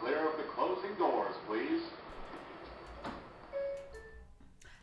clear 0.00 0.28
of 0.28 0.36
the 0.36 0.44
closing 0.44 0.94
doors, 0.98 1.34
please. 1.46 1.82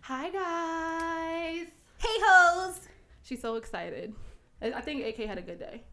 Hi 0.02 0.30
guys. 0.30 1.68
Hey 1.98 2.18
hoes! 2.22 2.82
She's 3.22 3.42
so 3.42 3.56
excited. 3.56 4.14
I 4.62 4.74
I 4.74 4.82
think 4.82 5.06
AK 5.06 5.26
had 5.28 5.38
a 5.38 5.42
good 5.42 5.60
day. 5.60 5.84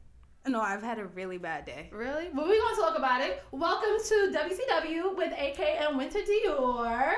No, 0.47 0.61
I've 0.61 0.83
had 0.83 0.99
a 0.99 1.05
really 1.05 1.39
bad 1.39 1.65
day. 1.67 1.91
Really? 1.93 2.29
Well, 2.35 2.47
we're 2.49 2.61
gonna 2.61 2.77
talk 2.77 2.99
about 2.99 3.21
it. 3.21 3.43
Welcome 3.53 3.99
to 4.09 4.33
WCW 4.33 5.17
with 5.17 5.33
AK 5.33 5.61
and 5.61 5.99
Winter 5.99 6.21
Dior. 6.21 7.13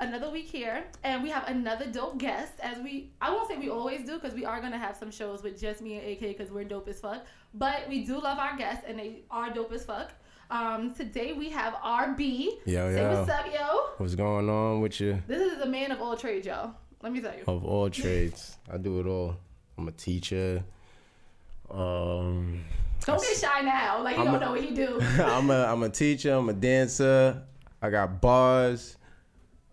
Another 0.00 0.28
week 0.28 0.46
here, 0.48 0.84
and 1.04 1.22
we 1.22 1.30
have 1.30 1.46
another 1.46 1.86
dope 1.86 2.18
guest. 2.18 2.54
As 2.60 2.78
we, 2.78 3.10
I 3.20 3.30
won't 3.30 3.48
say 3.48 3.56
we 3.56 3.70
always 3.70 4.04
do, 4.04 4.14
because 4.18 4.34
we 4.34 4.44
are 4.44 4.60
gonna 4.60 4.78
have 4.78 4.96
some 4.96 5.10
shows 5.10 5.42
with 5.44 5.58
just 5.60 5.80
me 5.80 5.98
and 5.98 6.06
AK, 6.12 6.36
because 6.36 6.50
we're 6.50 6.64
dope 6.64 6.88
as 6.88 6.98
fuck. 6.98 7.24
But 7.54 7.88
we 7.88 8.04
do 8.04 8.18
love 8.20 8.38
our 8.38 8.56
guests, 8.56 8.84
and 8.88 8.98
they 8.98 9.20
are 9.30 9.50
dope 9.54 9.72
as 9.72 9.84
fuck. 9.84 10.10
Um, 10.50 10.92
today 10.94 11.32
we 11.32 11.48
have 11.50 11.74
RB. 11.74 12.48
Yo, 12.66 12.92
Say 12.92 13.00
yo. 13.02 13.18
what's 13.20 13.30
up, 13.30 13.46
yo. 13.46 13.80
What's 13.98 14.16
going 14.16 14.50
on 14.50 14.80
with 14.80 15.00
you? 15.00 15.22
This 15.28 15.40
is 15.52 15.60
a 15.60 15.66
man 15.66 15.92
of 15.92 16.00
all 16.00 16.16
trades, 16.16 16.46
y'all. 16.46 16.72
Let 17.00 17.12
me 17.12 17.20
tell 17.20 17.32
you. 17.34 17.44
Of 17.46 17.64
all 17.64 17.88
trades, 17.88 18.56
I 18.72 18.78
do 18.78 18.98
it 18.98 19.06
all. 19.06 19.36
I'm 19.78 19.86
a 19.86 19.92
teacher. 19.92 20.64
Um, 21.70 22.64
Don't 23.06 23.20
get 23.22 23.36
shy 23.36 23.60
now, 23.62 24.02
like 24.02 24.16
you 24.16 24.22
I'm 24.22 24.26
don't 24.26 24.36
a- 24.42 24.46
know 24.46 24.50
what 24.52 24.60
he 24.60 24.74
do. 24.74 24.98
I'm 25.22 25.50
a 25.50 25.64
I'm 25.66 25.82
a 25.84 25.88
teacher. 25.88 26.32
I'm 26.34 26.48
a 26.48 26.52
dancer. 26.52 27.42
I 27.80 27.90
got 27.90 28.20
bars. 28.20 28.96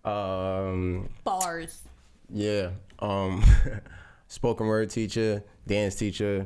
Um, 0.03 1.09
Bars. 1.23 1.83
yeah. 2.29 2.71
Um, 2.99 3.43
spoken 4.27 4.67
word 4.67 4.89
teacher, 4.89 5.43
dance 5.67 5.95
teacher, 5.95 6.45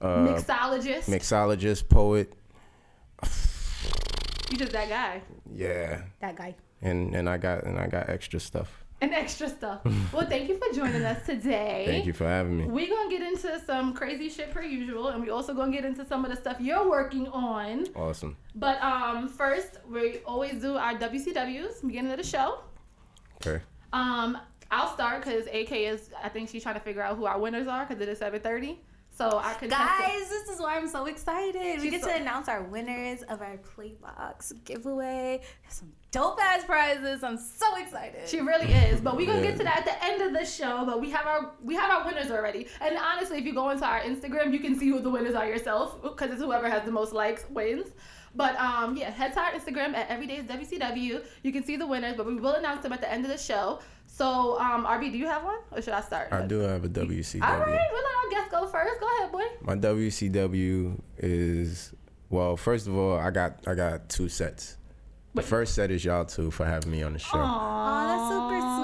uh, 0.00 0.18
Mixologist. 0.26 1.04
mixologist, 1.08 1.88
poet. 1.88 2.32
you 4.50 4.56
just 4.56 4.72
that 4.72 4.88
guy. 4.88 5.22
Yeah, 5.54 6.02
That 6.20 6.36
guy. 6.36 6.54
and 6.82 7.14
and 7.14 7.28
I 7.28 7.36
got 7.36 7.64
and 7.64 7.78
I 7.78 7.86
got 7.86 8.08
extra 8.08 8.40
stuff. 8.40 8.84
And 9.00 9.14
extra 9.14 9.48
stuff. 9.48 9.80
well, 10.12 10.26
thank 10.26 10.48
you 10.48 10.58
for 10.58 10.74
joining 10.74 11.04
us 11.04 11.24
today. 11.24 11.84
Thank 11.86 12.04
you 12.06 12.12
for 12.12 12.24
having 12.26 12.58
me. 12.58 12.64
We're 12.64 12.88
gonna 12.88 13.08
get 13.10 13.22
into 13.22 13.60
some 13.64 13.92
crazy 13.94 14.28
shit 14.28 14.50
per 14.52 14.62
usual, 14.62 15.08
and 15.08 15.22
we 15.22 15.30
also 15.30 15.54
gonna 15.54 15.70
get 15.70 15.84
into 15.84 16.04
some 16.04 16.24
of 16.24 16.32
the 16.32 16.36
stuff 16.36 16.56
you're 16.60 16.88
working 16.88 17.28
on. 17.28 17.86
Awesome. 17.94 18.36
But 18.56 18.82
um, 18.82 19.28
first, 19.28 19.78
we 19.88 20.18
always 20.26 20.60
do 20.60 20.76
our 20.76 20.94
WCWs 20.94 21.86
beginning 21.86 22.10
of 22.10 22.18
the 22.18 22.24
show. 22.26 22.58
Okay. 23.46 23.62
Um, 23.92 24.38
I'll 24.70 24.92
start 24.92 25.24
because 25.24 25.46
AK 25.46 25.72
is. 25.72 26.10
I 26.22 26.28
think 26.28 26.48
she's 26.50 26.62
trying 26.62 26.74
to 26.74 26.80
figure 26.80 27.02
out 27.02 27.16
who 27.16 27.24
our 27.26 27.38
winners 27.38 27.66
are 27.66 27.86
because 27.86 28.00
it 28.02 28.08
is 28.08 28.18
7:30. 28.18 28.78
So 29.10 29.40
I 29.42 29.54
could 29.54 29.68
Guys, 29.70 30.28
this 30.28 30.48
is 30.48 30.60
why 30.60 30.76
I'm 30.76 30.86
so 30.86 31.06
excited. 31.06 31.80
we 31.80 31.90
get 31.90 32.02
so- 32.02 32.08
to 32.08 32.14
announce 32.14 32.48
our 32.48 32.62
winners 32.62 33.22
of 33.24 33.42
our 33.42 33.58
Playbox 33.58 34.52
giveaway. 34.64 35.40
There's 35.62 35.74
some 35.74 35.92
dope 36.12 36.38
ass 36.40 36.64
prizes. 36.64 37.24
I'm 37.24 37.36
so 37.36 37.74
excited. 37.76 38.28
She 38.28 38.40
really 38.40 38.70
is, 38.72 39.00
but 39.00 39.16
we're 39.16 39.26
gonna 39.26 39.40
Yeah. 39.40 39.48
get 39.50 39.56
to 39.58 39.64
that 39.64 39.78
at 39.78 39.84
the 39.86 40.04
end 40.04 40.22
of 40.22 40.32
the 40.34 40.44
show. 40.44 40.84
But 40.84 41.00
we 41.00 41.10
have 41.10 41.26
our 41.26 41.52
we 41.62 41.74
have 41.74 41.90
our 41.90 42.04
winners 42.06 42.30
already, 42.30 42.68
and 42.80 42.96
honestly, 42.96 43.38
if 43.38 43.44
you 43.44 43.54
go 43.54 43.70
into 43.70 43.84
our 43.84 44.00
Instagram, 44.00 44.52
you 44.52 44.60
can 44.60 44.78
see 44.78 44.88
who 44.88 45.00
the 45.00 45.10
winners 45.10 45.34
are 45.34 45.46
yourself 45.46 46.00
because 46.00 46.30
it's 46.30 46.40
whoever 46.42 46.68
has 46.70 46.84
the 46.84 46.92
most 46.92 47.12
likes 47.12 47.44
wins. 47.50 47.88
But 48.34 48.56
um, 48.56 48.96
yeah, 48.96 49.10
head 49.10 49.32
to 49.34 49.40
our 49.40 49.52
Instagram 49.52 49.94
at 49.94 50.08
Everyday's 50.10 50.44
WCW. 50.44 51.24
You 51.42 51.52
can 51.52 51.64
see 51.64 51.76
the 51.76 51.86
winners, 51.86 52.16
but 52.16 52.26
we 52.26 52.36
will 52.36 52.54
announce 52.54 52.82
them 52.82 52.92
at 52.92 53.00
the 53.00 53.10
end 53.10 53.24
of 53.24 53.30
the 53.30 53.38
show. 53.38 53.80
So 54.06 54.58
um, 54.58 54.84
RB, 54.86 55.12
do 55.12 55.18
you 55.18 55.26
have 55.26 55.44
one, 55.44 55.58
or 55.72 55.82
should 55.82 55.92
I 55.94 56.00
start? 56.00 56.32
I 56.32 56.46
do 56.46 56.60
have 56.60 56.84
a 56.84 56.88
WCW. 56.88 57.42
All 57.42 57.58
right, 57.58 57.66
we'll 57.92 58.02
let 58.02 58.24
our 58.24 58.30
guest 58.30 58.50
go 58.50 58.66
first. 58.66 59.00
Go 59.00 59.06
ahead, 59.18 59.32
boy. 59.32 59.44
My 59.62 59.76
WCW 59.76 61.00
is 61.18 61.92
well. 62.30 62.56
First 62.56 62.86
of 62.86 62.96
all, 62.96 63.18
I 63.18 63.30
got 63.30 63.66
I 63.66 63.74
got 63.74 64.08
two 64.08 64.28
sets. 64.28 64.76
The 65.34 65.42
first 65.42 65.74
set 65.74 65.90
is 65.92 66.04
y'all 66.04 66.24
two 66.24 66.50
for 66.50 66.64
having 66.64 66.90
me 66.90 67.02
on 67.02 67.12
the 67.12 67.18
show. 67.20 67.38
Aw, 67.38 68.06
that's 68.08 68.28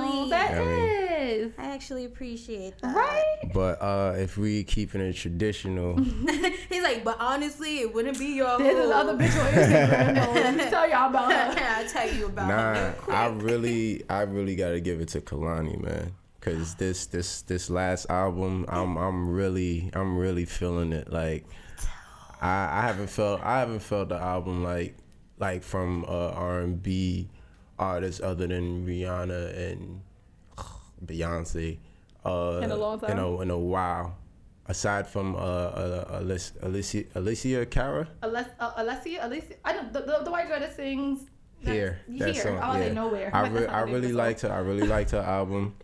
super 0.07 0.13
sweet. 0.13 0.31
That 0.31 0.51
Yeah, 0.51 0.61
I 0.61 0.65
mean- 0.65 1.04
is 1.47 1.53
I 1.59 1.67
actually 1.67 2.05
appreciate 2.05 2.79
that. 2.81 2.95
right. 2.95 3.51
But 3.53 3.81
uh, 3.83 4.15
if 4.17 4.37
we 4.37 4.65
keeping 4.65 5.01
it 5.01 5.15
traditional, 5.15 5.97
He's 6.69 6.83
like, 6.83 7.05
but 7.05 7.17
honestly, 7.21 7.81
it 7.81 7.95
wouldn't 7.95 8.19
be 8.19 8.27
your 8.37 8.59
There's 8.59 8.77
this 8.77 8.91
other 8.91 9.15
bitch 9.15 9.39
on 9.41 9.53
Instagram. 9.53 10.15
though. 10.15 10.33
Let 10.33 10.57
me 10.57 10.65
tell 10.65 10.89
y'all 10.89 11.11
about 11.11 11.33
her. 11.33 11.65
I'll 11.77 11.89
tell 11.89 12.13
you 12.13 12.27
about 12.27 12.49
nah, 12.49 12.75
her 12.75 12.95
real 13.07 13.17
I 13.17 13.29
quick. 13.29 13.43
really 13.43 14.05
I 14.11 14.23
really 14.23 14.57
gotta 14.57 14.81
give 14.81 15.01
it 15.01 15.09
to 15.09 15.21
Kehlani, 15.21 15.81
man. 15.81 16.13
Cause 16.41 16.75
this 16.75 17.07
this 17.07 17.43
this 17.43 17.71
last 17.71 18.07
album, 18.11 18.67
I'm 18.69 18.99
I'm 18.99 19.31
really 19.31 19.91
I'm 19.95 20.19
really 20.19 20.45
feeling 20.45 20.93
it. 20.93 21.11
Like 21.11 21.47
I 22.41 22.81
I 22.81 22.83
haven't 22.83 23.09
felt 23.09 23.41
I 23.43 23.61
haven't 23.61 23.81
felt 23.81 24.11
the 24.11 24.17
album 24.17 24.63
like 24.63 24.95
like 25.39 25.63
from 25.63 26.05
uh, 26.05 26.31
R&B 26.31 27.29
artists 27.79 28.21
other 28.21 28.47
than 28.47 28.87
Rihanna 28.87 29.71
and 29.71 30.01
Beyonce. 31.07 31.79
Uh, 32.25 32.61
In 32.63 32.71
a 32.71 32.77
long 32.77 32.99
time? 33.01 33.11
In 33.13 33.19
a, 33.19 33.41
in 33.43 33.51
a 33.51 33.59
while. 33.59 34.17
Aside 34.67 35.07
from 35.07 35.37
uh, 35.37 35.39
uh, 35.39 36.21
Alicia, 36.23 36.53
Alicia, 36.63 37.05
Alicia 37.15 37.67
Cara, 37.67 38.09
Aless- 38.23 38.49
uh, 38.59 38.73
Alessia, 38.83 39.23
Alicia, 39.23 39.57
I 39.63 39.75
know 39.75 39.91
the, 39.93 40.01
the, 40.01 40.21
the 40.25 40.31
white 40.31 40.49
girl 40.49 40.59
that 40.59 40.75
sings 40.75 41.21
here, 41.59 41.99
Here. 42.09 42.19
that 42.33 42.37
song, 42.37 42.59
Oh, 42.63 42.73
yeah. 42.73 42.79
say 42.89 42.95
nowhere. 42.95 43.31
I, 43.35 43.47
re- 43.49 43.67
I 43.67 43.83
of 43.83 43.91
really 43.91 44.13
liked 44.13 44.41
her. 44.41 44.51
I 44.51 44.61
really 44.61 44.87
liked 44.87 45.11
her 45.11 45.19
album. 45.21 45.75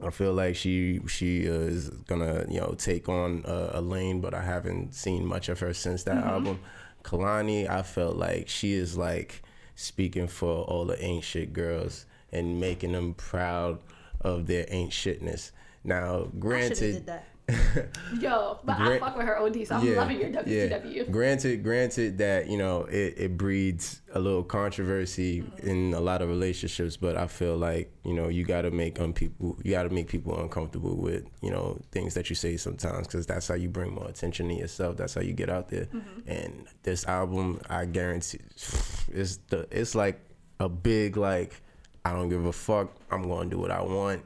I 0.00 0.10
feel 0.10 0.32
like 0.32 0.54
she 0.54 1.00
she 1.08 1.40
is 1.40 1.88
gonna 2.06 2.44
you 2.48 2.60
know 2.60 2.76
take 2.78 3.08
on 3.08 3.42
a, 3.44 3.70
a 3.74 3.80
lane, 3.80 4.20
but 4.20 4.32
I 4.32 4.42
haven't 4.42 4.94
seen 4.94 5.26
much 5.26 5.48
of 5.48 5.58
her 5.58 5.74
since 5.74 6.04
that 6.04 6.18
Mm-hmm. 6.18 6.28
album. 6.28 6.60
Kehlani, 7.02 7.68
I 7.68 7.82
felt 7.82 8.14
like 8.16 8.48
she 8.48 8.74
is 8.74 8.96
like 8.96 9.42
speaking 9.74 10.28
for 10.28 10.62
all 10.64 10.84
the 10.84 11.20
shit 11.20 11.52
girls 11.52 12.06
and 12.30 12.60
making 12.60 12.92
them 12.92 13.14
proud 13.14 13.80
of 14.20 14.46
their 14.46 14.66
ain't 14.68 14.92
shitness. 14.92 15.52
Now, 15.84 16.24
I 16.24 16.38
granted, 16.38 16.78
did 16.78 17.06
that. 17.06 17.24
Yo, 18.20 18.58
but 18.62 18.78
I 18.78 18.98
fuck 18.98 19.16
with 19.16 19.26
her 19.26 19.38
OD, 19.38 19.66
so 19.66 19.76
I'm 19.76 19.96
loving 19.96 20.20
your 20.20 20.28
WCW. 20.28 20.94
yeah. 20.94 21.02
Granted, 21.04 21.62
granted 21.62 22.18
that 22.18 22.48
you 22.48 22.58
know 22.58 22.82
it, 22.82 23.14
it 23.16 23.38
breeds 23.38 24.02
a 24.12 24.20
little 24.20 24.42
controversy 24.42 25.42
in 25.62 25.94
a 25.94 26.00
lot 26.00 26.20
of 26.20 26.28
relationships, 26.28 26.98
but 26.98 27.16
I 27.16 27.26
feel 27.26 27.56
like 27.56 27.90
you 28.04 28.12
know 28.12 28.28
you 28.28 28.44
got 28.44 28.62
to 28.62 28.70
make 28.70 29.00
um 29.00 29.14
people 29.14 29.58
you 29.64 29.70
got 29.70 29.84
to 29.84 29.88
make 29.88 30.08
people 30.08 30.38
uncomfortable 30.38 30.94
with 30.96 31.24
you 31.40 31.50
know 31.50 31.80
things 31.90 32.12
that 32.14 32.28
you 32.28 32.36
say 32.36 32.58
sometimes 32.58 33.06
because 33.06 33.26
that's 33.26 33.48
how 33.48 33.54
you 33.54 33.70
bring 33.70 33.94
more 33.94 34.08
attention 34.08 34.48
to 34.48 34.54
yourself. 34.54 34.98
That's 34.98 35.14
how 35.14 35.22
you 35.22 35.32
get 35.32 35.48
out 35.48 35.70
there. 35.70 35.86
Mm-hmm. 35.86 36.30
And 36.30 36.66
this 36.82 37.06
album, 37.06 37.62
I 37.70 37.86
guarantee, 37.86 38.40
it's 39.10 39.38
the 39.48 39.66
it's 39.70 39.94
like 39.94 40.20
a 40.60 40.68
big 40.68 41.16
like 41.16 41.62
I 42.08 42.12
don't 42.12 42.28
give 42.28 42.44
a 42.46 42.52
fuck. 42.52 42.90
I'm 43.10 43.28
gonna 43.28 43.50
do 43.50 43.58
what 43.58 43.70
I 43.70 43.82
want. 43.82 44.22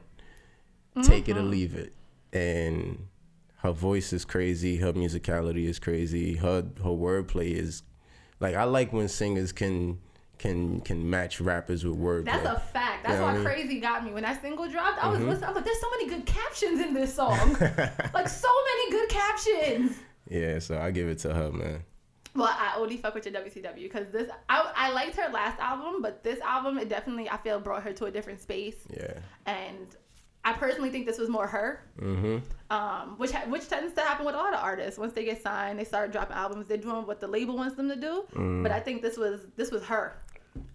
Take 1.03 1.27
it 1.27 1.37
or 1.37 1.41
leave 1.41 1.75
it. 1.75 1.93
And 2.31 3.07
her 3.57 3.71
voice 3.71 4.13
is 4.13 4.25
crazy. 4.25 4.77
Her 4.77 4.93
musicality 4.93 5.65
is 5.67 5.79
crazy. 5.79 6.35
Her 6.35 6.63
her 6.83 6.89
wordplay 6.89 7.51
is 7.51 7.83
like 8.39 8.55
I 8.55 8.63
like 8.65 8.93
when 8.93 9.07
singers 9.07 9.51
can 9.51 9.99
can 10.37 10.81
can 10.81 11.09
match 11.09 11.41
rappers 11.41 11.83
with 11.85 11.97
wordplay. 11.97 12.25
That's 12.25 12.45
a 12.45 12.59
fact. 12.59 13.03
That's 13.03 13.15
Yeah, 13.15 13.21
why 13.23 13.31
I 13.31 13.33
mean- 13.35 13.43
crazy 13.43 13.79
got 13.79 14.05
me 14.05 14.11
when 14.11 14.23
that 14.23 14.41
single 14.41 14.67
dropped. 14.69 15.03
I 15.03 15.09
was 15.09 15.19
Mm-hmm. 15.19 15.29
listening. 15.29 15.49
I'm 15.49 15.55
like, 15.55 15.65
there's 15.65 15.81
so 15.81 15.89
many 15.91 16.07
good 16.09 16.25
captions 16.25 16.79
in 16.79 16.93
this 16.93 17.13
song. 17.21 17.53
like 18.13 18.29
so 18.29 18.49
many 18.69 18.91
good 18.91 19.09
captions. 19.09 19.97
yeah, 20.29 20.59
so 20.59 20.77
I 20.79 20.91
give 20.91 21.07
it 21.07 21.19
to 21.19 21.33
her, 21.33 21.51
man. 21.51 21.83
Well, 22.35 22.49
I 22.49 22.75
only 22.77 22.97
fuck 22.97 23.13
with 23.13 23.25
your 23.25 23.33
WCW 23.35 23.83
because 23.83 24.07
this 24.11 24.29
I, 24.49 24.71
I 24.75 24.91
liked 24.91 25.15
her 25.17 25.31
last 25.31 25.59
album, 25.59 26.01
but 26.01 26.23
this 26.23 26.39
album 26.41 26.77
it 26.79 26.89
definitely 26.89 27.29
I 27.29 27.37
feel 27.37 27.59
brought 27.59 27.83
her 27.83 27.93
to 27.93 28.05
a 28.05 28.11
different 28.11 28.41
space, 28.41 28.75
Yeah. 28.89 29.13
and 29.45 29.95
I 30.45 30.53
personally 30.53 30.89
think 30.89 31.05
this 31.05 31.17
was 31.19 31.29
more 31.29 31.47
her. 31.47 31.83
Mm-hmm. 32.01 32.37
um, 32.69 33.17
which 33.17 33.31
ha- 33.31 33.45
which 33.47 33.67
tends 33.69 33.93
to 33.93 34.01
happen 34.01 34.25
with 34.25 34.35
a 34.35 34.37
lot 34.37 34.53
of 34.53 34.59
artists. 34.61 34.99
Once 34.99 35.13
they 35.13 35.23
get 35.25 35.41
signed, 35.43 35.77
they 35.79 35.83
start 35.85 36.11
dropping 36.11 36.35
albums. 36.35 36.67
They're 36.67 36.77
doing 36.77 37.05
what 37.05 37.21
the 37.21 37.27
label 37.27 37.55
wants 37.55 37.75
them 37.75 37.87
to 37.89 37.95
do. 37.95 38.23
But 38.63 38.71
I 38.71 38.79
think 38.79 39.01
this 39.03 39.15
was 39.15 39.41
this 39.55 39.69
was 39.71 39.83
her, 39.83 40.17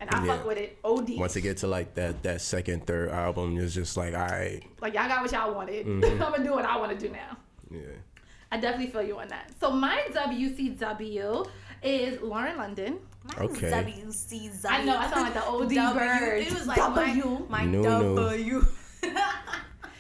and 0.01 0.09
I 0.11 0.15
Mm. 0.21 0.27
Yeah. 0.27 0.37
fuck 0.37 0.47
with 0.47 0.59
it. 0.59 0.79
Od. 0.85 1.11
Once 1.19 1.35
it 1.37 1.41
get 1.43 1.57
to 1.59 1.67
like 1.67 1.95
that 1.95 2.23
that 2.23 2.41
second, 2.41 2.87
third 2.87 3.11
album, 3.11 3.59
it's 3.59 3.75
just 3.75 3.97
like 3.97 4.15
I 4.15 4.61
like 4.81 4.95
y'all 4.95 5.09
got 5.09 5.23
what 5.23 5.33
y'all 5.33 5.53
wanted. 5.55 5.87
Mm-hmm. 5.87 6.23
I'm 6.23 6.31
gonna 6.33 6.45
do 6.45 6.53
what 6.53 6.65
I 6.65 6.77
want 6.79 6.99
to 6.99 7.07
do 7.07 7.13
now. 7.13 7.37
yeah. 7.71 7.81
I 8.51 8.57
definitely 8.59 8.91
feel 8.93 9.03
you 9.03 9.19
on 9.19 9.29
that. 9.29 9.51
So 9.61 9.71
my 9.71 10.01
WCW 10.13 11.49
is 11.83 12.21
Lauren 12.23 12.57
London. 12.57 12.99
Mine's 13.25 13.51
Okay. 13.57 13.71
WCW. 13.71 14.65
I 14.69 14.85
know 14.85 14.97
I 14.97 15.11
sound 15.11 15.23
like 15.23 15.35
the 15.35 15.45
old 15.47 15.73
W. 15.73 15.99
bird. 15.99 16.43
It 16.43 16.53
was 16.53 16.67
like 16.67 16.77
W. 16.79 17.47
my, 17.49 17.65
my 17.65 17.71
No, 17.71 18.15
no. 18.15 18.29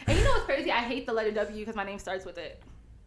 And 0.06 0.16
you 0.16 0.24
know 0.24 0.30
what's 0.30 0.44
crazy? 0.46 0.72
I 0.72 0.76
hate 0.80 1.04
the 1.06 1.12
letter 1.12 1.30
W 1.32 1.58
because 1.58 1.76
my 1.76 1.84
name 1.84 1.98
starts 1.98 2.24
with 2.24 2.38
it. 2.38 2.62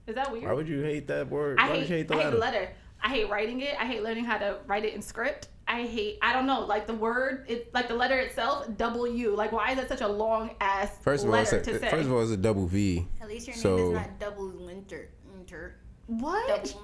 Is 0.06 0.14
that 0.14 0.32
weird? 0.32 0.46
Why 0.46 0.54
would 0.54 0.68
you 0.68 0.82
hate 0.84 1.08
that 1.08 1.28
word? 1.30 1.58
I 1.60 1.68
Why 1.70 1.76
hate, 1.78 1.82
you 1.90 1.96
hate 1.96 2.08
the 2.08 2.14
I 2.14 2.18
hate 2.18 2.24
letter? 2.26 2.36
the 2.36 2.40
letter. 2.42 2.70
I 3.04 3.10
hate 3.10 3.30
writing 3.32 3.62
it. 3.62 3.74
I 3.80 3.86
hate 3.86 4.04
learning 4.04 4.26
how 4.26 4.38
to 4.38 4.58
write 4.68 4.86
it 4.86 4.94
in 4.94 5.02
script. 5.02 5.48
I 5.68 5.84
hate. 5.88 6.20
I 6.22 6.32
don't 6.34 6.46
know. 6.46 6.62
Like 6.66 6.86
the 6.86 6.94
word, 6.94 7.46
it 7.48 7.74
like 7.74 7.88
the 7.88 7.96
letter 7.96 8.20
itself. 8.20 8.68
W. 8.78 9.34
Like 9.36 9.52
why 9.52 9.72
is 9.72 9.78
that 9.78 9.90
such 9.90 10.02
a 10.02 10.08
long 10.08 10.52
ass 10.62 10.92
First 11.02 11.24
of 11.24 11.32
all, 11.32 11.36
it's 11.38 11.52
a, 11.54 11.62
to 11.62 11.80
say? 11.80 11.90
first 11.90 12.06
of 12.06 12.12
all, 12.14 12.22
it's 12.22 12.32
a 12.32 12.38
double 12.38 12.68
V. 12.68 13.08
At 13.20 13.28
least 13.28 13.48
your 13.48 13.56
name 13.56 13.64
So- 13.64 13.88
is 13.88 13.94
not 13.94 14.20
double 14.20 14.50
winter. 14.50 15.10
Winter. 15.52 15.76
what? 16.08 16.76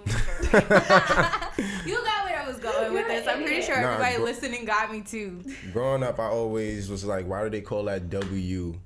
You 1.85 1.95
got 2.03 2.25
where 2.25 2.39
I 2.39 2.43
was 2.45 2.57
going. 2.57 2.75
going 2.75 2.93
with 2.93 3.07
You're 3.07 3.07
this. 3.07 3.27
I'm 3.27 3.43
pretty 3.43 3.61
sure. 3.61 3.79
Nah, 3.81 3.93
everybody 3.93 4.17
gr- 4.17 4.23
listening 4.23 4.65
got 4.65 4.91
me 4.91 5.01
too. 5.01 5.43
Growing 5.73 6.03
up, 6.03 6.19
I 6.19 6.25
always 6.25 6.89
was 6.89 7.03
like, 7.05 7.25
why 7.27 7.43
do 7.43 7.49
they 7.49 7.61
call 7.61 7.83
that 7.85 8.09
W? 8.09 8.79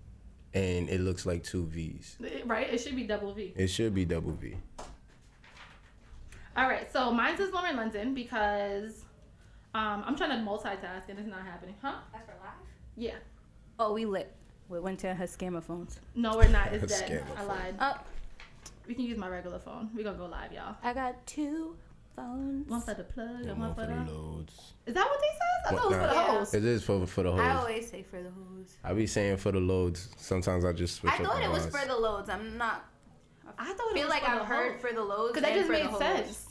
And 0.53 0.89
it 0.89 1.01
looks 1.01 1.25
like 1.25 1.43
two 1.43 1.65
V's. 1.65 2.17
Right? 2.45 2.71
It 2.73 2.79
should 2.79 2.95
be 2.95 3.03
double 3.03 3.33
V. 3.33 3.53
It 3.55 3.67
should 3.67 3.93
be 3.95 4.05
double 4.05 4.31
V. 4.33 4.55
All 6.57 6.67
right, 6.67 6.91
so 6.91 7.11
mine's 7.11 7.39
is 7.39 7.53
Lauren 7.53 7.77
London 7.77 8.13
because 8.13 9.05
um, 9.73 10.03
I'm 10.05 10.17
trying 10.17 10.31
to 10.31 10.35
multitask 10.49 11.07
and 11.09 11.17
it's 11.17 11.27
not 11.29 11.43
happening. 11.43 11.75
Huh? 11.81 11.95
That's 12.11 12.25
for 12.25 12.33
live. 12.41 12.51
Yeah. 12.97 13.15
Oh, 13.79 13.93
we 13.93 14.05
lit. 14.05 14.33
We 14.67 14.79
went 14.79 14.99
to 14.99 15.13
her 15.13 15.25
scammer 15.25 15.63
phones. 15.63 15.99
No, 16.15 16.35
we're 16.35 16.47
not. 16.49 16.73
It's 16.73 16.99
dead. 16.99 17.23
I 17.37 17.43
lied. 17.43 17.75
Oh, 17.79 17.93
We 18.91 18.95
can 18.95 19.05
use 19.05 19.17
my 19.17 19.29
regular 19.29 19.57
phone. 19.57 19.89
We're 19.95 20.03
gonna 20.03 20.17
go 20.17 20.25
live, 20.25 20.51
y'all. 20.51 20.75
I 20.83 20.93
got 20.93 21.25
two 21.25 21.77
phones. 22.13 22.69
One 22.69 22.81
for 22.81 22.93
the 22.93 23.05
plug 23.05 23.45
and 23.45 23.51
one 23.51 23.59
One 23.59 23.73
for 23.73 23.85
for 23.85 23.87
the. 23.87 24.03
the 24.03 24.11
loads. 24.11 24.53
Is 24.85 24.93
that 24.95 25.05
what 25.05 25.17
they 25.21 25.27
said? 25.29 25.73
I 25.73 25.77
thought 25.77 25.85
it 25.85 25.87
was 25.87 25.95
for 25.95 26.01
the 26.01 26.13
nah. 26.13 26.37
hoes. 26.39 26.53
It 26.53 26.65
is 26.65 26.83
for 26.83 27.07
for 27.07 27.23
the 27.23 27.31
hoes. 27.31 27.39
I 27.39 27.49
hoes. 27.51 27.59
always 27.61 27.89
say 27.89 28.03
for 28.03 28.17
the 28.21 28.31
hoes. 28.31 28.75
I 28.83 28.91
be 28.91 29.07
saying 29.07 29.37
for 29.37 29.53
the 29.53 29.61
loads. 29.61 30.09
Sometimes 30.17 30.65
I 30.65 30.73
just 30.73 30.97
switch 30.97 31.13
I 31.13 31.15
up 31.15 31.23
thought 31.23 31.35
the 31.37 31.43
it 31.45 31.49
was 31.51 31.63
lines. 31.73 31.77
for 31.77 31.87
the 31.87 31.95
loads. 31.95 32.29
I'm 32.29 32.57
not. 32.57 32.83
I 33.57 33.71
thought 33.71 33.71
it 33.71 33.77
was. 33.77 33.87
I 33.87 33.91
it 33.91 33.93
feel 33.93 34.03
was 34.03 34.09
like 34.09 34.23
for 34.23 34.29
I've 34.29 34.39
the 34.39 34.45
heard 34.45 34.71
hoes. 34.73 34.81
for 34.81 34.93
the 34.93 35.01
loads. 35.03 35.31
Because 35.31 35.43
that 35.43 35.51
and 35.57 35.59
just 35.61 35.67
for 35.67 35.71
made 35.71 35.85
hoes. 35.85 35.99
sense. 35.99 36.47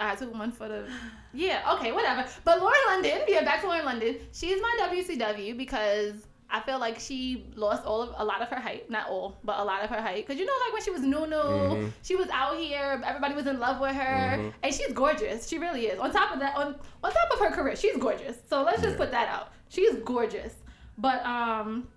I 0.00 0.14
took 0.16 0.34
one 0.34 0.50
for 0.50 0.66
the. 0.66 0.88
Yeah, 1.32 1.74
okay, 1.74 1.92
whatever. 1.92 2.28
But 2.42 2.58
Lauren 2.58 2.74
London, 2.88 3.20
yeah, 3.28 3.44
back 3.44 3.60
to 3.60 3.68
Lauren 3.68 3.84
London. 3.84 4.16
She's 4.32 4.60
my 4.60 4.88
WCW 4.90 5.56
because 5.56 6.26
I 6.52 6.60
feel 6.60 6.78
like 6.78 6.98
she 6.98 7.46
lost 7.54 7.84
all 7.84 8.02
of 8.02 8.14
a 8.18 8.24
lot 8.24 8.42
of 8.42 8.48
her 8.48 8.60
height, 8.60 8.90
Not 8.90 9.08
all, 9.08 9.38
but 9.44 9.58
a 9.60 9.64
lot 9.64 9.82
of 9.84 9.90
her 9.90 10.00
height. 10.02 10.26
Because 10.26 10.38
you 10.40 10.46
know, 10.46 10.52
like 10.64 10.72
when 10.72 10.82
she 10.82 10.90
was 10.90 11.02
new, 11.02 11.26
new, 11.26 11.36
Mhm. 11.36 11.92
she 12.02 12.16
was 12.16 12.28
out 12.30 12.56
here. 12.58 13.00
Everybody 13.04 13.34
was 13.34 13.46
in 13.46 13.58
love 13.60 13.80
with 13.80 13.94
her, 13.94 14.36
Mhm. 14.38 14.52
and 14.62 14.74
she's 14.74 14.92
gorgeous. 14.92 15.48
She 15.48 15.58
really 15.58 15.86
is. 15.86 15.98
On 15.98 16.10
top 16.10 16.32
of 16.32 16.40
that, 16.40 16.56
on 16.56 16.74
on 17.04 17.12
top 17.12 17.30
of 17.32 17.38
her 17.40 17.50
career, 17.50 17.76
she's 17.76 17.96
gorgeous. 17.96 18.36
So 18.48 18.62
let's 18.62 18.82
just 18.82 18.92
Yeah. 18.94 18.98
put 19.04 19.10
that 19.12 19.28
out. 19.28 19.52
She's 19.68 19.94
gorgeous. 20.04 20.54
But 20.98 21.24
um, 21.24 21.88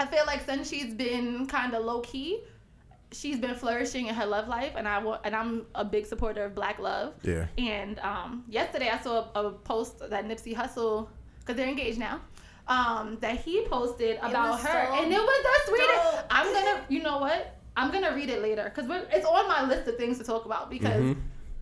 I 0.00 0.06
feel 0.06 0.24
like 0.26 0.42
since 0.46 0.68
she's 0.70 0.94
been 0.94 1.46
kind 1.46 1.74
of 1.74 1.84
low 1.84 2.00
key, 2.00 2.40
she's 3.12 3.38
been 3.38 3.54
flourishing 3.54 4.06
in 4.06 4.14
her 4.14 4.26
love 4.26 4.46
life, 4.48 4.72
and 4.76 4.86
I 4.86 4.98
and 5.24 5.34
I'm 5.34 5.66
a 5.74 5.84
big 5.84 6.06
supporter 6.06 6.44
of 6.44 6.54
Black 6.54 6.78
love. 6.78 7.14
Yeah. 7.22 7.46
And 7.58 7.98
um, 8.00 8.44
yesterday 8.48 8.88
I 8.88 8.98
saw 9.00 9.28
a, 9.34 9.42
a 9.46 9.50
post 9.52 9.98
that 9.98 10.24
Nipsey 10.26 10.54
Hussle, 10.54 11.08
because 11.40 11.56
they're 11.56 11.68
engaged 11.68 11.98
now, 11.98 12.20
um, 12.68 13.18
that 13.20 13.40
he 13.40 13.62
posted 13.68 14.16
about 14.18 14.60
her, 14.60 14.86
so 14.88 14.94
and 15.02 15.12
it 15.12 15.18
was 15.20 15.42
the 15.42 15.70
sweetest. 15.70 16.12
dope. 16.16 16.24
I'm 16.30 16.52
gonna, 16.52 16.80
you 16.88 17.02
know 17.02 17.18
what? 17.18 17.54
I'm 17.76 17.92
gonna 17.92 18.14
read 18.14 18.30
it 18.30 18.40
later 18.42 18.64
because 18.74 18.90
it's 19.12 19.26
on 19.26 19.48
my 19.48 19.66
list 19.66 19.86
of 19.88 19.96
things 19.96 20.18
to 20.18 20.24
talk 20.24 20.46
about 20.46 20.70
because 20.70 21.02
Mhm. 21.02 21.16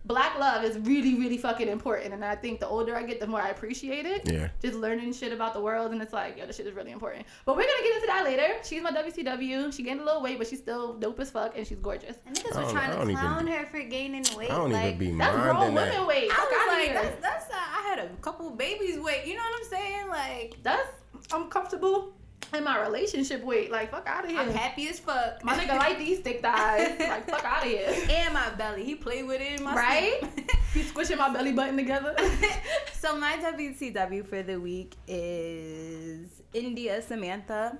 Black 0.05 0.37
love 0.37 0.63
is 0.63 0.77
really, 0.79 1.15
really 1.15 1.37
fucking 1.37 1.67
important, 1.67 2.13
and 2.13 2.23
I 2.23 2.35
think 2.35 2.59
the 2.59 2.67
older 2.67 2.95
I 2.95 3.03
get, 3.03 3.19
the 3.19 3.27
more 3.27 3.41
I 3.41 3.49
appreciate 3.49 4.05
it 4.05 4.31
Yeah. 4.31 4.49
just 4.61 4.75
learning 4.75 5.13
shit 5.13 5.33
about 5.33 5.53
the 5.53 5.59
world 5.61 5.91
and 5.91 6.01
it's 6.01 6.13
like 6.13 6.37
yo 6.37 6.45
this 6.45 6.57
shit 6.57 6.67
is 6.67 6.73
really 6.75 6.91
important 6.91 7.25
but 7.45 7.55
we're 7.55 7.63
gonna 7.63 7.83
get 7.83 7.95
into 7.95 8.07
that 8.07 8.23
later 8.23 8.47
she's 8.63 8.81
my 8.83 8.91
wcw 8.91 9.73
she 9.75 9.81
gained 9.83 9.99
a 10.01 10.03
little 10.03 10.21
weight 10.21 10.37
but 10.37 10.47
she's 10.47 10.59
still 10.59 10.93
dope 10.93 11.19
as 11.19 11.31
fuck 11.31 11.57
and 11.57 11.65
she's 11.65 11.79
gorgeous 11.79 12.17
And 12.25 12.35
niggas 12.35 12.55
were 12.65 12.71
trying 12.71 12.91
to 12.91 12.97
don't 12.97 13.09
even 13.09 13.21
clown 13.21 13.47
her 13.47 13.65
for 13.65 13.81
gaining 13.81 14.25
weight. 14.37 14.51
I 14.51 14.55
don't 14.57 14.71
like, 14.71 14.85
even 14.95 14.99
be 14.99 15.11
mad. 15.11 15.33
that's 15.33 15.41
grown 15.43 15.55
minding 15.55 15.75
women 15.75 15.89
that. 15.91 16.07
weight 16.07 16.31
I 16.31 16.35
fuck 16.35 16.49
was 16.49 16.59
outta 16.61 16.71
like, 16.71 16.85
here. 16.89 16.93
that's, 17.01 17.21
that's 17.21 17.49
uh, 17.49 17.53
I 17.55 17.81
had 17.89 17.99
a 17.99 18.09
couple 18.21 18.49
babies 18.51 18.99
weight. 18.99 19.25
You 19.25 19.35
know 19.35 19.41
what 19.49 19.59
I'm 19.63 19.69
saying? 19.69 20.07
Like, 20.09 20.57
that's 20.63 20.89
i'm 21.33 21.47
comfortable 21.49 22.13
in 22.53 22.63
my 22.63 22.79
relationship 22.81 23.43
weight 23.43 23.71
like 23.71 23.91
fuck 23.91 24.07
out 24.07 24.23
of 24.23 24.29
here 24.29 24.39
I'm 24.39 24.51
happy 24.51 24.87
as 24.87 24.99
fuck. 24.99 25.43
my 25.43 25.55
nigga 25.55 25.77
like 25.77 25.97
these 25.97 26.19
thick 26.19 26.41
thighs 26.41 26.97
like 26.99 27.27
fuck 27.29 27.43
out 27.43 27.63
of 27.63 27.69
here 27.69 27.93
and 28.09 28.33
my 28.33 28.49
belly. 28.51 28.83
He 28.83 28.95
played 28.95 29.25
with 29.27 29.41
it 29.41 29.59
in 29.59 29.63
my 29.63 29.75
Right? 29.75 30.19
sleep. 30.19 30.51
he's 30.73 30.87
squishing 30.89 31.17
my 31.17 31.29
belly 31.33 31.51
button 31.53 31.75
together 31.77 32.15
so 32.93 33.17
my 33.17 33.33
WCW 33.37 34.25
for 34.25 34.43
the 34.43 34.59
week 34.59 34.95
is 35.07 36.41
India 36.53 37.01
Samantha. 37.01 37.77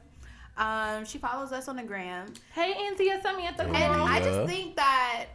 Um, 0.57 1.03
she 1.05 1.17
follows 1.17 1.51
us 1.51 1.67
on 1.67 1.75
the 1.75 1.83
gram, 1.83 2.33
hey 2.53 2.73
Antia 2.73 3.21
Samantha 3.21 3.63
And 3.63 3.75
and. 3.75 4.01
I 4.01 4.21
just 4.21 4.49
think 4.49 4.75
that 4.77 5.25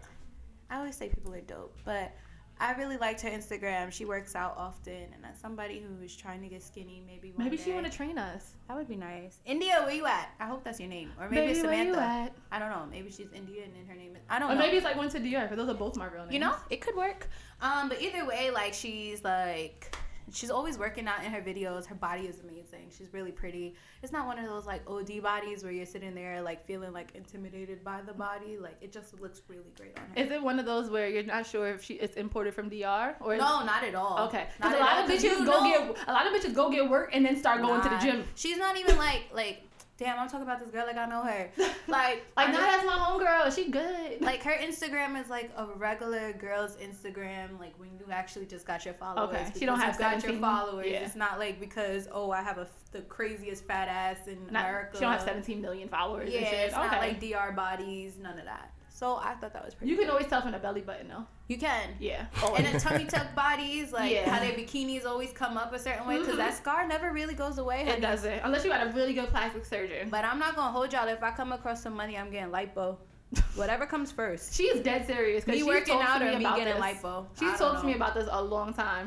I 0.71 0.79
always 0.79 0.97
say 0.97 1.09
people 1.09 1.35
are 1.35 1.41
dope, 1.43 1.77
but 1.85 2.13
I 2.61 2.73
really 2.75 2.99
liked 2.99 3.23
her 3.23 3.31
Instagram. 3.31 3.91
She 3.91 4.05
works 4.05 4.37
out 4.37 4.55
often, 4.59 4.93
and 5.15 5.25
as 5.25 5.41
somebody 5.41 5.81
who 5.81 6.05
is 6.05 6.15
trying 6.15 6.43
to 6.43 6.49
get 6.49 6.63
skinny, 6.63 7.03
maybe 7.07 7.33
maybe 7.39 7.57
she 7.57 7.73
want 7.73 7.87
to 7.87 7.93
train 7.93 8.19
us 8.19 8.53
That 8.69 8.77
would 8.77 8.87
be 8.89 8.97
nice. 8.97 9.39
India, 9.47 9.81
where 9.85 9.95
you 9.95 10.05
at? 10.07 10.29
I 10.39 10.47
hope 10.47 10.63
that's 10.63 10.79
your 10.79 10.89
name, 10.91 11.11
or 11.19 11.29
maybe 11.31 11.53
it's 11.53 11.63
where 11.63 11.73
you 11.73 11.95
Samantha. 11.95 12.01
at? 12.03 12.33
I 12.53 12.59
don't 12.59 12.71
know. 12.71 12.87
Maybe 12.91 13.11
she's 13.11 13.33
Indian 13.33 13.71
and 13.79 13.89
her 13.89 13.95
name 13.95 14.15
is. 14.15 14.23
I 14.29 14.39
don't 14.39 14.51
or 14.51 14.55
know. 14.55 14.61
maybe 14.61 14.77
it's 14.77 14.85
like 14.85 14.97
one 14.97 15.09
to 15.09 15.19
because 15.19 15.57
those 15.57 15.69
are 15.69 15.75
both 15.75 15.97
my 15.97 16.07
real 16.07 16.23
names 16.25 16.35
You 16.35 16.41
know, 16.41 16.55
it 16.69 16.81
could 16.83 16.97
work. 16.97 17.29
Um, 17.63 17.89
but 17.89 18.01
either 18.03 18.27
way, 18.27 18.51
like 18.51 18.75
she's 18.75 19.25
like 19.25 19.97
she's 20.33 20.51
always 20.51 20.79
working 20.79 21.07
out 21.07 21.25
in 21.25 21.31
her 21.33 21.41
videos. 21.41 21.87
Her 21.87 21.95
body 21.95 22.23
is 22.23 22.41
amazing. 22.41 22.91
She's 22.97 23.13
really 23.13 23.33
pretty. 23.33 23.75
It's 24.03 24.13
not 24.13 24.27
one 24.27 24.39
of 24.39 24.47
those 24.47 24.67
like 24.67 24.83
OD 24.89 25.23
bodies 25.23 25.63
where 25.63 25.73
you're 25.73 25.87
sitting 25.87 26.15
there 26.15 26.41
like 26.43 26.67
feeling 26.67 26.93
like 26.93 27.13
intimidated 27.15 27.85
by 27.85 28.01
the 28.03 28.13
body. 28.13 28.57
Like 28.59 28.77
it 28.81 28.93
just 28.93 29.21
looks 29.21 29.43
really 29.49 29.73
great 29.77 29.99
on 29.99 30.05
her. 30.15 30.23
Is 30.25 30.31
it 30.31 30.43
one 30.43 30.59
of 30.59 30.67
those 30.67 30.91
where 30.91 31.09
you're 31.09 31.23
not 31.25 31.47
sure 31.47 31.69
if 31.69 31.83
she 31.85 31.95
it's 31.95 32.17
imported 32.17 32.55
from 32.55 32.69
DR 32.69 33.15
or 33.21 33.37
no, 33.37 33.65
not 33.65 33.85
at 33.85 33.95
all. 33.95 34.27
Okay, 34.29 34.47
Not 34.61 34.71
because 34.73 34.75
a 34.75 34.81
lot 34.81 34.97
all, 34.99 35.05
of 35.05 35.11
bitches 35.11 35.39
go 35.47 35.65
know- 35.65 35.95
get 35.95 36.09
a 36.09 36.13
lot 36.13 36.27
of 36.27 36.33
bitches 36.33 36.55
go 36.55 36.71
get 36.71 36.89
work 36.89 37.11
and 37.13 37.25
then 37.25 37.37
start 37.37 37.61
going 37.63 37.81
to 37.83 37.89
the 37.89 37.99
gym. 37.99 38.25
She's 38.35 38.59
not 38.59 38.77
even 38.77 38.97
like 38.99 39.25
like. 39.33 39.63
Damn, 40.01 40.19
I'm 40.19 40.29
talking 40.29 40.43
about 40.47 40.61
this 40.61 40.71
girl 40.71 40.87
like 40.87 40.97
I 40.97 41.05
know 41.07 41.23
her. 41.23 41.51
Like, 41.87 42.25
Like, 42.37 42.49
just- 42.49 42.59
that's 42.61 42.87
my 42.87 42.93
homegirl. 42.93 43.55
She 43.55 43.71
good. 43.71 44.21
like 44.23 44.43
her 44.45 44.53
Instagram 44.53 45.21
is 45.21 45.29
like 45.29 45.51
a 45.57 45.67
regular 45.77 46.33
girl's 46.33 46.77
Instagram, 46.77 47.61
like 47.61 47.75
when 47.79 47.91
you 47.99 48.07
actually 48.11 48.47
just 48.47 48.67
got 48.67 48.85
your 48.85 48.95
followers. 48.95 49.29
Okay, 49.35 49.53
she 49.59 49.67
don't 49.67 49.79
have 49.79 49.99
got 49.99 50.23
your 50.25 50.33
followers. 50.35 50.87
Yeah. 50.89 51.01
It's 51.05 51.17
not 51.17 51.39
like 51.39 51.61
because 51.61 52.09
oh 52.13 52.31
I 52.31 52.43
have 52.43 52.57
a 52.59 52.67
the 52.93 53.03
craziest 53.03 53.65
fat 53.67 53.89
ass 53.89 54.27
in 54.27 54.39
Not- 54.51 54.65
America. 54.65 54.97
she 54.97 55.01
don't 55.01 55.13
have 55.13 55.21
17 55.23 55.61
million 55.61 55.89
followers. 55.89 56.31
Yeah, 56.33 56.39
and 56.41 56.49
shit. 56.49 56.59
it's 56.69 56.75
not 56.75 56.93
like 56.93 57.21
DR 57.21 57.53
bodies, 57.55 58.15
none 58.21 58.39
of 58.39 58.47
that. 58.47 58.73
So 59.01 59.17
I 59.17 59.33
thought 59.37 59.55
that 59.55 59.65
was 59.65 59.75
pretty. 59.75 59.91
you 59.91 59.97
can 59.99 60.11
always 60.11 60.27
tell 60.27 60.43
from 60.43 60.53
the 60.53 60.59
belly 60.59 60.83
button 60.83 61.09
though. 61.09 61.25
you 61.49 61.57
can. 61.57 61.89
Yeah. 61.99 62.27
Oh, 62.43 62.55
and 62.57 62.67
then 62.67 62.79
tummy 62.79 63.07
tuck 63.07 63.35
bodies, 63.45 63.93
like 63.93 64.13
Yeah. 64.13 64.29
how 64.29 64.39
their 64.45 64.53
bikinis 64.53 65.07
always 65.07 65.33
come 65.33 65.57
up 65.57 65.73
a 65.73 65.79
certain 65.79 66.07
way, 66.07 66.19
because 66.19 66.37
that 66.37 66.53
mm-hmm. 66.53 66.63
scar 66.63 66.87
never 66.87 67.11
really 67.11 67.33
goes 67.33 67.57
away. 67.57 67.81
it 67.89 68.03
doesn't 68.03 68.41
unless 68.45 68.63
you 68.63 68.69
got 68.71 68.87
a 68.87 68.91
really 68.91 69.15
good 69.15 69.31
plastic 69.31 69.65
surgeon. 69.65 70.11
But 70.11 70.27
I'm 70.27 70.39
not 70.39 70.55
gonna 70.55 70.71
hold 70.71 70.93
y'all. 70.93 71.09
If 71.09 71.23
I 71.23 71.31
come 71.31 71.51
across 71.53 71.83
some 71.83 71.95
money, 71.97 72.19
I'm 72.19 72.31
getting 72.31 72.53
lipo. 72.53 72.99
Whatever 73.55 73.87
comes 73.87 74.13
first. 74.13 74.53
She 74.55 74.65
is 74.65 74.83
dead 74.83 75.07
serious. 75.07 75.45
'cause 75.45 75.53
Me 75.53 75.59
she's 75.61 75.67
working 75.67 75.95
talked 75.95 76.05
to 76.07 76.11
out 76.11 76.23
or 76.23 76.27
me 76.33 76.37
me 76.39 76.45
about 76.45 76.59
getting 76.59 76.75
this. 76.75 76.83
lipo. 77.03 77.25
I 77.25 77.29
She's 77.39 77.59
don't 77.59 77.59
talked 77.59 77.81
to 77.81 77.87
me 77.87 77.95
about 77.95 78.15
this 78.15 78.29
a 78.31 78.43
long 78.55 78.75
time, 78.75 79.07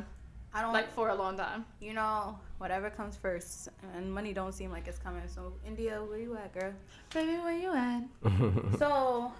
I 0.56 0.62
don't 0.64 0.74
like 0.74 0.92
for 0.92 1.10
a 1.10 1.16
long 1.24 1.38
time. 1.38 1.66
you 1.80 1.94
know, 1.94 2.40
whatever 2.58 2.90
comes 2.90 3.16
first. 3.16 3.70
And 3.96 4.12
money 4.12 4.34
don't 4.34 4.54
seem 4.54 4.72
like 4.72 4.88
it's 4.88 4.98
coming. 4.98 5.28
So 5.28 5.54
India, 5.68 6.02
where 6.10 6.18
you 6.20 6.36
at, 6.38 6.52
girl? 6.58 6.74
Baby, 7.14 7.38
where 7.46 7.58
you 7.66 7.72
at? 7.76 8.04
so, 8.80 9.32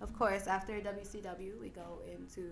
of 0.00 0.12
course, 0.18 0.46
after 0.46 0.74
WCW, 0.74 1.60
we 1.60 1.68
go 1.70 2.00
into 2.10 2.50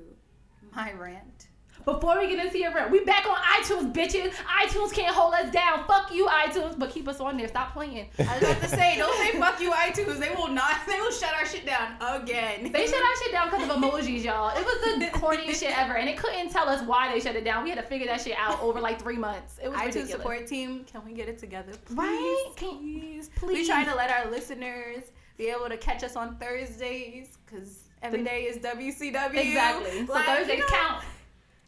my 0.75 0.93
rant. 0.93 1.49
Before 1.85 2.17
we 2.21 2.29
get 2.29 2.43
into 2.47 2.57
your 2.57 2.73
rant, 2.73 2.93
we 2.93 3.05
back 3.05 3.27
on 3.27 3.35
iTunes, 3.37 3.93
bitches. 3.93 4.31
iTunes 4.63 4.93
can't 4.93 5.13
hold 5.13 5.35
us 5.35 5.51
down. 5.53 5.85
Fuck 5.89 6.15
you, 6.15 6.27
iTunes, 6.29 6.79
but 6.79 6.91
keep 6.91 7.09
us 7.09 7.19
on 7.19 7.37
there. 7.37 7.49
Stop 7.49 7.73
playing. 7.73 8.09
I 8.17 8.23
was 8.39 8.43
about 8.49 8.61
to 8.63 8.69
say, 8.69 8.97
don't 8.97 9.13
say 9.19 9.39
fuck 9.41 9.61
you, 9.61 9.73
iTunes. 9.73 10.19
They 10.21 10.31
will 10.37 10.47
not. 10.49 10.77
They 10.87 11.01
will 11.01 11.11
shut 11.11 11.35
our 11.35 11.45
shit 11.45 11.67
down 11.67 11.97
again. 12.01 12.71
They 12.71 12.87
shut 12.87 12.95
our 13.03 13.17
shit 13.23 13.33
down 13.33 13.51
because 13.51 13.69
of 13.69 13.77
emojis, 13.77 14.23
y'all. 14.25 14.57
It 14.57 14.65
was 14.65 14.99
the 15.01 15.19
corniest 15.19 15.59
shit 15.61 15.77
ever, 15.77 15.95
and 15.95 16.09
it 16.09 16.17
couldn't 16.17 16.51
tell 16.51 16.69
us 16.69 16.81
why 16.87 17.13
they 17.13 17.19
shut 17.19 17.35
it 17.35 17.45
down. 17.45 17.65
We 17.65 17.71
had 17.71 17.79
to 17.81 17.85
figure 17.85 18.07
that 18.07 18.21
shit 18.21 18.37
out 18.39 18.63
over 18.63 18.81
like 18.81 19.03
three 19.03 19.19
months. 19.19 19.59
It 19.63 19.69
was 19.69 19.77
iTunes 19.77 19.87
ridiculous. 19.87 20.11
support 20.13 20.47
team, 20.47 20.85
can 20.85 21.05
we 21.05 21.13
get 21.13 21.29
it 21.29 21.39
together? 21.39 21.73
Please, 21.87 21.97
Right? 21.99 22.53
Please, 22.57 23.31
please. 23.35 23.53
We 23.55 23.67
trying 23.67 23.87
to 23.87 23.97
let 23.97 24.11
our 24.11 24.31
listeners 24.31 25.03
be 25.37 25.49
able 25.49 25.69
to 25.69 25.77
catch 25.77 26.03
us 26.05 26.17
on 26.17 26.37
Thursdays 26.37 27.37
because 27.45 27.85
every 28.03 28.19
The- 28.21 28.25
day 28.25 28.43
is 28.45 28.59
WCW. 28.59 29.39
Exactly. 29.39 30.07
So 30.07 30.13
Like, 30.13 30.27
you 30.29 30.35
Thursdays 30.35 30.59
know, 30.61 30.67
count. 30.69 31.05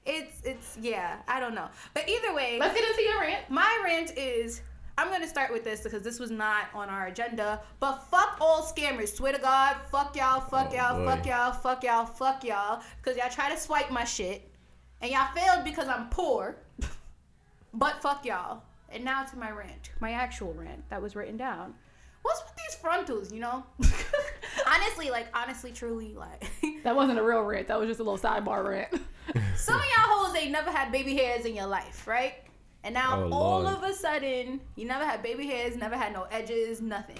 It's 0.05 0.41
it's 0.45 0.77
yeah. 0.81 1.17
I 1.27 1.41
don't 1.41 1.55
know, 1.55 1.69
but 1.93 2.09
either 2.09 2.33
way, 2.33 2.59
Let's 2.61 2.75
get 2.79 2.89
into 2.89 3.03
your 3.03 3.21
rant. 3.21 3.51
my 3.51 3.81
rant 3.85 4.17
is 4.17 4.63
I'm 4.99 5.11
gonna 5.11 5.27
start 5.29 5.53
with 5.53 5.65
this 5.65 5.83
because 5.83 6.03
this 6.03 6.19
was 6.21 6.31
not 6.31 6.69
on 6.73 6.89
our 6.89 7.09
agenda. 7.09 7.61
But 7.81 7.97
fuck 8.11 8.39
all 8.41 8.63
scammers. 8.63 9.09
Swear 9.15 9.33
to 9.33 9.39
God, 9.39 9.77
fuck 9.91 10.17
y'all, 10.17 10.41
fuck 10.41 10.69
Oh, 10.71 10.75
y'all, 10.75 10.99
boy. 10.99 11.05
fuck 11.07 11.27
y'all, 11.27 11.53
fuck 11.53 11.83
y'all, 11.85 12.07
fuck 12.07 12.45
y'all. 12.45 12.83
Because 13.03 13.19
y'all 13.19 13.29
try 13.29 13.51
to 13.53 13.59
swipe 13.59 13.91
my 13.91 14.05
shit, 14.05 14.49
and 15.03 15.11
y'all 15.11 15.29
failed 15.35 15.65
because 15.65 15.89
I'm 15.89 16.09
poor. 16.09 16.57
but 17.75 18.01
fuck 18.01 18.25
y'all. 18.25 18.63
And 18.91 19.05
now 19.05 19.25
to 19.25 19.37
my 19.37 19.51
rant, 19.51 19.91
my 20.01 20.13
actual 20.13 20.55
rant 20.55 20.89
that 20.89 21.03
was 21.03 21.17
written 21.17 21.37
down. 21.37 21.75
What's 22.27 22.43
with 22.45 22.57
these 22.57 22.75
frontals? 22.81 23.33
You 23.33 23.41
know, 23.41 23.65
honestly, 24.67 25.11
like 25.11 25.29
honestly, 25.35 25.73
truly, 25.73 26.15
like. 26.15 26.51
That 26.83 26.95
wasn't 26.95 27.19
a 27.19 27.23
real 27.23 27.43
rant. 27.43 27.67
That 27.67 27.81
was 27.81 27.89
just 27.89 27.99
a 27.99 28.05
little 28.05 28.19
sidebar 28.19 28.65
rant. 28.69 28.93
Some 29.57 29.75
of 29.75 29.83
y'all 29.85 30.07
hoes 30.27 30.37
ain't 30.37 30.53
never 30.53 30.71
had 30.71 30.93
baby 30.93 31.17
hairs 31.17 31.45
in 31.45 31.57
your 31.57 31.67
life, 31.67 32.07
right? 32.07 32.35
And 32.85 32.95
now 32.95 33.25
Oh, 33.25 33.31
all 33.33 33.63
Lord. 33.63 33.75
of 33.75 33.83
a 33.83 33.93
sudden, 33.93 34.61
you 34.77 34.87
never 34.87 35.05
had 35.05 35.21
baby 35.21 35.47
hairs, 35.49 35.77
never 35.77 35.97
had 35.97 36.13
no 36.13 36.25
edges, 36.31 36.81
nothing. 36.81 37.19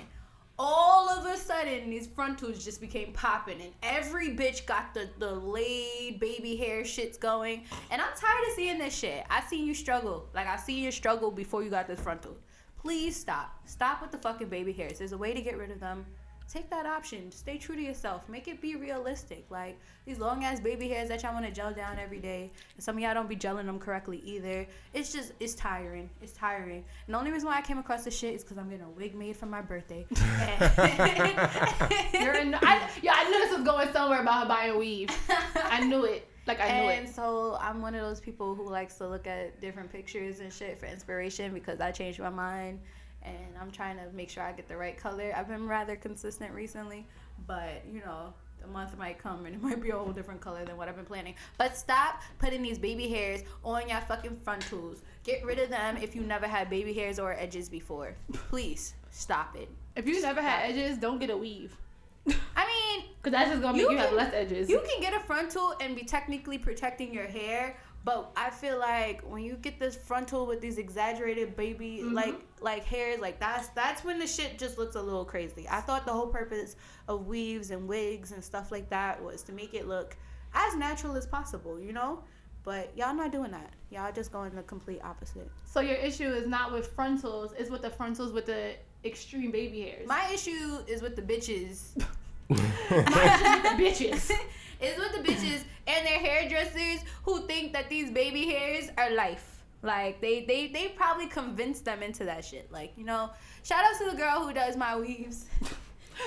all 0.59 1.09
of 1.11 1.27
a 1.27 1.37
sudden 1.37 1.91
these 1.91 2.07
frontals 2.07 2.65
just 2.65 2.81
became 2.81 3.13
popping 3.13 3.61
and 3.61 3.73
every 3.83 4.29
bitch 4.31 4.65
got 4.67 4.95
the 4.95 5.07
the 5.19 5.31
laid 5.31 6.19
baby 6.21 6.57
hair 6.57 6.81
shits 6.83 7.21
going 7.21 7.63
and 7.91 8.01
i'm 8.01 8.15
tired 8.17 8.45
of 8.49 8.55
seeing 8.55 8.79
this 8.79 8.97
shit 8.97 9.23
i 9.29 9.43
seen 9.51 9.67
you 9.67 9.75
struggle 9.75 10.27
like 10.35 10.47
i 10.47 10.57
seen 10.57 10.83
you 10.83 10.91
struggle 10.91 11.31
before 11.31 11.63
you 11.63 11.69
got 11.69 11.87
this 11.87 12.01
frontal 12.01 12.35
please 12.87 13.17
stop. 13.17 13.53
Stop 13.65 14.01
with 14.01 14.13
the 14.13 14.19
fucking 14.19 14.49
baby 14.49 14.73
hairs. 14.73 14.99
There's 14.99 15.11
a 15.11 15.19
way 15.19 15.35
to 15.35 15.41
get 15.41 15.59
rid 15.59 15.73
of 15.73 15.81
them. 15.81 16.07
Take 16.49 16.71
that 16.71 16.87
option. 16.87 17.33
Stay 17.33 17.59
true 17.59 17.75
to 17.75 17.83
yourself. 17.83 18.29
Make 18.29 18.47
it 18.47 18.61
be 18.61 18.77
realistic. 18.77 19.45
Like 19.51 19.77
these 20.05 20.21
long 20.21 20.45
ass 20.45 20.61
baby 20.61 20.89
hairs 20.89 21.09
that 21.09 21.25
y'all 21.25 21.35
want 21.35 21.47
to 21.47 21.51
gel 21.51 21.73
down 21.73 21.99
every 21.99 22.21
day 22.21 22.53
and 22.77 22.85
some 22.85 22.97
of 22.97 23.03
y'all 23.03 23.13
don't 23.13 23.29
be 23.29 23.35
gelling 23.35 23.67
them 23.67 23.81
correctly 23.81 24.23
either. 24.25 24.69
It's 24.95 25.13
just 25.13 25.33
it's 25.41 25.57
tiring. 25.57 26.09
It's 26.23 26.31
tiring. 26.31 26.85
And 27.07 27.15
the 27.15 27.19
only 27.19 27.33
reason 27.33 27.49
why 27.49 27.57
i 27.57 27.61
came 27.61 27.79
across 27.79 28.05
this 28.05 28.17
shit 28.17 28.35
is 28.37 28.45
because 28.45 28.57
i'm 28.57 28.69
getting 28.71 28.85
a 28.85 28.91
wig 28.91 29.17
made 29.17 29.37
for 29.37 29.47
my 29.47 29.61
birthday. 29.61 30.07
You're 32.15 32.35
in. 32.35 32.55
I, 32.55 32.89
yeah, 33.03 33.15
I 33.17 33.29
knew 33.29 33.39
this 33.41 33.57
was 33.57 33.67
going 33.67 33.93
somewhere 33.93 34.21
about 34.21 34.45
her 34.45 34.49
buying 34.49 34.79
weave. 34.79 35.11
I 35.57 35.85
knew 35.85 36.05
it. 36.05 36.29
Like 36.47 36.61
I 36.61 36.81
knew 36.81 36.89
and 36.89 37.09
it. 37.09 37.15
so 37.15 37.59
I'm 37.61 37.83
one 37.83 37.95
of 37.95 38.03
those 38.03 38.21
people 38.21 38.55
who 38.55 38.69
likes 38.69 38.95
to 38.97 39.09
look 39.09 39.27
at 39.27 39.61
different 39.61 39.91
pictures 39.91 40.41
and 40.41 40.53
shit 40.53 40.79
for 40.79 40.87
inspiration 40.87 41.53
because 41.53 41.81
I 41.81 41.91
changed 41.91 42.21
my 42.21 42.31
mind 42.31 42.81
and 43.23 43.57
I'm 43.61 43.71
trying 43.71 43.97
to 43.97 44.05
make 44.15 44.31
sure 44.31 44.43
I 44.43 44.53
get 44.53 44.69
the 44.69 44.77
right 44.77 44.97
color. 44.97 45.33
I've 45.37 45.49
been 45.49 45.67
rather 45.67 45.97
consistent 45.97 46.53
recently, 46.55 47.07
but 47.47 47.83
you 47.93 48.01
know, 48.01 48.33
the 48.61 48.69
month 48.69 48.97
might 48.97 49.19
come 49.19 49.47
and 49.47 49.55
it 49.55 49.63
might 49.63 49.83
be 49.83 49.91
a 49.91 49.97
whole 49.97 50.13
different 50.13 50.41
color 50.41 50.65
than 50.65 50.77
what 50.77 50.89
I've 50.89 50.97
been 50.97 51.05
planning. 51.05 51.35
But 51.59 51.77
stop 51.77 52.23
putting 52.39 52.63
these 52.63 52.79
baby 52.79 53.09
hairs 53.09 53.43
on 53.65 53.89
your 53.89 54.01
fucking 54.03 54.41
frontals. 54.45 55.03
Get 55.25 55.45
rid 55.45 55.59
of 55.59 55.69
them 55.69 55.97
if 55.97 56.15
you 56.15 56.23
never 56.23 56.47
had 56.47 56.71
baby 56.71 56.93
hairs 56.93 57.19
or 57.19 57.33
edges 57.33 57.69
before. 57.69 58.15
Please 58.33 58.95
stop 59.11 59.57
it. 59.57 59.69
If 59.97 60.07
you 60.07 60.21
never 60.23 60.43
had 60.43 60.71
edges, 60.71 60.99
don't 60.99 61.19
get 61.19 61.31
a 61.31 61.37
weave. 61.37 61.77
I 62.57 62.67
mean, 62.67 63.05
Cause 63.23 63.33
that's 63.33 63.51
just 63.51 63.63
gonna 63.63 63.77
make 63.77 63.83
You 63.87 63.93
you, 63.93 63.99
have 63.99 64.09
can- 64.09 64.17
less 64.17 64.33
edges. 64.35 64.69
You 64.69 64.81
can 64.89 65.01
get 65.01 65.15
a 65.15 65.21
frontal 65.21 65.75
and 65.81 65.97
be 65.97 66.05
technically 66.05 66.59
protecting 66.59 67.13
your 67.13 67.27
hair, 67.27 67.77
but 68.05 68.31
I 68.37 68.51
feel 68.51 68.79
like 68.79 69.23
when 69.23 69.43
you 69.43 69.55
get 69.55 69.81
this 69.81 69.97
frontal 69.97 70.47
with 70.47 70.61
these 70.61 70.79
exaggerated 70.79 71.57
baby 71.57 72.01
Mhm. 72.05 72.13
like 72.13 72.35
like 72.61 72.85
hairs, 72.85 73.19
like 73.21 73.41
that's 73.41 73.69
that's 73.69 74.05
when 74.05 74.19
the 74.19 74.27
shit 74.27 74.59
just 74.59 74.79
looks 74.79 74.95
a 74.97 75.03
little 75.03 75.25
crazy. 75.25 75.67
I 75.69 75.81
thought 75.81 76.07
the 76.07 76.13
whole 76.13 76.29
purpose 76.29 76.77
of 77.09 77.27
weaves 77.27 77.71
and 77.73 77.89
wigs 77.89 78.31
and 78.33 78.43
stuff 78.45 78.71
like 78.71 78.89
that 78.91 79.23
was 79.23 79.43
to 79.43 79.53
make 79.53 79.75
it 79.75 79.89
look 79.89 80.17
as 80.55 80.77
natural 80.77 81.17
as 81.17 81.27
possible, 81.27 81.79
you 81.81 81.93
know? 81.93 82.23
But 82.63 82.97
y'all 82.97 83.15
not 83.15 83.31
doing 83.31 83.51
that. 83.53 83.71
Y'all 83.91 84.11
just 84.13 84.33
going 84.33 84.53
the 84.55 84.63
complete 84.63 85.01
opposite. 85.05 85.49
so 85.65 85.81
your 85.81 85.97
issue 85.97 86.29
is 86.29 86.47
not 86.49 86.73
with 86.73 86.93
frontals, 86.95 87.53
it's 87.59 87.71
with 87.71 87.83
the 87.83 87.91
frontals 87.91 88.33
with 88.33 88.47
the 88.47 88.75
extreme 89.07 89.51
baby 89.51 89.83
hairs. 89.83 90.07
My 90.07 90.29
issue 90.33 90.79
is 90.87 91.03
with 91.03 91.17
the 91.17 91.23
bitches. 91.23 91.93
bitches. 92.51 94.31
it's 94.81 94.99
with 94.99 95.13
the 95.13 95.29
bitches 95.29 95.65
and 95.87 96.07
their 96.07 96.19
hairdressers 96.19 97.01
who 97.25 97.47
think 97.47 97.73
that 97.73 97.89
these 97.89 98.11
baby 98.11 98.47
hairs 98.47 98.91
are 98.99 99.11
life. 99.11 99.65
Like 99.83 100.21
they 100.21 100.45
they 100.45 100.69
they 100.69 100.89
probably 100.89 101.27
convinced 101.27 101.85
them 101.85 102.03
into 102.03 102.25
that 102.25 102.45
shit. 102.45 102.71
Like 102.73 102.93
you 102.97 103.05
know, 103.05 103.31
shout 103.63 103.85
out 103.85 103.99
to 103.99 104.11
the 104.11 104.17
girl 104.17 104.45
who 104.45 104.53
does 104.53 104.77
my 104.77 104.99
weaves 104.99 105.47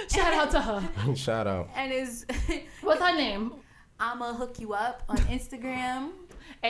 Shout 0.09 0.33
out 0.33 0.51
to 0.51 0.61
her. 0.61 1.15
Shout 1.15 1.47
out. 1.47 1.69
and 1.75 1.91
is 1.91 2.25
What's 2.81 3.01
her 3.01 3.15
name? 3.15 3.53
I'ma 3.99 4.33
hook 4.33 4.59
you 4.59 4.73
up 4.73 5.03
on 5.09 5.17
Instagram. 5.17 6.11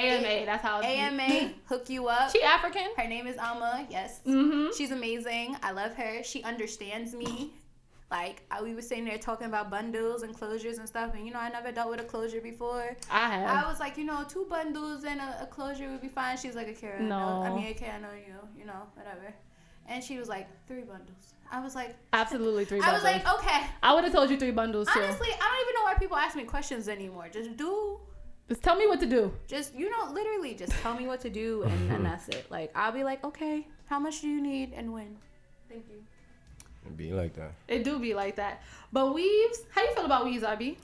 AMA. 0.09 0.45
That's 0.45 0.63
how. 0.63 0.81
AMA 0.81 1.51
hook 1.65 1.89
you 1.89 2.07
up. 2.07 2.31
She 2.31 2.41
African. 2.43 2.87
Her 2.97 3.07
name 3.07 3.27
is 3.27 3.37
Alma. 3.37 3.85
Yes. 3.89 4.21
Mm-hmm. 4.25 4.67
She's 4.77 4.91
amazing. 4.91 5.55
I 5.63 5.71
love 5.71 5.93
her. 5.95 6.23
She 6.23 6.43
understands 6.43 7.13
me. 7.13 7.51
Like 8.11 8.41
I, 8.49 8.63
we 8.63 8.73
were 8.73 8.81
sitting 8.81 9.05
there 9.05 9.19
talking 9.19 9.45
about 9.45 9.69
bundles 9.69 10.23
and 10.23 10.35
closures 10.35 10.79
and 10.79 10.87
stuff, 10.87 11.13
and 11.13 11.27
you 11.27 11.31
know 11.31 11.39
I 11.39 11.49
never 11.49 11.71
dealt 11.71 11.91
with 11.91 11.99
a 12.01 12.03
closure 12.03 12.41
before. 12.41 12.97
I 13.11 13.29
have. 13.29 13.65
I 13.65 13.69
was 13.69 13.79
like, 13.79 13.97
you 13.99 14.03
know, 14.03 14.25
two 14.27 14.47
bundles 14.49 15.03
and 15.03 15.19
a, 15.19 15.43
a 15.43 15.45
closure 15.45 15.87
would 15.91 16.01
be 16.01 16.07
fine. 16.07 16.35
She's 16.35 16.55
like, 16.55 16.67
okay, 16.69 16.93
I 16.97 17.01
know. 17.03 17.15
I 17.43 17.49
No. 17.49 17.55
mean, 17.55 17.67
okay, 17.71 17.91
I 17.95 17.99
know 17.99 18.07
you, 18.15 18.33
you 18.57 18.65
know, 18.65 18.81
whatever. 18.95 19.31
And 19.87 20.03
she 20.03 20.17
was 20.17 20.27
like, 20.27 20.47
three 20.67 20.81
bundles. 20.81 21.33
I 21.51 21.59
was 21.59 21.75
like, 21.75 21.95
Absolutely 22.13 22.65
three 22.65 22.79
bundles. 22.79 23.03
I 23.03 23.13
was 23.17 23.23
like, 23.23 23.39
okay. 23.43 23.67
I 23.83 23.93
would 23.93 24.03
have 24.03 24.13
told 24.13 24.29
you 24.31 24.37
three 24.37 24.51
bundles 24.51 24.87
too. 24.91 24.99
Honestly, 24.99 25.27
I 25.29 25.37
don't 25.37 25.61
even 25.61 25.75
know 25.75 25.83
why 25.83 25.93
people 25.99 26.17
ask 26.17 26.35
me 26.35 26.43
questions 26.45 26.87
anymore. 26.87 27.27
Just 27.31 27.57
do, 27.57 27.99
Just 28.49 28.63
tell 28.63 28.75
me 28.75 28.87
what 28.87 28.99
to 28.99 29.05
do. 29.05 29.31
just 29.47 29.75
you 29.75 29.89
know, 29.89 30.11
literally, 30.11 30.55
just 30.55 30.73
tell 30.81 30.95
me 30.95 31.05
what 31.07 31.21
to 31.21 31.29
do, 31.29 31.63
and, 31.63 31.91
and 31.91 32.05
that's 32.05 32.27
it. 32.29 32.45
Like, 32.49 32.71
I'll 32.75 32.91
be 32.91 33.03
like, 33.03 33.23
okay, 33.23 33.67
how 33.85 33.99
much 33.99 34.21
do 34.21 34.27
you 34.27 34.41
need 34.41 34.73
and 34.75 34.91
when? 34.91 35.15
Thank 35.69 35.85
you. 35.89 36.01
It 36.87 36.97
be 36.97 37.11
like 37.13 37.33
that. 37.35 37.51
It 37.67 37.83
do 37.83 37.99
be 37.99 38.13
like 38.15 38.35
that. 38.37 38.63
But 38.91 39.13
weaves, 39.13 39.59
how 39.71 39.83
you 39.83 39.93
feel 39.93 40.05
about 40.05 40.25
weaves, 40.25 40.43
RB? 40.43 40.77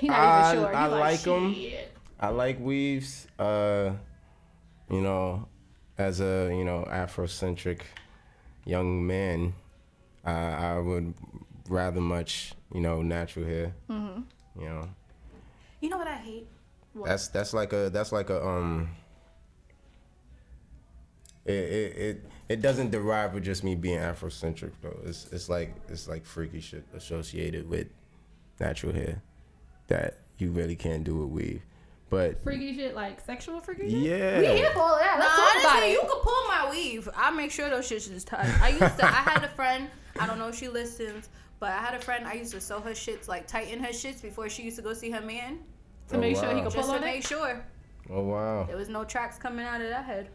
He 0.00 0.08
not 0.08 0.16
I- 0.18 0.52
even 0.52 0.62
sure. 0.62 0.70
He 0.70 0.76
I 0.76 0.86
like 0.86 1.26
'em. 1.26 1.54
"Shit." 1.54 1.92
I 2.20 2.28
like 2.30 2.58
weaves. 2.60 3.26
Uh, 3.38 3.92
you 4.90 5.00
know, 5.02 5.48
as 5.98 6.20
a 6.20 6.48
you 6.56 6.64
know 6.64 6.84
Afrocentric 6.88 7.82
young 8.64 9.06
man, 9.06 9.54
uh, 10.26 10.30
I 10.30 10.78
would 10.78 11.14
rather 11.68 12.00
much 12.00 12.54
you 12.72 12.80
know 12.80 13.02
natural 13.02 13.44
hair. 13.46 13.74
Mhm. 13.90 14.24
You 14.58 14.64
know, 14.68 14.88
You 15.80 15.88
know 15.88 15.98
what 15.98 16.08
I 16.08 16.16
hate? 16.16 16.46
What? 16.92 17.06
that's 17.08 17.28
that's 17.28 17.52
like 17.54 17.72
a 17.72 17.90
that's 17.90 18.12
like 18.12 18.30
a 18.30 18.44
um. 18.46 18.90
It 21.44 21.52
it 21.52 21.96
it, 21.96 22.24
it 22.48 22.62
doesn't 22.62 22.90
derive 22.90 23.32
with 23.34 23.44
just 23.44 23.64
me 23.64 23.74
being 23.74 23.98
Afrocentric 23.98 24.72
though. 24.82 24.98
It's 25.04 25.28
it's 25.32 25.48
like 25.48 25.74
it's 25.88 26.08
like 26.08 26.24
freaky 26.24 26.60
shit 26.60 26.84
associated 26.94 27.68
with 27.68 27.86
natural 28.60 28.92
hair 28.92 29.22
that 29.86 30.18
you 30.38 30.50
really 30.50 30.76
can't 30.76 31.04
do 31.04 31.16
with 31.16 31.28
weave. 31.30 31.62
But 32.10 32.42
freaky 32.42 32.74
shit, 32.74 32.94
like 32.94 33.20
sexual 33.24 33.60
freaky 33.60 33.90
shit. 33.90 34.00
Yeah. 34.00 34.38
we 34.40 34.46
here 34.46 34.70
for 34.72 34.80
all 34.80 34.94
of 34.94 35.00
that. 35.00 35.18
Nah, 35.18 35.24
Let's 35.24 35.36
talk 35.36 35.60
about 35.62 35.72
honestly, 35.76 35.90
it. 35.90 35.92
you 35.92 36.00
could 36.00 36.22
pull 36.22 36.48
my 36.48 36.68
weave. 36.70 37.08
I 37.14 37.30
make 37.30 37.50
sure 37.50 37.68
those 37.68 37.88
shits 37.88 38.10
is 38.10 38.24
tight. 38.24 38.48
I 38.62 38.70
used 38.70 38.98
to. 38.98 39.04
I 39.04 39.08
had 39.10 39.44
a 39.44 39.48
friend. 39.48 39.90
I 40.18 40.26
don't 40.26 40.38
know 40.38 40.48
if 40.48 40.54
she 40.56 40.68
listens, 40.68 41.28
but 41.60 41.70
I 41.70 41.78
had 41.78 41.94
a 41.94 42.00
friend. 42.00 42.26
I 42.26 42.34
used 42.34 42.52
to 42.52 42.60
sew 42.60 42.80
her 42.80 42.90
shits, 42.92 43.28
like 43.28 43.46
tighten 43.46 43.80
her 43.80 43.90
shits 43.90 44.22
before 44.22 44.48
she 44.48 44.62
used 44.62 44.76
to 44.76 44.82
go 44.82 44.92
see 44.92 45.10
her 45.10 45.20
man, 45.20 45.58
to 46.08 46.16
Oh, 46.16 46.20
make 46.20 46.36
sure 46.36 46.48
he 46.48 46.54
wow. 46.56 46.62
can 46.62 46.64
just 46.64 46.76
pull 46.76 46.86
to 46.88 46.94
on 46.94 47.00
make 47.04 47.26
sure 47.26 47.64
oh 48.10 48.22
wow, 48.22 48.64
there 48.64 48.76
was 48.76 48.88
no 48.88 49.04
tracks 49.04 49.36
coming 49.38 49.64
out 49.66 49.80
of 49.80 49.88
that 49.88 50.04
head. 50.04 50.28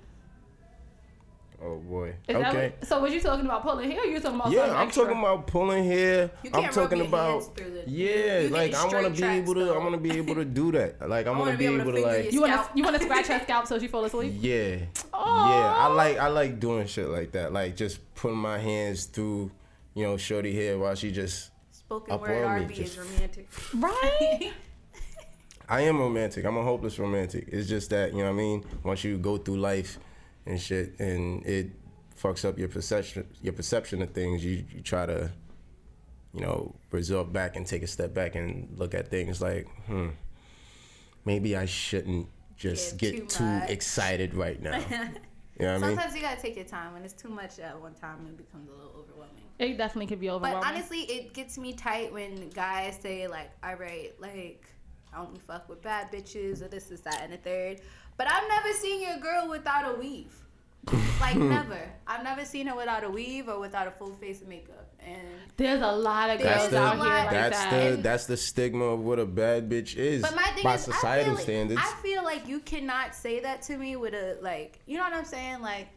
oh 1.62 1.78
boy, 1.78 2.14
Is 2.28 2.36
okay. 2.36 2.74
what, 2.78 2.88
so 2.88 3.00
was 3.02 3.14
you 3.14 3.22
talking 3.22 3.46
about 3.46 3.64
pulling 3.64 3.90
hair? 3.90 4.02
Or 4.02 4.06
you 4.06 4.20
talking 4.20 4.40
about 4.40 4.52
Yeah, 4.52 4.60
something 4.60 4.76
I'm 4.78 4.88
extra? 4.88 5.04
talking 5.06 5.20
about 5.20 5.48
pulling 5.48 5.84
hair. 5.86 6.32
You 6.44 6.52
I'm 6.54 6.62
can't 6.64 6.74
talking 6.74 7.00
rub 7.00 7.10
your 7.10 7.20
hands 7.20 7.46
about 7.46 7.58
through 7.58 7.72
the- 7.86 7.90
yeah, 7.90 8.40
you 8.42 8.50
like 8.50 8.74
I 8.74 8.86
want 8.86 9.16
to 9.16 9.22
be 9.22 9.28
able 9.28 9.54
to. 9.56 9.74
I 9.74 9.78
want 9.78 9.92
to 9.94 9.98
be 9.98 10.12
able 10.18 10.36
to 10.36 10.46
do 10.46 10.72
that. 10.74 11.08
Like 11.10 11.26
I 11.26 11.30
want 11.30 11.40
wanna 11.42 11.52
be 11.54 11.58
be 11.68 11.74
able 11.74 11.78
to 11.78 11.82
able 11.84 11.94
to 11.94 12.02
like 12.06 12.32
You 12.34 12.42
want 12.42 12.54
to 12.54 12.70
you 12.78 12.84
want 12.84 12.98
to 12.98 13.04
scratch 13.04 13.28
her 13.28 13.40
scalp 13.40 13.68
so 13.68 13.80
she 13.80 13.88
fall 13.88 14.04
asleep? 14.06 14.34
yeah, 14.40 14.76
Aw. 15.14 15.50
yeah. 15.50 15.76
I 15.78 15.88
like 15.88 16.18
I 16.20 16.28
like 16.28 16.60
doing 16.60 16.86
shit 16.88 17.08
like 17.08 17.32
that. 17.32 17.54
Like 17.54 17.76
just 17.78 18.00
putting 18.16 18.38
my 18.38 18.58
hands 18.60 19.06
through, 19.06 19.50
you 19.94 20.04
know, 20.04 20.18
shorty 20.18 20.54
hair 20.56 20.78
while 20.78 20.96
she 20.96 21.12
just. 21.12 21.52
Spoken 21.72 22.14
Up 22.14 22.22
word 22.22 22.44
on 22.46 22.60
me, 22.60 22.66
RB 22.66 22.76
just- 22.76 22.98
is 22.98 23.00
romantic. 23.00 23.50
Right. 23.76 24.54
I 25.70 25.82
am 25.82 25.98
romantic. 26.00 26.46
I'm 26.46 26.58
a 26.58 26.64
hopeless 26.64 27.00
romantic. 27.00 27.46
It's 27.48 27.68
just 27.70 27.90
that 27.92 28.12
you 28.12 28.20
know 28.20 28.26
what 28.26 28.30
I 28.32 28.34
mean. 28.34 28.66
Once 28.84 29.04
you 29.04 29.18
go 29.18 29.38
through 29.38 29.58
life 29.58 29.98
and 30.46 30.60
shit, 30.60 31.00
and 31.00 31.46
it 31.46 31.72
fucks 32.22 32.44
up 32.48 32.60
your 32.60 32.68
perception, 32.68 33.26
your 33.42 33.54
perception 33.54 34.02
of 34.02 34.12
things, 34.12 34.44
you, 34.44 34.66
you 34.74 34.82
try 34.82 35.06
to, 35.06 35.32
you 36.34 36.42
know, 36.42 36.76
resort 36.92 37.32
back 37.32 37.56
and 37.56 37.66
take 37.66 37.82
a 37.82 37.88
step 37.88 38.14
back 38.14 38.36
and 38.36 38.68
look 38.78 38.94
at 38.94 39.08
things 39.10 39.42
like, 39.42 39.68
hmm, 39.86 40.10
maybe 41.26 41.56
I 41.56 41.66
shouldn't 41.66 42.28
just 42.58 43.02
Yeah, 43.02 43.12
get 43.12 43.30
too 43.30 43.38
too, 43.38 43.62
excited 43.68 44.34
right 44.36 44.62
now. 44.62 44.78
you 44.90 44.96
know 44.98 45.00
what 45.00 45.68
I 45.68 45.72
mean? 45.74 45.80
Sometimes 45.82 46.16
you 46.16 46.22
gotta 46.22 46.42
take 46.42 46.56
your 46.58 46.66
time. 46.66 46.94
When 46.94 47.04
it's 47.04 47.14
too 47.14 47.30
much 47.30 47.60
at 47.60 47.80
one 47.80 47.94
time, 47.94 48.26
it 48.28 48.38
becomes 48.38 48.70
a 48.70 48.74
little 48.74 48.94
overwhelming. 49.00 49.43
It 49.64 49.78
definitely 49.78 50.08
could 50.08 50.20
be 50.20 50.28
But 50.28 50.56
honestly, 50.56 51.02
it 51.02 51.34
gets 51.34 51.58
me 51.58 51.74
tight 51.74 52.14
when 52.14 52.50
guys 52.50 52.98
say 53.02 53.28
like, 53.28 53.50
"All 53.64 53.76
right, 53.76 54.12
like 54.20 54.66
I 55.14 55.20
only 55.22 55.40
fuck 55.40 55.70
with 55.70 55.82
bad 55.82 56.12
bitches 56.12 56.62
or 56.62 56.68
this, 56.68 56.92
is 56.92 57.02
that, 57.02 57.22
and 57.24 57.34
the 57.34 57.38
third. 57.38 57.82
But 58.18 58.32
I've 58.32 58.48
never 58.48 58.74
seen 58.74 59.02
your 59.02 59.18
girl 59.18 59.50
without 59.50 59.96
a 59.96 60.00
weave. 60.00 60.34
Like 61.20 61.36
never. 61.38 61.80
I've 62.08 62.24
never 62.24 62.46
seen 62.46 62.68
her 62.68 62.76
without 62.76 63.04
a 63.04 63.10
weave 63.10 63.48
or 63.48 63.60
without 63.60 63.88
a 63.88 63.92
full 63.92 64.14
face 64.16 64.42
of 64.42 64.48
makeup. 64.48 64.92
And 65.06 65.22
There's 65.58 65.82
a 65.82 65.92
lot 65.92 66.30
of 66.30 66.42
girls 66.42 66.70
the 66.70 66.80
out 66.80 66.96
here 66.96 67.04
like 67.04 67.30
that's 67.30 67.58
that. 67.58 67.92
the 67.92 68.02
that's 68.02 68.26
the 68.26 68.38
stigma 68.38 68.86
of 68.86 69.00
what 69.02 69.20
a 69.20 69.26
bad 69.26 69.70
bitch 69.70 69.98
is 69.98 70.22
but 70.22 70.34
my 70.34 70.44
thing 70.52 70.64
by 70.64 70.76
is, 70.76 70.82
societal 70.82 71.34
I 71.34 71.36
feel, 71.36 71.44
standards. 71.44 71.82
I 71.84 71.94
feel 72.02 72.24
like 72.24 72.48
you 72.48 72.60
cannot 72.60 73.14
say 73.14 73.42
that 73.42 73.62
to 73.64 73.78
me 73.78 73.96
with 73.98 74.14
a 74.14 74.38
like, 74.42 74.80
you 74.86 74.98
know 74.98 75.04
what 75.04 75.14
I'm 75.14 75.26
saying? 75.26 75.62
Like, 75.62 75.90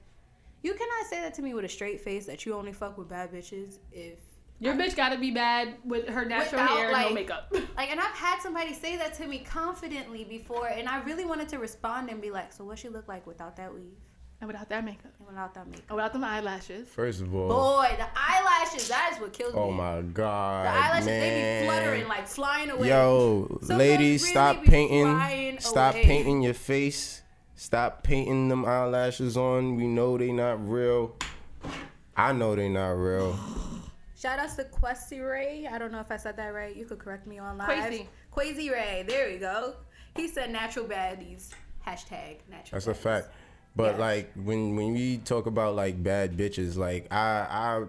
you 0.66 0.74
cannot 0.74 1.06
say 1.08 1.20
that 1.20 1.32
to 1.34 1.42
me 1.42 1.54
with 1.54 1.64
a 1.64 1.68
straight 1.68 2.00
face 2.00 2.26
that 2.26 2.44
you 2.44 2.54
only 2.54 2.72
fuck 2.72 2.98
with 2.98 3.08
bad 3.08 3.32
bitches 3.32 3.78
if 3.92 4.18
Your 4.58 4.74
bitch 4.74 4.96
got 4.96 5.10
to 5.10 5.18
be 5.18 5.30
bad 5.30 5.74
with 5.84 6.08
her 6.08 6.24
natural 6.24 6.62
Without, 6.62 6.76
hair 6.76 6.90
and 6.92 7.08
no 7.08 7.14
makeup. 7.14 7.54
Like, 7.76 7.90
and 7.90 8.00
I've 8.00 8.14
had 8.14 8.40
somebody 8.42 8.72
say 8.72 8.96
that 8.96 9.14
to 9.18 9.26
me 9.28 9.38
confidently 9.40 10.24
before, 10.24 10.66
and 10.68 10.88
I 10.88 11.02
really 11.02 11.24
wanted 11.26 11.48
to 11.50 11.58
respond 11.58 12.08
and 12.10 12.20
be 12.22 12.30
like, 12.30 12.52
"So 12.52 12.64
what 12.64 12.78
she 12.78 12.88
look 12.88 13.06
like 13.06 13.26
without 13.26 13.54
that 13.58 13.72
weave?" 13.74 13.98
And 14.40 14.48
without 14.48 14.68
that 14.70 14.84
makeup. 14.84 15.12
And 15.18 15.28
without 15.28 15.54
that 15.54 15.66
makeup. 15.66 15.84
And 15.88 15.96
without 15.96 16.12
them 16.12 16.24
eyelashes. 16.24 16.88
First 16.88 17.20
of 17.22 17.34
all, 17.34 17.48
Boy, 17.48 17.94
the 17.96 18.06
eyelashes, 18.14 18.88
that 18.88 19.12
is 19.14 19.20
what 19.20 19.32
kills 19.32 19.54
oh 19.54 19.66
me. 19.66 19.72
Oh 19.72 19.72
my 19.72 20.02
god, 20.02 20.66
The 20.66 20.70
eyelashes, 20.70 21.06
man. 21.06 21.20
they 21.20 21.60
be 21.60 21.66
fluttering, 21.66 22.08
like 22.08 22.26
flying 22.26 22.70
away. 22.70 22.88
Yo, 22.88 23.58
Some 23.62 23.78
ladies, 23.78 24.22
girls 24.22 24.30
stop 24.32 24.64
painting. 24.64 25.58
Stop 25.60 25.94
away. 25.94 26.04
painting 26.04 26.42
your 26.42 26.54
face. 26.54 27.22
Stop 27.56 28.02
painting 28.02 28.48
them 28.48 28.64
eyelashes 28.66 29.36
on. 29.36 29.76
We 29.76 29.86
know 29.86 30.18
they 30.18 30.30
not 30.30 30.66
real. 30.68 31.16
I 32.16 32.32
know 32.32 32.54
they 32.54 32.68
not 32.68 32.90
real. 32.90 33.38
Shout 34.18 34.38
outs 34.38 34.56
to 34.56 34.64
Questy 34.64 35.26
Ray. 35.26 35.66
I 35.70 35.78
don't 35.78 35.92
know 35.92 36.00
if 36.00 36.10
I 36.10 36.16
said 36.16 36.36
that 36.36 36.48
right. 36.54 36.74
You 36.74 36.84
could 36.84 36.98
correct 36.98 37.26
me 37.26 37.38
on 37.38 37.58
live. 37.58 37.66
Quasi. 37.68 38.08
Quasi 38.30 38.70
Ray. 38.70 39.04
There 39.06 39.28
we 39.30 39.38
go. 39.38 39.74
He 40.14 40.28
said 40.28 40.50
natural 40.50 40.86
baddies. 40.86 41.50
Hashtag 41.86 42.36
natural. 42.50 42.72
That's 42.72 42.86
a 42.86 42.94
fact. 42.94 43.28
But 43.74 43.94
Yeah. 43.96 44.00
like 44.00 44.32
when 44.34 44.74
when 44.76 44.92
we 44.94 45.18
talk 45.18 45.46
about 45.46 45.76
like 45.76 46.02
bad 46.02 46.36
bitches, 46.36 46.76
like 46.76 47.12
I 47.12 47.46
I 47.48 47.84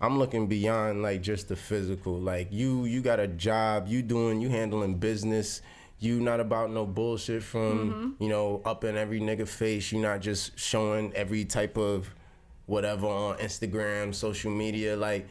I'm 0.00 0.18
looking 0.18 0.46
beyond 0.46 1.02
like 1.02 1.20
just 1.20 1.48
the 1.48 1.56
physical. 1.56 2.18
Like 2.18 2.48
you 2.52 2.84
you 2.84 3.00
got 3.02 3.18
a 3.20 3.26
job, 3.26 3.88
you 3.88 4.02
doing 4.02 4.40
you 4.40 4.48
handling 4.48 4.94
business. 4.98 5.62
You 5.98 6.20
not 6.20 6.40
about 6.40 6.70
no 6.70 6.84
bullshit 6.84 7.42
from 7.42 7.90
mm-hmm. 7.90 8.22
you 8.22 8.28
know 8.28 8.60
up 8.64 8.84
in 8.84 8.96
every 8.96 9.20
nigga 9.20 9.48
face. 9.48 9.92
You 9.92 10.00
not 10.00 10.20
just 10.20 10.58
showing 10.58 11.12
every 11.14 11.44
type 11.44 11.76
of 11.76 12.10
whatever 12.66 13.06
on 13.06 13.38
Instagram, 13.38 14.14
social 14.14 14.50
media. 14.50 14.96
Like 14.96 15.26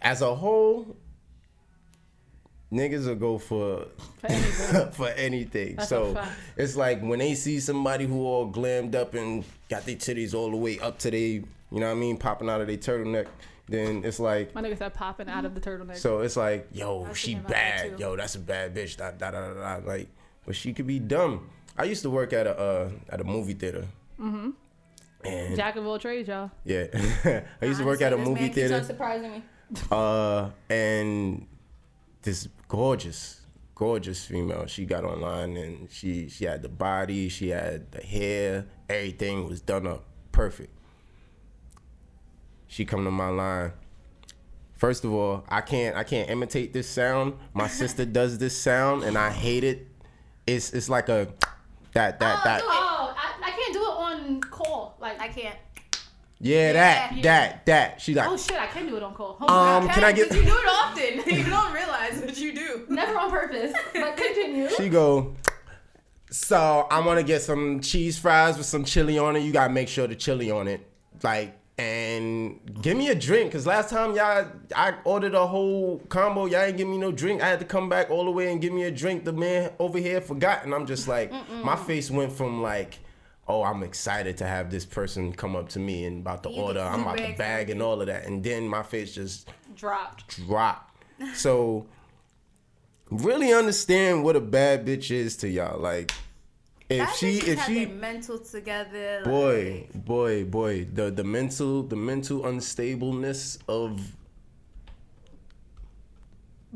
as 0.00 0.22
a 0.22 0.34
whole, 0.34 0.96
niggas 2.72 3.06
will 3.06 3.14
go 3.14 3.38
for 3.38 3.86
For 4.20 4.26
anything. 4.26 4.90
for 4.92 5.08
anything. 5.08 5.80
So 5.80 6.20
it's 6.56 6.76
like 6.76 7.00
when 7.02 7.18
they 7.18 7.34
see 7.34 7.60
somebody 7.60 8.06
who 8.06 8.24
all 8.24 8.50
glammed 8.50 8.94
up 8.94 9.14
and 9.14 9.44
got 9.68 9.86
their 9.86 9.96
titties 9.96 10.34
all 10.34 10.50
the 10.50 10.56
way 10.56 10.78
up 10.80 10.98
to 11.00 11.10
they, 11.10 11.26
you 11.26 11.46
know 11.70 11.86
what 11.86 11.92
I 11.92 12.00
mean, 12.00 12.16
popping 12.16 12.48
out 12.48 12.60
of 12.60 12.66
their 12.66 12.76
turtleneck, 12.76 13.26
then 13.68 14.02
it's 14.04 14.18
like, 14.18 14.54
My 14.54 14.62
nigga 14.62 14.76
said 14.78 14.94
popping 14.94 15.28
out 15.28 15.44
of 15.44 15.54
the 15.54 15.60
turtleneck. 15.60 15.96
so 15.96 16.20
it's 16.20 16.36
like, 16.36 16.68
yo, 16.72 17.06
I 17.08 17.12
she 17.14 17.34
thinking 17.34 17.38
about 17.40 17.48
that 17.50 17.90
bad. 17.90 18.00
Yo, 18.00 18.16
that's 18.16 18.34
a 18.34 18.38
bad 18.40 18.74
bitch. 18.74 18.96
Da, 18.96 19.10
da, 19.12 19.30
da, 19.30 19.52
da, 19.54 19.78
da. 19.78 19.86
Like, 19.86 20.08
but 20.44 20.56
she 20.56 20.72
could 20.72 20.86
be 20.86 20.98
dumb. 20.98 21.48
I 21.78 21.84
used 21.84 22.02
to 22.02 22.10
work 22.10 22.32
at 22.32 22.46
a 22.46 22.58
uh, 22.58 22.90
at 23.08 23.20
a 23.20 23.24
movie 23.24 23.54
theater. 23.54 23.86
Mm-hmm. 24.20 24.50
And 25.24 25.56
Jack 25.56 25.76
of 25.76 25.86
all 25.86 25.98
trades, 25.98 26.28
y'all. 26.28 26.50
yeah, 26.64 26.86
I 27.62 27.64
used 27.64 27.78
to 27.80 27.86
work 27.86 28.02
at 28.02 28.12
a 28.12 28.16
this 28.16 28.26
movie 28.26 28.40
man 28.40 28.48
keeps 28.48 28.54
theater. 28.56 28.74
on 28.76 28.84
surprising 28.84 29.30
me. 29.32 29.42
Uh, 29.90 30.50
and 30.68 31.46
this 32.20 32.46
gorgeous, 32.68 33.40
gorgeous 33.74 34.22
female. 34.26 34.66
She 34.66 34.84
got 34.84 35.02
online 35.04 35.56
and 35.56 35.90
she 35.90 36.28
she 36.28 36.44
had 36.44 36.60
the 36.60 36.68
body, 36.68 37.30
she 37.30 37.48
had 37.48 37.90
the 37.92 38.02
hair, 38.02 38.66
everything 38.90 39.48
was 39.48 39.62
done 39.62 39.86
up 39.86 40.04
perfect. 40.32 40.76
She 42.72 42.86
come 42.86 43.04
to 43.04 43.10
my 43.10 43.28
line. 43.28 43.72
First 44.78 45.04
of 45.04 45.12
all, 45.12 45.44
I 45.46 45.60
can't 45.60 45.94
I 45.94 46.04
can't 46.04 46.30
imitate 46.30 46.72
this 46.72 46.88
sound. 46.88 47.34
My 47.52 47.68
sister 47.68 48.06
does 48.18 48.38
this 48.38 48.58
sound 48.58 49.02
and 49.04 49.18
I 49.18 49.28
hate 49.30 49.62
it. 49.62 49.88
It's 50.46 50.72
it's 50.72 50.88
like 50.88 51.10
a 51.10 51.28
that 51.92 52.18
that 52.18 52.38
oh, 52.38 52.44
that. 52.44 52.62
Oh, 52.64 53.14
I, 53.14 53.32
I 53.44 53.50
can't 53.50 53.74
do 53.74 53.80
it 53.80 53.88
on 53.90 54.40
call. 54.40 54.96
Like, 54.98 55.20
I 55.20 55.28
can't. 55.28 55.54
yeah 56.40 56.72
that 56.72 57.12
Yeah. 57.14 57.22
that 57.24 57.66
that. 57.66 58.00
She 58.00 58.14
like 58.14 58.26
oh 58.26 58.38
shit, 58.38 58.58
I 58.58 58.68
can 58.68 58.86
do 58.86 58.96
it 58.96 59.02
on 59.02 59.12
call. 59.12 59.34
Hold 59.34 59.50
Um, 59.50 59.82
on. 59.82 59.88
can 59.90 60.04
I 60.04 60.12
get- 60.12 60.32
You 60.34 60.42
do 60.42 60.48
it 60.56 60.66
often. 60.66 61.36
you 61.44 61.44
don't 61.44 61.74
realize 61.74 62.22
what 62.22 62.38
you 62.38 62.54
do. 62.54 62.86
Never 62.88 63.18
on 63.18 63.30
purpose, 63.30 63.74
but 63.92 64.16
continue. 64.16 64.70
She 64.78 64.88
go, 64.88 65.36
so 66.30 66.86
I 66.90 67.00
want 67.00 67.20
to 67.20 67.24
get 67.24 67.42
some 67.42 67.80
cheese 67.80 68.18
fries 68.18 68.56
with 68.56 68.64
some 68.66 68.86
chili 68.86 69.18
on 69.18 69.36
it. 69.36 69.40
You 69.40 69.52
gotta 69.52 69.70
make 69.74 69.88
sure 69.88 70.06
the 70.06 70.16
chili 70.16 70.50
on 70.50 70.68
it, 70.68 70.80
like, 71.22 71.58
and 71.82 72.60
give 72.80 72.96
me 72.96 73.08
a 73.08 73.14
drink. 73.14 73.52
Cause 73.52 73.66
last 73.66 73.90
time 73.90 74.14
y'all, 74.14 74.46
I 74.74 74.94
ordered 75.04 75.34
a 75.34 75.46
whole 75.46 75.98
combo. 76.08 76.46
Y'all 76.46 76.62
ain't 76.62 76.76
give 76.76 76.88
me 76.88 76.98
no 76.98 77.10
drink. 77.12 77.42
I 77.42 77.48
had 77.48 77.58
to 77.58 77.64
come 77.64 77.88
back 77.88 78.10
all 78.10 78.24
the 78.24 78.30
way 78.30 78.50
and 78.52 78.60
give 78.60 78.72
me 78.72 78.84
a 78.84 78.90
drink. 78.90 79.24
The 79.24 79.32
man 79.32 79.72
over 79.78 79.98
here 79.98 80.20
forgot, 80.20 80.64
and 80.64 80.74
I'm 80.74 80.86
just 80.86 81.08
like, 81.08 81.32
my 81.64 81.76
face 81.76 82.10
went 82.10 82.32
from 82.32 82.62
like. 82.62 82.98
Oh, 83.48 83.64
I'm 83.64 83.82
excited 83.82 84.36
to 84.38 84.46
have 84.46 84.70
this 84.70 84.86
person 84.86 85.32
come 85.32 85.56
up 85.56 85.68
to 85.70 85.80
me 85.80 86.04
and 86.04 86.20
about 86.20 86.44
to 86.44 86.48
You 86.48 86.62
order. 86.62 86.80
I'm 86.80 87.02
about 87.02 87.18
to 87.18 87.34
bag 87.36 87.70
and 87.70 87.82
all 87.82 88.00
of 88.00 88.06
that, 88.06 88.24
and 88.24 88.42
then 88.42 88.68
my 88.68 88.84
face 88.84 89.16
just 89.16 89.48
Dropped. 89.74 90.28
Dropped. 90.46 91.04
So 91.34 91.86
really 93.10 93.52
understand 93.52 94.22
what 94.22 94.36
a 94.36 94.40
bad 94.40 94.86
bitch 94.86 95.10
is 95.10 95.36
to 95.38 95.48
y'all. 95.48 95.80
Like 95.80 96.12
if 96.92 96.98
That 96.98 97.16
she 97.16 97.38
if 97.38 97.64
she 97.64 97.86
mental 97.86 98.38
together. 98.38 99.22
boy, 99.24 99.88
boy, 99.94 100.44
boy, 100.44 100.86
the 100.92 101.10
the 101.10 101.24
mental 101.24 101.82
the 101.82 101.96
mental 101.96 102.40
unstableness 102.42 103.58
of 103.68 104.00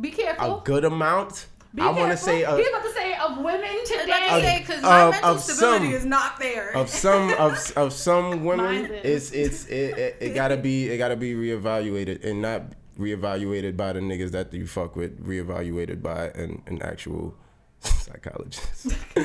Be 0.00 0.10
careful. 0.10 0.60
a 0.60 0.64
good 0.64 0.84
amount. 0.84 1.46
Be 1.74 1.82
I 1.82 1.90
want 1.90 2.10
to 2.10 2.16
say 2.16 2.44
uh, 2.44 2.56
He's 2.56 2.68
about 2.68 2.84
to 2.84 2.92
say 2.92 3.14
of 3.16 3.38
women 3.38 3.76
today. 3.84 4.04
about 4.04 4.18
to 4.40 4.40
say, 4.46 4.58
because 4.60 4.82
my 4.82 5.02
Of- 5.02 5.10
mental 5.12 5.30
of 5.32 5.40
stability 5.40 5.84
some- 5.86 5.94
is 5.94 6.04
not 6.06 6.38
there. 6.38 6.74
of 6.76 6.88
some 6.88 7.32
of 7.34 7.72
of 7.76 7.92
some 7.92 8.44
women 8.50 8.86
it's 9.04 9.30
it's 9.32 9.66
it, 9.66 9.98
it, 9.98 10.16
it 10.20 10.34
gotta 10.34 10.56
be 10.56 10.88
it 10.88 10.96
gotta 10.98 11.16
be 11.16 11.34
reevaluated 11.34 12.24
and 12.24 12.40
not 12.40 12.62
reevaluated 12.98 13.76
by 13.76 13.92
the 13.92 14.00
niggas 14.00 14.30
that 14.30 14.52
you 14.54 14.66
fuck 14.66 14.96
with 14.96 15.22
reevaluated 15.26 16.00
by 16.02 16.28
an, 16.28 16.62
an 16.66 16.80
actual 16.82 17.34
psychologist 17.86 18.86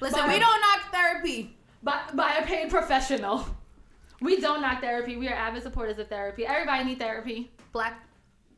Listen, 0.00 0.20
Bye. 0.20 0.28
we 0.34 0.38
don't 0.38 0.60
knock 0.60 0.92
therapy. 0.92 1.56
by, 1.82 2.00
by 2.14 2.34
a 2.34 2.46
paid 2.46 2.70
professional. 2.70 3.44
We 4.20 4.40
don't 4.40 4.60
knock 4.60 4.80
therapy. 4.80 5.16
We 5.16 5.28
are 5.28 5.34
avid 5.34 5.62
supporters 5.62 5.98
of 5.98 6.08
therapy. 6.08 6.46
Everybody 6.46 6.84
need 6.84 6.98
therapy. 6.98 7.50
Black 7.72 8.07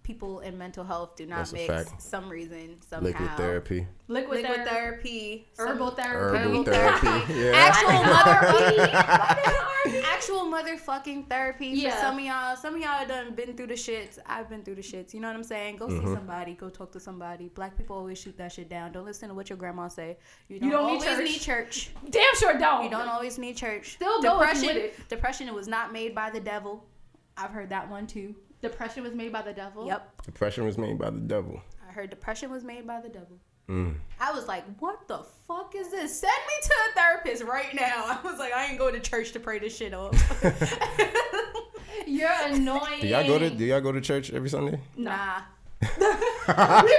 people 0.02 0.40
in 0.40 0.56
mental 0.58 0.82
health 0.84 1.14
do 1.16 1.26
not 1.26 1.36
That's 1.38 1.52
mix 1.52 1.92
some 1.98 2.28
reason 2.28 2.76
somehow. 2.88 3.04
liquid 3.06 3.30
therapy 3.36 3.86
Liquid, 4.08 4.42
Liquid 4.42 4.66
therapy. 4.66 4.70
therapy. 4.70 5.48
Herbal 5.58 5.86
some- 5.88 5.96
therapy. 5.96 6.38
herbal 6.38 6.64
therapy. 6.64 7.06
therapy 7.06 7.32
yeah 7.34 7.52
Actual 7.54 7.90
motherfucking 8.12 10.02
actual 10.04 10.40
motherfucking 10.44 11.28
therapy. 11.28 11.66
Yeah. 11.68 11.90
For 11.94 12.00
some 12.00 12.18
of 12.18 12.24
y'all, 12.24 12.56
some 12.56 12.74
of 12.74 12.80
y'all 12.80 13.06
done 13.06 13.34
been 13.34 13.56
through 13.56 13.68
the 13.68 13.74
shits. 13.74 14.18
I've 14.26 14.48
been 14.48 14.62
through 14.62 14.74
the 14.76 14.82
shits. 14.82 15.14
You 15.14 15.20
know 15.20 15.28
what 15.28 15.36
I'm 15.36 15.44
saying? 15.44 15.76
Go 15.76 15.86
Mm-hmm. 15.88 16.06
see 16.08 16.14
somebody. 16.14 16.54
Go 16.54 16.68
talk 16.68 16.92
to 16.92 17.00
somebody. 17.00 17.48
Black 17.54 17.76
people 17.76 17.96
always 17.96 18.18
shoot 18.18 18.36
that 18.38 18.52
shit 18.52 18.68
down. 18.68 18.92
Don't 18.92 19.04
listen 19.04 19.28
to 19.28 19.34
what 19.34 19.48
your 19.48 19.56
grandma 19.58 19.88
say. 19.88 20.18
You 20.48 20.60
don't, 20.60 20.70
don't 20.70 20.86
need 20.86 20.92
always 20.92 21.04
church. 21.04 21.24
need 21.24 21.40
church. 21.40 21.90
Damn 22.10 22.34
sure 22.36 22.58
don't. 22.58 22.84
You 22.84 22.90
don't 22.90 23.08
always 23.08 23.38
need 23.38 23.56
church. 23.56 23.92
Still 23.94 24.20
go 24.22 24.40
if 24.40 24.48
depression. 24.48 24.66
with 24.74 24.76
it. 24.98 25.08
Depression 25.08 25.54
was 25.54 25.66
not 25.68 25.92
made 25.92 26.14
by 26.14 26.30
the 26.30 26.40
devil. 26.40 26.84
I've 27.36 27.50
heard 27.50 27.70
that 27.70 27.88
one 27.88 28.06
too. 28.06 28.34
Depression 28.62 29.02
was 29.02 29.14
made 29.14 29.32
by 29.32 29.42
the 29.42 29.52
devil. 29.52 29.86
Yep. 29.86 30.22
depression 30.22 30.64
was 30.64 30.76
made 30.76 30.98
by 30.98 31.10
the 31.10 31.20
devil 31.20 31.62
I 31.90 31.92
heard 31.92 32.10
depression 32.10 32.52
was 32.52 32.62
made 32.62 32.86
by 32.86 33.00
the 33.00 33.08
devil. 33.08 33.38
Mm. 33.68 33.94
I 34.20 34.32
was 34.32 34.46
like, 34.46 34.64
what 34.78 35.08
the 35.08 35.24
fuck 35.48 35.74
is 35.76 35.90
this? 35.90 36.20
Send 36.20 36.32
me 36.46 36.54
to 36.62 36.74
a 36.90 36.94
therapist 36.94 37.42
right 37.42 37.74
now. 37.74 38.04
I 38.06 38.20
was 38.22 38.38
like, 38.38 38.52
I 38.52 38.66
ain't 38.66 38.78
going 38.78 38.94
to 38.94 39.00
church 39.00 39.32
to 39.32 39.40
pray 39.40 39.58
this 39.58 39.76
shit 39.76 39.92
off. 39.92 40.14
You're 42.06 42.30
annoying. 42.44 43.00
do 43.00 43.08
y'all 43.08 43.26
go 43.26 43.38
to 43.38 43.50
do 43.50 43.64
y'all 43.64 43.80
go 43.80 43.92
to 43.92 44.00
church 44.00 44.32
every 44.32 44.48
sunday 44.48 44.80
nah. 44.96 45.42
we 45.82 45.86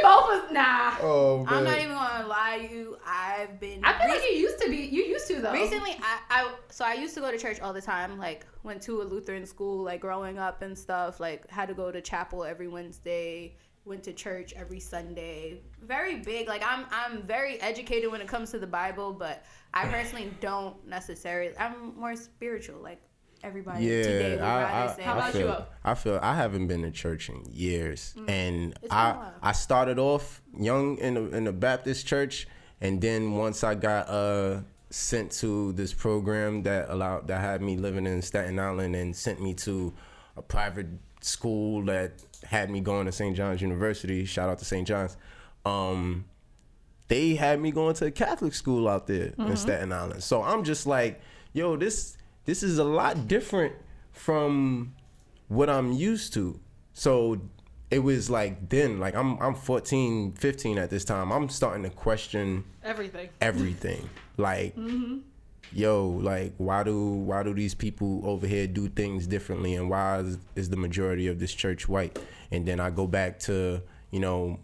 both 0.02 0.26
was 0.26 0.52
nah. 0.52 0.96
oh 1.02 1.46
I'm 1.48 1.64
not 1.64 1.78
even 1.78 1.94
gonna 1.94 2.28
lie 2.28 2.66
to 2.68 2.74
you. 2.74 2.98
I've 3.06 3.60
been 3.60 3.86
I 3.86 3.96
feel 4.00 4.08
re- 4.08 4.14
like 4.14 4.24
you 4.24 4.38
used 4.38 4.60
to 4.60 4.70
be. 4.70 4.78
You 4.78 5.04
used 5.04 5.28
to 5.28 5.40
though. 5.40 5.54
recently. 5.54 5.92
I, 6.02 6.20
I 6.32 6.54
so 6.70 6.84
I 6.84 6.94
used 6.94 7.14
to 7.14 7.22
go 7.22 7.30
to 7.30 7.38
church 7.38 7.60
all 7.60 7.74
the 7.74 7.82
time. 7.82 8.18
Like 8.18 8.48
went 8.64 8.82
to 8.84 9.04
a 9.04 9.04
Lutheran 9.04 9.46
school, 9.46 9.84
like 9.84 10.02
growing 10.02 10.40
up 10.40 10.64
and 10.64 10.76
stuff. 10.76 11.20
Like 11.20 11.48
had 11.52 11.68
to 11.68 11.76
go 11.76 11.92
to 11.92 12.02
chapel 12.02 12.44
every 12.44 12.68
Wednesday. 12.68 13.56
Went 13.86 14.04
to 14.06 14.14
church 14.14 14.54
every 14.54 14.80
Sunday. 14.80 15.62
Very 15.84 16.16
big. 16.16 16.48
Like 16.48 16.64
I'm 16.66 16.88
I'm 16.90 17.22
very 17.22 17.62
educated 17.62 18.12
when 18.12 18.22
it 18.22 18.28
comes 18.28 18.50
to 18.52 18.58
the 18.58 18.68
Bible, 18.68 19.14
but 19.14 19.46
I 19.76 19.86
personally 19.86 20.32
don't 20.40 20.88
necessarily. 20.88 21.56
I'm 21.60 21.96
more 21.96 22.16
spiritual. 22.16 22.82
Like 22.82 23.02
everybody 23.44 23.86
today 23.88 24.36
Yeah, 24.36 24.42
rather 24.42 24.66
I. 24.66 24.86
I, 24.86 25.02
How 25.04 25.14
I 25.14 25.18
about 25.18 25.32
feel, 25.34 25.48
you? 25.48 25.56
I 25.84 25.94
feel 25.96 26.20
I 26.22 26.36
haven't 26.36 26.68
been 26.68 26.82
to 26.84 26.92
church 26.92 27.30
in 27.30 27.44
years, 27.52 28.14
and 28.28 28.74
It's 28.82 28.92
a 28.92 28.96
I. 28.96 29.32
I 29.42 29.52
started 29.52 30.00
off 30.00 30.42
young 30.58 30.98
in 30.98 31.14
the 31.16 31.36
in 31.36 31.44
the 31.46 31.54
Baptist 31.54 32.06
church, 32.08 32.48
and 32.82 33.02
then 33.02 33.34
once 33.34 33.64
I 33.64 33.76
got 33.76 34.08
uh 34.10 34.62
sent 34.90 35.32
to 35.32 35.72
this 35.74 35.94
program 35.94 36.64
that 36.64 36.90
allowed 36.90 37.28
that 37.28 37.40
had 37.40 37.62
me 37.62 37.78
living 37.78 38.06
in 38.06 38.22
Staten 38.22 38.60
Island 38.60 38.96
and 38.96 39.16
sent 39.16 39.42
me 39.42 39.54
to 39.56 39.94
a 40.38 40.42
private 40.42 40.88
school 41.22 41.86
that 41.86 42.12
had 42.44 42.70
me 42.70 42.82
going 42.82 43.06
to 43.06 43.12
St. 43.12 43.36
John's 43.36 43.62
University. 43.62 44.26
Shout 44.26 44.50
out 44.50 44.60
to 44.60 44.66
St. 44.66 44.88
John's. 44.88 45.16
Um, 45.66 46.26
they 47.08 47.36
had 47.36 47.60
me 47.62 47.72
going 47.72 47.94
to 47.96 48.06
a 48.08 48.12
Catholic 48.12 48.54
school 48.54 48.88
out 48.88 49.08
there 49.08 49.28
Mm-hmm. 49.30 49.52
in 49.52 49.58
Staten 49.58 49.92
Island. 49.94 50.24
So 50.24 50.42
I'm 50.44 50.64
just 50.64 50.88
like, 50.88 51.22
yo, 51.54 51.76
this 51.78 52.18
this 52.46 52.64
is 52.64 52.78
a 52.78 52.84
lot 52.84 53.28
different 53.28 53.74
from 54.12 54.94
what 55.48 55.70
I'm 55.70 55.92
used 55.92 56.34
to. 56.34 56.60
So 56.94 57.42
it 57.90 58.00
was 58.00 58.30
like 58.30 58.70
then, 58.70 59.00
like 59.00 59.16
I'm 59.16 59.38
I'm 59.42 59.54
14, 59.54 60.34
15 60.34 60.78
at 60.78 60.90
this 60.90 61.04
time. 61.04 61.32
I'm 61.32 61.50
starting 61.50 61.84
to 61.84 61.90
question 61.90 62.64
everything. 62.84 63.30
everything. 63.40 64.10
Like 64.38 64.76
mm-hmm. 64.76 65.20
yo, 65.72 66.08
like 66.08 66.54
why 66.58 66.82
do 66.82 67.00
why 67.00 67.44
do 67.44 67.54
these 67.54 67.76
people 67.76 68.22
over 68.24 68.48
here 68.48 68.66
do 68.66 68.88
things 68.88 69.28
differently, 69.28 69.76
and 69.76 69.88
why 69.88 70.20
is, 70.20 70.40
is 70.56 70.70
the 70.70 70.78
majority 70.78 71.28
of 71.28 71.38
this 71.38 71.54
church 71.54 71.88
white? 71.88 72.18
And 72.50 72.66
then 72.66 72.80
I 72.80 72.90
go 72.90 73.06
back 73.06 73.38
to 73.42 73.84
you 74.10 74.20
know 74.20 74.60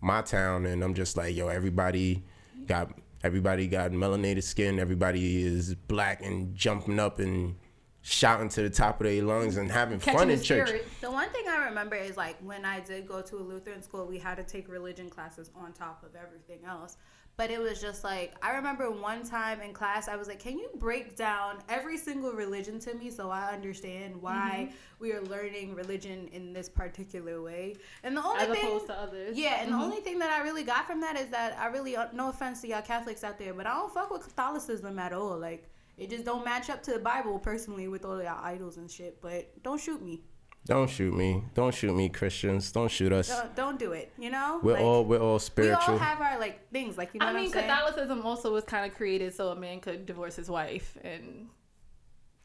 my 0.00 0.22
town, 0.22 0.66
and 0.66 0.82
I'm 0.82 0.94
just 0.94 1.16
like, 1.16 1.36
yo, 1.36 1.48
everybody 1.48 2.24
got 2.66 2.90
everybody 3.22 3.66
got 3.66 3.90
melanated 3.92 4.42
skin, 4.42 4.78
everybody 4.78 5.42
is 5.42 5.74
black 5.74 6.22
and 6.24 6.54
jumping 6.54 6.98
up 6.98 7.18
and 7.18 7.56
shouting 8.04 8.48
to 8.48 8.62
the 8.62 8.70
top 8.70 9.00
of 9.00 9.06
their 9.06 9.22
lungs 9.22 9.56
and 9.56 9.70
having 9.70 10.00
Catching 10.00 10.18
fun 10.18 10.28
the 10.28 10.34
in 10.34 10.42
church. 10.42 10.66
spirit. 10.68 10.88
The 11.00 11.10
one 11.10 11.28
thing 11.30 11.44
I 11.48 11.66
remember 11.66 11.94
is 11.94 12.16
like 12.16 12.36
when 12.42 12.64
I 12.64 12.80
did 12.80 13.06
go 13.06 13.22
to 13.22 13.36
a 13.36 13.38
Lutheran 13.44 13.80
school, 13.82 14.06
we 14.06 14.18
had 14.18 14.36
to 14.36 14.42
take 14.42 14.68
religion 14.68 15.08
classes 15.08 15.50
on 15.54 15.72
top 15.72 16.02
of 16.02 16.10
everything 16.16 16.64
else. 16.66 16.96
But 17.38 17.50
it 17.50 17.58
was 17.60 17.80
just 17.80 18.04
like 18.04 18.34
I 18.44 18.54
remember 18.56 18.90
one 18.90 19.24
time 19.24 19.60
in 19.62 19.72
class, 19.72 20.06
I 20.06 20.16
was 20.16 20.28
like, 20.28 20.38
"Can 20.38 20.58
you 20.58 20.68
break 20.76 21.16
down 21.16 21.58
every 21.68 21.96
single 21.96 22.32
religion 22.32 22.78
to 22.80 22.94
me 22.94 23.10
so 23.10 23.30
I 23.30 23.52
understand 23.52 24.20
why 24.20 24.66
Mm-hmm. 24.68 24.74
we 25.00 25.12
are 25.12 25.22
learning 25.22 25.74
religion 25.74 26.28
in 26.32 26.52
this 26.52 26.68
particular 26.68 27.40
way?" 27.42 27.76
And 28.04 28.16
the 28.16 28.22
only 28.22 28.40
As 28.44 28.48
thing, 28.50 28.66
opposed 28.66 28.86
to 28.88 28.94
others. 28.98 29.36
yeah, 29.36 29.62
and 29.62 29.72
the 29.72 29.76
Mhm. 29.76 29.82
only 29.82 30.00
thing 30.02 30.18
that 30.18 30.30
I 30.30 30.42
really 30.44 30.62
got 30.62 30.86
from 30.86 31.00
that 31.00 31.16
is 31.16 31.28
that 31.30 31.58
I 31.58 31.66
really, 31.66 31.96
uh, 31.96 32.08
no 32.12 32.28
offense 32.28 32.60
to 32.60 32.68
y'all 32.68 32.82
Catholics 32.82 33.24
out 33.24 33.38
there, 33.38 33.54
but 33.54 33.66
I 33.66 33.74
don't 33.74 33.92
fuck 33.92 34.10
with 34.10 34.22
Catholicism 34.22 34.98
at 34.98 35.12
all. 35.14 35.38
Like, 35.38 35.68
it 35.96 36.10
just 36.10 36.24
don't 36.24 36.44
match 36.44 36.68
up 36.70 36.82
to 36.84 36.92
the 36.92 36.98
Bible 36.98 37.38
personally 37.38 37.88
with 37.88 38.04
all 38.04 38.22
y'all 38.22 38.44
idols 38.44 38.76
and 38.76 38.90
shit. 38.90 39.20
But 39.22 39.62
don't 39.62 39.80
shoot 39.80 40.02
me. 40.02 40.22
Don't 40.66 40.88
shoot 40.88 41.12
me. 41.12 41.42
Don't 41.54 41.74
shoot 41.74 41.92
me, 41.94 42.08
Christians. 42.08 42.70
Don't 42.70 42.90
shoot 42.90 43.12
us. 43.12 43.28
Don't, 43.28 43.56
don't 43.56 43.78
do 43.78 43.92
it. 43.92 44.12
You 44.16 44.30
know, 44.30 44.60
We're 44.62 44.74
Like, 44.74 44.82
all 44.82 45.04
we're 45.04 45.18
all 45.20 45.38
spiritual. 45.40 45.94
we 45.94 46.00
all 46.00 46.04
have 46.06 46.20
our 46.20 46.38
like 46.38 46.70
things. 46.70 46.96
Like 46.96 47.10
you 47.14 47.20
know 47.20 47.26
I 47.26 47.32
what 47.32 47.36
mean, 47.40 47.46
I'm 47.48 47.52
saying? 47.52 47.68
Catholicism 47.68 48.22
also 48.24 48.52
was 48.52 48.64
kind 48.64 48.88
of 48.90 48.96
created 48.96 49.34
so 49.34 49.48
a 49.48 49.56
man 49.56 49.80
could 49.80 50.06
divorce 50.06 50.36
his 50.36 50.48
wife 50.48 50.96
and 51.02 51.48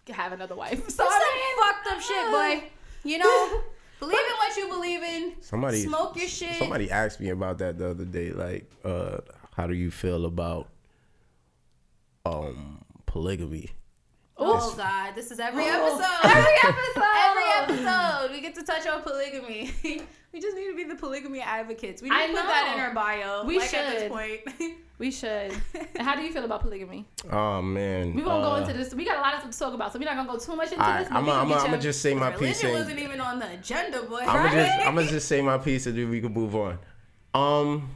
have 0.09 0.31
another 0.31 0.55
wife. 0.55 0.81
So 0.89 1.03
That's 1.03 1.13
I 1.15 1.53
some 1.57 1.93
fucked 1.93 1.95
up 1.95 2.01
shit, 2.01 2.31
boy. 2.63 2.69
You 3.03 3.19
know, 3.19 3.61
believe 3.99 4.17
in 4.17 4.35
what 4.37 4.57
you 4.57 4.67
believe 4.67 5.03
in. 5.03 5.33
Somebody 5.41 5.83
smoke 5.83 6.17
your 6.17 6.27
shit. 6.27 6.55
Somebody 6.55 6.89
asked 6.89 7.19
me 7.19 7.29
about 7.29 7.59
that 7.59 7.77
the 7.77 7.89
other 7.91 8.05
day. 8.05 8.31
Like, 8.31 8.69
uh, 8.83 9.19
how 9.55 9.67
do 9.67 9.75
you 9.75 9.91
feel 9.91 10.25
about 10.25 10.69
um 12.25 12.83
polygamy? 13.05 13.69
Oh 14.39 14.73
God, 14.77 15.15
this 15.15 15.31
is 15.31 15.39
every 15.39 15.65
episode. 15.65 16.03
Every 16.23 16.53
episode. 16.63 17.03
Every 17.15 17.43
episode, 17.75 18.31
we 18.31 18.41
get 18.41 18.53
to 18.55 18.63
touch 18.63 18.85
on 18.85 19.01
polygamy. 19.01 19.71
we 20.31 20.39
just 20.39 20.55
need 20.55 20.67
to 20.69 20.75
be 20.75 20.83
the 20.83 20.95
polygamy 20.95 21.41
advocates. 21.41 22.01
We 22.03 22.09
need 22.09 22.15
I 22.15 22.27
to 22.27 22.33
put 22.33 22.43
that 22.43 22.73
in 22.75 22.79
our 22.79 22.93
bio. 22.93 23.45
We 23.45 23.57
like 23.57 23.73
at 23.73 23.91
this 23.93 24.01
should. 24.03 24.11
point. 24.11 24.41
We 24.99 25.11
should. 25.11 25.53
And 25.95 26.07
how 26.07 26.15
do 26.15 26.23
you 26.23 26.33
feel 26.33 26.43
about 26.43 26.61
polygamy? 26.61 27.05
Oh 27.31 27.61
man. 27.61 28.15
We 28.15 28.23
won't 28.23 28.43
go 28.43 28.53
uh, 28.53 28.61
into 28.61 28.73
this. 28.73 28.95
We 28.95 29.05
got 29.05 29.17
a 29.19 29.21
lot 29.21 29.35
of 29.35 29.41
stuff 29.41 29.51
to 29.51 29.59
talk 29.59 29.73
about, 29.75 29.93
so 29.93 29.99
we're 29.99 30.05
not 30.05 30.15
gonna 30.15 30.27
go 30.27 30.39
too 30.39 30.55
much 30.55 30.71
into 30.71 30.83
Alright, 30.83 31.01
this. 31.01 31.09
but 31.09 31.17
I'm 31.17 31.23
we 31.25 31.29
can 31.31 31.47
get 31.49 31.57
gonna 31.57 31.71
your- 31.73 31.79
just 31.81 32.01
say 32.01 32.15
my 32.15 32.31
piece. 32.31 32.41
Religion 32.63 32.69
and- 32.69 32.79
wasn't 32.79 32.99
even 33.01 33.21
on 33.21 33.37
the 33.37 33.47
agenda, 33.51 34.01
boy. 34.01 34.21
I'm 34.21 34.25
gonna 34.47 34.49
just 34.49 34.87
I'm 34.87 34.95
gonna 34.95 35.07
just 35.07 35.27
say 35.27 35.39
my 35.43 35.59
piece 35.59 35.85
and 35.85 35.95
then 35.95 36.09
we 36.09 36.19
can 36.19 36.33
move 36.33 36.55
on. 36.55 36.79
Um, 37.35 37.91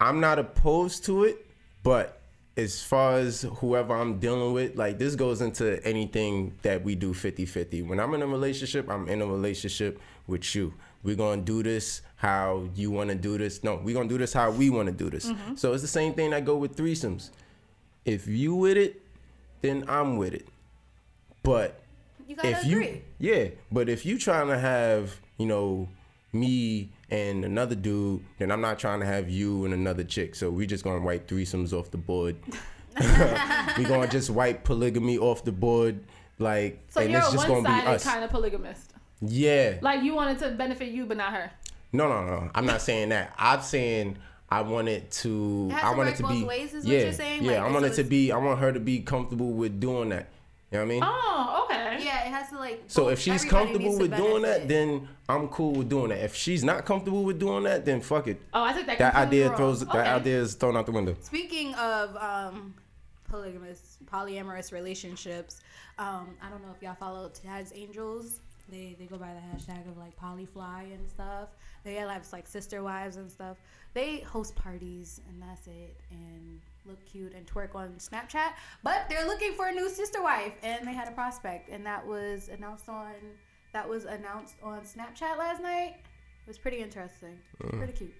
I'm 0.00 0.20
not 0.20 0.38
opposed 0.38 1.04
to 1.06 1.24
it, 1.24 1.44
but 1.82 2.17
as 2.58 2.82
far 2.82 3.18
as 3.18 3.42
whoever 3.58 3.94
I'm 3.94 4.18
dealing 4.18 4.52
with, 4.52 4.76
like 4.76 4.98
this 4.98 5.14
goes 5.14 5.40
into 5.40 5.80
anything 5.86 6.56
that 6.62 6.82
we 6.82 6.96
do 6.96 7.14
50-50. 7.14 7.86
When 7.86 8.00
I'm 8.00 8.12
in 8.14 8.22
a 8.22 8.26
relationship, 8.26 8.90
I'm 8.90 9.08
in 9.08 9.22
a 9.22 9.26
relationship 9.26 10.00
with 10.26 10.56
you. 10.56 10.74
We're 11.04 11.14
gonna 11.14 11.40
do 11.40 11.62
this 11.62 12.02
how 12.16 12.68
you 12.74 12.90
wanna 12.90 13.14
do 13.14 13.38
this. 13.38 13.62
No, 13.62 13.76
we're 13.76 13.94
gonna 13.94 14.08
do 14.08 14.18
this 14.18 14.32
how 14.32 14.50
we 14.50 14.70
wanna 14.70 14.90
do 14.90 15.08
this. 15.08 15.26
Mm-hmm. 15.26 15.54
So 15.54 15.72
it's 15.72 15.82
the 15.82 15.88
same 15.88 16.14
thing 16.14 16.30
that 16.30 16.44
go 16.44 16.56
with 16.56 16.76
threesomes. 16.76 17.30
If 18.04 18.26
you 18.26 18.56
with 18.56 18.76
it, 18.76 19.02
then 19.60 19.84
I'm 19.86 20.16
with 20.16 20.34
it. 20.34 20.48
But 21.44 21.80
you 22.26 22.34
gotta 22.34 22.50
if 22.50 22.64
agree. 22.64 22.88
you 22.88 23.02
yeah 23.20 23.48
but 23.70 23.88
if 23.88 24.04
you 24.04 24.18
trying 24.18 24.48
to 24.48 24.58
have 24.58 25.18
you 25.38 25.46
know 25.46 25.88
me 26.32 26.90
and 27.10 27.44
another 27.44 27.74
dude 27.74 28.22
then 28.38 28.50
i'm 28.50 28.60
not 28.60 28.78
trying 28.78 29.00
to 29.00 29.06
have 29.06 29.28
you 29.30 29.64
and 29.64 29.72
another 29.74 30.04
chick 30.04 30.34
so 30.34 30.50
we 30.50 30.66
just 30.66 30.84
gonna 30.84 31.00
wipe 31.00 31.26
threesomes 31.28 31.72
off 31.72 31.90
the 31.90 31.96
board 31.98 32.36
we 33.78 33.84
gonna 33.84 34.08
just 34.08 34.30
wipe 34.30 34.64
polygamy 34.64 35.18
off 35.18 35.44
the 35.44 35.52
board 35.52 36.00
like 36.38 36.80
So 36.90 37.00
and 37.00 37.10
you're 37.10 37.20
it's 37.20 37.30
a 37.30 37.32
just 37.32 37.46
gonna 37.46 37.62
be 37.68 37.86
us 37.86 38.04
kind 38.04 38.24
of 38.24 38.30
polygamist. 38.30 38.92
yeah 39.20 39.78
Like 39.80 40.02
you 40.02 40.14
wanted 40.14 40.38
to 40.40 40.50
benefit 40.50 40.88
you, 40.90 41.06
but 41.06 41.16
not 41.16 41.32
her. 41.32 41.50
no 41.92 42.08
no 42.08 42.24
no 42.26 42.50
i'm 42.54 42.66
not 42.66 42.82
saying 42.82 43.10
that 43.10 43.32
i'm 43.38 43.62
saying 43.62 44.16
I 44.50 44.62
wanted 44.62 45.10
to. 45.10 45.68
I 45.74 45.92
to 45.92 45.98
work 45.98 46.16
to 46.16 46.22
both 46.22 46.32
be. 46.32 46.44
ways 46.44 46.72
is 46.72 46.84
what 46.86 46.90
yeah, 46.94 47.00
you're 47.02 47.12
saying? 47.12 47.44
yeah. 47.44 47.50
Like, 47.50 47.60
I 47.60 47.70
want 47.70 47.84
so 47.84 47.92
it 47.92 47.94
to 47.96 48.04
be. 48.04 48.32
I 48.32 48.38
want 48.38 48.58
her 48.60 48.72
to 48.72 48.80
be 48.80 49.00
comfortable 49.00 49.50
with 49.52 49.78
doing 49.78 50.08
that. 50.08 50.30
You 50.70 50.76
know 50.78 50.84
what 50.84 50.90
I 50.90 50.94
mean? 50.94 51.02
Oh, 51.04 51.64
okay. 51.64 52.04
Yeah, 52.04 52.26
it 52.26 52.30
has 52.30 52.50
to 52.50 52.58
like. 52.58 52.84
So 52.88 53.08
if 53.08 53.18
she's 53.20 53.42
comfortable 53.44 53.98
with 53.98 54.14
doing 54.14 54.42
that, 54.42 54.68
benefit. 54.68 54.68
then 54.68 55.08
I'm 55.26 55.48
cool 55.48 55.72
with 55.72 55.88
doing 55.88 56.10
that. 56.10 56.18
If 56.18 56.34
she's 56.34 56.62
not 56.62 56.84
comfortable 56.84 57.24
with 57.24 57.38
doing 57.38 57.64
that, 57.64 57.86
then 57.86 58.02
fuck 58.02 58.26
it. 58.26 58.38
Oh, 58.52 58.64
I 58.64 58.74
took 58.74 58.84
that. 58.86 58.98
That 58.98 59.14
idea 59.14 59.48
wrong. 59.48 59.56
throws. 59.56 59.80
That 59.80 60.06
idea 60.20 60.40
is 60.40 60.54
thrown 60.54 60.76
out 60.76 60.84
the 60.84 60.92
window. 60.92 61.16
Speaking 61.22 61.74
of 61.76 62.14
um, 62.16 62.74
polygamous, 63.30 63.96
polyamorous 64.04 64.70
relationships, 64.70 65.62
um, 65.98 66.36
I 66.42 66.50
don't 66.50 66.62
know 66.62 66.74
if 66.76 66.82
y'all 66.82 66.94
follow 66.94 67.30
Taz 67.30 67.72
Angels. 67.74 68.40
They 68.68 68.94
they 68.98 69.06
go 69.06 69.16
by 69.16 69.32
the 69.32 69.40
hashtag 69.40 69.88
of 69.88 69.96
like 69.96 70.14
polyfly 70.20 70.92
and 70.94 71.08
stuff. 71.08 71.48
They 71.82 71.94
have 71.94 72.30
like 72.30 72.46
sister 72.46 72.82
wives 72.82 73.16
and 73.16 73.30
stuff. 73.30 73.56
They 73.94 74.18
host 74.18 74.54
parties 74.54 75.22
and 75.28 75.40
that's 75.40 75.66
it, 75.66 75.96
and 76.10 76.60
look 76.88 77.04
cute 77.04 77.34
and 77.34 77.46
twerk 77.46 77.74
on 77.74 77.94
Snapchat. 77.98 78.52
But 78.82 79.06
they're 79.08 79.26
looking 79.26 79.52
for 79.52 79.66
a 79.66 79.72
new 79.72 79.88
sister 79.88 80.22
wife, 80.22 80.54
and 80.62 80.86
they 80.86 80.94
had 80.94 81.08
a 81.08 81.12
prospect, 81.12 81.68
and 81.68 81.84
that 81.86 82.06
was 82.06 82.48
announced 82.48 82.88
on 82.88 83.12
that 83.72 83.88
was 83.88 84.04
announced 84.06 84.56
on 84.62 84.80
Snapchat 84.80 85.38
last 85.38 85.62
night. 85.62 85.96
It 85.96 86.48
was 86.48 86.58
pretty 86.58 86.78
interesting, 86.78 87.38
mm. 87.62 87.76
pretty 87.76 87.92
cute. 87.92 88.14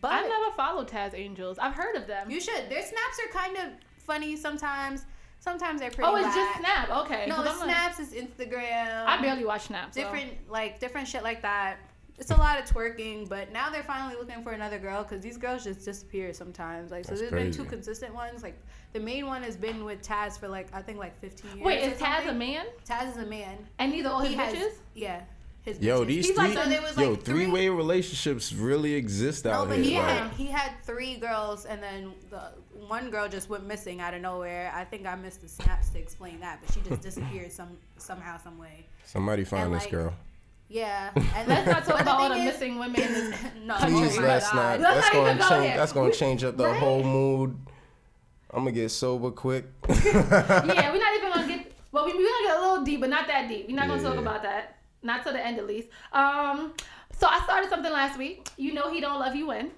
But 0.00 0.12
I've 0.12 0.28
never 0.28 0.50
followed 0.56 0.88
Taz 0.88 1.14
Angels. 1.14 1.58
I've 1.58 1.74
heard 1.74 1.96
of 1.96 2.06
them. 2.06 2.30
you 2.30 2.40
should. 2.40 2.68
Their 2.70 2.82
snaps 2.82 3.18
are 3.26 3.38
kind 3.38 3.56
of 3.58 3.72
funny 3.98 4.36
sometimes. 4.36 5.04
Sometimes 5.38 5.80
they're 5.80 5.90
pretty. 5.90 6.08
oh, 6.08 6.16
it's 6.16 6.24
whack. 6.24 6.34
just 6.34 6.58
Snap. 6.60 6.90
Okay. 7.04 7.26
No, 7.28 7.42
it's 7.42 7.50
I'm 7.50 7.58
like- 7.58 7.68
snaps. 7.68 7.98
It's 7.98 8.14
Instagram. 8.14 9.06
I 9.06 9.20
barely 9.20 9.44
watch 9.44 9.62
Snap. 9.62 9.92
So. 9.92 10.00
different 10.00 10.32
like 10.48 10.78
different 10.78 11.08
shit 11.08 11.22
like 11.22 11.42
that. 11.42 11.78
It's 12.22 12.30
a 12.30 12.36
lot 12.36 12.56
of 12.56 12.64
twerking, 12.72 13.28
but 13.28 13.52
now 13.52 13.68
they're 13.68 13.82
finally 13.82 14.14
looking 14.14 14.44
for 14.44 14.52
another 14.52 14.78
girl 14.78 15.02
because 15.02 15.20
these 15.22 15.36
girls 15.36 15.64
just 15.64 15.84
disappear 15.84 16.32
sometimes. 16.32 16.92
Like, 16.92 17.04
so 17.04 17.10
That's 17.16 17.22
there's 17.22 17.32
been 17.32 17.50
two 17.52 17.64
consistent 17.64 18.14
ones. 18.14 18.44
Like, 18.44 18.56
the 18.92 19.00
main 19.00 19.26
one 19.26 19.42
has 19.42 19.56
been 19.56 19.84
with 19.84 20.02
Taz 20.06 20.38
for 20.38 20.46
like 20.46 20.68
I 20.72 20.82
think 20.82 20.98
like 20.98 21.18
15 21.20 21.50
years. 21.56 21.64
Wait, 21.64 21.82
is 21.82 21.98
Taz 22.00 22.28
a 22.28 22.32
man? 22.32 22.66
Taz 22.88 23.10
is 23.10 23.16
a 23.16 23.26
man. 23.26 23.58
And 23.80 23.92
these 23.92 24.06
are 24.06 24.12
all 24.12 24.20
his 24.20 24.30
He 24.30 24.36
has 24.36 24.54
bitches? 24.54 24.72
yeah. 24.94 25.22
His 25.62 25.80
Yo, 25.80 26.02
bitches. 26.02 26.06
these 26.06 26.26
He's 26.28 26.36
three. 26.36 26.48
like 26.54 26.58
So 26.64 26.68
there 26.68 26.82
was, 26.82 26.96
yo, 26.96 27.10
like, 27.10 27.22
three- 27.24 27.34
three-way 27.44 27.68
relationships 27.70 28.52
really 28.52 28.94
exist 28.94 29.44
No, 29.44 29.52
out 29.52 29.68
but 29.68 29.78
here. 29.78 29.84
he 29.84 29.98
like- 29.98 30.06
had 30.08 30.30
he 30.34 30.46
had 30.46 30.72
three 30.84 31.16
girls, 31.16 31.66
and 31.66 31.82
then 31.82 32.12
the 32.30 32.52
one 32.86 33.10
girl 33.10 33.28
just 33.28 33.48
went 33.48 33.66
missing 33.66 34.00
out 34.00 34.14
of 34.14 34.22
nowhere. 34.22 34.72
I 34.74 34.84
think 34.84 35.06
I 35.06 35.14
missed 35.16 35.40
the 35.40 35.48
snaps 35.48 35.90
to 35.90 35.98
explain 35.98 36.38
that, 36.40 36.60
but 36.64 36.72
she 36.72 36.80
just 36.88 37.00
disappeared 37.08 37.50
some 37.50 37.76
somehow, 37.96 38.38
some 38.38 38.58
way. 38.58 38.86
Somebody 39.06 39.42
find 39.44 39.64
And, 39.66 39.74
this 39.74 39.82
like, 39.84 39.90
girl. 39.90 40.14
Yeah, 40.72 41.10
and 41.36 41.48
Let's 41.48 41.66
not 41.66 41.84
talk 41.84 42.00
about 42.00 42.20
all 42.20 42.28
the 42.30 42.36
is- 42.36 42.54
missing 42.54 42.78
women 42.78 43.00
in 43.02 43.12
this 43.12 43.40
no, 43.66 43.74
country. 43.74 43.98
Please, 43.98 44.18
let's 44.18 44.54
not. 44.54 44.80
Let's 44.80 44.94
That's 44.94 45.06
not 45.06 45.12
gonna 45.12 45.38
go 45.38 45.48
change. 45.50 45.64
there. 45.66 45.76
That's 45.76 45.92
gonna 45.92 46.12
change 46.12 46.44
up 46.44 46.56
the 46.56 46.64
Right? 46.64 46.76
whole 46.80 47.02
mood. 47.04 47.58
I'm 48.50 48.60
gonna 48.60 48.72
get 48.72 48.88
sober 48.90 49.30
quick. 49.30 49.66
yeah, 49.88 50.90
we're 50.92 50.98
not 50.98 51.14
even 51.16 51.30
gonna 51.32 51.46
get. 51.46 51.72
Well, 51.92 52.06
we, 52.06 52.12
we're 52.14 52.26
gonna 52.26 52.46
get 52.46 52.56
a 52.56 52.60
little 52.60 52.84
deep, 52.84 53.00
but 53.00 53.10
not 53.10 53.26
that 53.26 53.48
deep. 53.48 53.66
We're 53.68 53.76
not 53.76 53.86
gonna 53.88 54.02
talk 54.02 54.16
about 54.16 54.42
that. 54.44 54.78
Not 55.02 55.22
till 55.24 55.32
the 55.34 55.44
end, 55.44 55.58
at 55.58 55.66
least. 55.66 55.88
Um, 56.12 56.72
so 57.18 57.26
I 57.26 57.40
started 57.44 57.68
something 57.68 57.92
last 57.92 58.18
week. 58.18 58.48
You 58.56 58.72
know, 58.72 58.90
he 58.90 59.00
don't 59.02 59.20
love 59.20 59.34
you 59.34 59.48
when. 59.48 59.72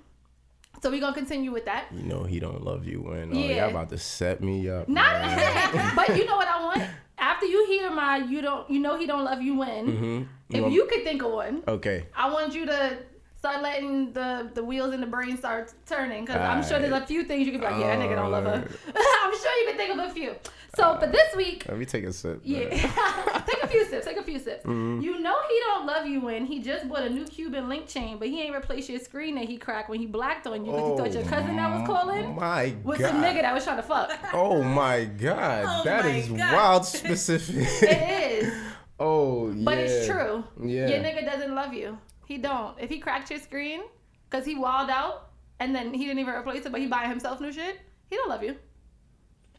So 0.82 0.90
we're 0.90 1.00
gonna 1.00 1.14
continue 1.14 1.50
with 1.50 1.64
that. 1.64 1.86
You 1.92 2.02
know 2.04 2.22
he 2.24 2.38
don't 2.38 2.62
love 2.62 2.86
you 2.86 3.00
when. 3.02 3.30
Oh, 3.32 3.38
Yeah. 3.38 3.62
y'all 3.62 3.70
about 3.70 3.88
to 3.90 3.98
set 3.98 4.42
me 4.42 4.68
up. 4.68 4.88
Not, 4.88 5.22
man. 5.22 5.92
but 5.96 6.16
you 6.16 6.24
know 6.26 6.36
what 6.36 6.46
I 6.46 6.62
want. 6.64 6.82
After 7.18 7.46
you 7.46 7.64
hear 7.66 7.90
my, 7.90 8.16
you 8.18 8.42
don't, 8.42 8.68
you 8.68 8.80
know, 8.80 8.98
he 8.98 9.06
don't 9.06 9.24
love 9.24 9.40
you 9.40 9.56
when. 9.56 9.86
Mhm. 9.86 10.28
If 10.50 10.60
want- 10.62 10.72
you 10.74 10.86
could 10.86 11.04
think 11.04 11.22
of 11.22 11.30
one, 11.32 11.62
Okay. 11.66 12.06
I 12.16 12.30
want 12.32 12.54
you 12.54 12.66
to 12.66 12.98
start 13.44 13.60
letting 13.62 14.10
the 14.14 14.50
the 14.54 14.64
wheels 14.64 14.94
in 14.94 15.00
the 15.02 15.06
brain 15.06 15.36
start 15.36 15.70
turning 15.84 16.24
because 16.24 16.40
I'm 16.40 16.62
sure 16.64 16.78
there's 16.78 16.94
a 17.02 17.04
few 17.04 17.24
things 17.24 17.44
you 17.46 17.52
could 17.52 17.60
be 17.60 17.66
like, 17.66 17.78
yeah, 17.78 17.94
that 17.94 17.98
nigga 17.98 18.16
don't 18.16 18.32
love 18.32 18.44
her. 18.44 18.52
I'm 19.22 19.32
sure 19.42 19.52
you 19.60 19.66
can 19.68 19.76
think 19.76 19.90
of 19.92 19.98
a 19.98 20.10
few. 20.14 20.34
So 20.76 20.98
for 20.98 21.06
this 21.06 21.36
week, 21.36 21.66
Let 21.68 21.78
me 21.78 21.84
take 21.84 22.04
a 22.04 22.12
sip. 22.12 22.40
yeah, 22.42 22.68
take 23.46 23.62
a 23.62 23.68
few 23.68 23.84
sips. 23.84 24.06
Take 24.06 24.16
a 24.16 24.22
few 24.22 24.38
sips. 24.38 24.64
Mm-hmm. 24.64 25.02
You 25.02 25.20
know 25.20 25.36
he 25.48 25.60
don't 25.60 25.84
love 25.86 26.06
you 26.06 26.20
when 26.22 26.46
he 26.46 26.60
just 26.60 26.88
bought 26.88 27.02
a 27.02 27.10
new 27.10 27.26
Cuban 27.26 27.68
link 27.68 27.86
chain, 27.86 28.16
but 28.18 28.28
he 28.28 28.40
ain't 28.40 28.54
replaced 28.54 28.88
your 28.88 28.98
screen 28.98 29.34
that 29.34 29.44
he 29.44 29.58
cracked 29.58 29.90
when 29.90 30.00
he 30.00 30.06
blacked 30.06 30.46
on 30.46 30.64
you 30.64 30.72
because 30.72 30.90
he 30.90 30.96
thought 30.96 31.12
your 31.12 31.30
cousin 31.30 31.56
that 31.56 31.70
was 31.70 31.82
oh 31.88 31.92
calling 31.92 32.24
Oh 32.24 32.32
My 32.32 32.74
was 32.82 32.98
God. 32.98 33.10
some 33.10 33.22
nigga 33.22 33.42
that 33.42 33.52
was 33.54 33.62
trying 33.62 33.76
to 33.76 33.82
fuck. 33.82 34.10
Oh 34.32 34.62
my 34.62 35.04
God. 35.04 35.64
Oh 35.68 35.84
that 35.84 36.04
my 36.06 36.10
is 36.12 36.28
God. 36.28 36.52
wild 36.54 36.86
specific. 36.86 37.56
It 37.82 38.42
is, 38.42 38.54
oh 38.98 39.50
yeah. 39.50 39.64
but 39.64 39.76
it's 39.78 40.06
true. 40.08 40.42
Yeah. 40.62 40.88
Your 40.88 40.98
nigga 41.00 41.24
doesn't 41.26 41.54
love 41.54 41.74
you. 41.74 41.98
He 42.26 42.38
don't. 42.38 42.78
If 42.80 42.90
he 42.90 42.98
cracked 42.98 43.30
your 43.30 43.40
screen 43.40 43.82
because 44.28 44.46
he 44.46 44.54
walled 44.54 44.90
out 44.90 45.30
and 45.60 45.74
then 45.74 45.92
he 45.94 46.04
didn't 46.04 46.18
even 46.18 46.34
replace 46.34 46.66
it, 46.66 46.72
but 46.72 46.80
he 46.80 46.86
buying 46.86 47.10
himself 47.10 47.40
new 47.40 47.52
shit, 47.52 47.80
He 48.10 48.16
don't 48.16 48.28
love 48.28 48.42
you. 48.42 48.56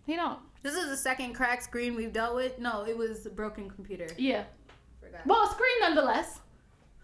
He 0.05 0.15
don't. 0.15 0.39
This 0.61 0.75
is 0.75 0.89
the 0.89 0.97
second 0.97 1.33
cracked 1.33 1.63
screen 1.63 1.95
we've 1.95 2.13
dealt 2.13 2.35
with. 2.35 2.59
No, 2.59 2.85
it 2.87 2.97
was 2.97 3.25
a 3.25 3.29
broken 3.29 3.69
computer. 3.69 4.07
Yeah. 4.17 4.43
Forgot. 4.99 5.25
Well, 5.25 5.49
screen 5.51 5.79
nonetheless. 5.79 6.39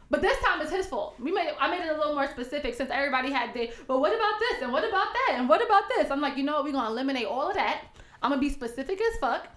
But 0.10 0.22
this 0.22 0.38
time 0.40 0.62
it's 0.62 0.72
his 0.72 0.88
fault. 0.88 1.16
We 1.20 1.32
made 1.32 1.48
it, 1.48 1.56
I 1.58 1.72
made 1.72 1.86
it 1.86 1.90
a 1.90 1.98
little 1.98 2.14
more 2.14 2.28
specific 2.28 2.76
since 2.76 2.90
everybody 2.92 3.32
had 3.32 3.54
the. 3.54 3.72
But 3.88 4.00
what 4.00 4.14
about 4.14 4.40
this 4.40 4.62
and 4.62 4.74
what 4.74 4.84
about 4.88 5.08
that 5.14 5.36
and 5.38 5.48
what 5.48 5.64
about 5.66 5.84
this? 5.96 6.12
I'm 6.12 6.20
like, 6.20 6.36
you 6.38 6.44
know 6.44 6.56
what? 6.56 6.66
We're 6.66 6.74
gonna 6.74 6.90
eliminate 6.90 7.26
all 7.26 7.48
of 7.48 7.56
that. 7.56 7.84
I'm 8.22 8.32
gonna 8.32 8.42
be 8.42 8.50
specific 8.50 9.00
as 9.00 9.20
fuck. 9.20 9.48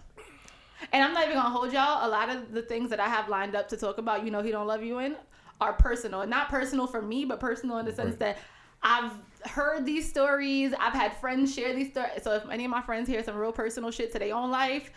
And 0.92 1.02
I'm 1.02 1.12
not 1.12 1.24
even 1.24 1.36
gonna 1.36 1.50
hold 1.50 1.72
y'all. 1.72 2.06
A 2.06 2.10
lot 2.10 2.28
of 2.30 2.52
the 2.52 2.62
things 2.62 2.90
that 2.90 3.00
I 3.00 3.08
have 3.08 3.28
lined 3.28 3.56
up 3.56 3.68
to 3.70 3.76
talk 3.76 3.98
about, 3.98 4.24
you 4.24 4.30
know, 4.30 4.42
he 4.42 4.52
don't 4.52 4.66
love 4.66 4.82
you 4.82 5.00
in, 5.00 5.16
are 5.64 5.72
personal. 5.72 6.20
And 6.22 6.30
not 6.30 6.48
personal 6.48 6.86
for 6.86 7.02
me, 7.02 7.24
but 7.24 7.40
personal 7.40 7.78
in 7.78 7.86
the 7.86 7.92
sense 7.92 8.10
Right. 8.10 8.18
that 8.20 8.38
I've 8.82 9.12
heard 9.50 9.84
these 9.86 10.08
stories. 10.08 10.72
I've 10.78 10.92
had 10.92 11.16
friends 11.16 11.54
share 11.54 11.74
these 11.74 11.90
stories. 11.90 12.22
So 12.22 12.32
if 12.34 12.48
any 12.50 12.64
of 12.64 12.70
my 12.70 12.82
friends 12.82 13.08
hear 13.08 13.22
some 13.24 13.36
real 13.36 13.52
personal 13.52 13.90
shit 13.90 14.12
to 14.12 14.18
their 14.18 14.34
own 14.34 14.50
life, 14.50 14.90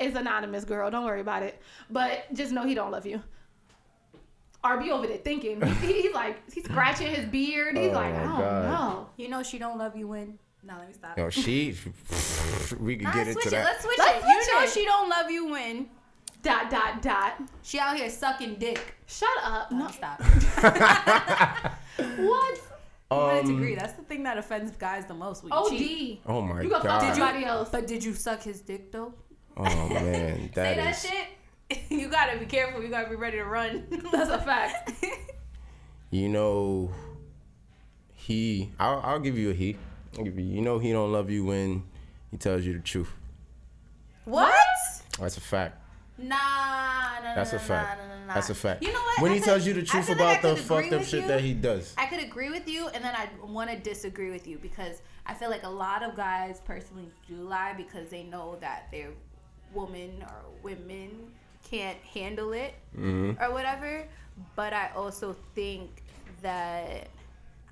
it's 0.00 0.16
anonymous, 0.16 0.64
girl. 0.64 0.90
Don't 0.90 1.04
worry 1.04 1.20
about 1.20 1.42
it. 1.42 1.60
But 1.90 2.24
just 2.34 2.52
know 2.52 2.64
he 2.66 2.74
don't 2.74 2.90
love 2.90 3.06
you. 3.06 3.22
RB 4.64 4.88
over 4.90 5.06
there 5.06 5.18
thinking. 5.18 5.60
He's 5.82 6.14
like, 6.14 6.38
he's 6.52 6.64
scratching 6.64 7.08
his 7.14 7.26
beard. 7.26 7.76
He's 7.76 7.90
Oh, 7.90 7.94
like, 7.94 8.14
I 8.14 8.22
don't 8.24 8.38
God. 8.38 8.64
know. 8.64 9.08
You 9.18 9.28
know 9.28 9.42
she 9.42 9.58
don't 9.58 9.76
love 9.76 9.94
you 9.94 10.08
when. 10.08 10.38
No, 10.62 10.74
let 10.78 10.88
me 10.88 10.94
stop. 10.94 11.18
Yo, 11.18 11.28
she. 11.28 11.76
we 12.80 12.96
can 12.96 13.04
Nah, 13.04 13.12
get 13.12 13.26
switch 13.32 13.44
into 13.44 13.48
it. 13.48 13.50
that. 13.50 13.64
Let's 13.64 13.84
switch 13.84 13.98
Let's 13.98 14.16
it. 14.16 14.22
switch 14.22 14.46
you 14.48 14.54
know 14.60 14.66
she 14.66 14.84
don't 14.86 15.10
love 15.10 15.30
you 15.30 15.50
when 15.50 15.86
Dot, 16.44 16.70
dot, 16.70 17.02
dot. 17.02 17.42
she 17.62 17.78
out 17.78 17.96
here 17.96 18.08
sucking 18.10 18.56
dick. 18.56 18.94
Shut 19.06 19.28
up. 19.42 19.72
No, 19.72 19.78
No. 19.78 19.88
stop. 19.90 20.20
What? 22.18 22.60
But 23.08 23.42
to 23.42 23.48
Um, 23.48 23.54
agree, 23.56 23.74
that's 23.76 23.92
the 23.94 24.02
thing 24.02 24.22
that 24.24 24.36
offends 24.38 24.72
guys 24.72 25.06
the 25.06 25.14
most. 25.14 25.42
When 25.44 25.52
you 25.52 25.58
OD. 25.58 25.70
cheat. 25.70 26.20
Oh 26.26 26.40
my 26.42 26.60
You 26.62 26.68
gonna 26.70 26.82
fuck 26.84 27.00
god. 27.00 27.14
somebody 27.16 27.44
else. 27.44 27.68
But 27.70 27.86
did 27.86 28.02
you 28.02 28.14
suck 28.14 28.42
his 28.42 28.60
dick 28.60 28.90
though? 28.92 29.14
Oh 29.56 29.62
man, 29.88 30.38
Say 30.40 30.50
that 30.54 30.76
that 30.76 30.90
is. 30.96 31.02
shit. 31.10 31.90
you 31.90 32.08
gotta 32.08 32.36
be 32.38 32.46
careful. 32.46 32.82
You 32.82 32.88
gotta 32.88 33.08
be 33.08 33.16
ready 33.16 33.36
to 33.38 33.44
run. 33.44 33.86
That's 34.12 34.30
a 34.30 34.38
fact. 34.38 34.92
You 36.10 36.28
know, 36.28 36.90
he. 38.12 38.72
I'll, 38.80 39.00
I'll 39.04 39.20
give 39.20 39.38
you 39.38 39.50
a 39.50 39.54
he. 39.54 39.76
I'll 40.18 40.24
give 40.24 40.38
you. 40.38 40.44
You 40.44 40.62
know, 40.62 40.78
he 40.78 40.90
don't 40.92 41.12
love 41.12 41.30
you 41.30 41.44
when 41.44 41.84
he 42.30 42.36
tells 42.38 42.64
you 42.64 42.72
the 42.72 42.80
truth. 42.80 43.10
what? 44.24 44.52
That's 45.20 45.36
a 45.36 45.40
fact. 45.40 45.78
Nah, 46.16 46.28
nah, 46.36 47.20
nah, 47.22 47.34
That's 47.34 47.52
nah, 47.52 47.56
a 47.58 47.60
fact. 47.60 47.98
Nah, 48.00 48.06
nah, 48.06 48.26
nah. 48.26 48.34
That's 48.34 48.50
a 48.50 48.54
fact. 48.54 48.82
You 48.82 48.92
know 48.92 49.00
what? 49.00 49.22
When 49.22 49.32
I 49.32 49.34
he 49.34 49.40
could- 49.40 49.46
tells 49.46 49.66
you 49.66 49.74
the 49.74 49.82
truth 49.82 50.08
about 50.10 50.42
the 50.42 50.56
fucked 50.56 50.92
up 50.92 51.02
shit 51.04 51.22
you. 51.22 51.28
that 51.28 51.40
he 51.40 51.54
does. 51.54 51.94
I 51.98 52.06
could 52.06 52.20
agree 52.22 52.50
with 52.50 52.68
you, 52.68 52.88
and 52.88 53.02
then 53.04 53.14
I 53.14 53.28
want 53.44 53.70
to 53.70 53.76
disagree 53.76 54.30
with 54.30 54.46
you 54.46 54.58
because 54.58 55.02
I 55.26 55.34
feel 55.34 55.50
like 55.50 55.64
a 55.64 55.68
lot 55.68 56.02
of 56.02 56.14
guys 56.14 56.60
personally 56.64 57.08
do 57.28 57.34
lie 57.34 57.74
because 57.76 58.10
they 58.10 58.22
know 58.22 58.56
that 58.60 58.88
their 58.92 59.10
woman 59.72 60.22
or 60.22 60.44
women 60.62 61.32
can't 61.68 61.98
handle 61.98 62.52
it 62.52 62.74
Mhm. 62.96 63.40
or 63.40 63.52
whatever. 63.52 64.06
But 64.54 64.72
I 64.72 64.90
also 64.94 65.34
think 65.54 66.02
that 66.42 67.08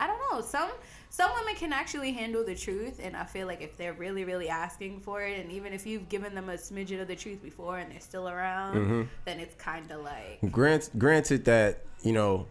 I 0.03 0.07
don't 0.09 0.21
know. 0.33 0.41
Some 0.41 0.71
some 1.11 1.31
women 1.39 1.55
can 1.55 1.73
actually 1.73 2.11
handle 2.13 2.43
the 2.45 2.55
truth, 2.57 2.99
and 3.03 3.15
I 3.17 3.25
feel 3.25 3.47
like 3.47 3.63
if 3.63 3.77
they're 3.77 3.93
really 3.93 4.25
really 4.25 4.49
asking 4.49 5.01
for 5.01 5.23
it, 5.23 5.39
and 5.41 5.53
even 5.53 5.73
if 5.73 5.87
you've 5.87 6.09
given 6.09 6.35
them 6.35 6.49
a 6.49 6.55
smidgen 6.55 7.01
of 7.01 7.07
the 7.09 7.15
truth 7.17 7.41
before 7.43 7.79
and 7.79 7.91
they're 7.93 8.01
still 8.01 8.29
around, 8.29 8.75
Mm-hmm. 8.77 9.03
then 9.27 9.39
it's 9.39 9.55
kind 9.55 9.89
of 9.91 10.03
like 10.03 10.41
Grant, 10.51 10.91
granted 10.99 11.45
that 11.45 11.85
you 12.03 12.13
know, 12.13 12.47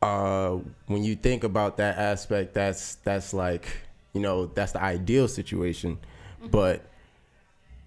uh, 0.00 0.56
when 0.86 1.04
you 1.04 1.16
think 1.16 1.44
about 1.44 1.76
that 1.76 1.98
aspect, 1.98 2.54
that's 2.54 2.94
that's 2.96 3.34
like 3.34 3.66
you 4.14 4.20
know 4.22 4.46
that's 4.46 4.72
the 4.72 4.82
ideal 4.82 5.28
situation, 5.28 5.98
but 6.50 6.80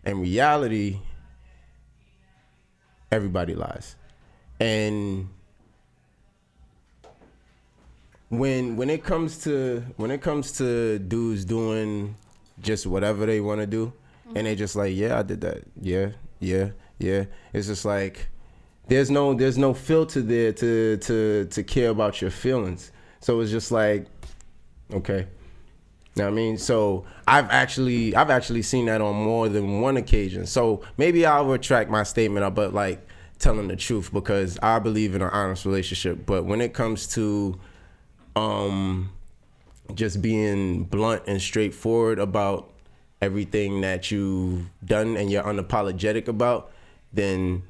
in 0.06 0.20
reality, 0.22 1.00
everybody 3.12 3.56
lies, 3.56 3.96
and 4.60 5.30
when 8.30 8.76
when 8.76 8.90
it 8.90 9.04
comes 9.04 9.40
to 9.44 9.84
when 9.98 10.12
it 10.12 10.22
comes 10.22 10.52
to 10.54 11.00
dudes 11.00 11.46
doing 11.46 12.16
just 12.62 12.86
whatever 12.86 13.26
they 13.26 13.42
want 13.42 13.60
to 13.60 13.68
do 13.68 13.92
and 14.36 14.46
they 14.46 14.56
just 14.56 14.76
like 14.76 14.96
yeah 14.96 15.20
i 15.20 15.24
did 15.24 15.42
that 15.42 15.64
yeah 15.82 16.10
yeah 16.40 16.70
yeah 17.00 17.24
it's 17.54 17.68
just 17.68 17.86
like 17.86 18.28
there's 18.88 19.10
no 19.10 19.34
there's 19.34 19.58
no 19.58 19.74
filter 19.74 20.22
there 20.22 20.54
to 20.54 20.98
to 20.98 21.46
to 21.46 21.64
care 21.64 21.90
about 21.90 22.22
your 22.22 22.30
feelings 22.30 22.92
so 23.20 23.40
it's 23.40 23.52
just 23.52 23.72
like 23.72 24.06
okay 24.94 25.26
know 26.20 26.28
I 26.28 26.32
mean? 26.32 26.58
So 26.58 27.06
I've 27.28 27.50
actually 27.50 28.16
I've 28.16 28.30
actually 28.30 28.62
seen 28.62 28.86
that 28.86 29.02
on 29.02 29.16
more 29.16 29.50
than 29.50 29.82
one 29.82 29.98
occasion. 29.98 30.46
So 30.46 30.82
maybe 30.98 31.26
I'll 31.26 31.46
retract 31.46 31.90
my 31.90 32.04
statement 32.04 32.46
about 32.46 32.74
like 32.74 33.06
telling 33.40 33.68
the 33.68 33.76
truth 33.76 34.12
because 34.14 34.60
I 34.62 34.80
believe 34.80 35.16
in 35.16 35.22
an 35.22 35.30
honest 35.30 35.66
relationship. 35.66 36.26
But 36.26 36.46
when 36.46 36.62
it 36.62 36.74
comes 36.74 37.08
to 37.14 37.60
um 38.40 39.12
just 39.96 40.22
being 40.22 40.84
blunt 40.84 41.24
and 41.28 41.42
straightforward 41.42 42.20
about 42.20 42.70
everything 43.22 43.82
that 43.82 44.12
you've 44.12 44.66
done 44.86 45.18
and 45.18 45.32
you're 45.32 45.44
unapologetic 45.44 46.28
about, 46.28 46.72
then 47.12 47.64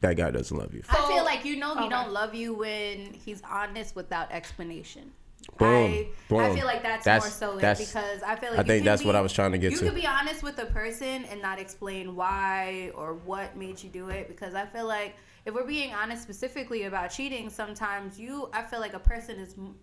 that 0.00 0.16
guy 0.16 0.30
doesn't 0.30 0.56
love 0.56 0.74
you. 0.74 0.82
I 0.90 0.96
feel 1.08 1.24
like 1.24 1.44
you 1.44 1.56
know 1.56 1.74
he 1.74 1.80
Okay. 1.86 1.88
don't 1.88 2.12
love 2.12 2.34
you 2.34 2.54
when 2.54 3.14
he's 3.14 3.40
honest 3.48 3.94
without 3.96 4.30
explanation. 4.32 5.12
Boom, 5.58 6.06
I, 6.32 6.34
I 6.36 6.54
feel 6.54 6.64
like 6.66 6.82
that's, 6.82 7.04
That's- 7.04 7.22
more 7.22 7.50
so 7.52 7.58
it 7.58 7.60
that's- 7.60 7.86
because 7.92 8.22
I 8.22 8.34
feel 8.36 8.50
like 8.50 8.58
I 8.60 8.62
think 8.62 8.84
that's 8.84 9.02
be- 9.02 9.06
what 9.06 9.14
I 9.16 9.20
was 9.20 9.32
trying 9.32 9.52
to 9.52 9.58
get 9.58 9.72
you 9.72 9.78
to. 9.78 9.84
could 9.84 9.94
be 9.94 10.06
honest 10.06 10.42
with 10.42 10.58
a 10.58 10.66
person 10.66 11.24
and 11.26 11.40
not 11.40 11.58
explain 11.58 12.16
why 12.16 12.90
or 12.94 13.14
what 13.14 13.54
made 13.56 13.82
you 13.82 13.90
do 13.90 14.08
it 14.08 14.26
because 14.26 14.54
I 14.54 14.64
feel 14.66 14.86
like 14.86 15.14
if 15.44 15.54
we're 15.54 15.66
being 15.66 15.92
honest 15.94 16.22
specifically 16.22 16.84
about 16.84 17.08
cheating, 17.10 17.48
sometimes 17.50 18.18
you 18.18 18.48
I 18.54 18.62
feel 18.62 18.80
like 18.80 18.94
a 18.94 18.98
person 18.98 19.38
is 19.38 19.54
m- 19.56 19.74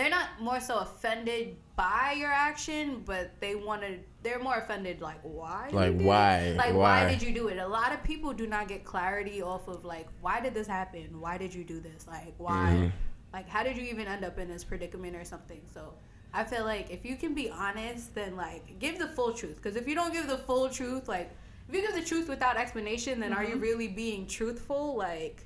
they're 0.00 0.10
not 0.10 0.40
more 0.40 0.60
so 0.60 0.78
offended 0.78 1.56
by 1.76 2.14
your 2.16 2.30
action, 2.30 3.02
but 3.04 3.38
they 3.38 3.54
want 3.54 3.82
to. 3.82 3.98
They're 4.22 4.38
more 4.38 4.56
offended, 4.56 5.00
like 5.00 5.20
why? 5.22 5.68
Like, 5.72 5.92
did 5.92 6.00
it? 6.00 6.04
why? 6.04 6.54
Like 6.56 6.74
why? 6.74 7.04
Why? 7.04 7.10
did 7.10 7.22
you 7.22 7.34
do 7.34 7.48
it? 7.48 7.58
A 7.58 7.68
lot 7.68 7.92
of 7.92 8.02
people 8.02 8.32
do 8.32 8.46
not 8.46 8.66
get 8.66 8.84
clarity 8.84 9.42
off 9.42 9.68
of 9.68 9.84
like 9.84 10.08
why 10.22 10.40
did 10.40 10.54
this 10.54 10.66
happen? 10.66 11.20
Why 11.20 11.36
did 11.36 11.54
you 11.54 11.64
do 11.64 11.80
this? 11.80 12.06
Like 12.06 12.34
why? 12.38 12.72
Mm-hmm. 12.72 12.88
Like 13.32 13.48
how 13.48 13.62
did 13.62 13.76
you 13.76 13.84
even 13.84 14.06
end 14.06 14.24
up 14.24 14.38
in 14.38 14.48
this 14.48 14.64
predicament 14.64 15.14
or 15.16 15.24
something? 15.24 15.60
So 15.72 15.92
I 16.32 16.44
feel 16.44 16.64
like 16.64 16.90
if 16.90 17.04
you 17.04 17.16
can 17.16 17.34
be 17.34 17.50
honest, 17.50 18.14
then 18.14 18.36
like 18.36 18.78
give 18.78 18.98
the 18.98 19.08
full 19.08 19.34
truth. 19.34 19.56
Because 19.56 19.76
if 19.76 19.86
you 19.86 19.94
don't 19.94 20.12
give 20.12 20.28
the 20.28 20.38
full 20.38 20.70
truth, 20.70 21.08
like 21.08 21.30
if 21.68 21.74
you 21.74 21.82
give 21.82 21.94
the 21.94 22.06
truth 22.08 22.28
without 22.28 22.56
explanation, 22.56 23.20
then 23.20 23.34
are 23.34 23.44
you 23.44 23.56
really 23.56 23.88
being 23.88 24.26
truthful? 24.26 24.96
Like 24.96 25.44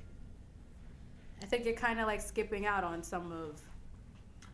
I 1.41 1.45
think 1.45 1.65
you're 1.65 1.73
kind 1.73 1.99
of 1.99 2.07
like 2.07 2.21
skipping 2.21 2.65
out 2.65 2.83
on 2.85 3.03
some 3.03 3.33
of 3.33 3.61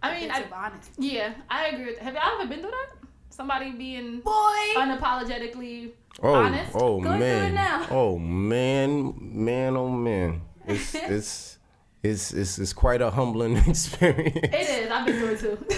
I 0.04 0.12
mean, 0.20 0.28
bits 0.30 0.40
I, 0.40 0.42
of 0.44 0.54
honesty. 0.54 0.94
yeah, 1.00 1.34
I 1.50 1.68
agree 1.68 1.86
with 1.88 2.00
Have 2.00 2.14
y'all 2.16 2.40
ever 2.40 2.48
been 2.48 2.60
through 2.62 2.72
that? 2.72 2.90
Somebody 3.30 3.72
being 3.72 4.20
Boy, 4.22 4.58
unapologetically 4.76 5.92
Oh, 6.22 6.34
honest? 6.34 6.72
oh 6.76 7.00
Go 7.02 7.08
through 7.10 7.16
it 7.16 7.20
man, 7.20 7.54
now. 7.54 7.88
oh 7.90 8.18
man, 8.20 9.14
man, 9.18 9.78
oh 9.78 9.90
man, 9.90 10.42
it's 10.68 10.94
it's 10.96 11.58
it's 12.04 12.34
it's, 12.34 12.60
it's 12.60 12.74
quite 12.74 13.02
a 13.02 13.10
humbling 13.10 13.58
experience. 13.68 14.36
It 14.36 14.54
is. 14.86 14.92
I've 14.92 15.06
been 15.06 15.20
through 15.20 15.34
it 15.34 15.40
too. 15.40 15.66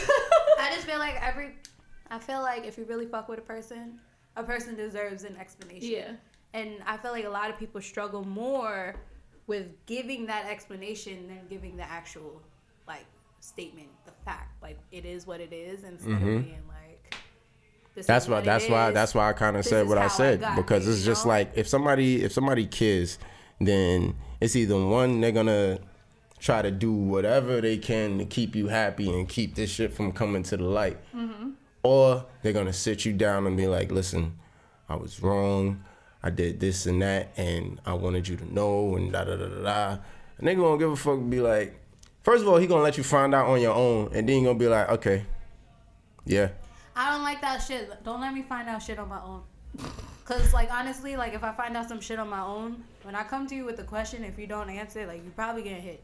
I 0.59 0.71
just 0.73 0.87
feel 0.87 0.99
like 0.99 1.21
every. 1.21 1.51
I 2.09 2.17
feel 2.19 2.41
like 2.41 2.65
if 2.65 2.77
you 2.77 2.85
really 2.85 3.05
fuck 3.05 3.27
with 3.29 3.39
a 3.39 3.43
person, 3.43 3.99
a 4.35 4.43
person 4.43 4.75
deserves 4.75 5.23
an 5.23 5.35
explanation. 5.37 5.89
yeah. 5.91 6.11
And 6.55 6.75
I 6.85 6.97
feel 6.97 7.11
like 7.11 7.25
a 7.25 7.29
lot 7.29 7.49
of 7.49 7.57
people 7.57 7.81
struggle 7.81 8.23
more 8.23 8.95
with 9.47 9.65
giving 9.87 10.25
that 10.27 10.45
explanation 10.45 11.27
than 11.27 11.41
giving 11.49 11.75
the 11.77 11.83
actual 11.83 12.41
like 12.87 13.05
statement, 13.43 13.89
the 14.05 14.11
fact. 14.25 14.61
Like 14.61 14.77
it 14.91 15.05
is 15.05 15.27
what 15.27 15.41
it 15.41 15.51
is 15.53 15.83
instead 15.83 16.13
of 16.13 16.19
being 16.19 16.61
like 16.67 17.15
this 17.95 18.05
Mm-hmm. 18.05 18.11
That's 18.13 18.27
why. 18.27 18.35
what 18.35 18.45
That's 18.45 18.69
why. 18.69 18.87
is. 18.89 18.93
That's 18.93 19.13
why 19.15 19.29
I 19.29 19.33
kind 19.33 19.57
of 19.57 19.65
said 19.65 19.87
what 19.87 19.97
I 19.97 20.01
how 20.01 20.05
I 20.07 20.09
said 20.09 20.43
because 20.55 20.87
it's 20.87 21.03
just 21.03 21.25
know? 21.25 21.29
like 21.29 21.51
if 21.55 21.67
somebody 21.67 22.23
if 22.23 22.31
somebody 22.31 22.65
cares, 22.65 23.19
then 23.59 24.15
it's 24.41 24.55
either 24.55 24.83
one 24.83 25.21
they're 25.21 25.31
gonna 25.31 25.79
try 26.39 26.61
to 26.61 26.71
do 26.71 26.91
whatever 26.91 27.61
they 27.61 27.77
can 27.77 28.17
to 28.17 28.25
keep 28.25 28.55
you 28.55 28.67
happy 28.67 29.09
and 29.09 29.29
keep 29.29 29.55
this 29.55 29.69
shit 29.69 29.93
from 29.93 30.11
coming 30.11 30.43
to 30.43 30.57
the 30.57 30.63
light, 30.63 30.97
Mm-hmm. 31.15 31.51
or 31.83 32.25
they're 32.41 32.53
gonna 32.53 32.73
sit 32.73 33.05
you 33.05 33.13
down 33.13 33.45
and 33.47 33.55
be 33.57 33.67
like, 33.67 33.91
"Listen, 33.91 34.39
I 34.89 34.95
was 34.95 35.21
wrong. 35.21 35.83
I 36.23 36.29
did 36.29 36.59
this 36.61 36.85
and 36.85 37.01
that, 37.01 37.31
and 37.37 37.79
I 37.85 37.93
wanted 37.93 38.27
you 38.27 38.37
to 38.37 38.53
know." 38.53 38.95
And 38.95 39.11
da 39.11 39.23
da 39.25 39.35
da 39.35 39.47
da 39.47 39.61
da. 39.63 39.97
And 40.39 40.47
they 40.47 40.55
gonna 40.55 40.77
give 40.79 40.91
a 40.91 40.95
fuck 40.95 41.19
and 41.19 41.29
be 41.29 41.41
like, 41.41 41.79
first 42.23 42.41
of 42.43 42.47
all, 42.49 42.57
he 42.57 42.67
gonna 42.67 42.83
let 42.83 42.97
you 42.97 43.03
find 43.03 43.33
out 43.35 43.47
on 43.47 43.61
your 43.61 43.73
own, 43.73 44.09
and 44.13 44.27
then 44.27 44.39
you 44.39 44.45
gonna 44.45 44.57
be 44.59 44.67
like, 44.67 44.89
"Okay, 44.89 45.25
yeah." 46.25 46.49
I 46.95 47.11
don't 47.11 47.23
like 47.23 47.41
that 47.41 47.57
shit. 47.57 47.89
Don't 48.03 48.21
let 48.21 48.33
me 48.33 48.43
find 48.43 48.67
out 48.69 48.81
shit 48.83 48.99
on 48.99 49.09
my 49.09 49.21
own. 49.21 49.41
Cause 50.25 50.53
like 50.53 50.71
honestly, 50.73 51.15
like 51.17 51.33
if 51.33 51.43
I 51.43 51.51
find 51.51 51.75
out 51.75 51.89
some 51.89 51.99
shit 51.99 52.17
on 52.19 52.29
my 52.29 52.41
own, 52.41 52.83
when 53.03 53.13
I 53.15 53.23
come 53.23 53.45
to 53.47 53.55
you 53.55 53.65
with 53.65 53.77
a 53.79 53.83
question, 53.83 54.23
if 54.23 54.37
you 54.39 54.47
don't 54.47 54.69
answer, 54.69 55.05
like 55.05 55.23
you 55.23 55.31
probably 55.35 55.63
get 55.63 55.81
hit. 55.81 56.01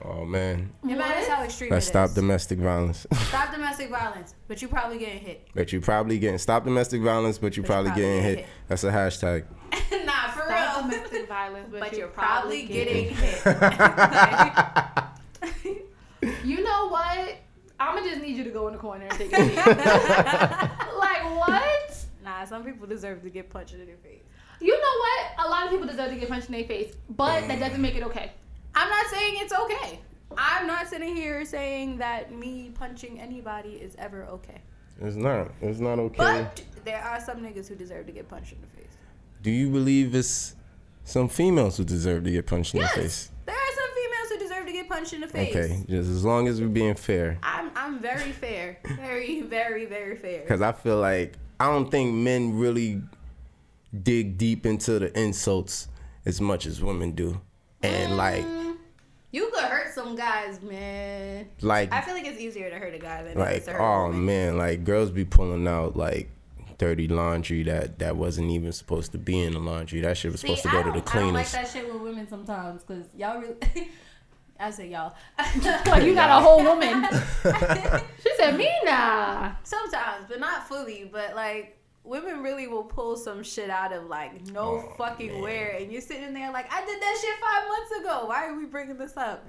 Oh 0.00 0.24
man, 0.24 0.70
It 0.84 0.96
matters 0.96 1.26
how 1.26 1.42
extreme 1.42 1.70
let's 1.72 1.86
it 1.86 1.88
stop 1.88 2.10
is. 2.10 2.14
domestic 2.14 2.60
violence. 2.60 3.04
Stop 3.28 3.50
domestic 3.52 3.90
violence, 3.90 4.36
but 4.46 4.62
you 4.62 4.68
probably 4.68 4.96
getting 4.98 5.18
hit. 5.18 5.48
but 5.56 5.72
you 5.72 5.80
probably 5.80 6.20
getting 6.20 6.38
stop 6.38 6.62
domestic 6.62 7.02
violence, 7.02 7.36
but 7.36 7.56
you 7.56 7.64
probably, 7.64 7.86
probably 7.90 8.02
getting 8.04 8.22
get 8.22 8.28
hit. 8.28 8.38
hit. 8.38 8.46
That's 8.68 8.84
a 8.84 8.92
hashtag. 8.92 9.44
nah, 10.06 10.28
for 10.30 10.42
Stop 10.44 10.48
real. 10.48 10.67
Domestic 10.82 11.28
violence, 11.28 11.68
but, 11.70 11.80
But 11.80 11.92
you're, 11.92 12.00
you're 12.00 12.08
probably 12.08 12.64
getting 12.64 13.14
hit. 13.14 13.42
You 16.44 16.62
know 16.62 16.88
what? 16.88 17.36
I'ma 17.78 18.00
just 18.00 18.20
need 18.20 18.36
you 18.36 18.44
to 18.44 18.50
go 18.50 18.66
in 18.66 18.72
the 18.72 18.78
corner 18.78 19.04
and 19.04 19.12
take 19.12 19.32
a 19.32 19.36
seat. 19.36 19.56
like 20.98 21.22
what? 21.36 22.04
nah, 22.24 22.44
some 22.44 22.64
people 22.64 22.86
deserve 22.86 23.22
to 23.22 23.30
get 23.30 23.50
punched 23.50 23.74
in 23.74 23.86
their 23.86 23.96
face. 23.98 24.22
You 24.60 24.72
know 24.72 24.78
what? 24.78 25.46
A 25.46 25.48
lot 25.48 25.64
of 25.64 25.70
people 25.70 25.86
deserve 25.86 26.10
to 26.10 26.16
get 26.16 26.28
punched 26.28 26.48
in 26.48 26.52
their 26.54 26.64
face, 26.64 26.94
but 27.10 27.46
that 27.46 27.60
doesn't 27.60 27.80
make 27.80 27.94
it 27.94 28.02
okay. 28.02 28.32
I'm 28.74 28.88
not 28.88 29.06
saying 29.06 29.34
it's 29.36 29.52
okay. 29.52 30.00
I'm 30.36 30.66
not 30.66 30.88
sitting 30.88 31.14
here 31.14 31.44
saying 31.44 31.98
that 31.98 32.32
me 32.32 32.70
punching 32.74 33.20
anybody 33.20 33.74
is 33.74 33.94
ever 33.98 34.24
okay. 34.24 34.60
It's 35.00 35.16
not. 35.16 35.52
It's 35.62 35.78
not 35.78 35.98
okay. 35.98 36.16
But 36.16 36.62
there 36.84 37.02
are 37.02 37.20
some 37.20 37.40
niggas 37.40 37.68
who 37.68 37.76
deserve 37.76 38.06
to 38.06 38.12
get 38.12 38.28
punched 38.28 38.52
in 38.52 38.60
the 38.60 38.66
face. 38.68 38.96
Do 39.42 39.50
you 39.50 39.70
believe 39.70 40.14
it's 40.14 40.56
some 41.08 41.28
females 41.28 41.76
who 41.76 41.84
deserve 41.84 42.24
to 42.24 42.30
get 42.30 42.46
punched 42.46 42.74
in 42.74 42.82
the 42.82 42.88
face? 42.88 43.30
there 43.46 43.54
are 43.54 43.74
some 43.74 43.90
females 43.94 44.28
who 44.30 44.38
deserve 44.38 44.66
to 44.66 44.72
get 44.72 44.88
punched 44.88 45.12
in 45.14 45.20
the 45.22 45.26
face. 45.28 45.54
Okay, 45.56 45.84
just 45.88 46.10
as 46.10 46.24
long 46.24 46.48
as 46.48 46.60
we're 46.60 46.68
being 46.68 46.94
fair. 46.94 47.38
I'm 47.42 47.70
I'm 47.74 47.98
very 48.00 48.32
fair, 48.32 48.78
very 48.96 49.42
very 49.42 49.86
very 49.86 50.16
fair. 50.16 50.40
Because 50.42 50.60
I 50.62 50.72
feel 50.72 50.98
like 51.00 51.34
I 51.58 51.66
don't 51.66 51.90
think 51.90 52.14
men 52.14 52.58
really 52.58 53.02
dig 54.02 54.36
deep 54.38 54.66
into 54.66 54.98
the 54.98 55.18
insults 55.18 55.88
as 56.26 56.40
much 56.40 56.66
as 56.66 56.82
women 56.82 57.12
do. 57.12 57.40
And 57.82 58.16
like, 58.16 58.44
Mm, 58.44 58.76
you 59.30 59.50
could 59.52 59.64
hurt 59.64 59.94
some 59.94 60.14
guys, 60.16 60.60
man. 60.62 61.48
like, 61.62 61.92
I 61.92 62.00
feel 62.02 62.14
like 62.14 62.26
it's 62.26 62.40
easier 62.40 62.68
to 62.70 62.76
hurt 62.76 62.94
a 62.94 62.98
guy 62.98 63.22
than 63.22 63.32
it 63.32 63.38
like, 63.38 63.64
to 63.64 63.72
hurt 63.72 63.80
a 63.80 63.82
oh 63.82 64.12
man, 64.12 64.58
like 64.58 64.84
girls 64.84 65.10
be 65.10 65.24
pulling 65.24 65.66
out 65.66 65.96
like 65.96 66.28
dirty 66.78 67.08
laundry 67.08 67.64
that 67.64 67.98
that 67.98 68.16
wasn't 68.16 68.50
even 68.50 68.72
supposed 68.72 69.12
to 69.12 69.18
be 69.18 69.40
in 69.40 69.52
the 69.52 69.58
laundry. 69.58 70.00
That 70.00 70.16
shit 70.16 70.32
was 70.32 70.40
supposed 70.40 70.62
to 70.62 70.68
go 70.70 70.82
to 70.82 70.92
the 70.92 71.00
cleaners. 71.00 71.10
the 71.12 71.18
I 71.18 71.22
don't 71.22 71.34
like 71.34 71.50
that 71.50 71.68
shit 71.68 71.92
with 71.92 72.00
women 72.02 72.28
sometimes 72.28 72.82
because 72.84 73.06
y'all 73.16 73.40
really. 73.40 73.56
I 74.60 74.70
say 74.72 74.88
y'all. 74.88 75.14
Like 75.38 75.86
oh, 75.88 75.98
you 75.98 76.14
got 76.14 76.30
a 76.36 76.42
whole 76.42 76.62
woman. 76.64 77.04
She 78.22 78.34
said, 78.36 78.56
"Me 78.56 78.68
nah." 78.84 79.52
Sometimes, 79.62 80.26
but 80.28 80.40
not 80.40 80.66
fully. 80.68 81.08
But 81.12 81.36
like 81.36 81.78
women 82.02 82.42
really 82.42 82.66
will 82.66 82.82
pull 82.82 83.16
some 83.16 83.42
shit 83.44 83.70
out 83.70 83.92
of 83.92 84.06
like 84.06 84.46
no 84.50 84.60
Oh, 84.60 84.94
fucking 84.96 85.32
man. 85.32 85.42
where, 85.42 85.76
and 85.76 85.92
you're 85.92 86.00
sitting 86.00 86.32
there 86.34 86.50
like, 86.52 86.72
I 86.72 86.84
did 86.84 87.00
that 87.00 87.18
shit 87.20 87.38
five 87.38 87.68
months 87.68 87.92
ago. 88.00 88.26
Why 88.26 88.46
are 88.46 88.56
we 88.56 88.64
bringing 88.66 88.96
this 88.98 89.16
up? 89.16 89.48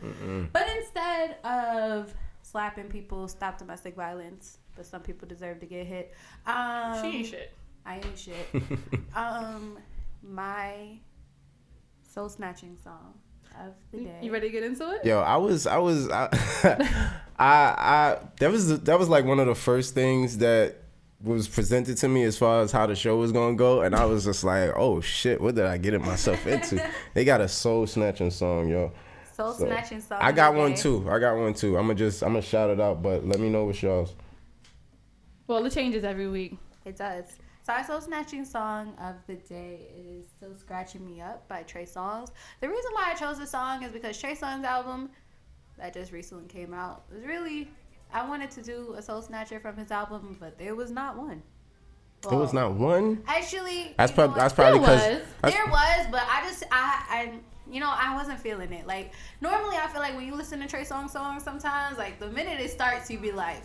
But 0.54 0.68
instead 0.78 1.38
of 1.44 2.14
slapping 2.44 2.90
people, 2.90 3.28
stop 3.28 3.58
domestic 3.58 3.96
violence. 3.96 4.58
But 4.80 4.86
some 4.86 5.02
people 5.02 5.28
deserve 5.28 5.60
to 5.60 5.66
get 5.66 5.86
hit. 5.86 6.14
Um, 6.48 7.02
She 7.02 7.18
ain't 7.18 7.28
shit. 7.28 7.52
I 7.86 7.96
ain't 7.96 8.18
shit. 8.18 8.48
um, 9.14 9.78
my 10.24 11.00
soul 12.02 12.30
snatching 12.30 12.78
song 12.82 13.16
of 13.60 13.74
the 13.92 14.06
day. 14.06 14.20
You 14.22 14.32
ready 14.32 14.48
to 14.48 14.54
get 14.54 14.64
into 14.64 14.90
it? 14.92 15.04
Yo, 15.04 15.20
I 15.20 15.36
was, 15.36 15.68
I 15.68 15.80
was, 15.80 16.10
I, 16.10 16.30
I, 17.38 17.46
I, 17.46 18.18
that 18.40 18.50
was, 18.50 18.80
that 18.84 18.98
was 18.98 19.10
like 19.10 19.26
one 19.26 19.42
of 19.42 19.48
the 19.48 19.56
first 19.56 19.96
things 19.96 20.38
that 20.38 20.78
was 21.22 21.50
presented 21.50 21.98
to 21.98 22.08
me 22.08 22.24
as 22.24 22.38
far 22.38 22.62
as 22.62 22.72
how 22.72 22.86
the 22.86 22.96
show 22.96 23.18
was 23.18 23.34
gonna 23.34 23.58
go, 23.58 23.82
and 23.82 23.94
I 23.94 24.06
was 24.06 24.24
just 24.24 24.46
like, 24.46 24.72
oh 24.78 25.02
shit, 25.02 25.42
what 25.42 25.56
did 25.56 25.66
I 25.66 25.78
get 25.78 26.00
myself 26.00 26.48
into? 26.48 26.82
they 27.14 27.26
got 27.26 27.42
a 27.42 27.50
soul 27.50 27.86
snatching 27.86 28.32
song, 28.32 28.70
yo. 28.70 28.94
soul 29.36 29.52
So, 29.52 29.66
snatching 29.66 30.00
song. 30.00 30.20
I 30.22 30.32
got 30.32 30.54
the 30.54 30.60
one 30.60 30.72
day. 30.72 30.78
too. 30.78 31.06
I 31.12 31.20
got 31.20 31.36
one 31.36 31.54
too. 31.54 31.78
I'm 31.78 31.88
gonna 31.88 31.96
just, 31.96 32.24
I'm 32.24 32.30
gonna 32.30 32.42
shout 32.42 32.70
it 32.70 32.80
out, 32.80 33.04
but 33.04 33.28
let 33.28 33.42
me 33.42 33.50
know 33.50 33.66
what's 33.66 33.84
y'all's. 33.84 34.16
Well, 35.50 35.66
it 35.66 35.74
changes 35.74 36.04
every 36.04 36.28
week. 36.28 36.58
It 36.86 36.96
does. 36.96 37.26
So 37.64 37.74
our 37.74 37.84
soul 37.84 38.00
snatching 38.02 38.46
song 38.46 38.94
of 39.02 39.16
the 39.26 39.34
day 39.34 39.80
is 39.98 40.28
"Still 40.38 40.56
Scratching 40.56 41.04
Me 41.04 41.22
Up" 41.22 41.48
by 41.48 41.64
Trey 41.64 41.86
Songz. 41.86 42.30
The 42.62 42.70
reason 42.70 42.92
why 42.94 43.12
I 43.12 43.16
chose 43.16 43.40
this 43.40 43.50
song 43.50 43.82
is 43.82 43.92
because 43.92 44.16
Trey 44.20 44.36
Songz 44.36 44.64
album 44.64 45.10
that 45.80 45.96
just 45.96 46.12
recently 46.12 46.48
came 46.48 46.72
out 46.72 47.04
was 47.12 47.24
really. 47.24 47.68
I 48.14 48.28
wanted 48.30 48.52
to 48.52 48.62
do 48.62 48.94
a 48.96 49.02
soul 49.02 49.24
snatcher 49.24 49.60
from 49.60 49.76
his 49.76 49.90
album, 49.90 50.38
but 50.40 50.60
there 50.60 50.76
was 50.76 50.92
not 50.92 51.18
one. 51.18 51.42
There 52.30 52.38
was 52.38 52.54
not 52.54 52.74
one. 52.76 53.24
Actually, 53.28 53.96
That's 53.98 54.12
you 54.12 54.18
know 54.18 54.28
probably, 54.28 54.40
that's 54.40 54.54
probably 54.54 54.80
There 54.80 54.98
because. 54.98 55.22
was. 55.42 55.54
There 55.54 55.66
was, 55.66 56.08
but 56.12 56.24
I 56.30 56.48
just 56.48 56.64
I 56.72 57.06
I 57.10 57.40
you 57.68 57.80
know 57.80 57.90
I 57.92 58.16
wasn't 58.16 58.40
feeling 58.40 58.72
it. 58.72 58.86
Like 58.86 59.14
normally 59.42 59.78
I 59.78 59.88
feel 59.88 60.02
like 60.02 60.16
when 60.16 60.28
you 60.28 60.36
listen 60.36 60.60
to 60.60 60.68
Trey 60.68 60.84
Songz 60.84 61.10
songs, 61.10 61.42
sometimes 61.42 61.98
like 61.98 62.20
the 62.20 62.30
minute 62.30 62.60
it 62.60 62.70
starts, 62.70 63.10
you 63.10 63.18
be 63.18 63.32
like, 63.32 63.64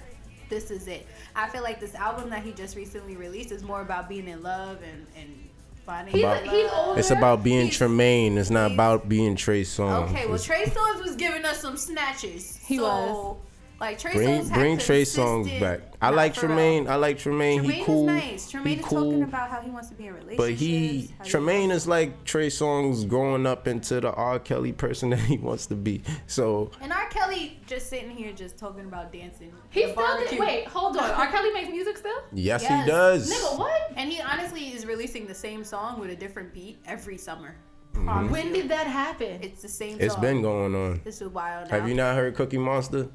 this 0.49 0.71
is 0.71 0.87
it. 0.89 1.07
I 1.35 1.49
feel 1.49 1.63
like 1.63 1.81
this 1.81 1.95
album 1.95 2.31
that 2.31 2.43
he 2.43 2.53
just 2.53 2.77
recently 2.77 3.17
released 3.17 3.53
is 3.53 3.63
more 3.63 3.81
about 3.83 4.09
being 4.09 4.29
in 4.29 4.43
love 4.43 4.79
and 4.83 5.07
and 5.17 5.49
finding 5.87 6.15
He's, 6.15 6.25
About- 6.25 6.43
he's 6.45 6.71
older. 6.73 6.99
It's 7.01 7.11
about 7.11 7.43
being 7.45 7.65
He's- 7.67 7.77
Tremaine. 7.77 8.39
It's 8.39 8.51
not 8.51 8.73
about 8.73 9.09
being 9.09 9.37
Trey 9.37 9.63
Songz. 9.63 10.09
Okay, 10.11 10.25
well 10.27 10.37
It's- 10.37 10.45
Trey 10.45 10.65
Songz 10.65 11.03
was 11.03 11.15
giving 11.17 11.45
us 11.45 11.61
some 11.61 11.77
snatches. 11.77 12.57
He 12.65 12.79
so, 12.79 12.83
was. 12.85 13.37
Like 13.81 13.99
Trey 13.99 14.13
Bring 14.15 14.41
Songz 14.43 14.53
bring 14.55 14.79
Trey 14.79 15.03
Songz 15.03 15.61
back. 15.61 15.81
I 16.01 16.11
like. 16.11 16.33
Tremaine. 16.35 16.87
I 16.89 16.95
like 16.97 17.19
Tremaine. 17.19 17.59
Tremaine 17.61 17.79
he 17.81 17.85
cool. 17.85 18.09
is 18.09 18.25
nice. 18.25 18.51
Tremaine 18.51 18.75
he 18.77 18.81
is 18.81 18.87
cool. 18.87 19.05
talking 19.11 19.23
about 19.25 19.51
how 19.51 19.61
he 19.61 19.71
wants 19.71 19.89
to 19.89 19.95
be 19.95 20.07
in 20.07 20.15
relationships. 20.15 20.39
but 20.39 20.53
he 20.53 21.11
how 21.19 21.25
he 21.25 21.31
Tremaine 21.31 21.71
is 21.71 21.87
like 21.89 22.25
Trey 22.25 22.47
Songz 22.49 23.07
growing 23.09 23.47
up 23.47 23.67
into 23.67 24.01
the 24.01 24.13
R. 24.13 24.39
Kelly 24.39 24.73
person 24.73 25.11
that 25.11 25.19
he 25.19 25.39
wants 25.39 25.67
to 25.67 25.75
be. 25.75 26.03
So 26.27 26.71
And 26.81 26.93
R. 26.93 27.09
Kelly 27.09 27.59
just 27.67 27.91
sitting 27.91 28.11
here 28.11 28.33
just 28.33 28.57
talking 28.59 28.85
about 28.85 29.13
dancing. 29.13 29.53
He 29.71 29.85
at 29.85 29.93
still 29.93 30.19
did. 30.31 30.39
Wait, 30.41 30.67
hold 30.69 30.97
on. 30.97 31.11
R. 31.11 31.27
Kelly 31.29 31.53
makes 31.53 31.69
music 31.71 31.99
still? 31.99 32.13
yes, 32.33 32.63
Yes. 32.63 32.85
he 32.85 32.91
does. 32.91 33.33
Nigga, 33.33 33.59
what? 33.59 33.93
And 33.97 34.11
he 34.11 34.21
honestly 34.23 34.69
is 34.69 34.87
releasing 34.87 35.27
the 35.27 35.35
same 35.35 35.65
song 35.65 35.99
with 35.99 36.11
a 36.11 36.17
different 36.17 36.55
beat 36.55 36.79
every 36.87 37.17
summer. 37.19 37.57
Mm-hmm. 37.95 38.31
When 38.31 38.53
did 38.53 38.69
that 38.71 38.87
happen? 38.87 39.39
It's 39.43 39.63
the 39.63 39.69
same 39.69 39.99
It's 40.01 40.15
song. 40.15 40.23
been 40.23 40.43
going 40.43 40.75
on. 40.75 41.01
This 41.05 41.21
is 41.21 41.29
wild 41.29 41.71
now. 41.71 41.79
Have 41.79 41.89
you 41.89 41.95
not 41.95 42.17
heard 42.17 42.35
Cookie 42.35 42.59
Monster? 42.59 43.09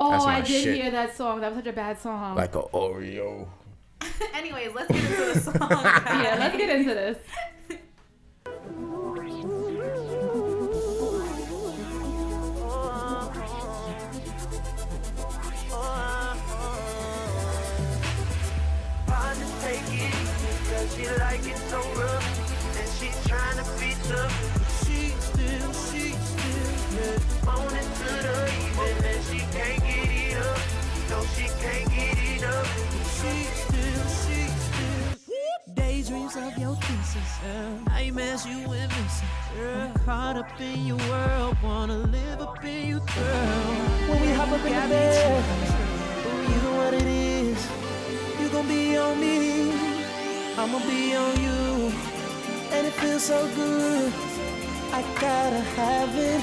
Oh, 0.00 0.26
I 0.26 0.40
did 0.40 0.64
shit. 0.64 0.76
hear 0.76 0.90
that 0.90 1.16
song. 1.16 1.40
That 1.40 1.52
was 1.52 1.58
such 1.58 1.72
a 1.72 1.72
bad 1.72 2.00
song. 2.00 2.36
Like 2.36 2.54
a 2.54 2.62
Oreo. 2.62 3.46
Anyways, 4.34 4.74
let's 4.74 4.90
get 4.90 5.04
into 5.04 5.34
the 5.34 5.40
song. 5.40 5.54
yeah, 5.60 6.36
let's 6.38 6.56
get 6.56 6.76
into 6.76 6.94
this. 6.94 7.18
Daydreams 36.10 36.34
of 36.34 36.58
your 36.58 36.74
kisses 36.76 37.38
Nightmares 37.86 38.44
you 38.44 38.58
and 38.72 38.90
missing 38.90 39.28
I'm 39.62 39.94
caught 40.04 40.36
up 40.36 40.60
in 40.60 40.84
your 40.84 40.96
world 40.96 41.56
Wanna 41.62 41.98
live 41.98 42.40
up 42.40 42.64
in 42.64 42.88
you, 42.88 42.98
girl 42.98 43.74
When 44.08 44.20
we 44.20 44.32
hop 44.32 44.48
up 44.48 44.64
in 44.66 44.72
the 44.74 44.88
bed 44.88 45.44
Ooh, 46.26 46.52
you 46.52 46.62
know 46.62 46.76
what 46.78 46.94
it 46.94 47.06
is. 47.06 47.64
You 48.40 48.48
gon' 48.48 48.66
be 48.66 48.96
on 48.96 49.20
me, 49.20 49.70
I'ma 50.58 50.80
be 50.80 51.14
on 51.14 51.40
you. 51.40 51.92
And 52.72 52.86
it 52.88 52.92
feels 52.94 53.22
so 53.22 53.46
good, 53.54 54.12
I 54.92 55.02
gotta 55.20 55.60
have 55.78 56.16
it. 56.16 56.42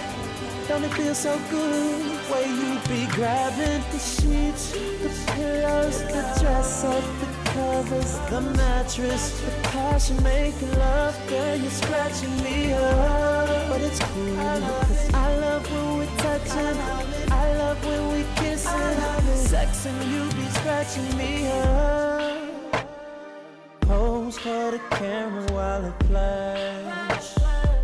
Don't 0.69 0.83
it 0.85 0.93
feel 0.93 1.13
so 1.13 1.37
good, 1.49 2.05
way 2.31 2.47
you 2.47 2.79
be 2.87 3.05
grabbing 3.13 3.83
the 3.91 3.99
sheets, 3.99 4.71
the 4.71 5.31
pillows, 5.33 6.01
the 6.03 6.21
dresser, 6.39 7.01
the 7.19 7.36
covers, 7.57 8.13
the 8.29 8.41
mattress, 8.41 9.41
the 9.41 9.51
passion 9.69 10.21
making 10.21 10.71
love, 10.77 11.15
girl, 11.27 11.55
you're 11.55 11.77
scratching 11.83 12.35
me 12.43 12.73
up. 12.73 13.69
But 13.69 13.81
it's 13.81 13.99
cool, 13.99 14.35
cause 14.35 15.13
I 15.13 15.29
love 15.37 15.63
when 15.71 15.97
we're 15.97 16.17
touching, 16.25 16.77
I 17.31 17.47
love 17.61 17.79
when 17.87 18.01
we're 18.11 18.33
kissing, 18.35 18.97
sex 19.51 19.85
and 19.87 19.99
you 20.11 20.23
be 20.39 20.47
scratching 20.59 21.09
me 21.17 21.33
up. 21.47 22.85
Pose 23.81 24.37
for 24.37 24.71
the 24.75 24.81
camera 24.91 25.45
while 25.51 25.85
it 25.85 25.97
flash. 26.07 27.27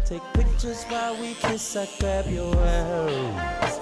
Take 0.05 0.25
pictures 0.33 0.83
while 0.91 1.15
we 1.19 1.33
kiss, 1.45 1.75
I 1.75 1.87
grab 1.99 2.25
your 2.29 2.55
ass. 2.55 3.79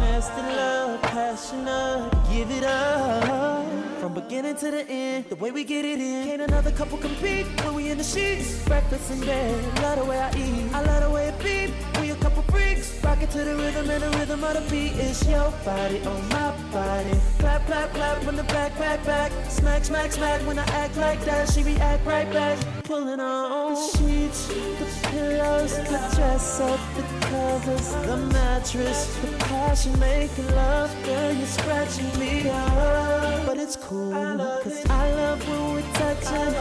Nasty 0.00 0.42
love, 0.60 1.02
passionate, 1.02 2.10
give 2.30 2.50
it 2.50 2.64
up. 2.64 3.95
Beginning 4.16 4.56
to 4.56 4.70
the 4.70 4.88
end, 4.88 5.26
the 5.28 5.36
way 5.36 5.50
we 5.50 5.62
get 5.62 5.84
it 5.84 6.00
in. 6.00 6.24
Can't 6.24 6.40
another 6.40 6.70
couple 6.70 6.96
compete 6.96 7.44
when 7.62 7.74
we 7.74 7.90
in 7.90 7.98
the 7.98 8.02
sheets. 8.02 8.64
Breakfast 8.64 9.10
in 9.10 9.20
bed, 9.20 9.82
love 9.82 9.98
the 9.98 10.06
way 10.06 10.18
I 10.18 10.30
eat. 10.34 10.72
I 10.72 10.80
love 10.84 11.02
the 11.02 11.10
way 11.10 11.28
it 11.28 11.38
beat. 11.44 12.00
We 12.00 12.12
a 12.12 12.16
couple 12.16 12.42
freaks, 12.44 12.98
rock 13.04 13.20
it 13.20 13.30
to 13.32 13.44
the 13.44 13.54
rhythm 13.56 13.90
and 13.90 14.02
the 14.02 14.18
rhythm 14.18 14.42
of 14.42 14.54
the 14.54 14.70
beat. 14.70 14.92
It's 14.96 15.22
your 15.28 15.50
body 15.66 16.00
on 16.00 16.28
my 16.30 16.50
body. 16.72 17.10
Clap, 17.40 17.66
clap, 17.66 17.92
clap 17.92 18.24
when 18.24 18.36
the 18.36 18.44
back, 18.44 18.78
back, 18.78 19.04
back. 19.04 19.32
Smack, 19.50 19.84
smack, 19.84 20.12
smack 20.12 20.40
when 20.46 20.58
I 20.58 20.64
act 20.64 20.96
like 20.96 21.22
that. 21.26 21.50
She 21.50 21.62
react 21.62 22.06
right 22.06 22.32
back. 22.32 22.58
Pulling 22.84 23.20
on 23.20 23.74
the 23.74 23.98
sheets, 23.98 24.46
the 24.48 25.08
pillows, 25.10 25.76
the 25.76 25.98
dress 26.16 26.60
up, 26.60 26.80
the 26.96 27.02
covers, 27.26 27.92
the 28.06 28.16
mattress, 28.32 29.14
the 29.20 29.28
passion 29.44 29.98
making 29.98 30.48
love. 30.54 30.90
Girl, 31.04 31.32
you're 31.32 31.46
scratching 31.46 32.18
me 32.18 32.48
up, 32.48 33.44
but 33.44 33.58
it's 33.58 33.76
cool. 33.76 34.05
Cause 34.12 34.86
I 34.88 35.12
love 35.14 35.48
when 35.48 35.74
we 35.74 35.82
touching, 35.94 36.54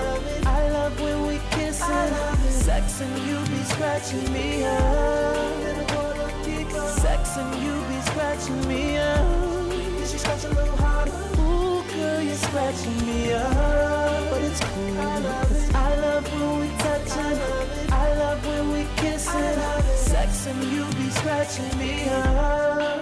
I 0.48 0.70
love 0.72 1.00
when 1.00 1.28
we 1.28 1.40
kissing. 1.52 2.14
Sex 2.50 3.02
and 3.02 3.18
you 3.28 3.38
be 3.46 3.64
scratching 3.66 4.34
me 4.34 4.64
up. 4.64 5.86
Sex 6.98 7.38
and 7.38 7.64
you 7.64 7.74
be 7.88 8.02
scratching 8.10 8.68
me 8.68 8.98
up. 8.98 9.72
She 10.08 10.18
scratch 10.18 10.44
a 10.46 10.50
little 10.50 10.78
harder. 10.78 11.12
Ooh, 11.40 11.84
girl, 11.94 12.22
you're 12.22 12.36
scratching 12.36 13.06
me 13.06 13.34
up, 13.34 14.30
but 14.32 14.42
it's 14.42 14.60
cool. 14.60 14.96
Cause 14.96 15.76
I 15.76 15.96
love 16.02 16.26
when 16.34 16.60
we 16.62 16.68
touching, 16.80 17.40
I 17.92 18.14
love 18.16 18.46
when 18.46 18.72
we 18.72 18.88
kissing. 18.98 19.60
Sex 19.96 20.48
and 20.48 20.64
you 20.64 20.86
be 20.96 21.10
scratching 21.12 21.78
me 21.78 22.10
up. 22.10 22.95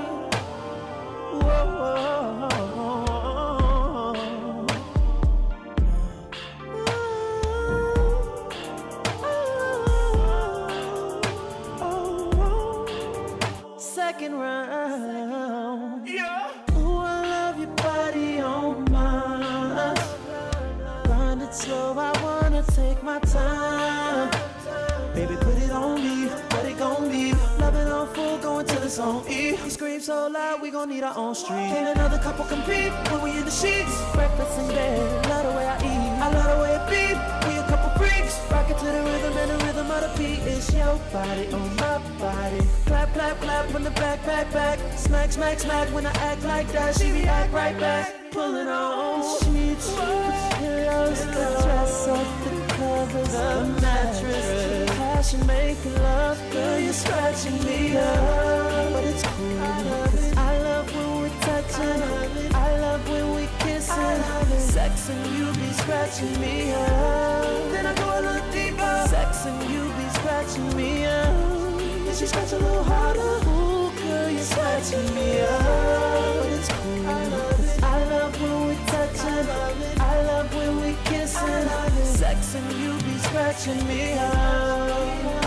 On 29.64 29.68
E. 29.68 29.72
Scream 29.72 30.00
so 30.02 30.28
loud, 30.28 30.62
we 30.62 30.72
gon' 30.72 30.90
need 30.90 31.04
our 31.04 31.18
own 31.18 31.36
street. 31.36 31.70
Can't 31.72 31.98
another 31.98 32.20
couple 32.20 32.46
compete 32.46 32.92
when 33.12 33.22
we 33.24 33.32
in 33.32 33.46
the 33.46 33.52
sheets. 33.52 33.94
Breakfast 34.14 34.60
in 34.60 34.68
bed, 34.68 35.30
love 35.30 35.46
the 35.46 35.52
way 35.58 35.66
I 35.66 35.78
eat. 35.78 36.22
I 36.22 36.28
love 36.34 36.50
the 36.56 36.64
way 36.64 36.72
it 36.76 36.86
beat. 36.90 37.18
We 37.48 37.58
a 37.58 37.64
couple 37.68 37.90
freaks, 37.98 38.40
rock 38.52 38.70
it 38.70 38.78
to 38.78 38.86
the 38.86 39.02
rhythm 39.04 39.38
and 39.38 39.52
the 39.52 39.66
rhythm 39.66 39.92
of 39.92 40.02
the 40.02 40.12
beat. 40.18 40.40
It's 40.44 40.74
your 40.74 41.00
body 41.12 41.48
on 41.54 41.76
my 41.78 41.98
body. 42.20 42.62
Clap, 42.86 43.14
clap, 43.14 43.40
clap 43.42 43.74
when 43.74 43.84
the 43.84 43.92
back, 43.92 44.26
back, 44.26 44.52
back. 44.52 44.80
Smack, 44.98 45.32
smack, 45.32 45.60
smack 45.60 45.88
when 45.90 46.06
I 46.06 46.12
act 46.12 46.44
like 46.44 46.72
that. 46.72 46.96
She 46.98 47.12
react 47.12 47.54
right 47.54 47.78
back. 47.80 48.14
Pulling 48.32 48.68
on 48.68 49.22
sheets, 49.44 49.94
pillows, 49.96 51.26
the 51.28 51.46
dress 51.64 52.08
up, 52.08 52.28
the 52.44 52.74
covers, 52.74 53.32
the 53.32 53.80
mattress, 53.80 54.90
passion 54.90 55.46
making 55.46 55.94
love. 56.02 56.42
Girl, 56.52 56.80
you're 56.80 56.94
scratching 56.94 57.64
me 57.64 57.96
up, 57.96 58.73
I 59.16 60.58
love 60.60 60.96
when 60.96 61.22
we're 61.22 61.40
touching, 61.42 62.02
I 62.56 62.78
love 62.80 63.08
when 63.10 63.36
we 63.36 63.48
kissing. 63.60 64.24
Sex 64.58 65.10
and 65.10 65.38
you 65.38 65.54
be 65.54 65.72
scratching 65.74 66.40
me 66.42 66.72
up. 66.72 67.72
Then 67.72 67.86
I 67.86 67.94
go 67.94 68.06
a 68.10 68.22
little 68.22 68.52
deeper. 68.52 69.06
Sex 69.08 69.46
and 69.46 69.70
you 69.70 69.84
be 70.00 70.10
scratching 70.18 70.76
me 70.76 71.06
up. 71.06 71.78
Then 72.06 72.16
she 72.16 72.26
scratch 72.26 72.54
a 72.54 72.58
little 72.58 72.84
harder. 72.84 73.20
Ooh, 73.20 73.92
girl, 74.02 74.30
you're 74.32 74.42
scratching 74.42 75.16
me 75.16 75.42
up, 75.42 75.62
but 76.40 76.48
it's 76.48 76.70
cool. 76.70 77.04
Cause 77.04 77.84
I 77.84 78.04
love 78.10 78.42
when 78.42 78.68
we 78.68 78.76
touching, 78.88 79.48
I 80.02 80.22
love 80.24 80.56
when 80.56 80.82
we 80.82 80.98
kissing. 81.06 81.68
Sex 82.04 82.56
and 82.56 82.72
you 82.82 82.94
be 83.04 83.18
scratching 83.20 83.88
me 83.88 84.14
up. 84.14 85.43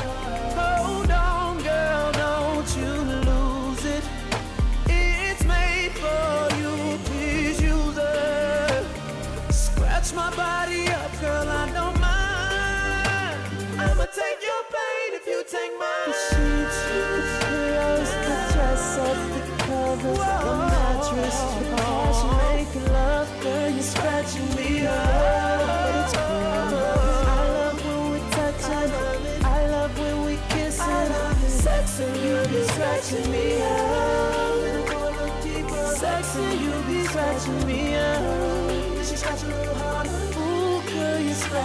My 10.31 10.37
body 10.37 10.86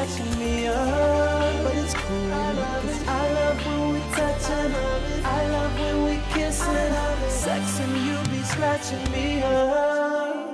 girl, 0.08 0.36
me 0.38 0.68
up. 0.68 1.64
But 1.64 1.76
it's 1.76 1.94
cool. 1.94 2.30
Cause 2.30 3.08
I 3.08 3.34
love 3.34 3.66
when 3.66 3.94
we 3.94 4.00
touching. 4.16 5.26
I 5.26 5.48
love 5.48 5.80
when 5.80 6.04
we 6.06 6.22
kissing. 6.34 7.30
Sex 7.30 7.80
and 7.80 7.98
you 7.98 8.18
be 8.32 8.44
scratching 8.44 9.12
me 9.12 9.42
up. 9.42 10.48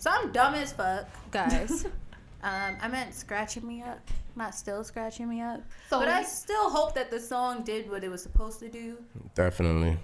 So 0.00 0.10
I'm 0.10 0.30
dumb 0.30 0.54
as 0.54 0.72
fuck, 0.72 1.08
guys. 1.30 1.84
um, 2.42 2.76
I 2.80 2.88
meant 2.88 3.14
scratching 3.14 3.66
me 3.66 3.82
up, 3.82 4.00
not 4.36 4.54
still 4.54 4.84
scratching 4.84 5.28
me 5.28 5.40
up. 5.40 5.60
So 5.90 5.98
but 5.98 6.08
I 6.08 6.22
still 6.22 6.70
hope 6.70 6.94
that 6.94 7.10
the 7.10 7.18
song 7.18 7.64
did 7.64 7.90
what 7.90 8.04
it 8.04 8.08
was 8.08 8.22
supposed 8.22 8.60
to 8.60 8.68
do. 8.68 8.96
Definitely. 9.34 9.98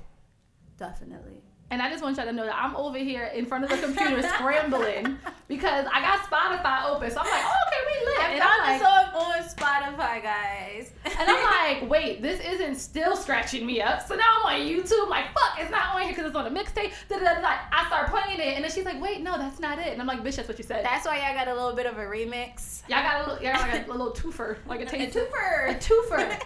Definitely. 0.77 1.41
And 1.71 1.83
I 1.83 1.91
just 1.91 2.05
want 2.05 2.17
y'all 2.19 2.27
to 2.27 2.33
know 2.33 2.45
that 2.45 2.55
I'm 2.55 2.77
over 2.77 2.99
here 2.99 3.25
in 3.35 3.47
front 3.47 3.65
of 3.65 3.71
the 3.71 3.79
computer 3.79 4.23
scrambling 4.35 5.19
because 5.49 5.87
I 5.93 6.01
got 6.01 6.21
Spotify 6.21 6.85
open. 6.95 7.11
So 7.11 7.19
I'm 7.21 7.27
like, 7.31 7.43
oh, 7.45 7.55
okay, 7.67 7.81
we 7.89 8.07
lit. 8.07 8.21
I 8.21 8.29
And 8.35 8.43
I'm 8.43 8.49
found 8.49 8.69
like, 8.69 8.81
the 8.81 8.85
song 8.85 9.15
on 9.15 9.97
Spotify, 9.99 10.23
guys. 10.23 10.93
and 11.05 11.29
I'm 11.29 11.81
like, 11.83 11.91
wait, 11.91 12.23
this 12.23 12.41
isn't 12.41 12.77
still 12.77 13.17
scratching 13.17 13.67
me 13.67 13.81
up. 13.81 14.07
So 14.07 14.15
now 14.15 14.23
I'm 14.45 14.61
on 14.63 14.69
YouTube. 14.69 15.05
I'm 15.05 15.09
like, 15.09 15.33
fuck, 15.33 15.59
it's 15.59 15.71
not 15.71 15.95
on 15.97 16.03
here 16.03 16.11
because 16.13 16.27
it's 16.27 16.37
on 16.37 16.47
a 16.47 16.51
mixtape. 16.51 16.93
Like, 17.11 17.59
I 17.73 17.85
start 17.89 18.11
playing 18.11 18.39
it, 18.41 18.55
and 18.55 18.63
then 18.65 18.71
she's 18.71 18.85
like, 18.85 19.01
wait, 19.01 19.23
no, 19.23 19.37
that's 19.39 19.59
not 19.59 19.79
it. 19.79 19.89
And 19.89 20.01
I'm 20.01 20.07
like, 20.07 20.23
bitch, 20.23 20.37
that's 20.37 20.49
what 20.49 20.59
you 20.59 20.65
said. 20.65 20.85
That's 20.85 21.07
why 21.07 21.17
y'all 21.27 21.35
got 21.35 21.49
a 21.49 21.55
little 21.55 21.75
bit 21.75 21.87
of 21.87 21.97
a 21.99 22.05
remix. 22.05 22.83
y'all 22.89 23.03
got 23.03 23.27
a 23.27 23.31
little, 23.31 23.45
y'all 23.45 23.55
got 23.55 23.71
like 23.73 23.89
a, 23.89 23.91
little 23.91 24.13
twofer, 24.13 24.59
like 24.69 24.83
a 24.83 24.87
twofer. 24.87 25.71
A 25.71 25.75
twofer. 25.77 26.43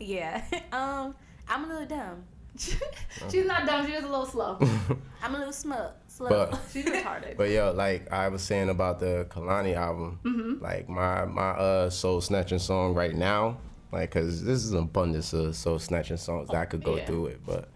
yeah. 0.00 0.44
Um, 0.72 1.14
I'm 1.48 1.64
a 1.64 1.68
little 1.68 1.86
dumb. 1.86 2.24
she's 3.30 3.46
not 3.46 3.66
dumb. 3.66 3.84
She's 3.86 3.94
just 3.94 4.06
a 4.06 4.10
little 4.10 4.26
slow. 4.26 4.58
I'm 5.22 5.34
a 5.34 5.38
little 5.38 5.52
smug. 5.52 5.92
Slow. 6.08 6.28
But 6.28 6.60
She's 6.72 6.84
retarded. 6.84 7.36
but 7.36 7.48
yo, 7.50 7.72
like 7.72 8.12
I 8.12 8.28
was 8.28 8.42
saying 8.42 8.68
about 8.68 9.00
the 9.00 9.26
Kehlani 9.30 9.74
album, 9.74 10.20
Mm-hmm. 10.24 10.62
like 10.62 10.88
my 10.88 11.24
my 11.24 11.50
uh 11.50 11.90
soul 11.90 12.20
snatching 12.20 12.58
song 12.58 12.92
right 12.94 13.14
now, 13.14 13.56
like 13.92 14.10
cause 14.10 14.44
this 14.44 14.62
is 14.64 14.72
an 14.72 14.80
abundance 14.80 15.32
of 15.32 15.56
soul 15.56 15.78
snatching 15.78 16.18
songs 16.18 16.48
that 16.48 16.56
I 16.56 16.64
could 16.66 16.84
go 16.84 16.96
Yeah. 16.96 17.06
through 17.06 17.26
it, 17.26 17.40
but 17.46 17.68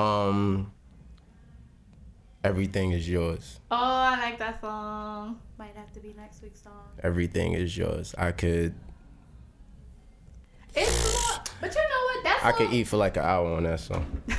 um, 0.00 0.72
everything 2.44 2.92
is 2.92 3.08
yours. 3.08 3.60
oh, 3.70 3.76
I 3.76 4.20
like 4.20 4.38
that 4.38 4.60
song. 4.60 5.38
Might 5.58 5.74
have 5.76 5.92
to 5.94 6.00
be 6.00 6.12
next 6.16 6.42
week's 6.42 6.62
song. 6.62 6.88
Everything 7.02 7.52
is 7.54 7.76
yours. 7.76 8.14
I 8.18 8.32
could 8.32 8.74
It's 10.74 11.12
more, 11.28 11.38
but 11.60 11.74
you 11.74 11.80
know 11.80 12.04
what? 12.06 12.24
That's 12.24 12.44
I 12.44 12.52
could 12.52 12.72
eat 12.72 12.84
for 12.84 12.96
like 12.96 13.16
an 13.16 13.24
hour 13.24 13.52
on 13.54 13.64
that 13.64 13.80
song. 13.80 14.22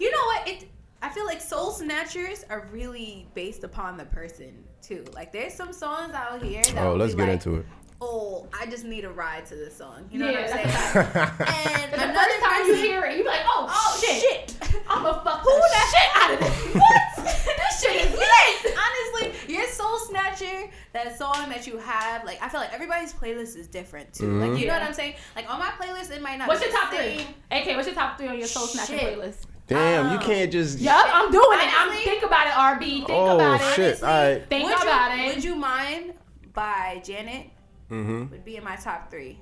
You 0.00 0.12
know 0.12 0.24
what? 0.26 0.48
It. 0.48 0.68
I 1.02 1.08
feel 1.08 1.26
like 1.26 1.40
soul 1.40 1.72
snatchers 1.72 2.44
are 2.48 2.68
really 2.72 3.26
based 3.34 3.64
upon 3.64 3.96
the 3.96 4.04
person 4.04 4.64
too. 4.80 5.04
Like 5.12 5.32
there's 5.32 5.54
some 5.54 5.72
songs 5.72 6.14
out 6.14 6.42
here. 6.42 6.62
That 6.62 6.86
Oh, 6.86 6.94
let's 6.94 7.14
get 7.14 7.22
like, 7.24 7.32
into 7.32 7.56
it. 7.56 7.66
Oh, 8.00 8.46
I 8.58 8.66
just 8.66 8.84
need 8.84 9.04
a 9.04 9.10
ride 9.10 9.44
to 9.46 9.56
this 9.56 9.76
song. 9.76 10.08
You 10.12 10.20
know 10.20 10.30
Yeah, 10.30 10.42
what 10.42 10.54
I'm 10.54 10.70
saying? 10.70 11.06
a 11.08 11.82
and 11.82 11.92
The 11.92 12.04
another 12.10 12.28
first 12.30 12.44
time 12.44 12.66
you 12.68 12.74
hear 12.76 13.04
it, 13.06 13.16
you 13.18 13.24
be 13.24 13.28
like, 13.28 13.40
oh, 13.44 13.66
Oh 13.68 14.00
shit. 14.00 14.20
shit! 14.22 14.56
I'm 14.88 15.02
gonna 15.02 15.20
fuck 15.24 15.40
Who 15.40 15.50
the 15.50 15.68
that 15.72 15.88
shit 15.92 16.22
out 16.22 16.32
of 16.34 16.38
this. 16.40 16.74
What? 16.74 17.24
this 17.56 17.80
shit 17.82 18.06
is 18.06 18.12
lit. 18.12 18.76
Honestly, 18.78 19.52
your 19.54 19.66
soul 19.66 19.98
Soul 19.98 20.08
Snatcher, 20.10 20.70
that 20.92 21.18
song 21.18 21.48
that 21.48 21.66
you 21.66 21.76
have, 21.78 22.24
like 22.24 22.40
I 22.40 22.48
feel 22.48 22.60
like 22.60 22.72
everybody's 22.72 23.12
playlist 23.12 23.56
is 23.56 23.66
different 23.66 24.12
too. 24.12 24.30
Like 24.38 24.50
you 24.60 24.66
know 24.66 24.74
Yeah. 24.74 24.78
what 24.78 24.82
I'm 24.88 24.94
saying? 24.94 25.14
Like 25.34 25.50
on 25.52 25.58
my 25.58 25.70
playlist, 25.70 26.10
it 26.12 26.22
might 26.22 26.36
not. 26.38 26.46
What's 26.46 26.60
be 26.60 26.66
your 26.66 26.72
the 26.74 26.78
top 26.78 26.90
three? 26.94 27.18
same. 27.18 27.34
AK, 27.50 27.66
what's 27.76 27.86
your 27.88 27.94
top 27.96 28.16
three 28.18 28.28
on 28.28 28.38
your 28.38 28.46
Soul 28.46 28.66
Snatcher 28.66 28.96
Shit. 28.98 29.18
playlist? 29.18 29.36
Damn, 29.66 30.12
you 30.12 30.18
Um, 30.18 30.22
can't 30.24 30.52
just. 30.52 30.78
Yup, 30.78 31.06
I'm 31.12 31.30
doing 31.32 31.58
it. 31.58 31.80
I'm 31.80 31.88
Honestly- 31.88 32.04
think 32.04 32.22
about 32.22 32.46
it, 32.46 32.52
RB. 32.52 32.80
Think 33.06 33.10
Oh 33.10 33.34
about 33.34 33.60
it. 33.60 33.74
shit! 33.74 34.02
All 34.02 34.08
right. 34.08 34.48
Think 34.48 34.64
would 34.66 34.82
about 34.82 35.16
you, 35.18 35.24
it. 35.24 35.34
Would 35.34 35.44
you 35.44 35.54
mind 35.56 36.14
by 36.54 37.02
Janet 37.04 37.46
Mm-hmm. 37.90 38.30
would 38.30 38.44
be 38.44 38.56
in 38.56 38.64
my 38.64 38.76
top 38.76 39.10
three. 39.10 39.38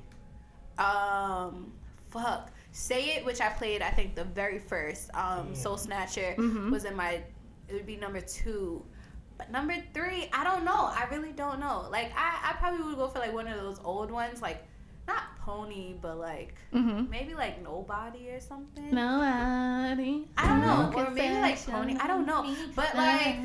Um, 0.79 1.73
fuck. 2.11 2.51
Say 2.73 3.17
It, 3.17 3.25
which 3.25 3.41
I 3.41 3.49
played, 3.49 3.81
I 3.83 3.91
think 3.91 4.15
the 4.15 4.25
very 4.25 4.59
first. 4.59 5.11
Um, 5.15 5.55
Soul 5.55 5.77
Snatcher 5.77 6.35
Mm-hmm. 6.37 6.71
was 6.71 6.85
in 6.85 6.95
my. 6.97 7.23
It 7.69 7.73
would 7.75 7.87
be 7.87 7.97
number 7.97 8.21
two. 8.21 8.85
But 9.39 9.51
number 9.51 9.75
three, 9.93 10.29
I 10.33 10.45
don't 10.45 10.65
know. 10.65 10.73
I 10.75 11.07
really 11.11 11.33
don't 11.33 11.61
know. 11.61 11.89
Like 11.91 12.11
I, 12.17 12.51
I 12.51 12.57
probably 12.59 12.85
would 12.87 12.97
go 12.97 13.09
for 13.09 13.19
like 13.19 13.33
one 13.35 13.47
of 13.49 13.61
those 13.61 13.81
old 13.85 14.11
ones, 14.11 14.41
like 14.41 14.67
not 15.07 15.39
Pony, 15.41 15.95
but 16.01 16.19
like 16.19 16.55
Mhm. 16.73 17.09
maybe 17.09 17.35
like 17.35 17.63
Nobody 17.63 18.31
or 18.31 18.41
something. 18.41 18.95
Nobody. 18.95 20.29
I 20.37 20.47
don't 20.49 20.61
know, 20.61 20.93
or 20.95 21.11
maybe 21.11 21.41
like 21.41 21.65
Pony. 21.67 21.97
I 22.01 22.07
don't 22.07 22.27
know, 22.27 22.43
but 22.75 22.95
like 22.97 23.37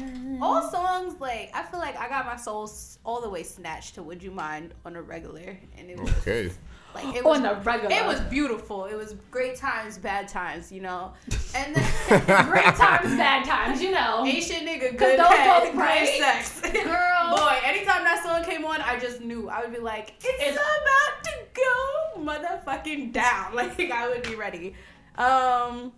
all 0.42 0.70
songs, 0.70 1.20
like 1.20 1.52
I 1.54 1.64
feel 1.64 1.80
like 1.80 1.98
I 1.98 2.10
got 2.10 2.26
my 2.26 2.36
soul 2.36 2.70
all 3.06 3.22
the 3.22 3.30
way 3.30 3.44
snatched 3.44 3.96
to 3.96 4.04
"Would 4.04 4.24
You 4.24 4.32
Mind" 4.32 4.74
on 4.86 4.96
a 4.96 5.02
regular, 5.02 5.58
and 5.78 5.90
it 5.90 6.00
was 6.00 6.10
Okay. 6.20 6.52
Like 6.94 7.16
it 7.16 7.24
was 7.26 7.38
On 7.38 7.44
the 7.44 7.56
regular. 7.62 7.96
it 7.96 8.06
was 8.06 8.20
beautiful. 8.22 8.86
It 8.86 8.96
was 8.96 9.16
great 9.30 9.56
times, 9.56 9.98
bad 9.98 10.28
times, 10.28 10.72
you 10.72 10.82
know. 10.82 11.14
And 11.56 11.76
then 11.76 11.86
great 12.50 12.64
times, 12.76 13.16
bad 13.18 13.46
times, 13.46 13.82
you 13.82 13.92
know. 13.92 14.26
Asian 14.26 14.66
nigga, 14.66 14.98
good 14.98 15.20
those 15.20 15.28
head, 15.28 15.64
both 15.64 15.76
right. 15.76 16.18
sex, 16.18 16.62
Girl. 16.62 17.36
Boy, 17.36 17.58
anytime 17.64 18.04
that 18.04 18.22
song 18.24 18.44
came 18.44 18.66
on, 18.66 18.82
I 18.82 19.00
just 19.00 19.22
knew. 19.22 19.50
I 19.50 19.62
would 19.62 19.74
be 19.74 19.80
like, 19.80 20.14
it's, 20.24 20.58
about 20.58 21.24
to 21.24 21.32
go 21.54 22.22
motherfucking 22.22 23.14
down. 23.14 23.56
Like 23.56 23.80
I 23.92 24.10
would 24.10 24.24
be 24.24 24.36
ready. 24.36 24.76
Um, 25.16 25.92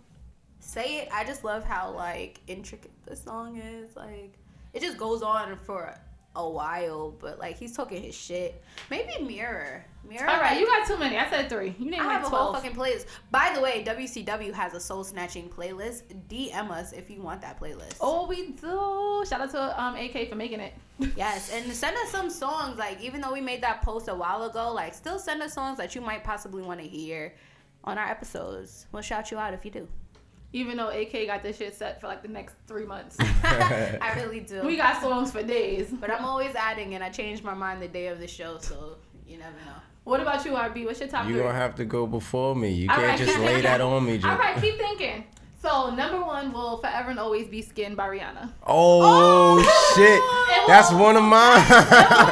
say 0.60 0.98
it. 0.98 1.08
I 1.12 1.24
just 1.24 1.44
love 1.44 1.64
how 1.64 1.92
like 1.92 2.40
intricate 2.46 2.90
the 3.06 3.16
song 3.16 3.56
is. 3.56 3.96
Like 3.96 4.34
it 4.72 4.82
just 4.82 4.98
goes 4.98 5.22
on 5.22 5.56
for 5.56 5.94
a 6.36 6.48
while, 6.48 7.14
but 7.20 7.38
like 7.38 7.56
he's 7.58 7.76
talking 7.76 8.02
his 8.02 8.14
shit. 8.14 8.62
Maybe 8.90 9.12
Mirror. 9.24 9.84
Mirror. 10.06 10.28
All 10.28 10.40
right, 10.40 10.50
like, 10.52 10.60
you 10.60 10.66
got 10.66 10.86
too 10.86 10.98
many. 10.98 11.16
I 11.16 11.30
said 11.30 11.48
three. 11.48 11.74
You 11.78 11.90
named 11.90 12.02
I 12.02 12.06
like 12.06 12.16
have 12.16 12.24
a 12.24 12.28
whole 12.28 12.50
12. 12.50 12.56
fucking 12.56 12.76
playlist. 12.76 13.06
By 13.30 13.52
the 13.54 13.60
way, 13.60 13.82
WCW 13.84 14.52
has 14.52 14.74
a 14.74 14.80
soul 14.80 15.02
snatching 15.04 15.48
playlist. 15.48 16.02
DM 16.28 16.70
us 16.70 16.92
if 16.92 17.08
you 17.08 17.22
want 17.22 17.40
that 17.42 17.58
playlist. 17.58 17.96
Oh, 18.00 18.26
we 18.26 18.50
do. 18.52 19.24
Shout 19.28 19.40
out 19.40 19.50
to 19.52 19.82
um 19.82 19.96
AK 19.96 20.28
for 20.28 20.34
making 20.36 20.60
it. 20.60 20.74
Yes, 21.16 21.52
and 21.52 21.72
send 21.72 21.96
us 21.96 22.10
some 22.10 22.30
songs. 22.30 22.78
Like 22.78 23.00
even 23.02 23.20
though 23.20 23.32
we 23.32 23.40
made 23.40 23.62
that 23.62 23.82
post 23.82 24.08
a 24.08 24.14
while 24.14 24.44
ago, 24.44 24.72
like 24.72 24.94
still 24.94 25.18
send 25.18 25.42
us 25.42 25.54
songs 25.54 25.78
that 25.78 25.94
you 25.94 26.00
might 26.00 26.22
possibly 26.22 26.62
want 26.62 26.80
to 26.80 26.86
hear 26.86 27.34
on 27.82 27.98
our 27.98 28.06
episodes. 28.08 28.86
We'll 28.92 29.02
shout 29.02 29.30
you 29.30 29.38
out 29.38 29.54
if 29.54 29.64
you 29.64 29.70
do. 29.70 29.88
Even 30.54 30.76
though 30.76 30.88
AK 30.90 31.26
got 31.26 31.42
this 31.42 31.56
shit 31.58 31.74
set 31.74 32.00
for 32.00 32.06
like 32.06 32.22
the 32.22 32.28
next 32.28 32.54
three 32.68 32.86
months. 32.86 33.16
I 33.44 34.12
really 34.16 34.38
do. 34.40 34.62
we 34.62 34.76
got 34.76 35.00
songs 35.02 35.32
for 35.32 35.42
days. 35.42 35.88
but 36.00 36.10
I'm 36.10 36.24
always 36.24 36.54
adding, 36.54 36.94
and 36.94 37.02
I 37.02 37.10
change 37.10 37.42
my 37.42 37.54
mind 37.54 37.82
the 37.82 37.88
day 37.88 38.06
of 38.06 38.20
the 38.20 38.28
show, 38.28 38.58
so 38.58 38.96
you 39.26 39.36
never 39.36 39.56
know. 39.66 39.78
What 40.04 40.20
about 40.20 40.44
you, 40.44 40.52
RB? 40.52 40.84
What's 40.86 41.00
your 41.00 41.08
top 41.08 41.26
You 41.26 41.34
three? 41.34 41.42
gonna 41.42 41.54
have 41.58 41.74
to 41.76 41.84
go 41.84 42.06
before 42.06 42.54
me. 42.54 42.70
You 42.70 42.88
All 42.88 42.94
can't 42.96 43.08
right, 43.08 43.18
just 43.18 43.36
lay 43.40 43.46
thinking. 43.46 43.62
that 43.64 43.80
on 43.80 44.04
me. 44.06 44.18
Just. 44.24 44.38
right, 44.38 44.56
keep 44.60 44.76
thinking. 44.76 45.24
So 45.60 45.92
number 45.94 46.22
one 46.22 46.52
will 46.52 46.76
forever 46.78 47.10
and 47.10 47.18
always 47.18 47.48
be 47.48 47.60
"Skin" 47.62 47.94
by 47.96 48.06
Rihanna. 48.08 48.52
Oh, 48.66 49.00
oh! 49.58 49.92
shit! 49.96 50.68
That's 50.68 50.92
one 50.92 51.16
of 51.16 51.24
mine. 51.24 51.64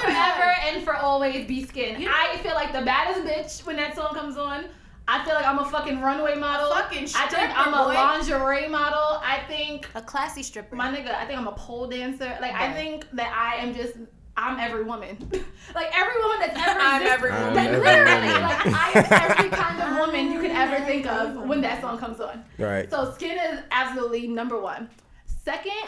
forever 0.00 0.54
and 0.68 0.84
for 0.84 0.94
always 0.96 1.46
be 1.48 1.64
"Skin." 1.64 2.06
I 2.08 2.36
feel 2.42 2.54
like 2.54 2.72
the 2.72 2.82
baddest 2.82 3.22
bitch 3.26 3.66
when 3.66 3.76
that 3.76 3.96
song 3.96 4.14
comes 4.14 4.36
on. 4.36 4.66
I 5.14 5.24
feel 5.24 5.34
like 5.34 5.44
I'm 5.46 5.58
a 5.58 5.64
fucking 5.66 6.00
runway 6.00 6.36
model. 6.36 6.70
fucking 6.70 7.04
I 7.14 7.26
think 7.28 7.50
I'm 7.58 7.74
a 7.74 7.84
boy. 7.84 7.94
lingerie 7.94 8.68
model. 8.68 9.20
I 9.22 9.40
think 9.46 9.88
A 9.94 10.00
classy 10.02 10.42
stripper. 10.42 10.74
my 10.76 10.88
nigga. 10.94 11.14
I 11.14 11.26
think 11.26 11.38
I'm 11.38 11.48
a 11.48 11.52
pole 11.52 11.86
dancer. 11.86 12.36
Like 12.40 12.54
I 12.54 12.72
think 12.72 13.06
that 13.12 13.30
I 13.36 13.62
am 13.62 13.74
just. 13.74 13.94
I'm 14.34 14.58
every 14.58 14.82
woman. 14.84 15.18
like 15.74 15.90
every 15.94 16.18
woman 16.22 16.38
that's 16.40 16.58
ever 16.58 16.80
I'm 16.80 17.02
existed. 17.02 17.12
every 17.12 17.30
I'm 17.32 17.54
Like, 17.54 17.68
every 17.68 17.80
literally, 17.80 18.26
woman. 18.28 18.42
like 18.42 18.66
I 18.66 18.90
am 18.94 19.30
every 19.30 19.50
kind 19.50 19.82
of 19.82 19.98
woman 20.06 20.32
you 20.32 20.40
could 20.40 20.50
ever 20.52 20.82
think 20.86 21.06
of 21.06 21.46
when 21.46 21.60
that 21.60 21.82
song 21.82 21.98
comes 21.98 22.18
on. 22.18 22.42
right. 22.58 22.88
So 22.90 23.12
Skin 23.12 23.36
is 23.52 23.60
absolutely 23.70 24.26
number 24.28 24.58
one. 24.58 24.88
Second 25.26 25.84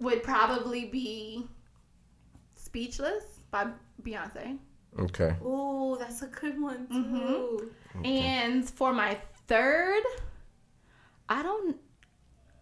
would 0.00 0.22
probably 0.22 0.86
be 0.86 1.46
Speechless 2.54 3.24
by 3.50 3.66
Beyonce. 4.02 4.56
Okay. 4.98 5.34
Ooh, 5.44 5.96
that's 5.98 6.22
a 6.22 6.26
good 6.26 6.60
one 6.60 6.86
too. 6.88 7.70
Mhm. 7.96 8.06
And 8.06 8.68
for 8.68 8.92
my 8.92 9.18
third, 9.48 10.02
I 11.28 11.42
don't. 11.42 11.76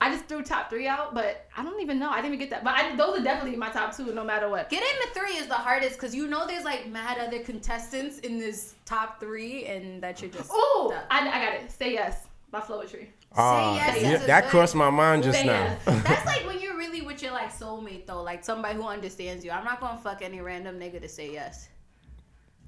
I 0.03 0.11
just 0.11 0.25
threw 0.27 0.43
top 0.43 0.71
three 0.71 0.89
out, 0.89 1.13
but 1.15 1.47
I 1.55 1.63
don't 1.63 1.79
even 1.83 1.99
know. 1.99 2.09
I 2.09 2.17
didn't 2.23 2.29
even 2.35 2.39
get 2.39 2.51
that. 2.51 2.65
But 2.65 2.75
I, 2.75 2.97
those 2.97 3.21
are 3.21 3.23
definitely 3.23 3.59
my 3.59 3.69
top 3.69 3.95
two, 3.95 4.15
no 4.15 4.25
matter 4.25 4.49
what. 4.49 4.71
Getting 4.71 4.89
to 5.03 5.09
three 5.13 5.35
is 5.37 5.47
the 5.47 5.55
hardest 5.55 5.97
because 5.97 6.15
you 6.15 6.27
know 6.27 6.47
there's 6.47 6.65
like 6.65 6.89
mad 6.89 7.19
other 7.19 7.41
contestants 7.41 8.19
in 8.21 8.39
this 8.39 8.75
top 8.87 9.21
three, 9.21 9.67
and 9.67 10.03
that 10.03 10.23
you're 10.23 10.31
just. 10.31 10.51
Ooh, 10.51 10.89
stuck. 10.91 11.05
I, 11.11 11.29
I 11.29 11.45
got 11.45 11.55
it. 11.55 11.71
Say 11.71 11.93
yes 11.93 12.27
by 12.51 12.61
Floetry. 12.61 13.09
Ah, 13.37 13.75
yes 13.77 14.03
yeah, 14.03 14.17
that 14.27 14.45
good- 14.45 14.51
crossed 14.51 14.75
my 14.75 14.89
mind 14.91 15.23
just 15.23 15.39
Say 15.39 15.47
now. 15.47 15.77
yes. 15.87 16.03
That's 16.05 16.27
like 16.27 16.47
when 16.47 16.61
you're 16.61 16.77
really 16.77 17.03
with 17.03 17.23
your 17.23 17.33
like 17.33 17.53
soulmate 17.57 18.07
though, 18.07 18.23
like 18.23 18.43
somebody 18.43 18.75
who 18.77 18.85
understands 18.89 19.45
you. 19.45 19.51
I'm 19.51 19.65
not 19.65 19.81
gonna 19.81 20.01
fuck 20.01 20.23
any 20.23 20.41
random 20.41 20.81
nigga 20.81 21.01
to 21.03 21.09
say 21.09 21.31
yes. 21.33 21.69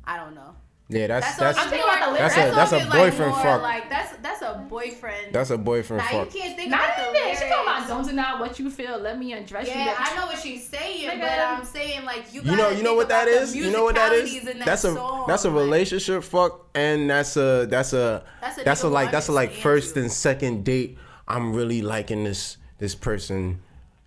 I 0.04 0.16
don't 0.16 0.34
know. 0.34 0.54
yeah, 0.88 1.06
that's 1.06 1.36
That's, 1.36 1.38
that's 1.38 1.58
I'm 1.58 1.70
thinking 1.70 1.88
about 1.88 2.18
that's 2.18 2.34
a 2.36 2.54
that's 2.54 2.72
a 2.72 2.78
song 2.78 2.80
is, 2.80 2.88
like, 2.88 2.98
boyfriend 3.12 3.32
more 3.32 3.42
fuck. 3.42 3.62
Like 3.62 3.88
that's 3.88 4.16
that's 4.22 4.42
a 4.42 4.66
boyfriend. 4.68 5.32
That's 5.32 5.50
a 5.50 5.56
boyfriend 5.58 6.02
now 6.02 6.08
fuck. 6.24 6.34
you 6.34 6.40
can't 6.40 6.56
think 6.56 6.70
Not 6.70 6.80
about 6.84 6.96
the 6.96 7.02
even. 7.02 7.14
lyrics. 7.14 7.40
She 7.42 7.48
talking 7.48 7.66
about 7.68 7.88
don't 7.88 8.06
deny 8.06 8.40
what 8.40 8.58
you 8.58 8.70
feel. 8.70 8.98
Let 8.98 9.18
me 9.18 9.32
undress 9.32 9.68
you. 9.68 9.74
Yeah, 9.74 9.94
I 9.96 10.14
know 10.16 10.26
what 10.26 10.38
she's 10.38 10.66
saying, 10.68 11.08
Nigga. 11.08 11.20
but 11.20 11.38
I'm 11.38 11.64
saying 11.64 12.04
like 12.04 12.34
you. 12.34 12.42
You 12.42 12.56
know, 12.56 12.70
you 12.70 12.82
know 12.82 12.94
what 12.94 13.08
that 13.08 13.28
about 13.28 13.36
the 13.36 13.42
is. 13.42 13.56
You 13.56 13.70
know 13.70 13.84
what 13.84 13.94
that 13.94 14.12
is. 14.12 14.44
that 14.44 14.64
That's 14.64 14.84
a 14.84 14.94
song, 14.94 15.24
that's 15.28 15.44
a 15.44 15.50
like- 15.50 15.64
relationship 15.64 16.24
fuck, 16.24 16.66
and 16.74 17.08
that's 17.08 17.36
a 17.36 17.66
that's 17.70 17.92
a 17.92 18.24
That's 18.40 18.58
a 18.58 18.64
that's 18.64 18.82
a 18.82 18.88
like 18.88 19.10
that's 19.12 19.28
a 19.28 19.32
like 19.32 19.52
first 19.52 19.96
you. 19.96 20.02
and 20.02 20.12
second 20.12 20.64
date. 20.64 20.98
I'm 21.28 21.54
really 21.54 21.80
liking 21.80 22.24
this 22.24 22.58
this 22.78 22.94
person, 22.96 23.62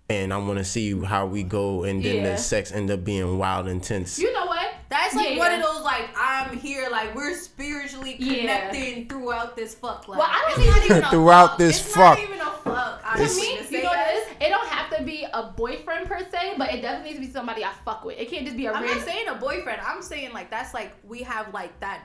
and 0.08 0.32
I 0.32 0.36
want 0.36 0.58
to 0.58 0.64
see 0.64 0.96
how 1.02 1.26
we 1.26 1.42
go, 1.42 1.82
and 1.84 2.04
then 2.04 2.16
Yeah. 2.16 2.30
the 2.32 2.36
sex 2.36 2.70
end 2.70 2.90
up 2.90 3.02
being 3.02 3.38
wild 3.38 3.66
and 3.66 3.76
intense. 3.76 4.18
You 4.18 4.32
know 4.32 4.40
what? 4.40 4.45
That's 4.88 5.14
like 5.14 5.30
Yeah. 5.30 5.38
one 5.38 5.52
of 5.52 5.62
those 5.62 5.82
like 5.82 6.08
I'm 6.16 6.56
here, 6.58 6.88
like 6.90 7.14
we're 7.14 7.34
spiritually 7.36 8.16
Yeah. 8.18 8.40
connecting 8.40 9.08
throughout 9.08 9.56
this 9.56 9.74
fuck. 9.74 10.06
Like, 10.06 10.18
Well, 10.18 10.28
I 10.30 10.40
don't 10.56 10.60
it's 10.66 10.76
even- 10.76 10.84
even 10.84 11.04
a 11.04 11.10
Throughout 11.10 11.48
fuck. 11.50 11.58
this 11.58 11.80
it's 11.84 11.94
fuck. 11.94 12.18
Not 12.18 12.28
even 12.28 12.40
a 12.40 12.44
fuck. 12.50 13.00
I 13.04 13.16
To 13.16 13.22
me, 13.22 13.56
to 13.58 13.74
you 13.76 13.82
know 13.82 13.88
what 13.90 13.98
it 14.08 14.14
is? 14.16 14.28
It 14.40 14.48
don't 14.50 14.68
have 14.68 14.96
to 14.96 15.02
be 15.02 15.26
a 15.32 15.42
boyfriend 15.44 16.06
per 16.08 16.20
se, 16.30 16.54
but 16.56 16.72
it 16.72 16.82
definitely 16.82 17.10
needs 17.10 17.20
to 17.20 17.26
be 17.26 17.32
somebody 17.32 17.64
I 17.64 17.70
fuck 17.84 18.04
with. 18.04 18.18
It 18.18 18.30
can't 18.30 18.44
just 18.44 18.56
be 18.56 18.66
a 18.66 18.72
I'm 18.72 18.82
random. 18.82 18.98
not 18.98 19.06
saying 19.06 19.28
a 19.28 19.34
boyfriend. 19.34 19.80
I'm 19.84 20.02
saying 20.02 20.32
like 20.32 20.50
that's 20.50 20.72
like 20.72 20.92
we 21.04 21.22
have 21.22 21.52
like 21.52 21.78
that 21.80 22.02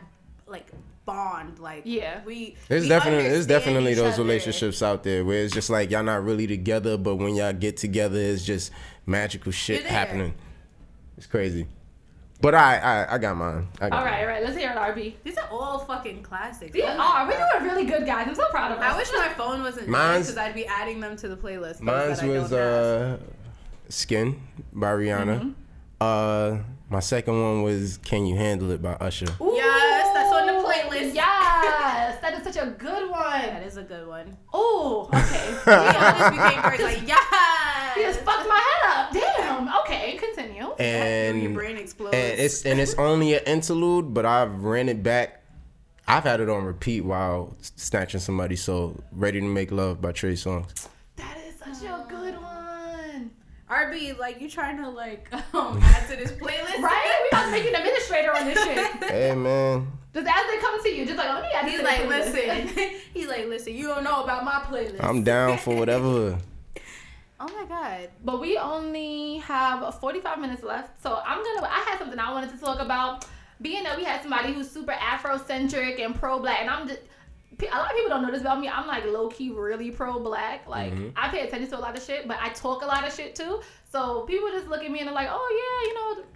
like 0.48 0.68
bond. 1.06 1.60
Like 1.60 1.84
Yeah. 1.86 2.22
we. 2.26 2.56
There's 2.68 2.84
we 2.84 2.90
definitely 2.90 3.30
there's 3.30 3.46
definitely 3.48 3.94
those 3.94 4.14
other. 4.16 4.24
relationships 4.24 4.82
out 4.82 5.04
there 5.04 5.24
where 5.24 5.44
it's 5.44 5.54
just 5.54 5.70
like 5.70 5.92
y'all 5.92 6.04
not 6.04 6.24
really 6.24 6.48
together, 6.48 6.98
but 6.98 7.16
when 7.18 7.36
y'all 7.36 7.54
get 7.54 7.78
together, 7.78 8.18
it's 8.20 8.44
just 8.44 8.72
magical 9.06 9.52
shit 9.52 9.86
happening. 9.86 10.34
It's 11.18 11.28
crazy. 11.28 11.68
But 12.42 12.56
I 12.56 12.78
I, 12.78 13.16
I 13.16 13.18
got 13.18 13.38
mine. 13.38 13.68
I 13.80 13.90
got 13.90 14.00
all 14.00 14.06
right, 14.06 14.12
mine. 14.12 14.22
all 14.22 14.28
right. 14.28 14.44
Let's 14.44 14.58
hear 14.58 14.72
it, 14.72 14.76
RB. 14.78 15.14
These 15.24 15.38
are 15.38 15.48
all 15.52 15.80
fucking 15.80 16.24
classics. 16.24 16.72
These 16.72 16.84
Oh 16.86 16.98
are. 17.00 17.28
We're 17.28 17.38
doing 17.38 17.72
really 17.72 17.86
good, 17.86 18.06
guys. 18.06 18.28
I'm 18.28 18.36
so 18.36 18.48
proud 18.50 18.72
of 18.72 18.80
us. 18.80 18.84
I 18.84 18.98
wish 18.98 19.10
my 19.16 19.30
phone 19.38 19.62
wasn't 19.62 19.88
Mine's- 19.88 20.28
because 20.28 20.38
I'd 20.38 20.56
be 20.56 20.66
adding 20.66 21.00
them 21.00 21.16
to 21.18 21.28
the 21.28 21.38
playlist. 21.38 21.74
those 21.74 21.82
Mine's 21.82 22.20
that 22.20 22.26
I 22.26 22.40
was 22.40 22.50
don't 22.50 22.60
uh, 22.60 23.18
"Skin" 23.90 24.42
by 24.74 24.92
Rihanna. 24.92 25.40
Mm-hmm. 25.40 25.52
Uh, 26.02 26.58
my 26.90 27.00
second 27.00 27.40
one 27.42 27.62
was 27.64 27.98
"Can 28.00 28.26
You 28.26 28.36
Handle 28.36 28.72
It" 28.72 28.82
by 28.82 28.94
Usher. 28.94 29.28
Ooh, 29.40 29.54
Yes, 29.56 30.10
that's 30.14 30.34
on 30.34 30.48
the 30.48 30.54
playlist. 30.68 31.14
Yes, 31.14 32.20
that 32.22 32.34
is 32.38 32.44
such 32.44 32.58
a 32.62 32.72
good 32.72 33.10
one. 33.10 33.22
That 33.42 33.64
is 33.64 33.78
a 33.78 33.84
good 33.84 34.08
one. 34.08 34.36
Oh, 34.52 35.10
okay. 35.14 35.50
We 35.66 35.72
all 35.74 35.92
just 36.18 36.32
became 36.32 36.64
first, 36.64 36.82
like 36.84 37.08
yes. 37.08 37.28
He 37.96 38.02
just 38.04 38.22
fucked 38.22 38.48
my 38.48 38.56
head 38.56 38.90
up. 38.98 39.12
Damn. 39.14 39.68
Okay, 39.82 40.18
continue. 40.82 41.42
your 41.42 41.46
And 41.50 41.56
brain 41.56 41.78
explodes. 41.78 42.16
and 42.16 42.40
it's 42.40 42.66
and 42.66 42.80
it's 42.80 42.94
only 42.96 43.34
an 43.36 43.44
interlude, 43.46 44.14
but 44.14 44.26
I've 44.26 44.64
ran 44.64 44.90
it 44.90 45.02
back. 45.04 45.44
I've 46.08 46.24
had 46.24 46.40
it 46.42 46.50
on 46.50 46.64
repeat 46.66 47.02
while 47.06 47.56
snatching 47.62 48.20
somebody. 48.20 48.56
So, 48.56 49.02
"Ready 49.12 49.40
to 49.40 49.46
Make 49.46 49.72
Love" 49.72 50.02
by 50.02 50.12
Trey 50.12 50.34
Songz. 50.34 50.88
That 51.16 51.38
is 51.48 51.56
such 51.80 51.88
a 51.90 52.06
good 52.10 52.34
one. 52.42 53.32
RB, 53.70 54.18
like 54.20 54.42
you 54.42 54.50
trying 54.50 54.78
to 54.78 54.90
like 54.90 55.30
um, 55.54 55.80
add 55.82 56.10
to 56.10 56.18
this 56.18 56.32
playlist, 56.34 56.82
Right? 56.82 57.20
We 57.24 57.28
about 57.38 57.46
to 57.46 57.52
make 57.52 57.66
an 57.66 57.76
administrator 57.76 58.34
on 58.36 58.46
this 58.46 58.62
shit. 58.64 58.92
Hey 59.12 59.36
man, 59.36 59.88
Just 60.14 60.28
as 60.28 60.48
they 60.50 60.58
come 60.58 60.84
to 60.84 60.90
you, 60.90 61.06
just 61.06 61.18
like, 61.18 61.30
let 61.30 61.44
me 61.44 61.50
add 61.56 61.70
He's 61.70 61.82
like, 61.82 62.00
playlist. 62.02 62.34
listen. 62.34 62.92
He's 63.14 63.28
like, 63.28 63.46
listen. 63.48 63.74
You 63.74 63.88
don't 63.88 64.04
know 64.04 64.24
about 64.24 64.44
my 64.44 64.62
playlist. 64.70 65.02
I'm 65.04 65.24
down 65.24 65.58
for 65.58 65.76
whatever. 65.76 66.38
Oh 67.42 67.48
my 67.60 67.66
god. 67.66 68.10
But 68.24 68.40
we 68.40 68.58
only 68.58 69.38
have 69.38 69.96
45 70.00 70.40
minutes 70.40 70.62
left. 70.62 71.02
So 71.02 71.20
I'm 71.26 71.44
gonna 71.44 71.68
I 71.68 71.84
had 71.90 71.98
something 71.98 72.20
I 72.20 72.32
wanted 72.32 72.52
to 72.52 72.58
talk 72.58 72.80
about. 72.80 73.26
Being 73.62 73.84
that 73.84 73.98
we 73.98 74.04
had 74.04 74.22
somebody 74.22 74.54
who's 74.54 74.70
super 74.70 74.92
Afrocentric 74.92 76.00
and 76.00 76.16
pro 76.16 76.40
black, 76.40 76.62
and 76.62 76.70
I'm 76.70 76.88
just 76.88 77.02
a 77.60 77.78
lot 77.78 77.92
of 77.92 77.96
people 77.96 78.10
don't 78.10 78.22
know 78.22 78.32
this 78.32 78.42
about 78.42 78.60
me. 78.60 78.70
I'm 78.70 78.88
like 78.88 79.06
low 79.06 79.28
key 79.30 79.50
really 79.50 79.90
pro 79.90 80.20
black. 80.20 80.68
Like 80.68 80.94
mm-hmm. 80.94 81.10
I 81.16 81.30
pay 81.30 81.48
attention 81.48 81.70
to 81.72 81.80
a 81.80 81.82
lot 81.82 81.98
of 81.98 82.04
shit, 82.04 82.28
but 82.28 82.38
I 82.40 82.50
talk 82.50 82.84
a 82.84 82.86
lot 82.86 83.08
of 83.08 83.14
shit 83.14 83.34
too. 83.36 83.62
So 83.92 84.22
people 84.22 84.50
just 84.50 84.68
look 84.68 84.84
at 84.84 84.92
me 84.92 85.00
and 85.00 85.08
they're 85.08 85.16
like, 85.16 85.30
oh 85.32 85.48
yeah, 85.62 85.90
you 85.90 85.96
know. 85.96 86.28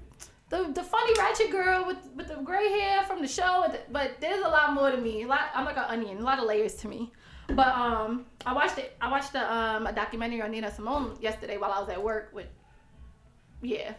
The, 0.48 0.72
the 0.74 0.84
funny 0.84 1.12
ratchet 1.18 1.50
girl 1.50 1.86
with, 1.88 1.98
with 2.16 2.28
the 2.28 2.36
gray 2.36 2.70
hair 2.70 3.04
from 3.06 3.20
the 3.20 3.28
show, 3.28 3.66
but 3.92 4.12
there's 4.22 4.46
a 4.46 4.48
lot 4.48 4.74
more 4.74 4.92
to 4.92 4.98
me. 4.98 5.24
A 5.24 5.28
lot, 5.28 5.50
I'm 5.56 5.66
like 5.66 5.76
an 5.76 5.86
onion, 5.88 6.20
a 6.20 6.22
lot 6.22 6.38
of 6.38 6.46
layers 6.46 6.76
to 6.76 6.88
me. 6.88 7.12
But 7.48 7.68
um, 7.68 8.26
I 8.46 8.54
watched 8.54 8.78
it. 8.78 8.96
I 9.00 9.10
watched 9.12 9.34
the 9.34 9.54
um 9.54 9.86
a 9.88 9.94
documentary 9.94 10.42
on 10.42 10.52
Nina 10.52 10.74
Simone 10.74 11.18
yesterday 11.22 11.58
while 11.58 11.72
I 11.72 11.80
was 11.80 11.90
at 11.90 12.02
work. 12.04 12.32
With 12.34 12.48
yeah, 13.62 13.94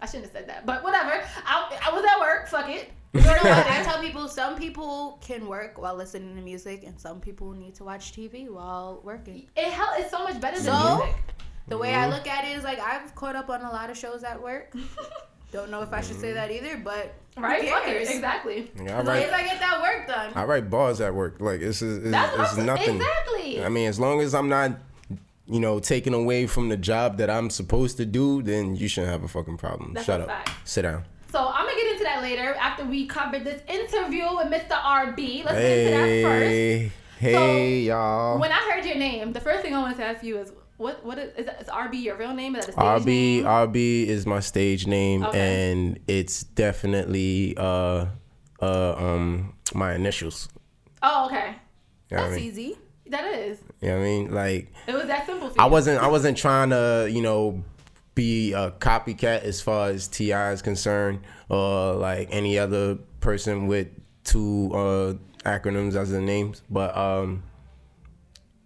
I 0.00 0.06
shouldn't 0.06 0.24
have 0.24 0.32
said 0.32 0.48
that, 0.48 0.64
but 0.66 0.82
whatever. 0.82 1.22
I 1.46 1.78
I 1.86 1.94
was 1.94 2.04
at 2.04 2.20
work. 2.20 2.48
Fuck 2.48 2.68
it. 2.70 2.90
You 3.14 3.20
know 3.22 3.28
what? 3.28 3.66
I 3.66 3.82
tell 3.84 4.00
people 4.00 4.28
some 4.28 4.56
people 4.56 5.18
can 5.22 5.46
work 5.46 5.78
while 5.80 5.94
listening 5.94 6.34
to 6.36 6.42
music, 6.42 6.84
and 6.86 6.98
some 6.98 7.20
people 7.20 7.52
need 7.52 7.74
to 7.76 7.84
watch 7.84 8.12
TV 8.12 8.48
while 8.48 9.00
working. 9.02 9.48
It 9.56 9.72
hell 9.72 9.92
It's 9.96 10.10
so 10.10 10.22
much 10.24 10.40
better 10.40 10.56
than 10.56 10.66
So? 10.74 10.96
music. 10.98 11.14
The 11.68 11.76
way 11.76 11.94
I 11.94 12.08
look 12.08 12.26
at 12.26 12.44
it 12.46 12.56
is 12.56 12.64
like 12.64 12.78
I've 12.80 13.14
caught 13.14 13.36
up 13.36 13.50
on 13.50 13.60
a 13.62 13.70
lot 13.70 13.90
of 13.90 13.96
shows 13.98 14.24
at 14.24 14.40
work. 14.42 14.72
Don't 15.52 15.70
know 15.70 15.80
if 15.82 15.92
I 15.92 16.00
should 16.02 16.18
say 16.20 16.32
that 16.32 16.50
either, 16.50 16.76
but 16.78 17.14
Right? 17.40 17.62
Who 17.62 17.68
Fuck 17.68 17.88
it. 17.88 18.02
Exactly. 18.02 18.70
Yeah, 18.76 18.96
I 18.96 19.00
As 19.00 19.06
long 19.06 19.16
as 19.16 19.32
I 19.32 19.42
get 19.42 19.60
that 19.60 19.82
work 19.82 20.06
done. 20.06 20.32
I 20.34 20.44
write 20.44 20.70
bars 20.70 21.00
at 21.00 21.14
work. 21.14 21.40
Like 21.40 21.60
it's 21.60 21.82
it's, 21.82 21.98
it's, 22.02 22.10
That's 22.10 22.52
it's 22.52 22.56
nothing. 22.58 22.96
Exactly. 22.96 23.64
I 23.64 23.68
mean, 23.68 23.88
as 23.88 23.98
long 24.00 24.20
as 24.20 24.34
I'm 24.34 24.48
not, 24.48 24.72
you 25.46 25.60
know, 25.60 25.80
taken 25.80 26.14
away 26.14 26.46
from 26.46 26.68
the 26.68 26.76
job 26.76 27.18
that 27.18 27.30
I'm 27.30 27.50
supposed 27.50 27.96
to 27.98 28.06
do, 28.06 28.42
then 28.42 28.76
you 28.76 28.88
shouldn't 28.88 29.12
have 29.12 29.22
a 29.22 29.28
fucking 29.28 29.56
problem. 29.58 29.94
That's 29.94 30.06
Shut 30.06 30.20
up. 30.20 30.28
fact. 30.28 30.50
Sit 30.64 30.82
down. 30.82 31.04
So 31.30 31.46
I'm 31.46 31.66
gonna 31.66 31.76
get 31.76 31.92
into 31.92 32.04
that 32.04 32.22
later 32.22 32.54
after 32.54 32.84
we 32.84 33.06
covered 33.06 33.44
this 33.44 33.62
interview 33.68 34.24
with 34.36 34.46
Mr. 34.46 34.70
RB. 34.70 35.44
Let's 35.44 35.58
get 35.58 35.78
into 35.78 35.90
that 35.90 36.22
first. 36.22 36.48
Hey, 36.48 36.92
hey, 37.18 37.80
y'all. 37.80 38.38
When 38.38 38.50
I 38.52 38.70
heard 38.72 38.84
your 38.86 38.96
name, 38.96 39.32
the 39.32 39.40
first 39.40 39.62
thing 39.62 39.74
I 39.74 39.80
wanted 39.82 39.98
to 39.98 40.04
ask 40.04 40.22
you 40.22 40.38
is 40.38 40.52
what 40.78 41.04
what 41.04 41.18
is 41.18 41.32
is, 41.36 41.66
RB 41.68 42.02
your 42.02 42.16
real 42.16 42.32
name? 42.34 42.56
Is 42.56 42.66
that 42.66 42.70
a 42.70 42.72
stage 42.72 43.02
RB 43.02 43.06
name? 43.06 43.44
RB 43.44 44.06
is 44.06 44.26
my 44.26 44.40
stage 44.40 44.86
name, 44.86 45.22
Okay. 45.24 45.70
and 45.72 45.98
it's 46.08 46.42
definitely 46.44 47.54
uh 47.58 48.06
uh 48.62 48.94
um 48.96 49.54
my 49.74 49.94
initials. 49.94 50.48
Oh, 51.02 51.26
okay. 51.26 51.56
You 52.10 52.16
know 52.16 52.22
That's 52.22 52.32
I 52.32 52.36
mean? 52.36 52.44
easy. 52.44 52.78
That 53.10 53.24
is. 53.34 53.58
You 53.80 53.88
know 53.88 53.94
what 53.96 54.00
I 54.00 54.04
mean? 54.04 54.30
Like 54.34 54.72
It 54.86 54.94
was 54.94 55.06
that 55.06 55.26
simple. 55.26 55.52
I 55.58 55.66
wasn't 55.66 56.02
I 56.02 56.08
wasn't 56.08 56.36
trying 56.38 56.70
to, 56.70 57.08
you 57.10 57.22
know, 57.22 57.62
be 58.14 58.52
a 58.52 58.70
copycat 58.72 59.42
as 59.44 59.60
far 59.60 59.88
as 59.90 60.08
T.I. 60.08 60.52
is 60.52 60.60
concerned, 60.62 61.20
or 61.48 61.94
like 61.94 62.28
any 62.30 62.58
other 62.58 62.96
person 63.20 63.66
with 63.66 63.88
two 64.24 64.70
uh 64.74 65.14
acronyms 65.48 65.94
as 65.96 66.10
their 66.10 66.20
names. 66.20 66.62
But 66.68 66.96
um 66.96 67.42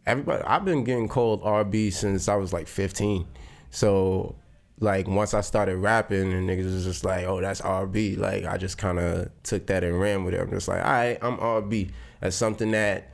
everybody 0.07 0.43
I've 0.45 0.65
been 0.65 0.85
getting 0.85 1.09
called 1.09 1.43
RB 1.43 1.93
since 1.93 2.29
I 2.29 2.37
was 2.37 2.53
like 2.53 2.69
15. 2.69 3.27
So 3.71 4.37
like 4.81 5.07
once 5.07 5.35
I 5.35 5.41
started 5.41 5.77
rapping 5.77 6.33
and 6.33 6.49
niggas 6.49 6.65
was 6.65 6.85
just 6.85 7.05
like, 7.05 7.25
oh, 7.25 7.41
that's 7.41 7.61
RB. 7.61 8.19
Like 8.19 8.45
I 8.45 8.57
just 8.57 8.79
kind 8.79 8.99
of 8.99 9.31
took 9.43 9.67
that 9.67 9.85
and 9.85 10.01
ran 10.01 10.25
with 10.25 10.35
it. 10.35 10.41
I'm 10.41 10.51
just 10.51 10.69
like, 10.69 10.85
all 10.85 10.91
right, 10.91 11.19
I'm 11.23 11.37
RB. 11.37 11.91
That's 12.21 12.37
something 12.37 12.73
that 12.73 13.09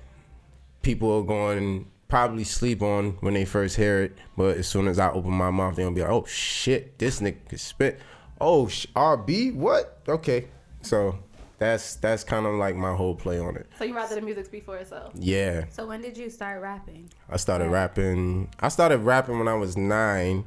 people 0.83 1.13
are 1.19 1.23
going 1.23 1.87
probably 2.09 2.45
sleep 2.45 2.81
on 2.81 3.11
when 3.21 3.35
they 3.35 3.45
first 3.45 3.77
hear 3.77 4.03
it. 4.05 4.17
But 4.37 4.57
as 4.57 4.67
soon 4.67 4.89
as 4.89 4.99
I 4.99 5.11
open 5.11 5.33
my 5.33 5.51
mouth, 5.51 5.77
they're 5.77 5.85
gonna 5.85 5.95
be 5.95 6.03
like, 6.03 6.11
oh 6.11 6.25
shit, 6.25 6.99
this 6.99 7.21
nigga 7.21 7.49
can 7.49 7.59
spit. 7.59 8.01
Oh, 8.41 8.67
RB, 8.67 9.55
what? 9.55 10.01
Okay, 10.09 10.49
so 10.81 11.19
that's 11.59 11.97
that's 11.97 12.25
kind 12.25 12.47
of 12.47 12.55
like 12.55 12.77
my 12.77 12.95
whole 12.95 13.15
play 13.15 13.39
on 13.39 13.57
it. 13.57 13.67
So 13.79 13.85
you 13.85 13.95
rather 13.95 14.15
the 14.15 14.21
music 14.21 14.47
speak 14.47 14.65
for 14.65 14.77
itself. 14.77 15.13
Yeah, 15.17 15.65
So 15.71 15.87
when 15.87 16.01
did 16.01 16.17
you 16.17 16.31
start 16.31 16.63
rapping? 16.63 17.11
I 17.29 17.37
started 17.37 17.69
rapping. 17.71 18.49
I 18.61 18.69
started 18.69 18.99
rapping 18.99 19.39
when 19.39 19.49
I 19.49 19.55
was 19.55 19.77
nine, 19.77 20.45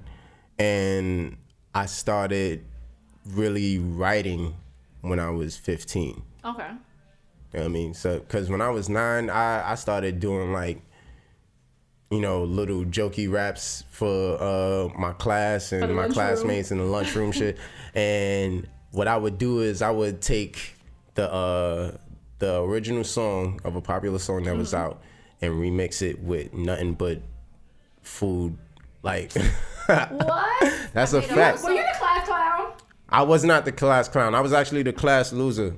and 0.57 1.37
I 1.75 1.85
started 1.85 2.63
really 3.27 3.77
writing 3.77 4.55
when 5.01 5.19
I 5.19 5.29
was 5.29 5.57
fifteen. 5.57 6.23
Okay. 6.45 6.67
You 7.53 7.59
know 7.59 7.65
what 7.65 7.65
I 7.65 7.67
mean? 7.73 7.93
So, 7.93 8.19
because 8.19 8.49
when 8.49 8.61
I 8.61 8.69
was 8.69 8.87
nine, 8.87 9.29
I, 9.29 9.71
I 9.71 9.75
started 9.75 10.21
doing 10.21 10.53
like, 10.53 10.81
you 12.09 12.21
know, 12.21 12.45
little 12.45 12.85
jokey 12.85 13.29
raps 13.29 13.83
for 13.89 14.41
uh, 14.41 14.87
my 14.97 15.11
class 15.11 15.73
and 15.73 15.81
my 15.93 16.03
lunchroom. 16.03 16.13
classmates 16.13 16.71
in 16.71 16.77
the 16.77 16.85
lunchroom 16.85 17.31
shit. 17.33 17.57
And 17.93 18.67
what 18.91 19.09
I 19.09 19.17
would 19.17 19.37
do 19.37 19.59
is 19.59 19.81
I 19.81 19.91
would 19.91 20.21
take 20.21 20.75
the 21.15 21.31
uh, 21.31 21.97
the 22.39 22.61
original 22.61 23.03
song 23.03 23.59
of 23.63 23.75
a 23.75 23.81
popular 23.81 24.19
song 24.19 24.43
that 24.43 24.51
Mm-hmm. 24.51 24.59
was 24.59 24.73
out 24.73 25.01
and 25.41 25.53
remix 25.53 26.01
it 26.01 26.19
with 26.21 26.53
nothing 26.53 26.93
but 26.93 27.21
food. 28.01 28.57
Like, 29.03 29.31
What? 29.87 30.73
that's 30.93 31.13
a 31.13 31.17
a 31.17 31.21
fact. 31.21 31.63
Were 31.63 31.71
you 31.71 31.77
the 31.83 31.97
class 31.97 32.27
clown? 32.27 32.71
I 33.09 33.23
was 33.23 33.43
not 33.43 33.65
the 33.65 33.71
class 33.71 34.07
clown. 34.07 34.35
I 34.35 34.41
was 34.41 34.53
actually 34.53 34.83
the 34.83 34.93
class 34.93 35.33
loser. 35.33 35.75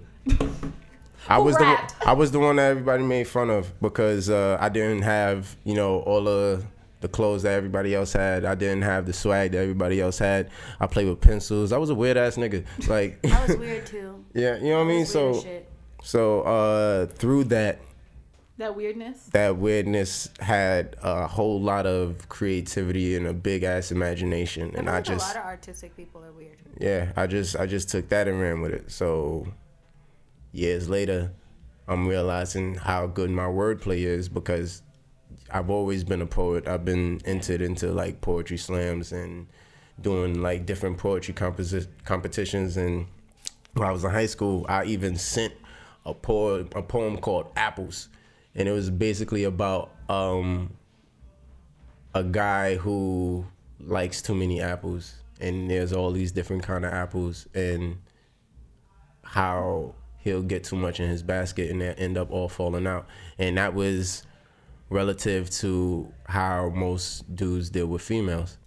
I 1.30 1.38
was 1.38 1.56
the 1.58 1.64
one. 1.64 1.78
I 2.06 2.14
was 2.14 2.32
the 2.32 2.40
one 2.40 2.58
that 2.58 2.70
everybody 2.72 3.04
made 3.04 3.28
fun 3.28 3.50
of 3.50 3.80
because 3.82 4.30
uh, 4.30 4.58
I 4.60 4.68
didn't 4.70 5.04
have 5.04 5.56
you 5.64 5.74
know 5.74 6.00
all 6.02 6.24
the 6.26 6.64
the 7.04 7.08
clothes 7.10 7.44
that 7.44 7.52
everybody 7.54 7.94
else 7.94 8.14
had. 8.14 8.46
I 8.46 8.56
didn't 8.56 8.82
have 8.84 9.06
the 9.06 9.14
swag 9.14 9.52
that 9.52 9.60
everybody 9.60 10.00
else 10.02 10.18
had. 10.18 10.50
I 10.80 10.88
played 10.88 11.08
with 11.08 11.20
pencils. 11.22 11.72
I 11.72 11.78
was 11.78 11.90
a 11.92 11.96
weird 11.96 12.18
ass 12.18 12.38
nigga. 12.38 12.66
Like 12.88 13.20
I 13.30 13.46
was 13.46 13.58
weird 13.58 13.86
too. 13.86 14.24
yeah, 14.34 14.56
you 14.58 14.70
know 14.70 14.78
what 14.78 14.86
I 14.86 14.88
mean. 14.88 15.06
So 15.06 15.42
shit. 15.42 15.70
so 16.02 16.42
uh, 16.44 17.06
through 17.08 17.44
that 17.56 17.80
That 18.58 18.76
weirdness. 18.78 19.18
that 19.34 19.58
weirdness 19.58 20.30
had 20.40 20.96
a 21.04 21.28
whole 21.28 21.60
lot 21.62 21.86
of 21.86 22.30
creativity 22.30 23.16
and 23.18 23.28
a 23.28 23.34
big 23.34 23.64
ass 23.64 23.92
imagination, 23.92 24.74
and 24.76 24.90
I, 24.90 25.00
I 25.00 25.04
feel 25.04 25.16
like 25.16 25.20
just 25.20 25.36
a 25.36 25.38
lot 25.40 25.44
of 25.46 25.50
artistic 25.50 25.96
people 25.98 26.24
are 26.24 26.32
weird. 26.32 26.58
yeah, 26.80 27.12
I 27.18 27.28
just 27.28 27.58
I 27.58 27.66
just 27.68 27.90
took 27.90 28.08
that 28.10 28.28
and 28.30 28.40
ran 28.40 28.62
with 28.62 28.72
it. 28.72 28.90
So 28.92 29.46
years 30.54 30.88
later, 30.88 31.34
I'm 31.88 32.08
realizing 32.08 32.76
how 32.76 33.08
good 33.08 33.30
my 33.30 33.46
wordplay 33.46 34.00
is 34.04 34.30
because 34.30 34.82
I've 35.54 35.70
always 35.70 36.04
been 36.04 36.22
a 36.22 36.26
poet. 36.26 36.68
I've 36.68 36.84
been 36.84 37.22
entered 37.26 37.62
into 37.62 37.92
like 37.92 38.22
poetry 38.22 38.58
slams 38.58 39.12
and 39.12 39.48
doing 40.02 40.42
like 40.42 40.66
different 40.66 40.98
poetry 40.98 41.34
composi- 41.34 41.88
competitions. 42.04 42.76
And 42.76 43.06
when 43.74 43.88
I 43.88 43.92
was 43.92 44.04
in 44.04 44.10
high 44.10 44.26
school, 44.26 44.66
I 44.68 44.86
even 44.86 45.16
sent 45.16 45.54
a 46.06 46.14
poem 46.14 46.70
a 46.76 46.82
poem 46.82 47.18
called 47.18 47.52
Apples, 47.56 48.10
and 48.56 48.68
it 48.68 48.72
was 48.72 48.90
basically 48.90 49.44
about 49.46 49.92
um, 50.10 50.74
a 52.14 52.24
guy 52.24 52.76
who 52.76 53.46
likes 53.80 54.22
too 54.22 54.36
many 54.36 54.62
apples 54.62 55.16
and 55.40 55.70
there's 55.70 55.92
all 55.92 56.12
these 56.12 56.32
different 56.32 56.64
kind 56.64 56.86
of 56.86 56.94
apples 56.94 57.48
and 57.54 57.98
how 59.24 59.94
he'll 60.20 60.44
get 60.44 60.64
too 60.64 60.76
much 60.76 61.00
in 61.00 61.10
his 61.10 61.24
basket 61.24 61.70
and 61.70 61.82
end 61.82 62.18
up 62.18 62.32
all 62.32 62.48
falling 62.48 62.88
out 62.88 63.06
and 63.38 63.58
that 63.58 63.74
was 63.74 64.24
relative 64.90 65.50
to 65.50 66.12
how 66.28 66.70
most 66.70 67.36
dudes 67.36 67.70
deal 67.70 67.88
with 67.88 68.02
females 68.02 68.58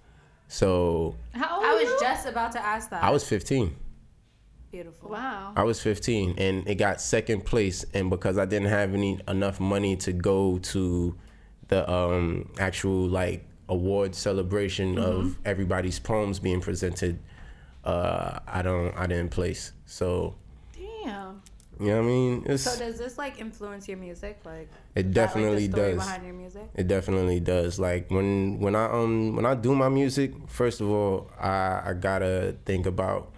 so 0.48 1.14
How 1.32 1.56
old 1.56 1.64
I 1.64 1.74
was 1.74 1.84
you? 1.90 1.96
just 2.00 2.26
about 2.26 2.52
to 2.52 2.60
ask 2.64 2.90
that. 2.90 3.02
i 3.02 3.10
was 3.10 3.24
15 3.28 3.74
beautiful. 4.70 5.10
Wow. 5.10 5.52
I 5.56 5.62
was 5.64 5.80
15 5.80 6.34
and 6.36 6.68
it 6.68 6.74
got 6.74 7.00
second 7.00 7.46
place 7.46 7.86
and 7.94 8.10
because 8.10 8.36
I 8.36 8.44
didn't 8.44 8.68
have 8.68 8.92
any 8.92 9.18
enough 9.26 9.58
money 9.58 9.96
to 9.96 10.12
go 10.12 10.58
to 10.58 11.16
the 11.68 11.90
um 11.90 12.50
actual 12.58 13.08
like 13.08 13.46
award 13.70 14.14
celebration 14.14 14.98
of 14.98 15.38
everybody's 15.46 15.98
poems 15.98 16.38
being 16.40 16.60
presented 16.60 17.18
uh 17.84 18.40
I 18.46 18.60
don't 18.62 18.94
I 18.98 19.06
didn't 19.06 19.30
place. 19.30 19.72
So, 19.86 20.34
Damn. 21.04 21.40
You 21.78 21.86
know 21.88 21.96
what 21.96 22.02
I 22.02 22.06
mean? 22.06 22.42
It's 22.46 22.62
So 22.62 22.78
does 22.78 22.98
this 22.98 23.18
like 23.18 23.40
influence 23.40 23.88
your 23.88 23.98
music? 23.98 24.40
Like 24.44 24.68
it 24.94 24.94
that, 24.94 25.04
like, 25.04 25.12
definitely 25.12 25.68
does. 25.68 25.96
behind 25.96 26.24
your 26.24 26.34
music. 26.34 26.68
It 26.74 26.88
definitely 26.88 27.40
does. 27.40 27.78
Like 27.78 28.10
when 28.10 28.58
when 28.60 28.74
I 28.74 28.86
um 28.90 29.36
when 29.36 29.44
I 29.44 29.54
do 29.54 29.74
my 29.74 29.88
music, 29.88 30.32
first 30.48 30.80
of 30.80 30.88
all, 30.88 31.30
I 31.38 31.82
I 31.86 31.94
gotta 31.98 32.56
think 32.64 32.86
about, 32.86 33.32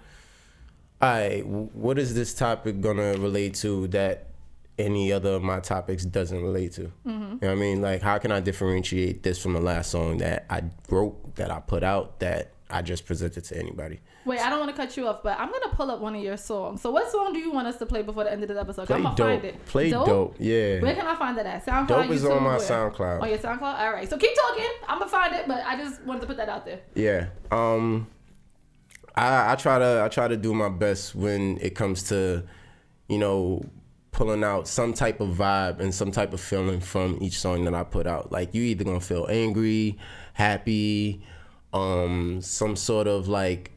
all 1.01 1.11
right, 1.11 1.45
what 1.47 1.99
is 1.99 2.15
this 2.15 2.35
topic 2.35 2.81
gonna 2.81 3.15
relate 3.15 3.55
to 3.57 3.89
that 3.89 4.27
any 4.79 5.13
other 5.13 5.31
of 5.31 5.43
my 5.43 5.59
topics 5.59 6.05
doesn't 6.05 6.41
relate 6.41 6.73
to? 6.75 6.93
You 7.05 7.13
know 7.13 7.39
what 7.41 7.51
I 7.51 7.55
mean? 7.57 7.81
Like 7.83 8.03
how 8.03 8.19
can 8.19 8.31
I 8.31 8.41
differentiate 8.41 9.25
this 9.25 9.43
from 9.43 9.55
the 9.55 9.61
last 9.61 9.91
song 9.91 10.19
that 10.19 10.47
I 10.49 10.63
wrote, 10.89 11.35
that 11.37 11.51
I 11.51 11.59
put 11.61 11.83
out, 11.83 12.21
that 12.21 12.53
I 12.71 12.83
just 12.83 13.07
presented 13.07 13.45
to 13.45 13.59
anybody. 13.59 14.01
Wait, 14.29 14.41
I 14.41 14.51
don't 14.51 14.61
want 14.61 14.71
to 14.71 14.77
cut 14.77 14.95
you 14.97 15.09
off, 15.09 15.23
but 15.23 15.41
I'm 15.41 15.51
gonna 15.51 15.75
pull 15.75 15.91
up 15.91 16.01
one 16.01 16.15
of 16.15 16.23
your 16.23 16.37
songs. 16.37 16.83
So, 16.83 16.91
what 16.91 17.11
song 17.11 17.33
do 17.33 17.39
you 17.39 17.51
want 17.51 17.67
us 17.67 17.77
to 17.79 17.87
play 17.87 18.03
before 18.03 18.25
the 18.25 18.33
end 18.33 18.43
of 18.43 18.49
this 18.49 18.59
episode? 18.59 18.87
Play 18.87 18.97
I'm 18.97 19.03
gonna 19.03 19.17
dope. 19.17 19.27
find 19.27 19.45
it. 19.45 19.65
Play 19.67 19.91
dope. 19.91 20.07
dope? 20.07 20.37
Yeah. 20.39 20.81
Where 20.81 20.95
can 20.95 21.07
I 21.07 21.15
find 21.17 21.39
that 21.39 21.47
at? 21.47 21.65
SoundCloud. 21.65 21.89
Dope 21.89 22.11
is 22.11 22.25
on 22.27 22.43
my 22.43 22.57
where? 22.57 22.59
SoundCloud. 22.59 23.23
On 23.23 23.29
your 23.29 23.39
SoundCloud. 23.39 23.81
All 23.81 23.93
right. 23.93 24.09
So 24.09 24.19
keep 24.19 24.35
talking. 24.37 24.71
I'm 24.87 24.99
gonna 24.99 25.11
find 25.11 25.35
it, 25.35 25.49
but 25.49 25.65
I 25.65 25.77
just 25.77 26.03
wanted 26.03 26.21
to 26.21 26.27
put 26.27 26.37
that 26.37 26.51
out 26.51 26.67
there. 26.67 26.81
Yeah. 26.95 27.29
Um 27.51 28.07
I 29.17 29.53
I 29.53 29.55
try 29.57 29.79
to 29.79 30.03
I 30.05 30.09
try 30.09 30.29
to 30.29 30.37
do 30.37 30.53
my 30.53 30.69
best 30.69 31.15
when 31.15 31.59
it 31.63 31.75
comes 31.75 32.03
to, 32.05 32.45
you 33.09 33.19
know, 33.19 33.65
pulling 34.13 34.45
out 34.45 34.69
some 34.69 34.93
type 34.93 35.21
of 35.21 35.29
vibe 35.31 35.81
and 35.81 35.95
some 35.95 36.11
type 36.11 36.35
of 36.35 36.41
feeling 36.41 36.81
from 36.81 37.19
each 37.23 37.39
song 37.39 37.65
that 37.65 37.75
I 37.75 37.83
put 37.83 38.07
out. 38.07 38.31
Like 38.31 38.55
you 38.55 38.63
either 38.63 38.85
gonna 38.85 39.01
feel 39.01 39.27
angry, 39.31 39.97
happy, 40.35 41.23
um, 41.73 42.41
some 42.43 42.77
sort 42.77 43.07
of 43.07 43.29
like, 43.29 43.73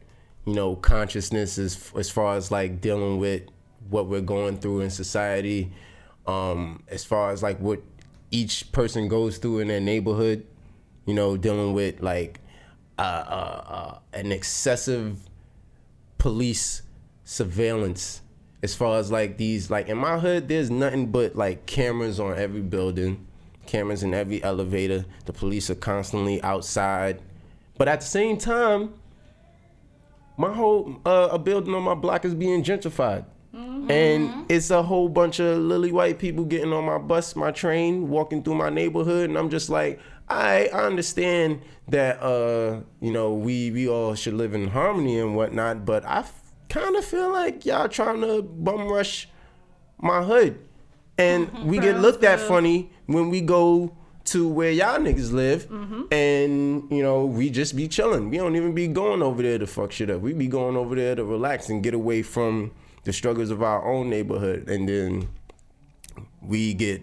you 0.51 0.55
know, 0.57 0.75
consciousness 0.75 1.57
as 1.57 1.93
as 1.95 2.09
far 2.09 2.35
as 2.35 2.51
like 2.51 2.81
dealing 2.81 3.19
with 3.19 3.43
what 3.89 4.07
we're 4.07 4.19
going 4.19 4.57
through 4.57 4.81
in 4.81 4.89
society, 4.89 5.71
um, 6.27 6.83
as 6.89 7.05
far 7.05 7.31
as 7.31 7.41
like 7.41 7.57
what 7.59 7.81
each 8.31 8.69
person 8.73 9.07
goes 9.07 9.37
through 9.37 9.59
in 9.59 9.69
their 9.69 9.79
neighborhood, 9.79 10.45
you 11.05 11.13
know, 11.13 11.37
dealing 11.37 11.73
with 11.73 12.01
like 12.01 12.41
uh, 12.99 13.01
uh, 13.01 13.63
uh, 13.65 13.99
an 14.11 14.33
excessive 14.33 15.19
police 16.17 16.81
surveillance. 17.23 18.21
As 18.61 18.75
far 18.75 18.99
as 18.99 19.09
like 19.09 19.37
these 19.37 19.71
like 19.71 19.87
in 19.87 19.97
my 19.97 20.19
hood 20.19 20.49
there's 20.49 20.69
nothing 20.69 21.13
but 21.13 21.33
like 21.33 21.65
cameras 21.65 22.19
on 22.19 22.37
every 22.37 22.59
building 22.59 23.25
cameras 23.67 24.03
in 24.03 24.13
every 24.13 24.43
elevator. 24.43 25.05
The 25.23 25.31
police 25.31 25.69
are 25.69 25.75
constantly 25.75 26.43
outside. 26.43 27.21
But 27.77 27.87
at 27.87 28.01
the 28.01 28.05
same 28.05 28.37
time 28.37 28.95
my 30.38 30.53
whole 30.53 30.99
uh, 31.05 31.29
a 31.32 31.39
building 31.39 31.73
on 31.73 31.84
my 31.84 31.95
block 31.95 32.25
is 32.25 32.34
being 32.34 32.63
gentrified. 32.63 33.25
And 33.89 34.49
it's 34.49 34.69
a 34.69 34.82
whole 34.82 35.09
bunch 35.09 35.39
of 35.39 35.57
lily 35.57 35.91
white 35.91 36.19
people 36.19 36.45
getting 36.45 36.71
on 36.71 36.86
my 36.86 36.97
bus 36.97 37.36
my 37.36 37.51
train 37.51 38.07
walking 38.09 38.43
through 38.43 38.55
my 38.55 38.69
neighborhood. 38.69 39.29
And 39.29 39.38
i'm 39.38 39.49
just 39.49 39.69
like 39.69 39.99
i, 40.29 40.67
I 40.67 40.84
understand 40.86 41.61
that 41.89 42.21
uh 42.21 42.82
you 43.01 43.11
know 43.11 43.34
we 43.34 43.71
we 43.71 43.89
all 43.89 44.15
should 44.15 44.36
live 44.36 44.53
in 44.53 44.69
harmony 44.69 45.19
and 45.19 45.36
whatnot 45.36 45.84
but 45.84 46.05
i 46.05 46.23
kind 46.69 46.95
of 46.95 47.03
feel 47.03 47.34
like 47.34 47.65
y'all 47.65 47.89
trying 47.89 48.21
to 48.21 48.41
bum 48.41 48.88
rush 48.88 49.27
my 49.99 50.23
hood. 50.23 50.59
And 51.17 51.65
we 51.65 51.79
get 51.79 51.99
looked 51.99 52.23
at 52.23 52.39
funny 52.39 52.89
when 53.05 53.29
we 53.29 53.41
go 53.41 53.95
to 54.26 54.47
where 54.47 54.72
y'all 54.72 54.99
niggas 54.99 55.32
live 55.32 55.67
and 56.11 56.89
you 56.91 57.01
know 57.01 57.26
we 57.26 57.49
just 57.49 57.76
be 57.76 57.88
chilling. 57.88 58.30
We 58.30 58.38
don't 58.38 58.55
even 58.55 58.74
be 58.74 58.88
going 58.88 59.22
over 59.22 59.41
there 59.41 59.57
to 59.57 59.67
fuck 59.67 59.91
shit 59.91 60.09
up. 60.09 60.22
We 60.22 60.34
be 60.34 60.47
going 60.47 60.78
over 60.78 60.95
there 60.95 61.15
to 61.15 61.24
relax 61.24 61.69
and 61.69 61.82
get 61.84 61.93
away 61.93 62.22
from 62.22 62.72
the 63.03 63.13
struggles 63.13 63.49
of 63.49 63.63
our 63.63 63.84
own 63.86 64.09
neighborhood 64.09 64.69
and 64.69 64.88
then 64.88 65.28
we 66.41 66.74
get 66.74 67.01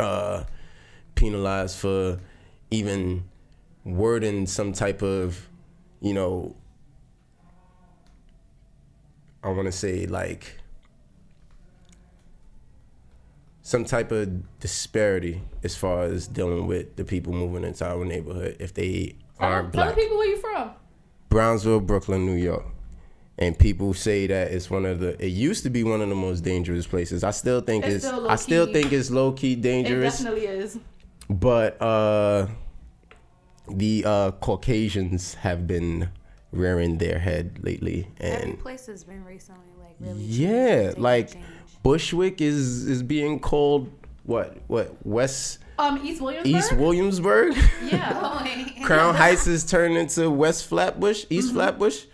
uh 0.00 0.44
penalized 1.14 1.76
for 1.76 2.18
even 2.70 3.24
wording 3.84 4.46
some 4.46 4.72
type 4.72 5.02
of 5.02 5.48
you 6.00 6.14
know 6.14 6.56
i 9.42 9.48
want 9.48 9.66
to 9.66 9.72
say 9.72 10.06
like 10.06 10.58
some 13.66 13.84
type 13.84 14.12
of 14.12 14.58
disparity 14.60 15.40
as 15.62 15.74
far 15.74 16.02
as 16.02 16.28
dealing 16.28 16.66
with 16.66 16.96
the 16.96 17.04
people 17.04 17.32
moving 17.32 17.64
into 17.64 17.82
our 17.84 18.04
neighborhood 18.04 18.56
if 18.60 18.74
they 18.74 19.16
aren't 19.40 19.72
tell 19.72 19.84
black. 19.84 19.94
the 19.96 20.02
people 20.02 20.18
where 20.18 20.28
you 20.28 20.36
from. 20.36 20.70
Brownsville, 21.30 21.80
Brooklyn, 21.80 22.26
New 22.26 22.34
York. 22.36 22.66
And 23.38 23.58
people 23.58 23.94
say 23.94 24.26
that 24.28 24.52
it's 24.52 24.70
one 24.70 24.84
of 24.84 25.00
the 25.00 25.20
it 25.24 25.28
used 25.30 25.62
to 25.64 25.70
be 25.70 25.82
one 25.82 26.00
of 26.02 26.08
the 26.10 26.14
most 26.14 26.42
dangerous 26.44 26.86
places. 26.86 27.24
I 27.24 27.30
still 27.32 27.60
think 27.62 27.84
It's 27.86 27.96
it's, 27.96 28.06
still 28.06 28.28
I 28.30 28.36
still 28.36 28.66
low-key. 28.66 28.72
think 28.82 28.92
it's 28.92 29.10
low 29.10 29.32
key 29.32 29.54
It 29.54 29.62
dangerous. 29.62 30.18
definitely 30.18 30.46
is. 30.46 30.78
But 31.28 31.80
uh 31.82 32.46
the 33.68 34.04
uh 34.06 34.30
Caucasians 34.32 35.34
have 35.34 35.66
been 35.66 36.10
rearing 36.52 36.98
their 36.98 37.18
head 37.18 37.58
lately 37.62 38.06
Every 38.20 38.50
and 38.52 38.60
place 38.60 38.86
has 38.86 39.02
been 39.02 39.24
recently 39.24 39.66
like 39.80 39.96
really. 39.98 40.22
yeah, 40.22 40.88
taking 40.90 41.02
like 41.02 41.32
change. 41.32 41.44
Bushwick 41.84 42.40
is 42.40 42.86
is 42.86 43.02
being 43.04 43.38
called 43.38 43.92
what 44.24 44.56
what 44.66 44.96
West 45.06 45.58
Um, 45.78 46.00
East 46.04 46.20
Williamsburg. 46.20 46.54
East 46.56 46.72
Williamsburg. 46.76 47.56
Yeah. 47.84 48.64
Crown 48.84 49.14
Heights 49.14 49.44
has 49.46 49.64
turned 49.64 49.96
into 49.96 50.30
West 50.30 50.66
Flatbush, 50.66 51.26
East 51.30 51.48
Mm-hmm. 51.48 51.56
Flatbush. 51.56 52.04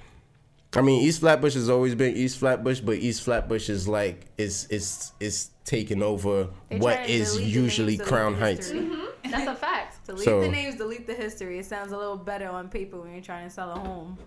I 0.77 0.83
mean, 0.83 1.03
East 1.03 1.21
Flatbush 1.21 1.55
has 1.55 1.69
always 1.69 1.95
been 1.95 2.15
East 2.17 2.39
Flatbush, 2.39 2.81
but 2.81 2.97
East 2.97 3.23
Flatbush 3.23 3.69
is 3.71 3.87
like 3.89 4.27
is 4.37 4.67
is 4.71 5.13
is 5.21 5.51
taking 5.65 6.03
over 6.03 6.49
They 6.69 6.79
what 6.79 6.97
try 6.97 7.07
to 7.07 7.13
is 7.13 7.33
delete 7.35 7.45
the 7.55 7.61
usually 7.61 7.99
Crown 7.99 8.33
the 8.35 8.39
Heights. 8.41 8.71
history. 8.71 8.91
That's 9.31 9.47
a 9.47 9.55
fact. 9.67 10.07
Delete 10.07 10.25
So- 10.25 10.41
the 10.41 10.49
names, 10.49 10.77
delete 10.77 11.07
the 11.07 11.15
history. 11.15 11.59
It 11.61 11.67
sounds 11.67 11.93
a 11.93 11.97
little 11.97 12.17
better 12.17 12.49
on 12.49 12.69
paper 12.69 12.99
when 13.01 13.13
you're 13.13 13.21
trying 13.23 13.47
to 13.49 13.55
sell 13.55 13.71
a 13.73 13.79
home. 13.79 14.19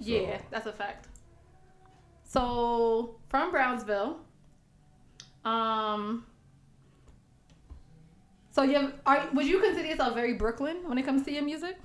Yeah, 0.00 0.38
that's 0.50 0.66
a 0.66 0.72
fact. 0.72 1.06
So 2.24 3.16
from 3.34 3.50
Brownsville, 3.50 4.20
um, 5.44 6.24
so 8.52 8.62
you 8.62 8.92
are 9.04 9.28
would 9.34 9.44
you 9.44 9.58
consider 9.58 9.88
yourself 9.88 10.14
very 10.14 10.34
Brooklyn 10.34 10.76
when 10.86 10.98
it 10.98 11.02
comes 11.02 11.24
to 11.24 11.32
your 11.32 11.42
music? 11.42 11.76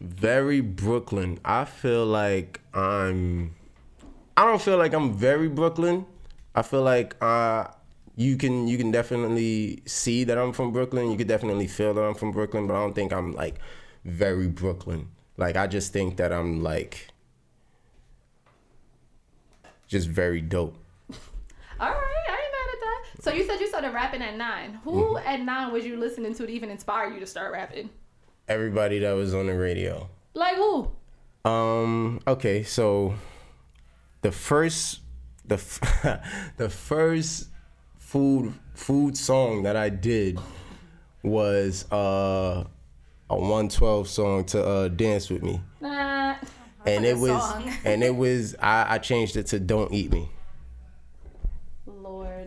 Very 0.00 0.60
Brooklyn. 0.60 1.38
I 1.44 1.64
feel 1.64 2.04
like 2.04 2.60
I'm. 2.74 3.54
I 4.36 4.46
don't 4.46 4.60
feel 4.60 4.78
like 4.78 4.94
I'm 4.94 5.14
very 5.14 5.48
Brooklyn. 5.48 6.06
I 6.56 6.62
feel 6.62 6.82
like 6.82 7.14
uh, 7.22 7.68
you 8.16 8.36
can 8.36 8.66
you 8.66 8.76
can 8.76 8.90
definitely 8.90 9.84
see 9.86 10.24
that 10.24 10.36
I'm 10.36 10.52
from 10.52 10.72
Brooklyn. 10.72 11.12
You 11.12 11.16
could 11.16 11.28
definitely 11.28 11.68
feel 11.68 11.94
that 11.94 12.02
I'm 12.02 12.16
from 12.16 12.32
Brooklyn, 12.32 12.66
but 12.66 12.74
I 12.74 12.80
don't 12.80 12.94
think 12.96 13.12
I'm 13.12 13.32
like 13.32 13.60
very 14.04 14.48
Brooklyn. 14.48 15.10
Like 15.36 15.54
I 15.54 15.68
just 15.68 15.92
think 15.92 16.16
that 16.16 16.32
I'm 16.32 16.64
like 16.64 17.06
just 19.86 20.08
very 20.08 20.40
dope. 20.40 20.82
All 21.78 21.88
right, 21.88 22.26
I 22.28 22.32
ain't 22.32 22.52
mad 22.52 22.72
at 22.72 22.80
that. 23.14 23.22
So 23.22 23.32
you 23.32 23.44
said 23.44 23.60
you 23.60 23.68
started 23.68 23.92
rapping 23.92 24.22
at 24.22 24.36
nine. 24.36 24.80
Who 24.84 24.92
Mm-hmm. 24.92 25.26
at 25.28 25.40
nine 25.42 25.72
was 25.72 25.84
you 25.84 25.96
listening 25.98 26.34
to 26.34 26.46
to 26.46 26.52
even 26.52 26.70
inspire 26.70 27.10
you 27.12 27.20
to 27.20 27.26
start 27.26 27.52
rapping? 27.52 27.90
Everybody 28.48 28.98
that 29.00 29.12
was 29.12 29.34
on 29.34 29.46
the 29.46 29.54
radio. 29.56 30.08
Like 30.34 30.56
who? 30.56 30.90
Um. 31.44 32.20
Okay. 32.26 32.62
So, 32.62 33.14
the 34.22 34.32
first, 34.32 35.00
the 35.44 35.54
f- 35.56 36.20
the 36.56 36.68
first 36.68 37.48
food 37.98 38.52
food 38.74 39.16
song 39.16 39.62
that 39.64 39.76
I 39.76 39.88
did 39.88 40.38
was 41.22 41.90
uh 41.92 42.64
a 43.28 43.36
one 43.36 43.68
twelve 43.68 44.08
song 44.08 44.44
to 44.46 44.64
uh 44.64 44.88
dance 44.88 45.28
with 45.30 45.42
me, 45.42 45.60
Nah. 45.80 46.36
and 46.86 47.04
it 47.04 47.16
was 47.16 47.30
song. 47.42 47.72
and 47.84 48.02
it 48.04 48.14
was 48.14 48.54
I 48.60 48.94
I 48.94 48.98
changed 48.98 49.36
it 49.36 49.46
to 49.48 49.58
Don't 49.60 49.92
Eat 49.92 50.12
Me. 50.12 50.28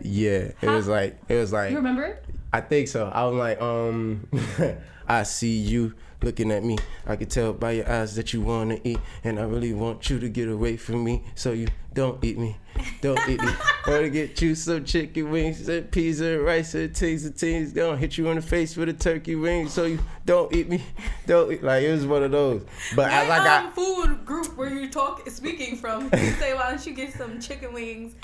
Yeah. 0.02 0.52
It 0.60 0.68
was 0.68 0.86
like 0.88 1.18
it 1.28 1.36
was 1.36 1.52
like 1.52 1.70
You 1.70 1.76
remember 1.76 2.04
it? 2.04 2.24
I 2.52 2.60
think 2.60 2.88
so. 2.88 3.08
I 3.08 3.24
was 3.26 3.36
like, 3.36 3.60
um, 3.62 4.26
I 5.08 5.22
see 5.22 5.56
you 5.56 5.94
looking 6.22 6.50
at 6.50 6.62
me. 6.64 6.76
I 7.06 7.16
can 7.16 7.28
tell 7.28 7.52
by 7.52 7.72
your 7.72 7.90
eyes 7.90 8.16
that 8.16 8.32
you 8.32 8.40
want 8.42 8.70
to 8.70 8.88
eat, 8.88 8.98
and 9.24 9.38
I 9.38 9.42
really 9.44 9.72
want 9.72 10.10
you 10.10 10.18
to 10.18 10.28
get 10.28 10.48
away 10.48 10.76
from 10.76 11.04
me. 11.04 11.22
So 11.36 11.52
you 11.52 11.68
don't 11.94 12.22
eat 12.24 12.38
me, 12.38 12.56
don't 13.00 13.18
eat 13.28 13.40
me. 13.42 13.52
To 13.86 14.08
get 14.10 14.40
you 14.42 14.54
some 14.54 14.84
chicken 14.84 15.30
wings, 15.30 15.68
and 15.68 15.90
peas 15.90 16.20
and 16.20 16.42
rice, 16.42 16.74
and 16.74 16.94
teas 16.94 17.24
and 17.24 17.36
teas. 17.36 17.72
Gonna 17.72 17.96
hit 17.96 18.18
you 18.18 18.28
in 18.28 18.36
the 18.36 18.42
face 18.42 18.76
with 18.76 18.88
a 18.88 18.92
turkey 18.92 19.34
wing. 19.34 19.68
So 19.68 19.84
you 19.84 19.98
don't 20.26 20.54
eat 20.54 20.68
me, 20.68 20.82
don't 21.26 21.50
eat. 21.52 21.62
Like 21.62 21.82
it 21.82 21.90
was 21.92 22.06
one 22.06 22.22
of 22.22 22.30
those. 22.30 22.64
But 22.94 23.10
as 23.10 23.28
I 23.28 23.38
What, 23.38 23.44
got 23.44 23.64
um, 23.66 23.72
food 23.72 24.24
group 24.24 24.56
where 24.56 24.68
you 24.72 24.88
talk 24.90 25.28
speaking 25.30 25.76
from? 25.76 26.04
You 26.12 26.30
say, 26.32 26.54
why 26.54 26.70
don't 26.70 26.84
you 26.86 26.92
get 26.92 27.12
some 27.14 27.40
chicken 27.40 27.72
wings, 27.72 28.14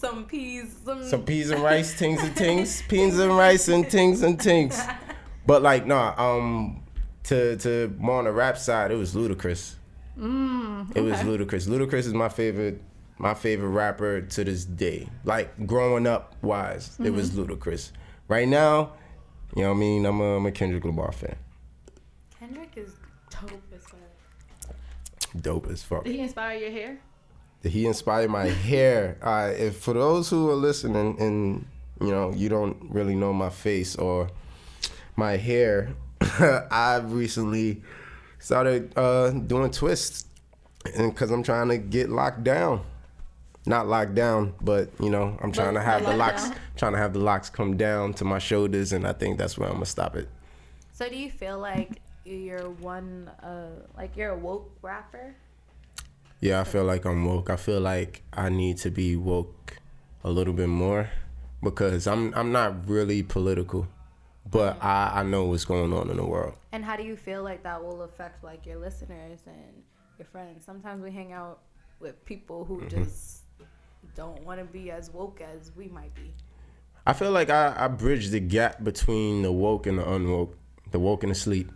some 0.00 0.24
peas, 0.26 0.76
some, 0.84 1.04
some 1.04 1.22
peas 1.24 1.50
and 1.50 1.62
rice, 1.62 1.98
tings 1.98 2.22
and 2.22 2.36
tings, 2.36 2.82
peas 2.88 3.18
and 3.18 3.36
rice 3.36 3.68
and 3.68 3.88
tings 3.90 4.22
and 4.22 4.38
tings. 4.40 4.80
But 5.46 5.62
like, 5.62 5.86
nah, 5.86 6.12
um, 6.18 6.82
to 7.24 7.56
to 7.56 7.94
more 7.98 8.18
on 8.18 8.24
the 8.26 8.32
rap 8.32 8.58
side, 8.58 8.90
it 8.90 8.96
was 8.96 9.14
Ludacris. 9.14 9.76
Mm, 10.18 10.94
It 10.94 11.00
was 11.00 11.14
okay. 11.14 11.24
Ludacris. 11.24 11.66
Ludacris 11.66 12.00
is 12.06 12.12
my 12.12 12.28
favorite, 12.28 12.82
my 13.16 13.32
favorite 13.32 13.70
rapper 13.70 14.20
to 14.20 14.44
this 14.44 14.66
day. 14.66 15.08
Like 15.24 15.66
growing 15.66 16.06
up 16.06 16.34
wise, 16.42 16.98
it 17.02 17.10
was 17.14 17.30
Mm-hmm. 17.30 17.50
Ludacris. 17.52 17.92
Right 18.28 18.46
now, 18.46 18.92
you 19.56 19.62
know 19.62 19.70
what 19.70 19.76
I 19.76 19.80
mean. 19.80 20.04
I'm 20.04 20.20
a, 20.20 20.36
I'm 20.36 20.44
a 20.44 20.52
Kendrick 20.52 20.84
Lamar 20.84 21.12
fan. 21.12 21.36
Kendrick 22.38 22.72
is 22.76 22.90
dope 23.30 23.52
as 23.74 23.82
fuck. 23.84 24.76
Dope 25.40 25.68
as 25.70 25.82
fuck. 25.82 26.04
Did 26.04 26.14
he 26.14 26.20
inspire 26.20 26.58
your 26.58 26.70
hair? 26.70 26.98
He 27.62 27.86
inspired 27.86 28.30
my 28.30 28.46
hair. 28.46 29.18
Uh, 29.22 29.52
if 29.56 29.76
for 29.76 29.94
those 29.94 30.30
who 30.30 30.48
are 30.50 30.54
listening 30.54 31.20
and 31.20 31.66
you 32.00 32.10
know 32.10 32.32
you 32.32 32.48
don't 32.48 32.76
really 32.90 33.16
know 33.16 33.32
my 33.32 33.50
face 33.50 33.96
or 33.96 34.28
my 35.16 35.36
hair, 35.36 35.90
I've 36.70 37.12
recently 37.12 37.82
started 38.38 38.96
uh, 38.96 39.30
doing 39.30 39.70
twists 39.70 40.26
and 40.96 41.12
because 41.12 41.30
I'm 41.30 41.42
trying 41.42 41.68
to 41.68 41.78
get 41.78 42.10
locked 42.10 42.44
down. 42.44 42.82
Not 43.66 43.86
locked 43.86 44.14
down, 44.14 44.54
but 44.62 44.90
you 44.98 45.10
know, 45.10 45.36
I'm 45.42 45.52
trying 45.52 45.74
to 45.74 45.82
have 45.82 46.04
the 46.04 46.16
locks, 46.16 46.44
down. 46.44 46.58
trying 46.76 46.92
to 46.92 46.98
have 46.98 47.12
the 47.12 47.18
locks 47.18 47.50
come 47.50 47.76
down 47.76 48.14
to 48.14 48.24
my 48.24 48.38
shoulders, 48.38 48.92
and 48.92 49.06
I 49.06 49.12
think 49.12 49.36
that's 49.36 49.58
where 49.58 49.68
I'm 49.68 49.74
gonna 49.74 49.86
stop 49.86 50.16
it. 50.16 50.28
So 50.92 51.08
do 51.08 51.16
you 51.16 51.30
feel 51.30 51.58
like 51.58 52.00
you're 52.24 52.70
one, 52.70 53.30
uh, 53.42 53.82
like 53.96 54.16
you're 54.16 54.30
a 54.30 54.38
woke 54.38 54.70
rapper? 54.80 55.34
Yeah, 56.40 56.60
I 56.60 56.64
feel 56.64 56.84
like 56.84 57.04
I'm 57.04 57.24
woke. 57.24 57.50
I 57.50 57.56
feel 57.56 57.80
like 57.80 58.22
I 58.32 58.48
need 58.48 58.78
to 58.78 58.90
be 58.90 59.16
woke 59.16 59.78
a 60.22 60.30
little 60.30 60.54
bit 60.54 60.68
more 60.68 61.10
because 61.62 62.06
I'm 62.06 62.32
I'm 62.34 62.52
not 62.52 62.88
really 62.88 63.22
political, 63.22 63.88
but 64.48 64.78
mm. 64.78 64.84
I 64.84 65.20
I 65.20 65.22
know 65.24 65.44
what's 65.44 65.64
going 65.64 65.92
on 65.92 66.10
in 66.10 66.16
the 66.16 66.24
world. 66.24 66.54
And 66.72 66.84
how 66.84 66.96
do 66.96 67.02
you 67.02 67.16
feel 67.16 67.42
like 67.42 67.62
that 67.64 67.82
will 67.82 68.02
affect 68.02 68.44
like 68.44 68.66
your 68.66 68.78
listeners 68.78 69.40
and 69.46 69.82
your 70.18 70.26
friends? 70.26 70.64
Sometimes 70.64 71.02
we 71.02 71.10
hang 71.10 71.32
out 71.32 71.60
with 71.98 72.24
people 72.24 72.64
who 72.64 72.78
mm-hmm. 72.78 73.02
just 73.02 73.42
don't 74.14 74.42
want 74.44 74.60
to 74.60 74.64
be 74.64 74.90
as 74.90 75.10
woke 75.10 75.40
as 75.40 75.72
we 75.76 75.88
might 75.88 76.14
be. 76.14 76.32
I 77.06 77.14
feel 77.14 77.30
like 77.30 77.50
I, 77.50 77.74
I 77.76 77.88
bridge 77.88 78.28
the 78.28 78.40
gap 78.40 78.84
between 78.84 79.42
the 79.42 79.50
woke 79.50 79.86
and 79.86 79.98
the 79.98 80.02
unwoke, 80.02 80.52
the 80.90 80.98
woke 80.98 81.22
and 81.22 81.30
the 81.30 81.34
sleep. 81.34 81.72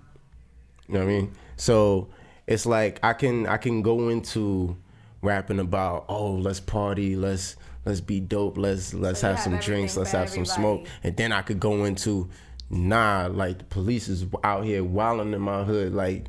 You 0.88 0.94
know 0.94 1.00
what 1.00 1.06
I 1.06 1.12
mean? 1.12 1.32
So 1.56 2.08
it's 2.46 2.66
like 2.66 2.98
I 3.02 3.12
can 3.12 3.46
I 3.46 3.56
can 3.56 3.82
go 3.82 4.08
into 4.08 4.76
rapping 5.22 5.60
about 5.60 6.06
oh 6.08 6.32
let's 6.32 6.60
party, 6.60 7.16
let's 7.16 7.56
let's 7.84 8.00
be 8.00 8.20
dope, 8.20 8.58
let's 8.58 8.94
let's 8.94 9.20
So 9.20 9.28
you 9.28 9.34
have 9.34 9.42
some 9.42 9.52
have 9.54 9.64
drinks, 9.64 9.96
let's 9.96 10.12
have 10.12 10.30
some 10.30 10.44
smoke, 10.44 10.86
and 11.02 11.16
then 11.16 11.32
I 11.32 11.42
could 11.42 11.60
go 11.60 11.84
into 11.84 12.28
nah 12.70 13.28
like 13.30 13.58
the 13.58 13.64
police 13.64 14.08
is 14.08 14.24
out 14.42 14.64
here 14.64 14.82
wilding 14.82 15.34
in 15.34 15.40
my 15.40 15.62
hood 15.64 15.92
like, 15.92 16.26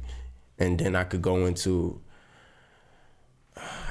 and 0.59 0.79
then 0.79 0.95
I 0.95 1.03
could 1.03 1.21
go 1.21 1.45
into 1.45 2.01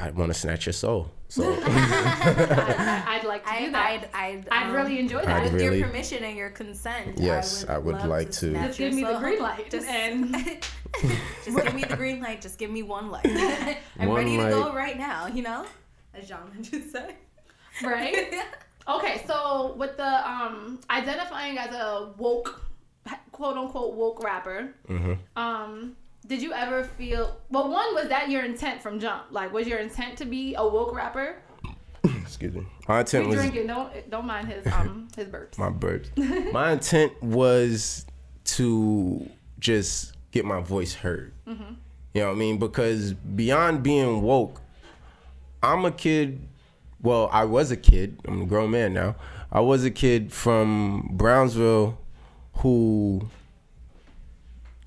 I 0.00 0.10
want 0.10 0.32
to 0.32 0.38
snatch 0.38 0.66
your 0.66 0.72
soul. 0.72 1.10
So 1.32 1.50
I, 1.64 3.04
I'd 3.06 3.24
like 3.24 3.42
to 3.44 3.50
I, 3.50 3.64
do 3.64 3.72
that. 3.72 3.86
I'd, 3.86 4.08
I'd, 4.12 4.48
I'd 4.50 4.66
um, 4.66 4.72
really 4.74 4.98
enjoy 4.98 5.22
that. 5.22 5.28
I'd 5.28 5.44
with 5.44 5.62
really- 5.62 5.78
your 5.78 5.86
permission 5.88 6.22
and 6.24 6.36
your 6.36 6.50
consent. 6.50 7.18
Yes, 7.18 7.64
I 7.66 7.78
would 7.78 7.94
love 7.94 8.04
like 8.04 8.30
to. 8.32 8.52
Just 8.52 8.78
give 8.78 8.92
me 8.92 9.02
the 9.02 9.16
green 9.18 9.40
light 9.40 9.70
Just, 9.70 9.88
and 9.88 10.34
just 11.42 11.56
give 11.56 11.74
me 11.74 11.84
the 11.84 11.96
green 11.96 12.20
light. 12.20 12.42
Just 12.42 12.58
give 12.58 12.70
me 12.70 12.82
one 12.82 13.10
light. 13.10 13.24
I'm 13.98 14.08
One 14.08 14.18
ready 14.18 14.36
to 14.36 14.50
go 14.50 14.74
right 14.74 14.98
now. 14.98 15.26
You 15.26 15.40
know, 15.44 15.64
as 16.12 16.28
John 16.28 16.50
just 16.60 16.92
said. 16.92 17.14
right. 17.82 18.34
Okay, 18.86 19.22
so 19.26 19.74
with 19.78 19.96
the 19.96 20.30
um 20.30 20.80
identifying 20.90 21.56
as 21.56 21.72
a 21.74 22.12
woke, 22.18 22.60
quote 23.30 23.56
unquote 23.56 23.94
woke 23.94 24.22
rapper, 24.22 24.74
um, 25.34 25.96
did 26.26 26.42
you 26.42 26.52
ever 26.52 26.84
feel? 26.84 27.36
Well, 27.50 27.68
one 27.70 27.94
was 27.94 28.08
that 28.08 28.30
your 28.30 28.44
intent 28.44 28.80
from 28.82 29.00
jump. 29.00 29.24
Like, 29.30 29.52
was 29.52 29.66
your 29.66 29.78
intent 29.78 30.18
to 30.18 30.24
be 30.24 30.54
a 30.54 30.66
woke 30.66 30.94
rapper? 30.94 31.36
excuse 32.04 32.54
me. 32.54 32.66
My 32.88 33.00
intent 33.00 33.24
You 33.24 33.30
was 33.30 33.38
drinking? 33.38 33.66
Don't 33.66 34.10
don't 34.10 34.26
mind 34.26 34.48
his 34.48 34.66
um 34.72 35.08
his 35.16 35.28
burps. 35.28 35.58
my 35.58 35.70
birds. 35.70 36.10
my 36.52 36.72
intent 36.72 37.20
was 37.22 38.06
to 38.44 39.28
just 39.58 40.14
get 40.30 40.44
my 40.44 40.60
voice 40.60 40.94
heard. 40.94 41.32
You 42.14 42.20
know 42.20 42.26
what 42.26 42.34
I 42.34 42.38
mean? 42.38 42.58
Because 42.58 43.14
beyond 43.14 43.82
being 43.82 44.20
woke, 44.22 44.60
I'm 45.62 45.84
a 45.86 45.90
kid. 45.90 46.46
Well, 47.00 47.28
I 47.32 47.44
was 47.44 47.70
a 47.70 47.76
kid. 47.76 48.20
I'm 48.26 48.42
a 48.42 48.46
grown 48.46 48.70
man 48.70 48.92
now. 48.92 49.16
I 49.50 49.60
was 49.60 49.84
a 49.84 49.90
kid 49.90 50.32
from 50.32 51.08
Brownsville 51.12 51.98
who 52.56 53.28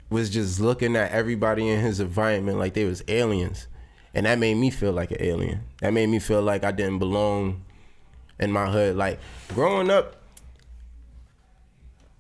was 0.10 0.30
just 0.30 0.60
looking 0.60 0.96
at 0.96 1.12
everybody 1.12 1.70
in 1.70 1.80
his 1.82 2.00
environment 2.00 2.58
like 2.58 2.74
they 2.74 2.86
was 2.86 3.04
aliens. 3.08 3.68
And 4.14 4.26
that 4.26 4.40
made 4.40 4.56
me 4.56 4.70
feel 4.70 4.94
like 4.94 5.12
an 5.12 5.18
alien. 5.20 5.62
That 5.82 5.94
made 5.94 6.08
me 6.08 6.20
feel 6.20 6.42
like 6.42 6.64
I 6.64 6.72
didn't 6.72 7.00
belong 7.00 7.66
in 8.40 8.52
my 8.52 8.70
hood. 8.70 8.96
Like 8.96 9.20
growing 9.50 9.90
up, 9.90 10.16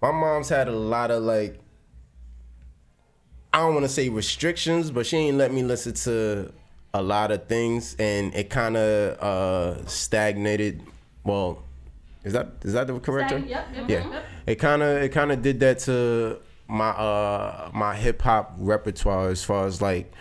my 0.01 0.11
mom's 0.11 0.49
had 0.49 0.67
a 0.67 0.75
lot 0.75 1.11
of 1.11 1.23
like 1.23 1.59
I 3.53 3.59
don't 3.59 3.73
want 3.73 3.86
to 3.86 3.89
say 3.89 4.09
restrictions, 4.09 4.91
but 4.91 5.05
she 5.05 5.15
ain't 5.15 5.38
let 5.38 5.53
me 5.53 5.63
listen 5.63 5.93
to 5.93 6.51
a 6.93 7.01
lot 7.01 7.31
of 7.31 7.47
things, 7.47 7.95
and 7.97 8.36
it 8.36 8.49
kind 8.49 8.75
of 8.75 9.19
uh, 9.19 9.86
stagnated. 9.88 10.81
Well, 11.23 11.63
is 12.25 12.33
that 12.33 12.49
is 12.63 12.73
that 12.73 12.88
the 12.88 12.99
correct 12.99 13.29
term? 13.29 13.45
Yep, 13.45 13.67
yep, 13.73 13.89
yeah. 13.89 14.11
yep. 14.11 14.25
It 14.45 14.55
kind 14.55 14.83
of 14.83 15.01
it 15.01 15.13
kind 15.13 15.31
of 15.31 15.41
did 15.41 15.61
that 15.61 15.79
to 15.79 16.39
my 16.68 16.89
uh 16.89 17.70
my 17.74 17.95
hip 17.95 18.22
hop 18.22 18.53
repertoire 18.57 19.30
as 19.30 19.43
far 19.43 19.68
as 19.68 19.82
like 19.82 20.11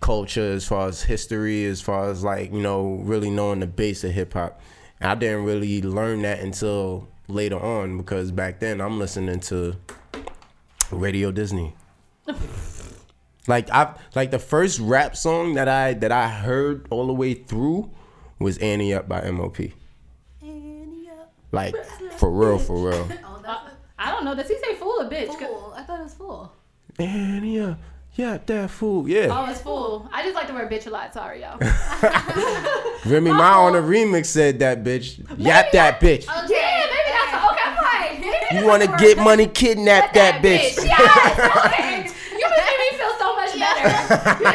culture, 0.00 0.52
as 0.52 0.66
far 0.66 0.88
as 0.88 1.02
history, 1.02 1.64
as 1.66 1.80
far 1.80 2.10
as 2.10 2.24
like 2.24 2.52
you 2.52 2.60
know 2.60 3.00
really 3.02 3.30
knowing 3.30 3.60
the 3.60 3.66
base 3.66 4.04
of 4.04 4.12
hip 4.12 4.32
hop. 4.32 4.60
I 5.00 5.14
didn't 5.14 5.44
really 5.44 5.80
learn 5.80 6.22
that 6.22 6.40
until 6.40 7.08
later 7.28 7.58
on 7.58 7.96
because 7.96 8.32
back 8.32 8.60
then 8.60 8.80
I'm 8.80 8.98
listening 8.98 9.40
to 9.40 9.76
Radio 10.90 11.30
Disney. 11.30 11.74
like 13.46 13.70
I 13.70 13.94
like 14.14 14.30
the 14.30 14.38
first 14.38 14.78
rap 14.80 15.16
song 15.16 15.54
that 15.54 15.68
I 15.68 15.94
that 15.94 16.12
I 16.12 16.28
heard 16.28 16.86
all 16.90 17.06
the 17.06 17.14
way 17.14 17.34
through 17.34 17.90
was 18.38 18.58
Ante 18.58 18.92
Up 18.94 19.08
by 19.08 19.30
MOP. 19.30 19.58
Like 21.52 21.74
for 22.16 22.30
real, 22.30 22.58
for 22.58 22.90
real. 22.90 23.08
Oh, 24.00 24.04
I 24.04 24.10
don't 24.12 24.24
know. 24.24 24.34
Does 24.34 24.48
he 24.48 24.58
say 24.58 24.74
fool 24.76 24.96
or 25.00 25.04
bitch? 25.10 25.26
Fool. 25.38 25.74
I 25.76 25.82
thought 25.82 26.00
it 26.00 26.04
was 26.04 26.14
fool. 26.14 26.52
Ante 26.98 27.60
Up, 27.60 27.78
yeah, 28.14 28.38
that 28.46 28.70
fool, 28.70 29.08
yeah. 29.08 29.28
Oh, 29.30 29.46
it's 29.50 29.60
fool. 29.60 30.08
I 30.12 30.22
just 30.22 30.34
like 30.34 30.46
the 30.48 30.54
word 30.54 30.70
bitch 30.70 30.86
a 30.86 30.90
lot. 30.90 31.12
Sorry, 31.14 31.40
y'all. 31.42 31.58
Remy 33.06 33.30
Ma 33.32 33.56
oh. 33.58 33.66
on 33.66 33.72
the 33.74 33.78
remix 33.80 34.26
said 34.26 34.58
that 34.60 34.82
bitch. 34.82 35.18
Yap 35.38 35.70
that 35.72 36.00
bitch. 36.00 36.26
yeah, 36.26 36.86
maybe 36.90 37.10
that's 37.12 37.34
okay. 37.44 37.62
I'm 37.64 37.76
like, 37.76 38.20
maybe 38.20 38.36
You 38.60 38.66
want 38.66 38.80
the 38.80 38.86
to 38.86 38.92
word. 38.92 39.00
get 39.00 39.18
money, 39.18 39.46
kidnap 39.46 40.12
that 40.14 40.42
bitch. 40.42 40.76
Yes, 40.84 41.38
okay. 41.38 42.10
You 42.40 42.46
just 42.48 42.56
made 42.56 42.78
me 42.80 42.98
feel 42.98 43.14
so 43.18 43.36
much 43.36 43.52
better. 43.58 43.84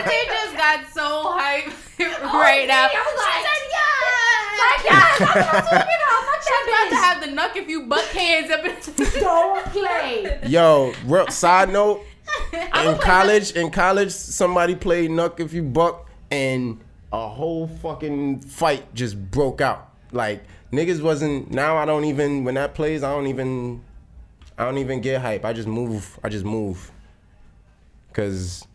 They 0.09 0.25
just 0.25 0.57
got 0.57 0.79
so 0.91 1.37
hyped 1.37 1.73
Oh, 2.01 2.39
right 2.41 2.61
see, 2.61 2.67
now. 2.67 2.89
I 2.91 2.97
was 2.97 3.17
like, 3.21 3.39
She 3.39 3.45
said, 3.45 3.63
yeah. 3.71 4.65
Like, 4.65 4.81
yes, 4.83 5.21
I'm 5.21 5.27
talking 5.27 5.79
about. 5.79 6.04
Fuck 6.45 6.53
She's 6.65 6.73
about 6.73 6.89
to 6.89 6.95
have 6.95 7.21
the 7.21 7.27
knuck 7.27 7.55
if 7.55 7.69
you 7.69 7.83
butt 7.83 8.03
cans 8.11 8.51
up 8.51 8.65
in. 8.65 8.75
Don't 9.21 9.65
play. 9.65 10.39
Yo, 10.47 10.93
real, 11.05 11.27
side 11.27 11.69
note, 11.69 12.03
in 12.53 12.97
college, 12.99 13.51
in 13.51 13.71
college, 13.71 14.11
somebody 14.11 14.75
played 14.75 15.11
Knuck 15.11 15.39
If 15.39 15.53
You 15.53 15.63
Buck, 15.63 16.07
and 16.31 16.79
a 17.11 17.27
whole 17.27 17.67
fucking 17.67 18.41
fight 18.41 18.93
just 18.93 19.31
broke 19.31 19.61
out. 19.61 19.91
Like 20.11 20.43
niggas 20.71 21.01
wasn't. 21.01 21.51
Now 21.51 21.77
I 21.77 21.85
don't 21.85 22.05
even. 22.05 22.43
When 22.43 22.55
that 22.55 22.73
plays, 22.75 23.03
I 23.03 23.11
don't 23.11 23.27
even. 23.27 23.81
I 24.57 24.65
don't 24.65 24.77
even 24.77 25.01
get 25.01 25.21
hype. 25.21 25.43
I 25.43 25.53
just 25.53 25.67
move. 25.67 26.19
I 26.23 26.29
just 26.29 26.45
move. 26.45 26.91
Cause 28.13 28.65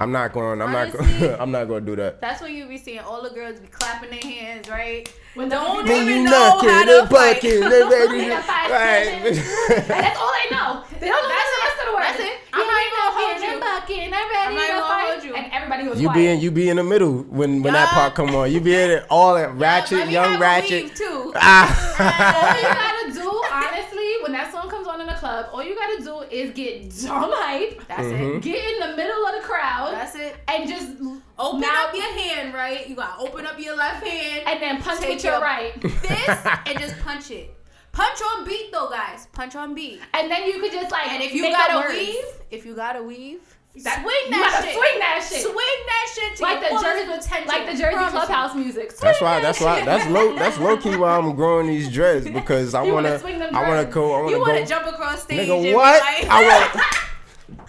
I'm 0.00 0.12
not 0.12 0.32
going. 0.32 0.62
I'm 0.62 0.72
not. 0.72 0.88
Honestly- 0.94 1.18
Going, 1.28 1.40
I'm 1.40 1.50
not 1.50 1.64
going 1.68 1.84
to 1.84 1.90
do 1.90 1.96
that. 1.96 2.20
That's 2.20 2.40
when 2.40 2.54
you 2.54 2.66
be 2.66 2.78
seeing 2.78 3.00
all 3.00 3.22
the 3.22 3.30
girls 3.30 3.60
be 3.60 3.68
clapping 3.68 4.10
their 4.10 4.20
hands, 4.20 4.68
right? 4.68 5.06
When 5.34 5.48
Don't 5.48 5.86
the- 5.86 5.92
When 5.92 6.02
even 6.02 6.16
you 6.16 6.24
know 6.24 6.30
knocking 6.30 6.70
how 6.70 6.84
the 6.86 7.00
to 7.02 7.06
fight. 7.06 7.34
bucket, 7.36 7.42
they 7.42 7.82
ready 7.84 8.18
Need 8.18 8.28
to 8.30 8.34
right. 8.34 9.20
That's 9.86 10.18
all 10.18 10.32
they 10.32 10.56
know. 10.56 10.82
They 10.98 11.06
don't 11.08 11.22
know 11.22 11.28
That's 11.28 11.50
the 11.52 11.60
rest 11.62 11.78
of 11.80 11.86
the 11.86 11.94
words. 11.94 12.06
That's 12.08 12.20
it. 12.20 12.36
I'm 12.52 12.66
not 12.66 12.80
even 12.80 12.98
gonna 12.98 13.14
hold 13.20 13.40
you. 13.42 13.60
Bucking, 13.60 14.12
I'm 14.12 14.30
ready 14.30 14.48
I'm 14.48 14.54
not 14.54 14.60
to 14.60 14.66
even 14.66 14.80
gonna 14.80 14.94
fight. 14.94 15.10
hold 15.12 15.24
you. 15.24 15.34
And 15.34 15.52
everybody 15.52 15.88
was 15.88 16.00
You 16.00 16.08
quiet. 16.08 16.18
be 16.18 16.26
in 16.28 16.40
you 16.40 16.50
be 16.50 16.68
in 16.70 16.76
the 16.78 16.82
middle 16.84 17.18
when 17.28 17.62
when 17.62 17.74
that 17.74 17.88
part 17.90 18.14
come 18.14 18.34
on. 18.34 18.50
You 18.50 18.60
be 18.60 18.74
in 18.74 18.90
it 18.90 19.06
all 19.10 19.34
that 19.34 19.54
ratchet, 19.54 19.98
Let 19.98 20.06
me 20.08 20.12
young 20.14 20.30
have 20.32 20.40
a 20.40 20.42
ratchet. 20.42 20.84
weave, 20.84 20.94
too. 20.94 21.32
Ah. 21.36 21.70
all 22.40 22.56
you 22.56 22.66
gotta 22.66 23.12
do, 23.12 23.42
honestly, 23.52 24.08
when 24.22 24.32
that 24.32 24.50
song 24.50 24.68
comes 24.68 24.86
on 24.88 25.00
in 25.00 25.06
the 25.06 25.12
club, 25.14 25.46
all 25.52 25.62
you 25.62 25.74
gotta 25.76 26.02
do 26.02 26.22
is 26.40 26.50
get 26.52 26.90
dumb 27.06 27.30
hype. 27.32 27.86
That's 27.88 28.02
Mm-hmm. 28.02 28.36
it. 28.38 28.42
Get 28.42 28.72
in 28.74 28.90
the 28.90 28.96
middle 28.96 29.26
of 29.26 29.34
the 29.40 29.46
crowd 29.46 29.92
That's 29.94 30.14
it. 30.16 30.36
and 30.48 30.68
just 30.68 30.92
Open 31.38 31.60
now- 31.60 31.86
up 31.88 31.94
your 31.94 32.12
hand, 32.12 32.52
right? 32.54 32.88
You 32.88 32.94
gotta 32.96 33.20
open 33.22 33.46
up 33.46 33.58
your 33.58 33.76
left 33.76 34.06
hand 34.06 34.42
and 34.46 34.60
then 34.62 34.82
punch 34.82 35.00
Take 35.00 35.14
with 35.16 35.24
your 35.24 35.34
your- 35.34 35.42
right. 35.42 35.80
this 35.82 36.28
and 36.66 36.78
just 36.78 36.98
punch 37.00 37.30
it. 37.30 37.54
Punch 37.92 38.20
on 38.34 38.44
beat 38.46 38.70
though, 38.72 38.88
guys. 38.90 39.26
Punch 39.32 39.56
on 39.56 39.74
beat. 39.74 40.00
And 40.14 40.30
then 40.30 40.46
you 40.46 40.60
could 40.60 40.72
just 40.72 40.90
like 40.90 41.08
And 41.08 41.22
if 41.22 41.32
you 41.34 41.42
make 41.42 41.52
gotta 41.52 41.78
words. 41.78 41.94
weave, 41.94 42.24
if 42.50 42.64
you 42.66 42.74
gotta 42.74 43.02
weave, 43.02 43.40
That- 43.84 44.02
swing 44.02 44.14
you 44.24 44.30
that 44.30 44.50
gotta 44.52 44.66
shit. 44.66 44.76
swing 44.76 44.98
that 44.98 45.26
shit. 45.28 45.42
Swing 45.42 45.54
that 45.86 46.06
shit 46.14 46.36
to 46.36 46.42
like 46.42 46.60
the 46.60 46.66
fullest 46.66 46.84
Jersey, 46.84 47.06
potential. 47.06 47.48
like 47.48 47.66
the 47.66 47.72
Jersey 47.72 47.94
Promise 47.94 48.12
you. 48.12 48.18
clubhouse 48.18 48.54
music. 48.56 48.96
That's 48.98 49.20
why. 49.20 49.40
That's 49.40 49.60
why. 49.60 49.84
That's 49.84 50.06
low. 50.10 50.34
That's 50.34 50.58
low 50.58 50.76
key 50.76 50.96
why 50.96 51.16
I'm 51.16 51.34
growing 51.36 51.68
these 51.68 51.88
dreads 51.90 52.28
because 52.40 52.74
I 52.74 52.84
You 52.84 52.92
wanna 52.94 53.08
wanna. 53.10 53.20
swing 53.20 53.38
them 53.38 53.54
I 53.54 53.68
wanna 53.68 53.84
go. 53.84 54.12
I 54.14 54.18
wanna 54.22 54.30
You 54.32 54.44
go. 54.44 54.50
wanna 54.52 54.66
jump 54.66 54.86
across 54.86 55.22
stage 55.22 55.48
and 55.48 55.64
Nigga, 55.64 55.74
what? 55.74 56.00
like, 56.02 56.26
I 56.28 56.42
want. 56.72 56.84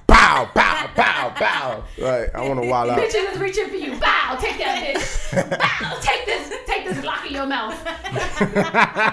Bow, 0.07 0.49
bow, 0.55 0.89
bow, 0.95 1.33
bow. 1.39 1.83
Right. 2.03 2.29
I 2.33 2.47
wanna 2.47 2.65
wild 2.65 2.89
out. 2.89 2.99
Bitches 2.99 3.33
is 3.33 3.39
reaching 3.39 3.69
for 3.69 3.75
you. 3.75 3.95
Bow, 3.97 4.37
take 4.41 4.57
that 4.57 4.83
bitch. 4.83 5.49
Bow, 5.59 5.99
take 6.01 6.25
this, 6.25 6.51
take 6.65 6.85
this 6.85 7.03
lock 7.05 7.25
in 7.27 7.33
your 7.33 7.45
mouth. 7.45 7.75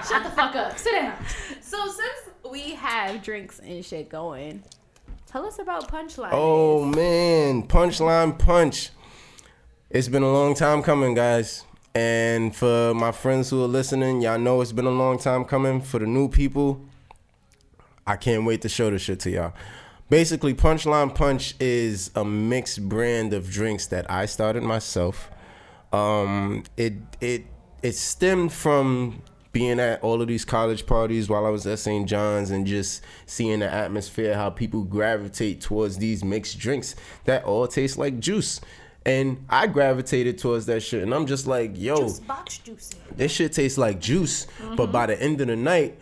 Shut 0.07 0.23
the 0.23 0.31
fuck 0.35 0.55
up. 0.55 0.77
Sit 0.77 0.93
down. 0.93 1.15
So 1.61 1.85
since 1.87 2.35
we 2.51 2.71
have 2.71 3.21
drinks 3.21 3.59
and 3.59 3.85
shit 3.85 4.09
going, 4.09 4.63
tell 5.29 5.45
us 5.45 5.59
about 5.59 5.87
punchline. 5.87 6.29
Oh 6.31 6.83
man, 6.85 7.67
punchline 7.67 8.37
punch. 8.37 8.89
It's 9.89 10.07
been 10.07 10.23
a 10.23 10.31
long 10.31 10.55
time 10.55 10.81
coming, 10.81 11.13
guys. 11.13 11.65
And 11.95 12.55
for 12.55 12.93
my 12.93 13.11
friends 13.11 13.49
who 13.49 13.63
are 13.63 13.67
listening, 13.67 14.21
y'all 14.21 14.39
know 14.39 14.61
it's 14.61 14.71
been 14.71 14.85
a 14.85 14.91
long 14.91 15.17
time 15.17 15.45
coming. 15.45 15.81
For 15.81 15.99
the 15.99 16.07
new 16.07 16.29
people, 16.29 16.81
I 18.05 18.15
can't 18.15 18.45
wait 18.45 18.61
to 18.61 18.69
show 18.69 18.89
this 18.89 19.01
shit 19.01 19.19
to 19.21 19.29
y'all. 19.29 19.53
Basically, 20.09 20.55
Punchline 20.55 21.13
Punch 21.13 21.53
is 21.59 22.09
a 22.15 22.25
mixed 22.25 22.87
brand 22.89 23.33
of 23.33 23.49
drinks 23.49 23.87
that 23.87 24.09
I 24.09 24.25
started 24.25 24.63
myself. 24.63 25.29
Um, 25.93 26.63
it 26.77 26.93
it 27.21 27.45
it 27.83 27.93
stemmed 27.93 28.51
from 28.51 29.21
being 29.51 29.79
at 29.79 30.03
all 30.03 30.21
of 30.21 30.27
these 30.27 30.45
college 30.45 30.85
parties 30.85 31.27
while 31.27 31.45
I 31.45 31.49
was 31.49 31.65
at 31.65 31.79
St. 31.79 32.07
John's 32.07 32.51
and 32.51 32.67
just 32.67 33.03
seeing 33.25 33.59
the 33.59 33.71
atmosphere, 33.71 34.35
how 34.35 34.49
people 34.49 34.83
gravitate 34.83 35.61
towards 35.61 35.97
these 35.97 36.23
mixed 36.23 36.59
drinks 36.59 36.95
that 37.25 37.43
all 37.45 37.67
taste 37.67 37.97
like 37.97 38.19
juice. 38.19 38.61
And 39.05 39.45
I 39.49 39.67
gravitated 39.67 40.37
towards 40.37 40.65
that 40.67 40.81
shit, 40.81 41.01
and 41.01 41.13
I'm 41.15 41.25
just 41.25 41.47
like, 41.47 41.71
yo, 41.75 41.97
Juice 41.97 42.19
box 42.19 42.59
this 43.15 43.31
shit 43.31 43.53
tastes 43.53 43.77
like 43.77 43.99
juice. 43.99 44.45
But 44.59 44.75
mm-hmm. 44.75 44.91
by 44.91 45.05
the 45.07 45.19
end 45.19 45.41
of 45.41 45.47
the 45.47 45.55
night, 45.55 45.97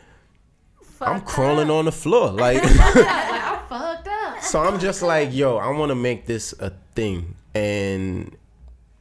I'm 1.00 1.22
crawling 1.22 1.70
up. 1.70 1.76
on 1.76 1.86
the 1.86 1.92
floor. 1.92 2.32
Like, 2.32 2.64
like, 2.64 2.74
I'm 2.76 3.60
fucked 3.68 4.08
up. 4.08 4.42
so 4.42 4.62
I'm 4.62 4.80
just 4.80 5.04
like, 5.04 5.34
yo, 5.34 5.58
I 5.58 5.70
want 5.70 5.90
to 5.90 5.96
make 5.96 6.26
this 6.26 6.54
a 6.60 6.72
thing. 6.96 7.36
And 7.54 8.36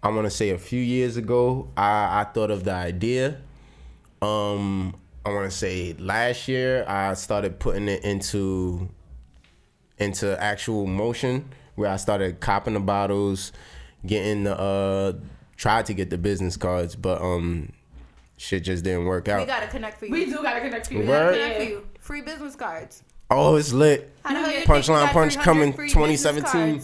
I 0.02 0.08
want 0.10 0.26
to 0.26 0.30
say 0.30 0.50
a 0.50 0.58
few 0.58 0.80
years 0.80 1.16
ago, 1.16 1.70
I, 1.76 2.20
I 2.20 2.24
thought 2.24 2.50
of 2.50 2.64
the 2.64 2.72
idea. 2.72 3.38
Um, 4.22 4.94
I 5.24 5.30
want 5.30 5.50
to 5.50 5.56
say 5.56 5.94
last 5.98 6.48
year, 6.48 6.84
I 6.86 7.14
started 7.14 7.58
putting 7.58 7.88
it 7.88 8.04
into 8.04 8.88
into 9.98 10.40
actual 10.40 10.86
motion 10.86 11.48
where 11.74 11.90
I 11.90 11.96
started 11.96 12.40
copping 12.40 12.74
the 12.74 12.80
bottles, 12.80 13.52
getting 14.04 14.44
the 14.44 14.58
uh 14.58 15.12
tried 15.56 15.86
to 15.86 15.94
get 15.94 16.10
the 16.10 16.18
business 16.18 16.56
cards, 16.56 16.96
but 16.96 17.20
um 17.20 17.72
shit 18.36 18.64
just 18.64 18.84
didn't 18.84 19.06
work 19.06 19.28
out. 19.28 19.40
We 19.40 19.46
gotta 19.46 19.68
connect 19.68 19.98
for 19.98 20.06
you. 20.06 20.12
We 20.12 20.26
do 20.26 20.42
gotta 20.42 20.60
connect 20.60 20.90
people. 20.90 21.06
Word? 21.06 21.34
connect 21.34 21.56
for 21.58 21.64
you. 21.64 21.86
Free 21.98 22.20
business 22.22 22.54
cards. 22.54 23.02
Oh, 23.30 23.56
it's 23.56 23.72
lit. 23.72 24.12
How 24.22 24.32
the 24.34 24.38
hell 24.40 24.48
you 24.48 24.54
think 24.58 24.68
Punchline 24.68 25.00
we 25.00 25.06
got 25.06 25.12
Punch 25.12 25.34
300 25.34 25.44
coming 25.44 25.72
free 25.72 25.88
2017. 25.88 26.82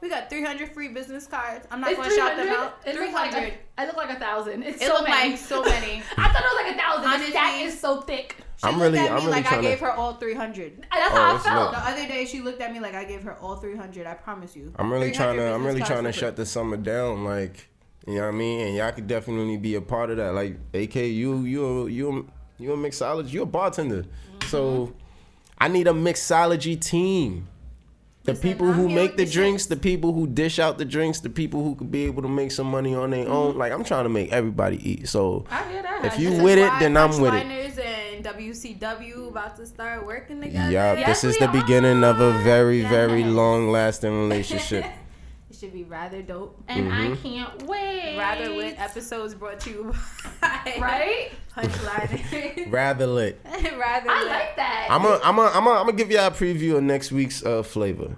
Business 0.00 0.20
cards? 0.20 0.32
We 0.32 0.40
got 0.42 0.56
300 0.58 0.72
free 0.74 0.88
business 0.88 1.26
cards. 1.26 1.66
I'm 1.70 1.80
not 1.80 1.94
going 1.96 2.08
to 2.08 2.14
shout 2.16 2.36
them 2.36 2.48
out. 2.48 2.76
It 2.86 2.94
look 2.96 3.12
like 3.12 3.30
300. 3.32 3.54
a, 3.78 3.82
it 3.82 3.86
look 3.86 3.96
like 3.96 4.10
a 4.16 4.18
thousand. 4.20 4.62
It's 4.62 4.82
It 4.82 4.86
so 4.86 4.94
looked 4.94 5.08
many. 5.08 5.30
like 5.30 5.38
so 5.38 5.62
many. 5.62 6.02
I 6.16 6.28
thought 6.32 6.42
it 6.42 6.54
was 6.54 6.62
like 6.64 6.74
a 6.74 6.78
thousand. 6.78 7.04
Honestly, 7.06 7.26
the 7.26 7.32
stack 7.32 7.60
is 7.62 7.80
so 7.80 8.00
thick. 8.02 8.36
She 8.56 8.66
I'm 8.66 8.78
looked 8.78 8.82
really- 8.92 8.98
at 8.98 9.04
me 9.04 9.08
I'm 9.10 9.16
really 9.16 9.30
like 9.30 9.46
I 9.46 9.56
tryna- 9.56 9.62
gave 9.62 9.80
her 9.80 9.92
all 9.92 10.14
300. 10.14 10.86
That's 10.92 11.12
Oh, 11.12 11.16
how 11.16 11.32
I 11.32 11.34
it's 11.36 11.44
felt. 11.44 11.72
The 11.72 11.78
other 11.78 12.06
day, 12.08 12.24
she 12.26 12.40
looked 12.40 12.60
at 12.60 12.72
me 12.72 12.80
like 12.80 12.94
I 12.94 13.04
gave 13.04 13.22
her 13.22 13.36
all 13.38 13.56
300. 13.56 14.06
I 14.06 14.14
promise 14.14 14.54
you. 14.56 14.72
I'm 14.76 14.92
really 14.92 15.12
trying 15.12 15.36
to. 15.36 15.52
I'm 15.54 15.64
really 15.64 15.82
trying 15.82 16.04
to 16.04 16.12
shut 16.12 16.36
the 16.36 16.44
summer 16.46 16.76
down. 16.76 17.24
Like, 17.24 17.68
you 18.06 18.14
know 18.16 18.22
what 18.22 18.28
I 18.28 18.32
mean? 18.32 18.66
And 18.66 18.76
y'all 18.76 18.92
could 18.92 19.06
definitely 19.06 19.56
be 19.56 19.74
a 19.76 19.80
part 19.80 20.10
of 20.10 20.16
that. 20.18 20.32
Like, 20.34 20.56
AK, 20.74 20.94
you, 20.96 21.42
you, 21.44 21.86
you, 21.86 22.28
you 22.58 22.72
a 22.72 22.76
mixologist. 22.76 23.32
You 23.32 23.42
a 23.42 23.46
bartender. 23.46 24.02
Mm-hmm. 24.02 24.48
So, 24.48 24.92
I 25.58 25.68
need 25.68 25.86
a 25.86 25.92
mixology 25.92 26.80
team. 26.80 27.48
The 28.34 28.40
people 28.40 28.72
who 28.72 28.88
make 28.88 29.16
the 29.16 29.26
drinks, 29.26 29.66
the 29.66 29.76
people 29.76 30.12
who 30.12 30.26
dish 30.26 30.58
out 30.58 30.78
the 30.78 30.84
drinks, 30.84 31.20
the 31.20 31.30
people 31.30 31.62
who 31.62 31.74
could 31.74 31.90
be 31.90 32.04
able 32.06 32.22
to 32.22 32.28
make 32.28 32.52
some 32.52 32.66
money 32.66 32.94
on 32.94 33.10
their 33.10 33.28
own. 33.28 33.50
Mm-hmm. 33.50 33.58
Like, 33.58 33.72
I'm 33.72 33.84
trying 33.84 34.04
to 34.04 34.10
make 34.10 34.32
everybody 34.32 34.76
eat. 34.88 35.08
So, 35.08 35.44
I 35.50 35.68
hear 35.70 35.82
that. 35.82 36.04
if 36.04 36.18
you 36.18 36.42
with 36.42 36.58
it, 36.58 36.72
then 36.78 36.96
I'm 36.96 37.20
with 37.20 37.34
it. 37.34 37.46
And 37.46 38.24
WCW 38.24 39.28
about 39.28 39.56
to 39.56 39.66
start 39.66 40.04
working 40.04 40.40
together. 40.42 40.70
Yeah, 40.70 40.92
Yes, 40.92 41.22
this 41.22 41.32
is 41.32 41.38
the 41.38 41.48
beginning 41.48 42.04
of 42.04 42.20
a 42.20 42.32
very, 42.42 42.82
very 42.82 43.24
long 43.24 43.70
lasting 43.70 44.12
relationship. 44.12 44.84
It 45.60 45.66
should 45.66 45.72
be 45.74 45.84
rather 45.84 46.22
dope. 46.22 46.58
and 46.68 46.90
I 46.90 47.08
Mm-hmm. 47.08 47.22
can't 47.22 47.62
wait. 47.64 48.16
Rather 48.16 48.48
lit 48.48 48.80
episodes 48.80 49.34
brought 49.34 49.60
to 49.60 49.70
you 49.70 49.94
by 50.40 50.74
Right? 50.80 51.32
Punchline. 51.54 52.70
Rather 52.72 53.06
lit. 53.06 53.38
rather 53.44 54.10
I 54.10 54.20
lit. 54.22 54.28
like 54.30 54.56
that. 54.56 54.86
I'm 54.90 55.02
gonna, 55.02 55.20
I'm 55.22 55.36
gonna, 55.36 55.48
I'm 55.54 55.64
gonna, 55.64 55.80
I'm 55.80 55.84
gonna 55.86 55.98
give 55.98 56.10
y'all 56.10 56.28
a 56.28 56.30
preview 56.30 56.76
of 56.78 56.82
next 56.84 57.12
week's 57.12 57.44
uh, 57.44 57.62
flavor. 57.62 58.16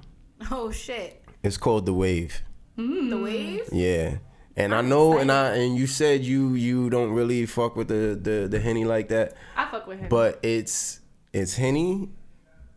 Oh 0.53 0.71
shit. 0.71 1.21
It's 1.43 1.57
called 1.57 1.85
the 1.87 1.93
Wave. 1.95 2.43
The 2.77 3.19
wave? 3.21 3.69
Yeah, 3.73 4.19
and 4.57 4.73
i 4.73 4.81
know, 4.81 5.19
and 5.19 5.31
I, 5.33 5.57
and 5.57 5.77
you 5.77 5.87
said 5.89 6.23
you, 6.25 6.55
you 6.55 6.91
don't 6.91 7.11
really 7.11 7.45
fuck 7.47 7.75
with 7.75 7.89
the, 7.89 8.15
the, 8.21 8.47
the 8.49 8.61
henny 8.61 8.85
like 8.85 9.09
that, 9.09 9.35
I 9.57 9.67
fuck 9.67 9.87
with 9.89 9.99
him. 9.99 10.09
but 10.09 10.39
it's, 10.45 11.01
it's 11.33 11.57
henny, 11.57 12.09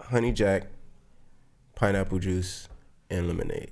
honey 0.01 0.31
jack, 0.31 0.63
pineapple 1.75 2.17
juice, 2.19 2.67
and 3.11 3.27
lemonade. 3.27 3.71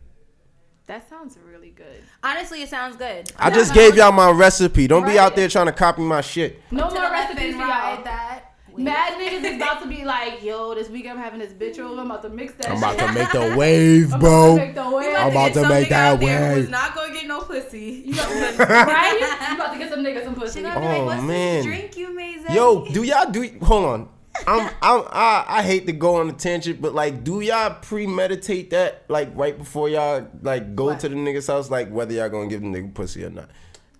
That 0.88 1.10
sounds 1.10 1.38
really 1.50 1.70
good. 1.70 2.04
Honestly, 2.24 2.62
it 2.62 2.70
sounds 2.70 2.96
good. 2.98 3.32
I 3.38 3.50
just 3.50 3.74
gave 3.74 3.96
y'all 3.96 4.12
my 4.12 4.30
recipe. 4.32 4.88
Don't 4.88 5.06
be 5.06 5.18
out 5.18 5.36
there 5.36 5.48
trying 5.48 5.68
to 5.68 5.72
copy 5.72 6.02
my 6.02 6.22
shit. 6.22 6.62
No 6.72 6.90
more 6.90 7.02
recipes 7.12 7.54
for 7.56 7.62
y'all. 7.62 8.04
that. 8.04 8.50
Mad 8.76 9.14
niggas 9.20 9.44
is 9.52 9.56
about 9.58 9.84
to 9.84 9.88
be 9.88 10.04
like, 10.04 10.42
yo, 10.42 10.74
this 10.74 10.90
week 10.90 11.06
I'm 11.08 11.18
having 11.18 11.40
this 11.40 11.54
bitch 11.54 11.78
over. 11.78 12.02
I'm 12.02 12.10
about 12.10 12.24
to 12.24 12.30
mix 12.30 12.54
that 12.56 12.72
I'm 12.72 12.78
about 12.80 12.98
shit. 13.00 13.08
to 13.08 13.14
make 13.14 13.32
the 13.32 13.56
wave, 13.56 14.12
I'm 14.14 14.20
bro. 14.20 14.56
about 14.56 14.58
to 14.58 14.66
make 14.66 14.76
wave. 14.94 15.16
I'm 15.16 15.32
about 15.32 15.54
to 15.54 15.60
get 15.62 15.70
make 15.70 15.90
that 15.90 16.20
wave. 16.20 16.56
Who's 16.56 16.70
not 16.70 16.96
gonna 16.96 17.14
get 17.14 17.28
no 17.28 17.42
pussy. 17.42 18.04
You 18.08 18.14
about 18.14 18.30
to, 18.30 18.58
right? 18.74 19.48
You 19.50 19.56
about 19.56 19.74
to 19.74 19.78
get 19.80 19.92
some 19.92 20.00
niggas 20.04 20.24
some 20.24 20.34
pussy. 20.36 20.60
She 20.60 20.64
gonna 20.64 20.80
be 20.80 21.02
like, 21.04 21.20
Oh, 21.20 21.22
man. 21.22 21.64
drink 21.64 21.96
you 21.98 22.16
made?" 22.16 22.48
Zay?" 22.48 22.56
Yo, 22.56 22.86
do 22.86 23.04
y'all 23.04 23.30
do? 23.30 23.48
Hold 23.62 23.86
on. 23.86 24.10
I'm, 24.48 24.68
I'm, 24.82 25.04
I, 25.12 25.46
I 25.48 25.62
hate 25.64 25.86
to 25.88 25.94
go 25.94 26.16
on 26.16 26.30
a 26.30 26.34
tangent, 26.34 26.82
but 26.82 26.94
like, 26.94 27.24
do 27.24 27.40
y'all 27.42 27.76
premeditate 27.82 28.72
that 28.72 29.04
like 29.08 29.30
right 29.36 29.58
before 29.58 29.90
y'all 29.90 30.28
like 30.42 30.76
go 30.76 30.86
What? 30.86 31.00
to 31.02 31.10
the 31.10 31.16
nigga's 31.16 31.48
house, 31.48 31.70
like 31.70 31.90
whether 31.90 32.14
y'all 32.14 32.30
gonna 32.30 32.48
give 32.48 32.62
the 32.62 32.68
nigga 32.68 32.94
pussy 32.94 33.24
or 33.24 33.30
not? 33.30 33.50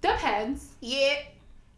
Depends. 0.02 0.70
Yeah. 0.82 1.16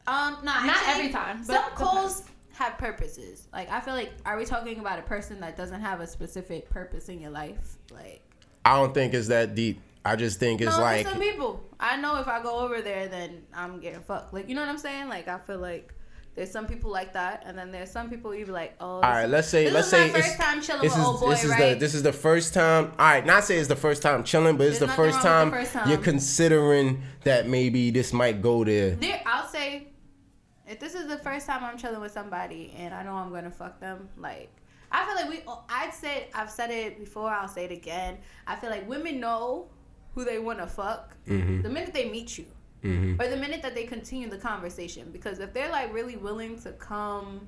Um, 0.07 0.37
nah, 0.43 0.63
Not 0.63 0.67
actually, 0.77 0.93
every 0.93 1.11
time, 1.11 1.37
but 1.39 1.45
Some 1.45 1.55
depends. 1.63 1.77
calls 1.81 2.23
have 2.53 2.77
purposes. 2.77 3.47
Like 3.53 3.69
I 3.71 3.79
feel 3.81 3.93
like, 3.93 4.13
are 4.25 4.37
we 4.37 4.45
talking 4.45 4.79
about 4.79 4.99
a 4.99 5.03
person 5.03 5.39
that 5.41 5.57
doesn't 5.57 5.81
have 5.81 5.99
a 5.99 6.07
specific 6.07 6.69
purpose 6.69 7.09
in 7.09 7.19
your 7.19 7.31
life? 7.31 7.77
Like, 7.91 8.21
I 8.63 8.75
don't 8.79 8.93
think 8.93 9.13
it's 9.13 9.27
that 9.27 9.53
deep. 9.55 9.81
I 10.05 10.15
just 10.15 10.39
think 10.39 10.61
it's 10.61 10.75
no, 10.75 10.81
like 10.81 11.03
there's 11.05 11.13
some 11.15 11.21
people. 11.21 11.63
I 11.79 11.97
know 11.97 12.19
if 12.19 12.27
I 12.27 12.41
go 12.41 12.59
over 12.59 12.81
there, 12.81 13.07
then 13.07 13.43
I'm 13.53 13.79
getting 13.79 14.01
fucked. 14.01 14.33
Like, 14.33 14.47
you 14.47 14.55
know 14.55 14.61
what 14.61 14.69
I'm 14.69 14.77
saying? 14.77 15.09
Like, 15.09 15.27
I 15.27 15.39
feel 15.39 15.59
like. 15.59 15.91
There's 16.35 16.51
some 16.51 16.67
people 16.67 16.91
like 16.91 17.13
that, 17.13 17.43
and 17.45 17.57
then 17.57 17.71
there's 17.71 17.89
some 17.89 18.09
people 18.09 18.35
you 18.35 18.45
be 18.45 18.51
like, 18.51 18.75
oh. 18.81 18.95
All 18.95 19.01
right, 19.01 19.25
let's 19.25 19.47
say 19.47 19.65
this 19.65 19.73
let's 19.73 19.87
is 19.87 19.91
say 19.91 20.11
my 20.11 20.19
first 20.21 20.37
time 20.37 20.61
chilling 20.61 20.81
this 20.81 20.91
with 20.91 20.99
is 21.01 21.07
old 21.07 21.19
boy, 21.21 21.29
this 21.29 21.43
is 21.45 21.49
right? 21.51 21.73
the 21.73 21.79
this 21.79 21.93
is 21.95 22.03
the 22.03 22.11
first 22.13 22.53
time. 22.53 22.91
All 22.99 23.05
right, 23.07 23.25
not 23.25 23.45
say 23.45 23.57
it's 23.57 23.69
the 23.69 23.75
first 23.77 24.01
time 24.01 24.23
chilling, 24.25 24.57
but 24.57 24.67
it's 24.67 24.79
the 24.79 24.87
first 24.89 25.21
time, 25.21 25.49
the 25.49 25.55
first 25.57 25.71
time. 25.73 25.89
you're 25.89 25.97
considering 25.97 27.01
that 27.23 27.47
maybe 27.47 27.89
this 27.89 28.11
might 28.11 28.41
go 28.41 28.63
there. 28.65 28.95
There, 28.97 29.21
I'll 29.25 29.47
say, 29.47 29.87
if 30.67 30.79
this 30.79 30.93
is 30.93 31.07
the 31.07 31.17
first 31.19 31.47
time 31.47 31.63
I'm 31.63 31.77
chilling 31.77 32.01
with 32.01 32.11
somebody 32.11 32.73
and 32.77 32.93
I 32.93 33.03
know 33.03 33.13
I'm 33.13 33.31
gonna 33.31 33.49
fuck 33.51 33.79
them, 33.79 34.09
like 34.17 34.49
I 34.91 35.05
feel 35.05 35.15
like 35.15 35.29
we. 35.29 35.41
I'd 35.69 35.93
say 35.93 36.27
I've 36.33 36.49
said 36.51 36.69
it 36.69 36.99
before. 36.99 37.29
I'll 37.29 37.47
say 37.47 37.63
it 37.63 37.71
again. 37.71 38.17
I 38.45 38.57
feel 38.57 38.69
like 38.69 38.87
women 38.89 39.21
know 39.21 39.67
who 40.13 40.25
they 40.25 40.39
want 40.39 40.59
to 40.59 40.67
fuck 40.67 41.15
Mm-hmm. 41.27 41.61
the 41.63 41.69
minute 41.69 41.93
they 41.93 42.09
meet 42.09 42.37
you, 42.37 42.45
Mm-hmm. 42.85 43.21
or 43.21 43.27
the 43.27 43.37
minute 43.37 43.61
that 43.63 43.75
they 43.75 43.85
continue 43.85 44.29
the 44.29 44.37
conversation. 44.37 45.09
Because 45.11 45.39
if 45.39 45.53
they're 45.53 45.71
like 45.71 45.93
really 45.93 46.17
willing 46.17 46.59
to 46.61 46.71
come 46.73 47.47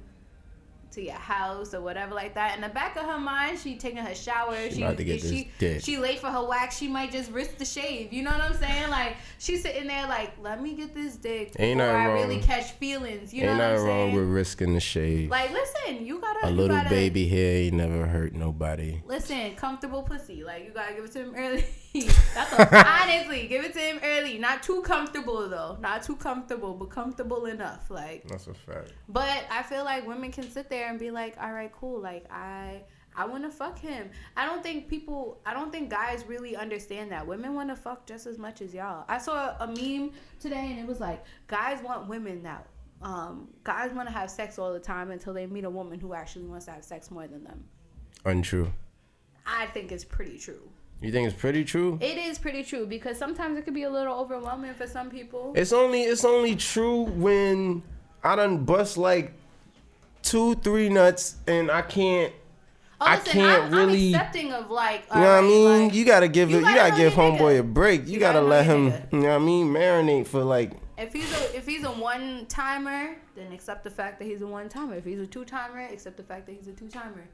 to 0.91 1.03
your 1.03 1.13
house 1.15 1.73
or 1.73 1.81
whatever 1.81 2.15
like 2.15 2.33
that. 2.35 2.55
In 2.55 2.61
the 2.61 2.69
back 2.69 2.95
of 2.95 3.05
her 3.05 3.19
mind, 3.19 3.59
she 3.59 3.75
taking 3.77 3.99
her 3.99 4.15
shower. 4.15 4.55
She 4.71 4.81
about 4.81 4.97
to 4.97 5.03
get 5.03 5.17
if 5.17 5.21
this 5.23 5.31
she, 5.31 5.51
dick. 5.59 5.83
she 5.83 5.97
late 5.97 6.19
for 6.19 6.27
her 6.27 6.43
wax. 6.43 6.77
She 6.77 6.87
might 6.87 7.11
just 7.11 7.29
risk 7.31 7.57
the 7.57 7.65
shave. 7.65 8.13
You 8.13 8.23
know 8.23 8.31
what 8.31 8.41
I'm 8.41 8.53
saying? 8.55 8.89
Like 8.89 9.17
she's 9.37 9.61
sitting 9.61 9.87
there 9.87 10.07
like, 10.07 10.33
let 10.41 10.61
me 10.61 10.73
get 10.75 10.93
this 10.95 11.15
dick 11.17 11.51
before 11.51 11.65
Ain't 11.65 11.77
nothing 11.79 11.95
I 11.95 12.05
wrong. 12.07 12.15
really 12.15 12.39
catch 12.41 12.71
feelings. 12.71 13.33
You 13.33 13.43
know 13.43 13.49
Ain't 13.51 13.59
what 13.59 13.65
I'm 13.65 13.73
nothing 13.73 13.87
wrong 13.87 14.07
saying? 14.11 14.15
with 14.15 14.29
risking 14.29 14.73
the 14.73 14.79
shade. 14.79 15.29
like 15.29 15.51
listen, 15.51 16.05
you 16.05 16.19
gotta 16.21 16.47
A 16.47 16.51
little 16.51 16.75
gotta, 16.75 16.89
baby 16.89 17.27
hair 17.27 17.57
ain't 17.65 17.75
never 17.75 18.05
hurt 18.07 18.33
nobody. 18.33 19.01
Listen, 19.05 19.55
comfortable 19.55 20.03
pussy. 20.03 20.43
Like 20.43 20.63
you 20.65 20.71
gotta 20.71 20.95
give 20.95 21.05
it 21.05 21.11
to 21.11 21.19
him 21.19 21.33
early. 21.35 21.65
That's 22.33 22.53
a, 22.53 22.87
honestly, 22.87 23.47
give 23.47 23.63
it 23.63 23.73
to 23.73 23.79
him 23.79 23.99
early. 24.03 24.37
Not 24.37 24.61
too 24.63 24.81
comfortable 24.81 25.47
though. 25.49 25.77
Not 25.81 26.03
too 26.03 26.15
comfortable, 26.15 26.73
but 26.75 26.89
comfortable 26.89 27.45
enough. 27.45 27.89
Like 27.89 28.27
That's 28.27 28.47
a 28.47 28.53
fact. 28.53 28.93
But 29.09 29.45
I 29.49 29.63
feel 29.63 29.83
like 29.83 30.05
women 30.07 30.31
can 30.31 30.49
sit 30.49 30.69
there 30.69 30.89
and 30.89 30.99
be 30.99 31.11
like, 31.11 31.35
all 31.41 31.51
right, 31.53 31.71
cool. 31.71 31.99
Like 31.99 32.25
I, 32.31 32.83
I 33.15 33.25
want 33.25 33.43
to 33.43 33.49
fuck 33.49 33.79
him. 33.79 34.11
I 34.35 34.45
don't 34.45 34.61
think 34.61 34.87
people, 34.89 35.41
I 35.45 35.53
don't 35.53 35.71
think 35.71 35.89
guys 35.89 36.23
really 36.27 36.55
understand 36.55 37.11
that 37.11 37.25
women 37.25 37.55
want 37.55 37.69
to 37.69 37.75
fuck 37.75 38.05
just 38.05 38.27
as 38.27 38.37
much 38.37 38.61
as 38.61 38.73
y'all. 38.73 39.05
I 39.07 39.17
saw 39.17 39.55
a 39.59 39.67
meme 39.67 40.11
today 40.39 40.67
and 40.71 40.79
it 40.79 40.85
was 40.87 40.99
like, 40.99 41.23
guys 41.47 41.81
want 41.83 42.07
women 42.07 42.43
now. 42.43 42.63
um, 43.01 43.47
guys 43.63 43.91
want 43.93 44.07
to 44.07 44.13
have 44.13 44.29
sex 44.29 44.59
all 44.59 44.71
the 44.73 44.79
time 44.79 45.11
until 45.11 45.33
they 45.33 45.47
meet 45.47 45.63
a 45.63 45.69
woman 45.69 45.99
who 45.99 46.13
actually 46.13 46.45
wants 46.45 46.65
to 46.65 46.71
have 46.71 46.83
sex 46.83 47.09
more 47.09 47.27
than 47.27 47.43
them. 47.43 47.63
Untrue. 48.25 48.71
I 49.45 49.67
think 49.67 49.91
it's 49.91 50.03
pretty 50.03 50.37
true. 50.37 50.69
You 51.01 51.11
think 51.11 51.27
it's 51.27 51.39
pretty 51.39 51.63
true? 51.63 51.99
It 52.01 52.17
is 52.17 52.39
pretty 52.39 52.63
true 52.63 52.85
because 52.87 53.17
sometimes 53.17 53.57
it 53.57 53.65
could 53.65 53.73
be 53.75 53.83
a 53.83 53.89
little 53.89 54.17
overwhelming 54.17 54.73
for 54.73 54.87
some 54.87 55.09
people. 55.09 55.53
It's 55.55 55.71
only 55.71 56.01
it's 56.03 56.25
only 56.25 56.55
true 56.55 57.03
when 57.03 57.83
I 58.23 58.35
done 58.35 58.65
bust 58.65 58.97
like 58.97 59.33
two, 60.23 60.55
three 60.55 60.89
nuts 60.89 61.35
and 61.47 61.69
I 61.69 61.81
can't 61.83 62.33
Oh, 62.99 63.05
I 63.05 63.17
can't 63.17 63.65
I'm, 63.65 63.71
really- 63.71 64.09
I'm 64.09 64.19
accepting 64.19 64.53
of 64.53 64.71
like. 64.71 65.03
You 65.13 65.21
know 65.21 65.27
what 65.35 65.37
I 65.37 65.41
mean? 65.41 65.83
like, 65.83 65.93
you 65.93 66.03
gotta 66.03 66.27
give 66.27 66.49
you 66.49 66.57
it. 66.57 66.61
You 66.61 66.65
gotta 66.65 66.89
gotta 66.89 66.95
give 67.03 67.13
homeboy 67.13 67.37
nigga. 67.37 67.59
a 67.59 67.63
break. 67.63 68.07
You, 68.07 68.13
You 68.13 68.19
gotta, 68.19 68.39
gotta 68.39 68.47
let 68.47 68.65
him. 68.65 68.91
nigga. 68.91 69.13
You 69.13 69.19
know 69.19 69.27
what 69.29 69.35
I 69.35 69.45
mean? 69.45 69.67
Marinate 69.67 70.25
for 70.25 70.43
like. 70.43 70.71
If 70.97 71.13
he's 71.13 71.31
a 71.31 71.55
if 71.55 71.67
he's 71.67 71.83
a 71.83 71.91
one 71.91 72.47
timer, 72.47 73.15
then 73.35 73.51
accept 73.51 73.83
the 73.83 73.91
fact 73.91 74.17
that 74.17 74.25
he's 74.25 74.41
a 74.41 74.47
one 74.47 74.67
timer. 74.67 74.95
If 74.95 75.05
he's 75.05 75.19
a 75.19 75.27
two 75.27 75.45
timer, 75.45 75.81
accept 75.81 76.17
the 76.17 76.23
fact 76.23 76.47
that 76.47 76.53
he's 76.53 76.67
a 76.67 76.71
two 76.71 76.87
timer. 76.87 77.27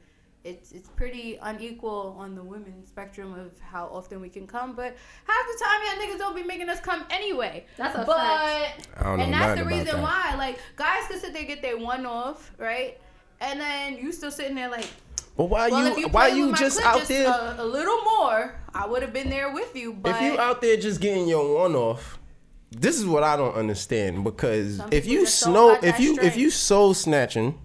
It's 0.44 0.72
it's 0.72 0.90
pretty 0.90 1.38
unequal 1.40 2.14
on 2.18 2.34
the 2.34 2.42
women's 2.42 2.86
spectrum 2.88 3.32
of 3.32 3.58
how 3.60 3.86
often 3.86 4.20
we 4.20 4.28
can 4.28 4.46
come, 4.46 4.76
but 4.76 4.94
half 5.26 5.46
the 5.46 5.64
time 5.64 5.80
y'all 5.86 6.06
niggas 6.06 6.18
don't 6.18 6.36
be 6.36 6.42
making 6.42 6.68
us 6.68 6.80
come 6.80 7.02
anyway. 7.10 7.64
That's 7.78 7.94
a 7.94 8.04
but 8.04 8.18
fact. 8.18 8.88
I 9.00 9.14
and 9.14 9.32
that's 9.32 9.58
the 9.58 9.64
reason 9.66 9.86
that. 9.86 10.02
why 10.02 10.34
like 10.36 10.58
guys 10.76 11.06
can 11.08 11.18
sit 11.18 11.32
there 11.32 11.44
get 11.44 11.62
their 11.62 11.78
one 11.78 12.04
off 12.04 12.52
right, 12.58 12.98
and 13.40 13.58
then 13.58 13.96
you 13.96 14.12
still 14.12 14.30
sitting 14.30 14.54
there 14.54 14.68
like 14.68 14.86
But 15.36 15.44
why 15.46 15.70
well 15.70 15.94
you? 15.96 16.00
you 16.02 16.08
why 16.08 16.28
played 16.28 16.38
you 16.38 16.54
just 16.54 16.78
out 16.82 16.98
just 16.98 17.08
there? 17.08 17.26
a, 17.26 17.56
a 17.58 17.64
little 17.64 18.02
more, 18.04 18.54
I 18.74 18.86
would 18.86 19.00
have 19.00 19.14
been 19.14 19.30
there 19.30 19.50
with 19.52 19.74
you. 19.74 19.94
But 19.94 20.16
if 20.16 20.20
you 20.20 20.38
out 20.38 20.60
there 20.60 20.76
just 20.76 21.00
getting 21.00 21.26
your 21.26 21.54
one 21.54 21.74
off, 21.74 22.18
this 22.70 22.98
is 22.98 23.06
what 23.06 23.22
I 23.22 23.36
don't 23.36 23.54
understand 23.54 24.24
because 24.24 24.76
Some 24.76 24.90
if 24.92 25.06
you 25.06 25.24
snow, 25.24 25.72
if 25.72 25.80
that 25.80 26.00
you 26.00 26.18
if 26.20 26.36
you 26.36 26.50
soul 26.50 26.92
snatching, 26.92 27.58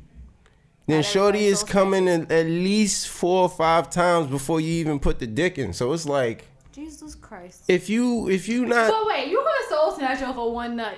then 0.91 1.03
shorty 1.03 1.45
is 1.45 1.63
coming 1.63 2.07
in 2.07 2.31
at 2.31 2.45
least 2.45 3.07
four 3.07 3.43
or 3.43 3.49
five 3.49 3.89
times 3.89 4.27
before 4.27 4.59
you 4.61 4.73
even 4.73 4.99
put 4.99 5.19
the 5.19 5.27
dick 5.27 5.57
in. 5.57 5.73
So 5.73 5.93
it's 5.93 6.05
like 6.05 6.45
Jesus 6.71 7.15
Christ. 7.15 7.63
if 7.67 7.89
you 7.89 8.29
if 8.29 8.47
you 8.47 8.65
not 8.65 8.89
But 8.89 9.05
wait, 9.07 9.27
you 9.27 9.37
gonna 9.37 9.69
soul 9.69 9.91
snatch 9.91 10.21
off 10.21 10.37
of 10.37 10.51
one 10.53 10.75
nut, 10.75 10.97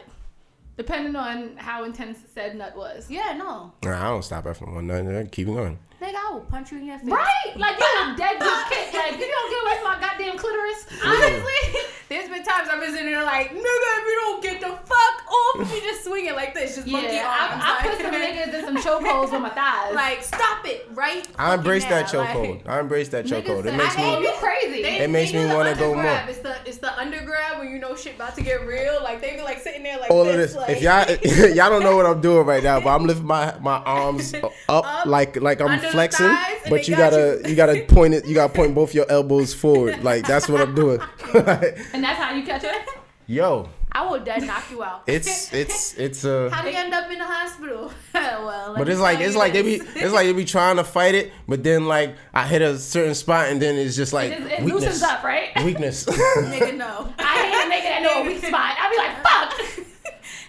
depending 0.78 1.16
on 1.16 1.58
how 1.58 1.84
intense 1.84 2.20
said 2.34 2.56
nut 2.56 2.76
was. 2.76 3.10
Yeah, 3.10 3.36
no. 3.38 3.74
Nah, 3.84 4.08
I 4.08 4.10
don't 4.10 4.24
stop 4.24 4.46
after 4.46 4.66
one 4.66 4.88
night. 4.88 5.32
Keep 5.32 5.48
going. 5.48 5.80
Nigga, 6.02 6.16
I 6.16 6.32
will 6.34 6.42
punch 6.42 6.72
you 6.72 6.80
in 6.80 6.86
your 6.86 6.98
face. 6.98 7.10
Right? 7.10 7.54
Like 7.58 7.78
you 7.80 7.86
a 7.86 8.16
dead 8.18 8.40
good 8.40 8.66
kid. 8.70 8.94
Like 8.94 9.20
you 9.20 9.30
don't 9.30 9.50
get 9.52 9.62
away 9.62 9.76
from 9.82 9.92
my 9.92 10.00
goddamn 10.02 10.36
clitoris. 10.36 10.88
Honestly, 11.06 11.82
there's 12.10 12.28
been 12.28 12.44
times 12.44 12.70
I've 12.72 12.82
been 12.82 12.90
sitting 12.92 13.06
there 13.06 13.24
like, 13.24 13.52
nigga, 13.52 13.60
if 13.62 14.06
you 14.08 14.18
don't 14.26 14.42
get 14.44 14.62
the 14.62 14.70
fuck 14.88 15.21
off, 15.32 15.74
you 15.76 15.82
just 15.82 16.04
swing 16.04 16.26
it 16.28 16.36
like 16.36 16.54
this, 16.54 16.76
just 16.76 16.88
monkey 16.88 17.14
Yeah, 17.16 17.26
arms. 17.28 17.64
I, 17.64 17.70
I 17.70 17.76
like, 17.86 17.98
put 17.98 18.02
some 18.02 18.14
niggas 18.22 18.54
in 18.54 18.66
some 18.66 18.78
chokeholds 18.78 19.32
with 19.32 19.42
my 19.42 19.50
thighs. 19.50 19.94
like, 19.96 20.24
stop 20.24 20.66
it, 20.66 20.88
right? 20.94 21.28
I 21.38 21.54
embrace 21.54 21.86
that 21.86 22.12
now, 22.14 22.26
chokehold. 22.26 22.58
like- 22.66 22.70
I 22.70 22.80
embrace 22.80 23.10
that 23.10 23.26
Niggas 23.26 23.44
chokehold. 23.46 23.66
It 23.66 23.74
makes 23.76 23.96
I 23.96 24.00
hate 24.00 24.20
me. 24.20 24.26
you 24.28 24.34
crazy? 24.34 24.82
They, 24.84 25.00
It 25.00 25.10
makes 25.10 25.34
me 25.34 25.46
wanna 25.46 25.76
go 25.76 25.94
undergrab. 25.94 25.96
more. 26.26 26.30
It's 26.30 26.40
the 26.40 26.56
it's 26.66 26.78
the 26.78 26.88
undergrab 26.88 27.60
when 27.60 27.70
you 27.70 27.80
know 27.80 27.96
shit 27.96 28.16
about 28.16 28.36
to 28.36 28.42
get 28.42 28.66
real. 28.66 29.02
Like 29.04 29.22
they 29.22 29.36
be 29.36 29.42
like 29.42 29.60
sitting 29.60 29.84
there 29.84 30.00
like 30.00 30.12
all 30.12 30.22
of 30.28 30.36
this. 30.36 30.54
this. 30.54 30.56
Like, 30.56 30.70
If 30.78 30.82
y'all 30.82 31.50
y'all 31.56 31.70
don't 31.70 31.84
know 31.84 31.96
what 31.96 32.06
I'm 32.06 32.22
doing 32.22 32.46
right 32.46 32.64
now, 32.64 32.80
but 32.80 32.90
I'm 32.90 33.06
lifting 33.06 33.26
my 33.26 33.56
my 33.60 33.78
arms 33.80 34.34
up, 34.36 34.52
Up, 34.70 35.06
like 35.06 35.40
like 35.42 35.62
I'm 35.62 35.80
flexing, 35.80 36.28
thighs, 36.28 36.58
but 36.70 36.88
you 36.88 36.96
got 36.96 37.12
gotta 37.12 37.42
you. 37.44 37.50
you. 37.52 37.56
gotta 37.56 37.86
point 37.88 38.14
it. 38.14 38.26
You 38.26 38.36
gotta 38.36 38.54
point 38.54 38.74
both 38.76 38.94
your 38.94 39.10
elbows 39.10 39.54
forward. 39.54 40.04
Like 40.04 40.26
that's 40.28 40.48
what 40.50 40.62
I'm 40.62 40.76
doing. 40.76 41.00
and 41.34 42.04
that's 42.04 42.20
how 42.20 42.34
you 42.36 42.44
catch 42.44 42.64
it. 42.64 42.82
Yo, 43.28 43.70
I 43.94 44.08
will 44.08 44.20
dead 44.24 44.44
knock 44.44 44.64
you 44.72 44.82
out. 44.84 45.04
it's 45.08 45.52
it's 45.62 45.96
it's 45.98 46.24
uh 46.24 46.50
How 46.52 46.62
do 46.64 46.70
you 46.70 46.78
end 46.78 46.94
up 46.94 47.12
in 47.12 47.20
the 47.20 47.26
hospital? 47.26 47.92
well, 48.14 48.76
But 48.78 48.88
it's 48.88 49.00
like 49.02 49.20
it's 49.20 49.34
you 49.34 49.40
like 49.40 49.54
they 49.54 49.62
be 49.62 49.78
this. 49.80 49.96
it's 49.96 50.14
like 50.14 50.28
they 50.28 50.34
be 50.34 50.46
trying 50.46 50.78
to 50.78 50.84
fight 50.84 51.14
it, 51.16 51.34
but 51.48 51.64
then 51.64 51.86
like 51.88 52.16
I 52.34 52.48
hit 52.48 52.62
a 52.62 52.78
certain 52.80 53.16
spot 53.16 53.50
and 53.50 53.62
then 53.62 53.76
it's 53.76 53.96
just 53.96 54.14
like 54.14 54.32
It, 54.32 54.40
just, 54.40 54.52
it 54.52 54.64
weakness. 54.64 54.84
loosens 54.84 55.04
up, 55.04 55.24
right? 55.24 55.50
Weakness. 55.66 56.06
nigga 56.06 56.76
no. 56.78 57.14
I 57.20 57.24
hate 57.38 57.68
a 57.68 57.70
nigga 57.70 57.84
that 57.84 58.02
know 58.04 58.24
a 58.24 58.26
weak 58.26 58.44
spot. 58.44 58.76
I'd 58.80 58.92
be 58.92 58.98
like, 58.98 59.24
fuck. 59.28 59.86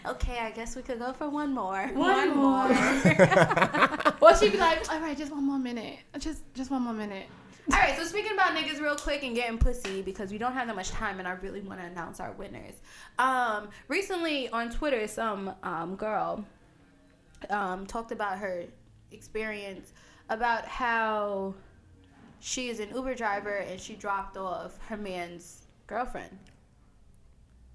Okay, 0.05 0.38
I 0.38 0.51
guess 0.51 0.74
we 0.74 0.82
could 0.82 0.99
go 0.99 1.12
for 1.12 1.28
one 1.28 1.53
more. 1.55 1.86
One 1.95 2.36
more. 2.36 2.68
Well, 4.20 4.36
she'd 4.36 4.51
be 4.53 4.59
like, 4.59 4.90
all 4.93 5.01
right, 5.01 5.16
just 5.16 5.30
one 5.32 5.45
more 5.45 5.59
minute. 5.59 5.99
Just 6.18 6.43
just 6.55 6.70
one 6.70 6.82
more 6.82 6.93
minute. 6.93 7.26
All 7.71 7.79
right, 7.79 7.97
so 7.97 8.03
speaking 8.05 8.33
about 8.33 8.57
niggas 8.57 8.81
real 8.81 8.97
quick 8.97 9.23
and 9.23 9.37
getting 9.37 9.57
pussy 9.57 10.03
because 10.03 10.33
we 10.33 10.39
don't 10.39 10.53
have 10.53 10.67
that 10.67 10.75
much 10.75 10.91
time 10.91 11.21
and 11.21 11.29
I 11.29 11.33
really 11.33 11.61
want 11.61 11.79
to 11.79 11.87
announce 11.87 12.19
our 12.19 12.33
winners. 12.33 12.75
Um, 13.21 13.69
recently 13.87 14.49
on 14.49 14.71
Twitter, 14.71 15.07
some 15.07 15.55
um, 15.63 15.95
girl 15.95 16.45
um, 17.51 17.87
talked 17.87 18.11
about 18.11 18.39
her 18.39 18.65
experience 19.13 19.93
about 20.29 20.67
how 20.67 21.55
she 22.41 22.69
is 22.69 22.81
an 22.81 22.89
Uber 22.95 23.15
driver 23.15 23.59
and 23.59 23.81
she 23.81 23.95
dropped 23.95 24.37
off 24.37 24.77
her 24.89 24.97
man's 24.97 25.67
girlfriend. 25.87 26.37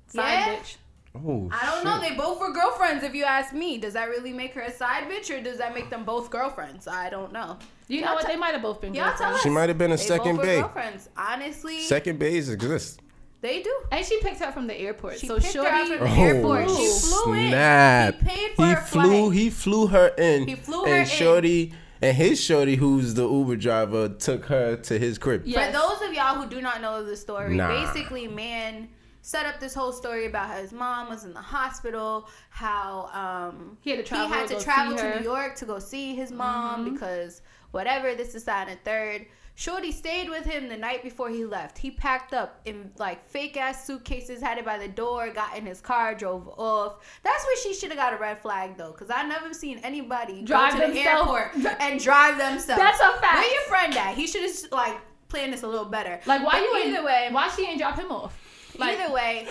Side 0.07 0.33
Yeah? 0.33 0.55
bitch. 0.55 0.75
oh, 1.15 1.49
I 1.49 1.65
don't 1.65 1.85
know. 1.85 2.01
They 2.01 2.13
both 2.13 2.41
were 2.41 2.51
girlfriends. 2.51 3.05
If 3.05 3.15
you 3.15 3.23
ask 3.23 3.53
me, 3.53 3.77
does 3.77 3.93
that 3.93 4.09
really 4.09 4.33
make 4.33 4.53
her 4.55 4.61
a 4.61 4.71
side 4.71 5.09
bitch 5.09 5.33
or 5.33 5.41
does 5.41 5.59
that 5.59 5.73
make 5.73 5.89
them 5.89 6.03
both 6.03 6.29
girlfriends? 6.29 6.89
I 6.89 7.09
don't 7.09 7.31
know. 7.31 7.57
You 7.87 7.99
Y'all 7.99 8.09
know 8.09 8.13
what? 8.15 8.25
te- 8.25 8.33
They 8.33 8.37
might 8.37 8.53
have 8.53 8.61
both 8.61 8.81
been 8.81 8.93
Y'all 8.93 9.05
tell 9.05 9.17
girlfriends. 9.17 9.37
us. 9.37 9.43
She 9.43 9.49
might 9.49 9.69
have 9.69 9.77
been 9.77 9.91
a 9.91 9.97
They 9.97 10.03
second 10.03 10.35
both 10.37 10.45
were 10.45 10.51
babe. 10.51 10.61
girlfriends. 10.61 11.09
Honestly, 11.17 11.79
Second 11.81 12.19
bays 12.19 12.49
exist. 12.49 13.01
they 13.41 13.61
do. 13.61 13.73
And 13.91 14.05
she 14.05 14.19
picked 14.19 14.39
her 14.39 14.51
from 14.51 14.67
the 14.67 14.75
airport. 14.77 15.19
She 15.19 15.27
so 15.27 15.35
picked 15.35 15.47
her 15.47 15.51
shorty, 15.63 15.69
up 15.69 15.87
from 15.87 15.99
the 15.99 16.03
Oh, 16.05 16.23
airport. 16.23 16.69
She 16.69 16.75
flew 16.75 17.49
snap. 17.49 18.15
in. 18.21 18.27
He 18.27 18.35
paid 18.35 18.55
for 18.55 18.65
He 18.65 18.71
her 18.73 18.81
flew. 18.81 19.29
flight. 19.29 19.37
He 19.39 19.49
flew 19.49 19.87
her 19.87 20.07
in. 20.17 20.47
He 20.47 20.55
flew 20.55 20.81
her 20.85 20.87
and 20.91 20.99
in. 21.01 21.05
Shorty 21.05 21.73
and 22.01 22.15
his 22.17 22.43
Shorty, 22.43 22.75
who's 22.75 23.13
the 23.13 23.27
Uber 23.27 23.55
driver, 23.55 24.09
took 24.09 24.45
her 24.47 24.75
to 24.75 24.99
his 24.99 25.17
crib. 25.17 25.43
Yes. 25.45 25.67
For 25.67 25.71
those 25.79 26.07
of 26.09 26.13
y'all 26.13 26.35
who 26.35 26.47
do 26.49 26.61
not 26.61 26.81
know 26.81 27.03
the 27.03 27.15
story, 27.15 27.55
Nah. 27.55 27.69
basically, 27.69 28.27
man 28.27 28.89
set 29.21 29.45
up 29.45 29.59
this 29.59 29.73
whole 29.73 29.91
story 29.91 30.25
about 30.25 30.47
how 30.47 30.57
his 30.57 30.71
mom 30.71 31.09
was 31.09 31.25
in 31.25 31.33
the 31.33 31.41
hospital, 31.41 32.27
how 32.49 33.09
um, 33.13 33.77
He 33.81 33.89
had 33.91 33.97
to 33.99 34.03
travel 34.03 34.27
he 34.27 34.33
had 34.33 34.47
to 34.49 34.55
to 34.55 34.61
travel 34.63 34.97
to. 34.97 35.17
New 35.19 35.23
York 35.23 35.55
to 35.57 35.65
go 35.65 35.79
see 35.79 36.15
his 36.15 36.31
mom 36.31 36.91
because 36.93 37.41
whatever, 37.71 38.15
this 38.15 38.35
is 38.35 38.43
that 38.45 38.67
and 38.69 38.79
third. 38.83 39.25
Shorty 39.55 39.91
stayed 39.91 40.29
with 40.29 40.45
him 40.45 40.69
the 40.69 40.77
night 40.77 41.01
before 41.01 41.29
he 41.29 41.43
left. 41.43 41.79
He 41.79 41.89
packed 41.89 42.31
up 42.31 42.61
in 42.65 42.91
like 42.99 43.27
fake 43.27 43.57
ass 43.57 43.87
suitcases, 43.87 44.39
had 44.39 44.59
it 44.59 44.65
by 44.65 44.77
the 44.77 44.87
door, 44.87 45.31
got 45.31 45.57
in 45.57 45.65
his 45.65 45.81
car, 45.81 46.13
drove 46.13 46.47
off. 46.59 46.97
That's 47.23 47.43
where 47.43 47.57
she 47.57 47.73
should 47.73 47.89
have 47.89 47.97
got 47.97 48.13
a 48.13 48.17
red 48.17 48.39
flag 48.39 48.77
though, 48.77 48.91
because 48.91 49.09
I 49.09 49.23
never 49.23 49.51
seen 49.55 49.79
anybody 49.79 50.43
Drive 50.43 50.73
go 50.73 50.85
to 50.85 50.93
the 50.93 50.99
airport 50.99 51.55
and 51.79 51.99
drive 51.99 52.37
themselves. 52.37 52.79
That's 52.79 52.99
a 52.99 53.19
fact. 53.19 53.39
Where 53.39 53.51
your 53.51 53.63
friend 53.63 53.97
at? 53.97 54.15
He 54.15 54.27
should 54.27 54.43
have 54.43 54.71
like 54.71 54.95
planned 55.27 55.53
this 55.53 55.63
a 55.63 55.67
little 55.67 55.85
better. 55.87 56.19
like, 56.27 56.43
why 56.45 56.51
But 56.51 56.61
you 56.61 56.77
either 56.89 56.97
ain't, 56.97 57.05
way? 57.05 57.29
Why 57.31 57.49
she 57.49 57.65
ain't 57.65 57.79
drop 57.79 57.97
him 57.97 58.11
off? 58.11 58.39
Like, 58.77 58.99
either 58.99 59.11
way, 59.11 59.47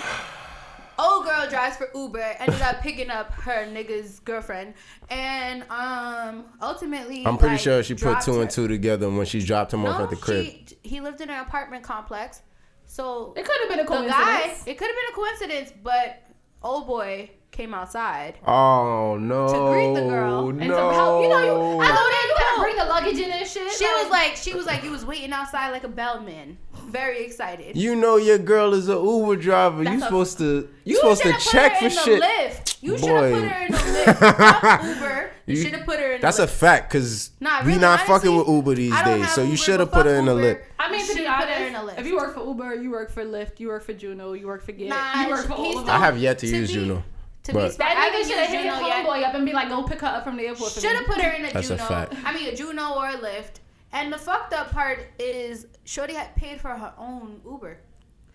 old 0.99 1.25
girl 1.25 1.49
drives 1.49 1.77
for 1.77 1.89
Uber, 1.95 2.37
ended 2.39 2.61
up 2.63 2.81
picking 2.81 3.11
up 3.11 3.33
her 3.33 3.67
nigga's 3.67 4.21
girlfriend, 4.21 4.75
and 5.11 5.63
um 5.71 6.45
ultimately 6.63 7.27
I'm 7.27 7.39
pretty 7.39 7.55
like, 7.55 7.61
sure 7.63 7.83
she 7.83 7.95
put 7.95 8.21
two 8.21 8.35
her. 8.35 8.43
and 8.43 8.51
two 8.51 8.69
together 8.69 9.09
when 9.11 9.27
she 9.27 9.41
dropped 9.41 9.73
him 9.73 9.85
off 9.87 10.01
at 10.01 10.11
the 10.11 10.17
crib. 10.17 10.45
she 10.45 10.79
he 10.83 11.01
lived 11.01 11.21
in 11.21 11.31
an 11.31 11.41
apartment 11.41 11.83
complex, 11.83 12.43
so 12.87 13.33
it 13.37 13.45
could 13.45 13.57
have 13.61 13.69
been 13.71 13.81
a 13.81 13.85
coincidence. 13.85 14.15
guy 14.17 14.57
it 14.67 14.79
could 14.79 14.87
have 14.89 14.97
been 14.97 15.13
a 15.13 15.15
coincidence, 15.15 15.73
but 15.83 16.23
old 16.63 16.87
boy 16.87 17.31
came 17.53 17.73
outside. 17.73 18.39
Oh 18.47 19.17
no! 19.19 19.47
To 19.49 19.73
greet 19.73 19.95
the 19.95 20.09
girl 20.11 20.49
and 20.51 20.61
and 20.61 20.69
no. 20.71 20.77
to 20.77 20.95
help, 20.95 21.23
you 21.23 21.29
know, 21.31 21.39
you, 21.43 21.81
I 21.81 21.89
know 21.89 21.95
that 21.95 22.25
you 22.29 22.35
No. 22.35 22.39
gotta 22.45 22.61
bring 22.61 22.77
the 22.77 22.85
luggage 22.85 23.19
in 23.19 23.31
and 23.31 23.47
shit. 23.49 23.73
She 23.73 23.85
was 23.87 24.11
like 24.11 24.37
she 24.37 24.53
was 24.55 24.67
like 24.67 24.83
you 24.85 24.91
was 24.91 25.07
waiting 25.07 25.33
outside 25.33 25.71
like 25.71 25.85
a 25.85 25.89
bellman, 25.89 26.59
very 26.87 27.25
excited. 27.25 27.77
You 27.77 27.95
know 27.97 28.17
your 28.17 28.39
girl 28.39 28.75
is 28.75 28.89
a 28.89 28.93
Uber 28.93 29.37
driver. 29.37 29.85
That's 29.85 29.95
you 29.97 30.03
a- 30.03 30.05
supposed 30.05 30.39
to 30.39 30.69
you, 30.85 30.97
supposed 30.97 31.23
to 31.23 31.33
put 31.33 31.41
check 31.41 31.73
her 31.75 31.79
for 31.79 31.85
in 31.87 31.91
the 31.95 32.01
shit. 32.01 32.23
Lyft. 32.23 32.77
You 32.83 32.99
should 32.99 33.07
Boy. 33.07 33.33
have 33.33 33.43
put 33.43 33.51
her 33.51 33.67
in 33.67 33.73
the 33.73 33.79
Lyft. 33.79 34.51
Fuck 34.51 34.83
Uber. 34.95 35.31
You, 35.47 35.55
You- 35.57 35.63
should 35.63 35.73
have 35.75 35.87
put 35.87 35.99
her 36.01 36.13
in. 36.13 36.21
That's 36.21 36.39
a 36.39 36.47
Lyft. 36.47 36.51
fact 36.51 36.91
because 36.93 37.31
Nah, 37.41 37.61
we 37.63 37.69
really, 37.69 37.81
not 37.81 38.01
honestly, 38.01 38.07
fucking 38.15 38.37
with 38.37 38.49
Uber 38.49 38.75
these 38.75 38.93
days. 38.93 39.23
have 39.25 39.31
So 39.31 39.43
you 39.43 39.57
should 39.57 39.81
have 39.81 39.93
put 39.93 40.07
her 40.07 40.15
in 40.17 40.25
the 40.27 40.33
Uber. 40.35 40.43
lip. 40.43 40.65
I 40.79 40.91
mean, 40.91 41.01
to 41.01 41.15
be 41.15 41.21
should've 41.25 41.37
put 41.39 41.49
her 41.49 41.55
honest, 41.55 41.69
in 41.69 41.75
a 41.75 41.79
Lyft. 41.81 41.99
if 41.99 42.07
you 42.07 42.17
work 42.17 42.35
for 42.35 42.45
Uber, 42.45 42.75
you 42.77 42.91
work 42.91 43.11
for 43.11 43.25
Lyft, 43.25 43.61
you 43.61 43.69
work 43.69 43.85
for 43.85 43.93
Juno, 43.93 44.33
you 44.35 44.47
work 44.47 44.65
for 44.65 44.73
Gett, 44.73 44.89
Nah, 44.89 45.23
you 45.23 45.29
work 45.31 45.47
for 45.47 45.55
he's 45.55 45.59
all 45.59 45.79
of 45.79 45.85
still- 45.85 45.91
I 45.91 45.99
have 45.99 46.19
yet 46.19 46.39
to 46.41 46.47
To 46.47 46.57
use 46.57 46.69
be- 46.69 46.75
Juno. 46.75 47.05
To 47.45 47.53
be 47.53 47.59
But- 47.59 47.73
fair, 47.75 47.87
I 47.87 47.95
That 47.95 47.97
haven't 48.13 48.21
nigga 48.21 48.29
should 48.29 48.39
have 48.39 48.49
hit 48.49 48.61
his 48.65 48.75
Juno 48.75 48.87
yet. 48.89 49.07
homeboy 49.07 49.23
up 49.29 49.35
and 49.35 49.47
be 49.47 49.53
like, 49.53 49.69
go 49.69 49.83
pick 49.85 50.01
her 50.01 50.07
up 50.09 50.25
from 50.25 50.37
the 50.37 50.47
airport 50.47 50.73
Should 50.73 50.85
have 50.97 51.07
put 51.07 51.21
her 51.21 51.31
in 51.31 51.45
a 51.45 51.53
That's 51.53 51.71
a 51.71 51.77
Juno. 51.77 51.89
fact. 51.89 52.15
I 52.25 52.35
mean, 52.35 52.49
a 52.49 52.57
Juno 52.57 52.95
or 52.95 53.07
a 53.09 53.17
Lyft. 53.19 53.61
And 53.93 54.13
the 54.13 54.19
fucked 54.19 54.53
up 54.53 54.71
part 54.73 55.07
is, 55.19 55.67
Shorty 55.85 56.15
had 56.15 56.35
paid 56.37 56.61
for 56.61 56.71
her 56.71 56.93
own 56.99 57.41
Uber. 57.45 57.79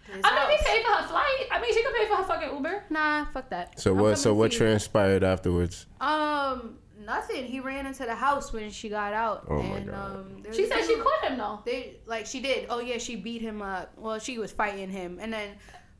to 0.08 0.12
his 0.12 0.22
I 0.24 0.30
mean, 0.32 0.52
if 0.54 0.60
house. 0.62 0.70
he 0.70 0.76
paid 0.78 0.86
for 0.86 0.92
her 0.94 1.08
flight, 1.08 1.48
I 1.52 1.62
mean, 1.62 1.74
she 1.74 1.84
could 1.84 1.94
pay 1.94 2.08
for 2.08 2.16
her 2.16 2.24
fucking 2.24 2.50
Uber. 2.56 2.84
Nah, 2.90 3.26
fuck 3.26 3.50
that. 3.50 3.80
So 3.80 3.92
I'm 3.92 3.98
what? 4.00 4.18
So 4.18 4.34
what 4.34 4.52
to 4.52 4.54
you. 4.56 4.60
transpired 4.60 5.24
afterwards? 5.24 5.86
Um, 6.00 6.78
nothing. 7.06 7.46
He 7.46 7.60
ran 7.60 7.86
into 7.86 8.06
the 8.06 8.16
house 8.16 8.52
when 8.54 8.72
she 8.72 8.90
got 8.90 9.14
out. 9.14 9.46
Oh 9.50 9.62
my 9.62 9.80
God. 9.82 10.16
Um, 10.16 10.44
She 10.54 10.68
said 10.68 10.86
she 10.86 10.96
caught 10.98 11.26
him 11.26 11.38
though. 11.38 11.60
They 11.66 11.98
like 12.06 12.26
she 12.26 12.40
did. 12.42 12.68
Oh 12.70 12.80
yeah, 12.80 12.98
she 12.98 13.16
beat 13.16 13.42
him 13.42 13.62
up. 13.62 13.92
Well, 13.98 14.20
she 14.20 14.40
was 14.40 14.52
fighting 14.52 14.90
him, 14.90 15.20
and 15.22 15.32
then 15.32 15.50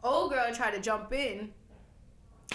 old 0.04 0.32
girl 0.32 0.52
tried 0.54 0.72
to 0.72 0.80
jump 0.80 1.12
in. 1.14 1.52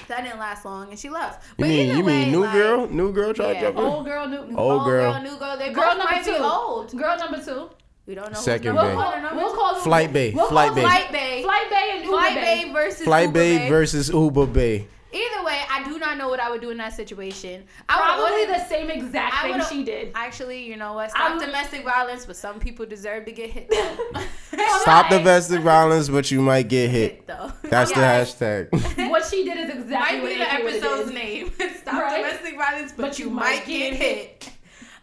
That 0.08 0.22
didn't 0.22 0.38
last 0.38 0.64
long, 0.64 0.90
and 0.90 0.98
she 0.98 1.08
left. 1.08 1.42
You 1.58 1.64
mean 1.64 1.96
you 1.96 2.04
way, 2.04 2.24
mean 2.24 2.32
new 2.32 2.42
like, 2.42 2.52
girl? 2.52 2.86
New 2.88 3.12
girl 3.12 3.34
tried 3.34 3.52
Yeah. 3.54 3.54
to 3.54 3.60
jump 3.66 3.78
in? 3.78 3.84
Old 3.84 4.04
girl, 4.04 4.28
new 4.28 4.38
Old 4.38 4.58
Old 4.58 4.84
girl. 4.84 5.12
girl, 5.12 5.22
new 5.22 5.36
girl. 5.38 5.56
They 5.56 5.72
girl 5.72 5.84
both 5.88 5.98
number 5.98 6.12
might 6.12 6.24
two. 6.24 6.32
be 6.32 6.38
old. 6.38 6.92
Girl 6.96 7.18
number 7.18 7.42
two. 7.44 7.70
We 8.06 8.14
don't 8.14 8.32
know. 8.32 8.38
Second 8.38 8.76
who's 8.76 8.82
Bae. 8.82 8.86
number 8.88 8.96
We'll 8.96 9.04
one 9.04 9.06
or 9.06 9.10
call, 9.10 9.22
number 9.22 9.42
we'll 9.42 9.54
call 9.56 9.74
them- 9.74 9.82
Flight 9.82 10.12
Bay. 10.12 10.32
We'll 10.32 10.46
Flight 10.48 10.66
call 10.68 10.74
Bay. 10.76 10.82
Flight 10.82 11.12
Bay. 11.12 11.42
Flight 11.42 11.70
Bay 11.70 11.90
and 11.94 12.04
Uber 12.04 12.16
Flight 12.16 12.34
Bay. 12.36 12.64
Bay 12.64 12.72
versus 12.72 13.02
Flight 13.04 13.22
Uber 13.24 13.32
Bay 13.32 13.58
Bay. 13.58 13.68
versus 13.68 14.08
Uber 14.10 14.46
Bay. 14.46 14.88
Either 15.16 15.44
way, 15.44 15.60
I 15.70 15.82
do 15.84 15.98
not 15.98 16.18
know 16.18 16.28
what 16.28 16.40
I 16.40 16.50
would 16.50 16.60
do 16.60 16.70
in 16.70 16.76
that 16.76 16.92
situation. 16.92 17.64
I 17.88 17.96
would 17.96 18.04
Probably 18.04 18.40
order- 18.42 18.52
the 18.52 18.68
same 18.68 18.90
exact 18.90 19.34
I 19.44 19.52
thing 19.52 19.78
she 19.78 19.84
did. 19.84 20.12
Actually, 20.14 20.64
you 20.64 20.76
know 20.76 20.92
what? 20.92 21.10
Stop 21.10 21.30
I'm- 21.30 21.40
domestic 21.40 21.84
violence, 21.84 22.26
but 22.26 22.36
some 22.36 22.58
people 22.60 22.84
deserve 22.86 23.24
to 23.24 23.32
get 23.32 23.50
hit. 23.50 23.72
Stop 24.82 25.08
domestic 25.10 25.62
violence, 25.62 26.08
but 26.08 26.30
you 26.30 26.40
might 26.42 26.68
get 26.68 26.90
hit. 26.90 27.12
hit 27.12 27.26
though. 27.26 27.52
That's 27.62 27.90
Yeah. 27.92 28.24
the 28.24 28.30
hashtag. 28.30 29.08
what 29.10 29.24
she 29.24 29.44
did 29.44 29.56
is 29.58 29.70
exactly 29.74 30.18
might 30.18 30.22
what 30.22 30.28
be 30.32 30.36
the 30.38 30.52
episode's 30.52 31.12
name. 31.12 31.50
Stop 31.80 31.94
Right? 32.02 32.16
domestic 32.22 32.56
violence, 32.56 32.92
but, 32.92 33.02
But 33.02 33.18
you, 33.18 33.24
you 33.26 33.30
might 33.30 33.42
might 33.60 33.66
get 33.66 33.90
get 33.90 33.94
hit. 33.94 34.50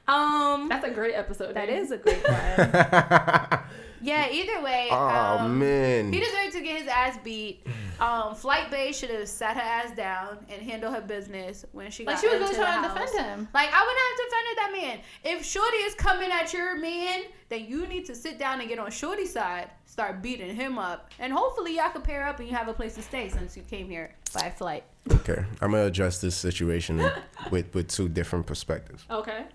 Um, 0.08 0.68
That's 0.70 0.86
a 0.86 0.92
great 0.92 1.16
episode. 1.16 1.56
that 1.56 1.70
name. 1.70 1.78
is 1.84 1.92
a 1.92 1.98
great 1.98 2.24
one. 2.28 3.60
Yeah. 4.04 4.30
Either 4.30 4.62
way, 4.62 4.88
oh 4.92 5.40
um, 5.40 5.60
man. 5.60 6.12
he 6.12 6.20
deserved 6.20 6.54
to 6.54 6.62
get 6.62 6.80
his 6.82 6.88
ass 6.88 7.18
beat. 7.24 7.66
Um, 8.00 8.36
Flight 8.36 8.70
Bay 8.70 8.92
should 8.92 9.12
have 9.12 9.30
sat 9.30 9.56
her 9.56 9.62
ass 9.62 9.96
down 9.96 10.46
and 10.50 10.62
handled 10.62 10.94
her 10.94 11.02
business 11.02 11.66
when 11.72 11.90
she 11.92 12.06
Like 12.06 12.16
got 12.16 12.22
she 12.22 12.28
was 12.28 12.34
really 12.34 12.46
into 12.48 12.60
the 12.60 12.66
trying 12.66 12.84
to 12.84 12.90
defend 12.90 13.26
him. 13.26 13.48
Like 13.54 13.70
I 13.72 13.82
wouldn't 13.82 14.00
have 14.10 14.18
defended 14.26 14.58
that 14.58 14.72
man. 14.74 15.38
If 15.38 15.46
Shorty 15.46 15.78
is 15.78 15.96
coming 15.96 16.32
at 16.32 16.52
your 16.54 16.78
man, 16.78 17.24
then 17.50 17.66
you 17.66 17.88
need 17.88 18.06
to 18.06 18.16
sit 18.16 18.40
down 18.40 18.60
and 18.60 18.68
get 18.68 18.80
on 18.80 18.92
Shorty's 18.92 19.32
side, 19.32 19.70
start 19.86 20.22
beating 20.22 20.56
him 20.56 20.78
up, 20.78 21.12
and 21.20 21.32
hopefully 21.32 21.78
y'all 21.78 21.92
can 21.92 22.02
pair 22.02 22.28
up 22.28 22.40
and 22.40 22.50
you 22.50 22.56
have 22.56 22.68
a 22.68 22.74
place 22.74 22.96
to 22.96 23.02
stay 23.02 23.30
since 23.30 23.56
you 23.56 23.64
came 23.64 23.88
here 23.88 24.16
by 24.34 24.50
flight. 24.50 24.84
Okay, 25.12 25.46
I'm 25.62 25.72
gonna 25.72 25.86
address 25.86 26.20
this 26.20 26.36
situation 26.36 26.98
with 27.52 27.74
with 27.74 27.88
two 27.88 28.10
different 28.10 28.48
perspectives. 28.48 29.06
Okay. 29.10 29.46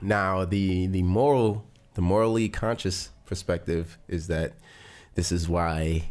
Now, 0.00 0.44
the 0.44 0.88
the 0.88 1.02
moral, 1.02 1.64
the 1.94 2.02
morally 2.02 2.48
conscious 2.48 3.10
perspective 3.32 3.96
is 4.08 4.26
that 4.26 4.52
this 5.14 5.32
is 5.32 5.48
why 5.48 6.10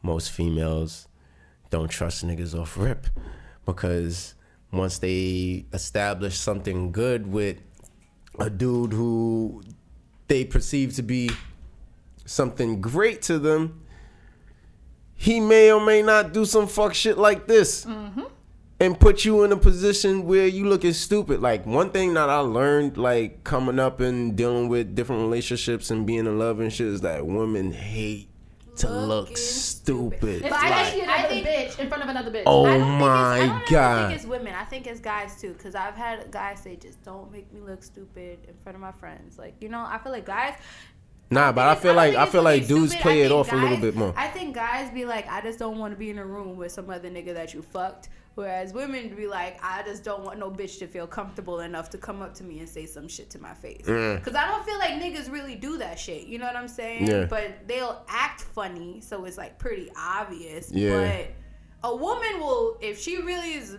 most 0.00 0.30
females 0.30 1.08
don't 1.70 1.90
trust 1.90 2.24
niggas 2.24 2.56
off 2.56 2.76
rip. 2.78 3.08
Because 3.66 4.36
once 4.70 4.98
they 4.98 5.66
establish 5.72 6.38
something 6.38 6.92
good 6.92 7.26
with 7.26 7.56
a 8.38 8.48
dude 8.48 8.92
who 8.92 9.64
they 10.28 10.44
perceive 10.44 10.94
to 10.94 11.02
be 11.02 11.30
something 12.26 12.80
great 12.80 13.22
to 13.22 13.40
them, 13.40 13.82
he 15.16 15.40
may 15.40 15.72
or 15.72 15.84
may 15.84 16.00
not 16.00 16.32
do 16.32 16.44
some 16.44 16.68
fuck 16.68 16.94
shit 16.94 17.18
like 17.18 17.48
this 17.48 17.84
mm-hmm. 17.84 18.22
And 18.82 18.98
put 18.98 19.24
you 19.24 19.44
in 19.44 19.52
a 19.52 19.56
position 19.56 20.26
where 20.26 20.46
you 20.46 20.66
looking 20.66 20.92
stupid. 20.92 21.40
Like 21.40 21.64
one 21.64 21.90
thing 21.90 22.14
that 22.14 22.28
I 22.28 22.38
learned, 22.38 22.96
like 22.98 23.44
coming 23.44 23.78
up 23.78 24.00
and 24.00 24.36
dealing 24.36 24.68
with 24.68 24.94
different 24.94 25.22
relationships 25.22 25.90
and 25.90 26.04
being 26.06 26.20
in 26.26 26.38
love 26.38 26.60
and 26.60 26.72
shit, 26.72 26.88
is 26.88 27.00
that 27.02 27.24
women 27.26 27.72
hate 27.72 28.28
to 28.76 28.88
look 28.90 29.24
Looking 29.28 29.36
stupid. 29.36 30.28
It's 30.28 30.42
But 30.42 30.52
I 30.54 30.70
like, 30.70 30.86
think- 30.92 31.02
another 31.04 31.18
I 31.18 31.22
think- 31.28 31.46
bitch 31.46 31.78
in 31.78 31.88
front 31.88 32.02
of 32.02 32.08
another 32.08 32.30
bitch. 32.30 32.42
Oh 32.46 32.64
I 32.64 32.78
don't 32.78 32.80
it's- 32.96 33.02
I 33.02 33.38
don't 33.38 33.46
even 33.56 33.62
God. 33.70 34.06
think 34.08 34.18
it's 34.18 34.26
women. 34.28 34.54
I 34.54 34.64
think 34.64 34.86
it's 34.86 35.00
guys 35.00 35.40
too. 35.40 35.54
Cause 35.62 35.74
I've 35.74 35.94
had 35.94 36.30
guys 36.30 36.60
say, 36.60 36.76
"Just 36.76 37.02
don't 37.04 37.30
make 37.30 37.52
me 37.52 37.60
look 37.60 37.82
stupid 37.84 38.38
in 38.48 38.54
front 38.62 38.74
of 38.74 38.80
my 38.80 38.92
friends." 38.92 39.38
Like 39.38 39.54
you 39.60 39.68
know, 39.68 39.84
I 39.86 39.98
feel 40.02 40.10
like 40.12 40.24
guys. 40.26 40.54
Nah, 41.30 41.50
but 41.52 41.66
I 41.66 41.72
think 41.74 41.82
feel 41.82 41.90
it's- 41.92 41.96
like 41.96 42.12
don't 42.14 42.22
I 42.28 42.30
feel 42.30 42.42
like 42.42 42.66
dudes 42.66 42.90
stupid. 42.92 43.02
play 43.02 43.20
it 43.20 43.28
think 43.28 43.38
off 43.40 43.52
a 43.52 43.56
little 43.56 43.76
bit 43.78 43.94
more. 43.94 44.12
I 44.16 44.28
guys 44.52 44.90
be 44.90 45.04
like, 45.04 45.28
"I 45.28 45.40
just 45.40 45.58
don't 45.58 45.78
want 45.78 45.92
to 45.92 45.98
be 45.98 46.10
in 46.10 46.18
a 46.18 46.24
room 46.24 46.56
with 46.56 46.72
some 46.72 46.90
other 46.90 47.10
nigga 47.10 47.34
that 47.34 47.54
you 47.54 47.62
fucked." 47.62 48.08
Whereas 48.34 48.72
women 48.72 49.14
be 49.14 49.26
like, 49.26 49.58
I 49.62 49.82
just 49.82 50.04
don't 50.04 50.24
want 50.24 50.38
no 50.38 50.50
bitch 50.50 50.78
to 50.78 50.86
feel 50.86 51.06
comfortable 51.06 51.60
enough 51.60 51.90
to 51.90 51.98
come 51.98 52.22
up 52.22 52.32
to 52.36 52.44
me 52.44 52.60
and 52.60 52.68
say 52.68 52.86
some 52.86 53.06
shit 53.06 53.28
to 53.30 53.38
my 53.38 53.52
face. 53.52 53.84
Mm. 53.84 54.22
Cause 54.24 54.34
I 54.34 54.46
don't 54.46 54.64
feel 54.64 54.78
like 54.78 54.92
niggas 54.92 55.30
really 55.30 55.54
do 55.54 55.76
that 55.78 55.98
shit. 55.98 56.26
You 56.26 56.38
know 56.38 56.46
what 56.46 56.56
I'm 56.56 56.68
saying? 56.68 57.06
Yeah. 57.06 57.26
But 57.26 57.68
they'll 57.68 58.02
act 58.08 58.40
funny, 58.40 59.02
so 59.02 59.26
it's 59.26 59.36
like 59.36 59.58
pretty 59.58 59.90
obvious. 59.96 60.70
Yeah. 60.72 61.26
But 61.82 61.90
a 61.90 61.94
woman 61.94 62.40
will, 62.40 62.78
if 62.80 62.98
she 62.98 63.20
really 63.20 63.54
is 63.54 63.76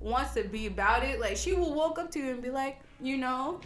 wants 0.00 0.34
to 0.34 0.44
be 0.44 0.66
about 0.66 1.02
it, 1.02 1.18
like 1.18 1.36
she 1.36 1.54
will 1.54 1.74
walk 1.74 1.98
up 1.98 2.08
to 2.12 2.20
you 2.20 2.30
and 2.30 2.40
be 2.40 2.50
like, 2.50 2.78
you 3.00 3.16
know, 3.16 3.60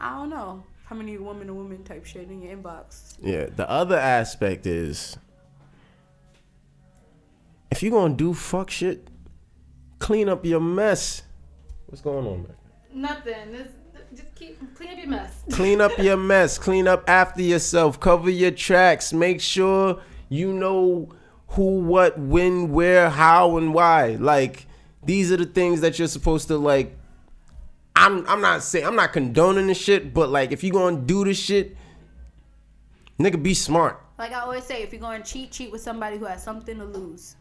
I 0.00 0.16
don't 0.16 0.30
know 0.30 0.64
how 0.84 0.96
many 0.96 1.18
woman 1.18 1.48
to 1.48 1.54
woman 1.54 1.84
type 1.84 2.06
shit 2.06 2.30
in 2.30 2.40
your 2.40 2.56
inbox. 2.56 3.18
Yeah. 3.20 3.46
The 3.54 3.68
other 3.68 3.98
aspect 3.98 4.66
is 4.66 5.18
if 7.74 7.82
you're 7.82 7.90
gonna 7.90 8.14
do 8.14 8.32
fuck 8.32 8.70
shit, 8.70 9.08
clean 9.98 10.28
up 10.28 10.44
your 10.44 10.60
mess. 10.60 11.22
What's 11.86 12.00
going 12.00 12.24
on, 12.24 12.44
man? 12.44 12.54
Nothing. 12.92 13.50
This, 13.50 13.68
just 14.14 14.32
keep 14.36 14.76
clean 14.76 14.90
up 14.90 14.98
your 14.98 15.08
mess. 15.08 15.44
Clean 15.50 15.80
up 15.80 15.98
your 15.98 16.16
mess. 16.32 16.56
Clean 16.56 16.86
up 16.86 17.10
after 17.10 17.42
yourself. 17.42 17.98
Cover 17.98 18.30
your 18.30 18.52
tracks. 18.52 19.12
Make 19.12 19.40
sure 19.40 20.00
you 20.28 20.52
know 20.52 21.08
who, 21.48 21.80
what, 21.80 22.16
when, 22.16 22.70
where, 22.70 23.10
how, 23.10 23.56
and 23.56 23.74
why. 23.74 24.10
Like 24.20 24.66
these 25.02 25.32
are 25.32 25.36
the 25.36 25.44
things 25.44 25.80
that 25.80 25.98
you're 25.98 26.06
supposed 26.06 26.46
to 26.48 26.56
like. 26.56 26.96
I'm 27.96 28.24
I'm 28.28 28.40
not 28.40 28.62
saying 28.62 28.86
I'm 28.86 28.94
not 28.94 29.12
condoning 29.12 29.66
the 29.66 29.74
shit, 29.74 30.14
but 30.14 30.28
like 30.28 30.52
if 30.52 30.62
you're 30.62 30.72
gonna 30.72 31.00
do 31.00 31.24
this 31.24 31.40
shit, 31.40 31.76
nigga, 33.18 33.42
be 33.42 33.52
smart. 33.52 34.00
Like 34.16 34.30
I 34.30 34.42
always 34.42 34.62
say, 34.62 34.84
if 34.84 34.92
you're 34.92 35.00
to 35.00 35.24
cheat, 35.24 35.50
cheat 35.50 35.72
with 35.72 35.80
somebody 35.80 36.18
who 36.18 36.24
has 36.26 36.40
something 36.40 36.78
to 36.78 36.84
lose. 36.84 37.34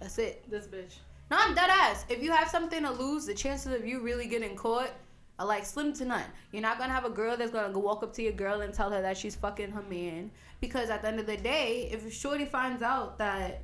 That's 0.00 0.18
it. 0.18 0.48
This 0.50 0.66
bitch. 0.66 0.96
No, 1.30 1.38
I'm 1.40 1.54
dead 1.54 1.70
ass. 1.70 2.04
If 2.08 2.22
you 2.22 2.30
have 2.32 2.48
something 2.48 2.82
to 2.82 2.90
lose, 2.90 3.26
the 3.26 3.34
chances 3.34 3.74
of 3.74 3.86
you 3.86 4.00
really 4.00 4.26
getting 4.26 4.54
caught 4.54 4.90
are 5.38 5.46
like 5.46 5.64
slim 5.64 5.92
to 5.94 6.04
none. 6.04 6.24
You're 6.52 6.62
not 6.62 6.78
gonna 6.78 6.92
have 6.92 7.04
a 7.04 7.10
girl 7.10 7.36
that's 7.36 7.50
gonna 7.50 7.72
go 7.72 7.80
walk 7.80 8.02
up 8.02 8.12
to 8.14 8.22
your 8.22 8.32
girl 8.32 8.60
and 8.60 8.72
tell 8.72 8.90
her 8.90 9.02
that 9.02 9.16
she's 9.16 9.34
fucking 9.34 9.70
her 9.72 9.82
man. 9.82 10.30
Because 10.60 10.88
at 10.88 11.02
the 11.02 11.08
end 11.08 11.20
of 11.20 11.26
the 11.26 11.36
day, 11.36 11.88
if 11.92 12.12
Shorty 12.12 12.44
finds 12.44 12.82
out 12.82 13.18
that 13.18 13.62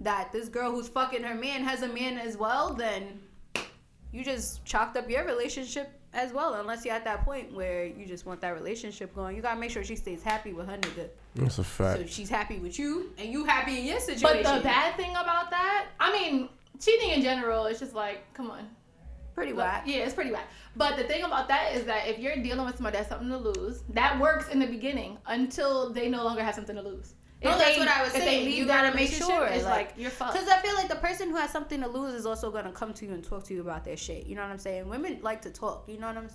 that 0.00 0.32
this 0.32 0.48
girl 0.48 0.72
who's 0.72 0.88
fucking 0.88 1.22
her 1.22 1.34
man 1.34 1.62
has 1.62 1.82
a 1.82 1.88
man 1.88 2.18
as 2.18 2.36
well, 2.36 2.74
then 2.74 3.20
you 4.12 4.24
just 4.24 4.64
chalked 4.64 4.96
up 4.96 5.08
your 5.08 5.24
relationship 5.24 5.92
as 6.14 6.32
well. 6.32 6.54
Unless 6.54 6.84
you're 6.84 6.94
at 6.94 7.04
that 7.04 7.24
point 7.24 7.52
where 7.52 7.84
you 7.84 8.06
just 8.06 8.24
want 8.24 8.40
that 8.40 8.54
relationship 8.54 9.14
going, 9.14 9.36
you 9.36 9.42
gotta 9.42 9.60
make 9.60 9.70
sure 9.70 9.84
she 9.84 9.96
stays 9.96 10.22
happy 10.22 10.52
with 10.52 10.66
her 10.66 10.78
nigga. 10.78 11.08
That's 11.34 11.58
a 11.58 11.64
fact. 11.64 12.00
So 12.00 12.06
she's 12.06 12.30
happy 12.30 12.58
with 12.58 12.78
you, 12.78 13.10
and 13.18 13.30
you 13.30 13.44
happy 13.44 13.78
in 13.80 13.84
your 13.84 14.00
situation. 14.00 14.42
But 14.42 14.58
the 14.58 14.62
bad 14.62 14.96
thing 14.96 15.10
about 15.10 15.50
that, 15.50 15.86
I 16.00 16.12
mean, 16.12 16.48
cheating 16.80 17.10
in 17.10 17.22
general, 17.22 17.66
it's 17.66 17.80
just 17.80 17.94
like, 17.94 18.32
come 18.32 18.50
on. 18.50 18.68
pretty 19.34 19.52
Look, 19.52 19.60
whack. 19.60 19.82
Yeah, 19.86 20.04
it's 20.04 20.14
pretty 20.14 20.30
whack. 20.30 20.48
But 20.76 20.96
the 20.96 21.04
thing 21.04 21.24
about 21.24 21.48
that 21.48 21.74
is 21.74 21.84
that 21.84 22.08
if 22.08 22.18
you're 22.18 22.36
dealing 22.36 22.64
with 22.64 22.76
somebody 22.76 22.96
that's 22.96 23.08
something 23.08 23.28
to 23.28 23.36
lose, 23.36 23.82
that 23.90 24.18
works 24.20 24.48
in 24.48 24.58
the 24.60 24.66
beginning 24.66 25.18
until 25.26 25.92
they 25.92 26.08
no 26.08 26.24
longer 26.24 26.42
have 26.42 26.54
something 26.54 26.76
to 26.76 26.82
lose. 26.82 27.14
No, 27.44 27.50
If 27.52 27.58
that's 27.58 27.72
they- 27.74 27.78
what 27.78 27.88
I 27.88 28.02
was 28.02 28.12
saying. 28.12 28.50
You 28.50 28.66
gotta 28.66 28.94
make 28.96 29.10
sure, 29.12 29.44
It's 29.46 29.64
like- 29.64 29.88
like, 29.88 29.92
you're 29.98 30.10
fucked. 30.10 30.32
Because 30.32 30.48
I 30.48 30.58
feel 30.60 30.74
like 30.74 30.88
the 30.88 30.96
person 30.96 31.28
who 31.30 31.36
has 31.36 31.50
something 31.50 31.80
to 31.82 31.88
lose 31.88 32.14
is 32.14 32.24
also 32.26 32.50
gonna 32.50 32.72
come 32.72 32.92
to 32.94 33.04
you 33.06 33.12
and 33.12 33.22
talk 33.22 33.44
to 33.44 33.54
you 33.54 33.60
about 33.60 33.84
their 33.84 33.96
shit. 33.96 34.26
You 34.26 34.34
know 34.34 34.42
what 34.42 34.50
I'm 34.50 34.58
saying? 34.58 34.88
Women 34.88 35.18
like 35.22 35.42
to 35.42 35.50
talk. 35.50 35.84
You 35.88 35.98
know 35.98 36.06
what 36.06 36.16
I'm 36.16 36.28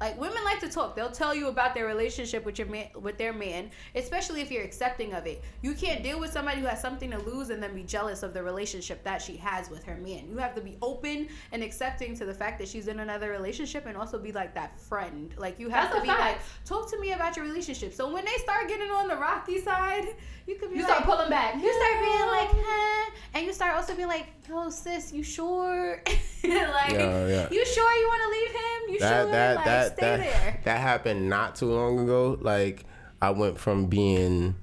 like? 0.00 0.18
Women 0.20 0.42
like 0.44 0.60
to 0.60 0.68
talk. 0.68 0.96
They'll 0.96 1.10
tell 1.10 1.34
you 1.34 1.48
about 1.48 1.74
their 1.74 1.86
relationship 1.86 2.44
with 2.44 2.58
your 2.58 2.68
man, 2.68 2.88
with 3.00 3.18
their 3.18 3.32
man, 3.32 3.70
especially 3.94 4.40
if 4.40 4.50
you're 4.50 4.64
accepting 4.64 5.12
of 5.14 5.26
it. 5.26 5.42
You 5.62 5.74
can't 5.74 6.02
deal 6.02 6.20
with 6.20 6.32
somebody 6.32 6.60
who 6.60 6.66
has 6.66 6.80
something 6.80 7.10
to 7.10 7.18
lose 7.18 7.50
and 7.50 7.62
then 7.62 7.74
be 7.74 7.82
jealous 7.82 8.22
of 8.22 8.34
the 8.34 8.42
relationship 8.42 9.02
that 9.04 9.20
she 9.22 9.36
has 9.36 9.70
with 9.70 9.84
her 9.84 9.96
man. 9.96 10.28
You 10.30 10.38
have 10.38 10.54
to 10.54 10.60
be 10.60 10.76
open 10.82 11.28
and 11.52 11.62
accepting 11.62 12.16
to 12.16 12.24
the 12.24 12.34
fact 12.34 12.58
that 12.58 12.68
she's 12.68 12.88
in 12.88 13.00
another 13.00 13.30
relationship 13.30 13.86
and 13.86 13.96
also 13.96 14.18
be 14.18 14.32
like 14.32 14.54
that 14.54 14.78
friend. 14.80 15.34
Like 15.36 15.58
you 15.58 15.68
have 15.68 15.90
That's 15.90 15.96
to 15.96 16.02
be 16.02 16.08
fact. 16.08 16.20
like, 16.20 16.38
talk 16.64 16.90
to 16.90 16.98
me 17.00 17.12
about 17.12 17.36
your 17.36 17.44
relationship. 17.44 17.92
So 17.94 18.12
when 18.12 18.24
they 18.24 18.36
start 18.38 18.68
getting 18.68 18.90
on 18.90 19.08
the 19.08 19.16
rocky 19.16 19.60
side, 19.60 20.06
you 20.46 20.56
could 20.56 20.70
be 20.70 20.76
you 20.76 20.82
like, 20.82 20.90
start 20.90 21.04
pulling 21.04 21.30
back. 21.30 21.54
you 21.54 21.72
start 21.72 22.00
being 22.00 22.26
like, 22.26 22.48
huh? 22.52 23.10
And 23.34 23.46
you 23.46 23.52
start 23.52 23.74
also 23.74 23.94
being 23.94 24.08
like, 24.08 24.26
yo, 24.48 24.70
sis, 24.70 25.12
you 25.12 25.22
sure? 25.22 26.02
like, 26.06 26.90
Yeah, 26.92 27.26
yeah. 27.26 27.48
you 27.50 27.64
sure 27.66 27.92
you 27.92 28.06
want 28.08 28.22
to 28.22 28.30
leave 28.30 28.50
him? 28.50 28.94
You 28.94 28.98
that 29.00 29.22
sure? 29.22 29.32
that 29.32 29.56
like, 29.56 29.64
that 29.64 29.92
stay 29.92 30.02
that 30.02 30.20
there. 30.20 30.60
that 30.64 30.80
happened 30.80 31.28
not 31.28 31.56
too 31.56 31.66
long 31.72 31.98
ago. 32.00 32.38
Like 32.40 32.84
I 33.20 33.30
went 33.30 33.58
from 33.58 33.86
being, 33.86 34.54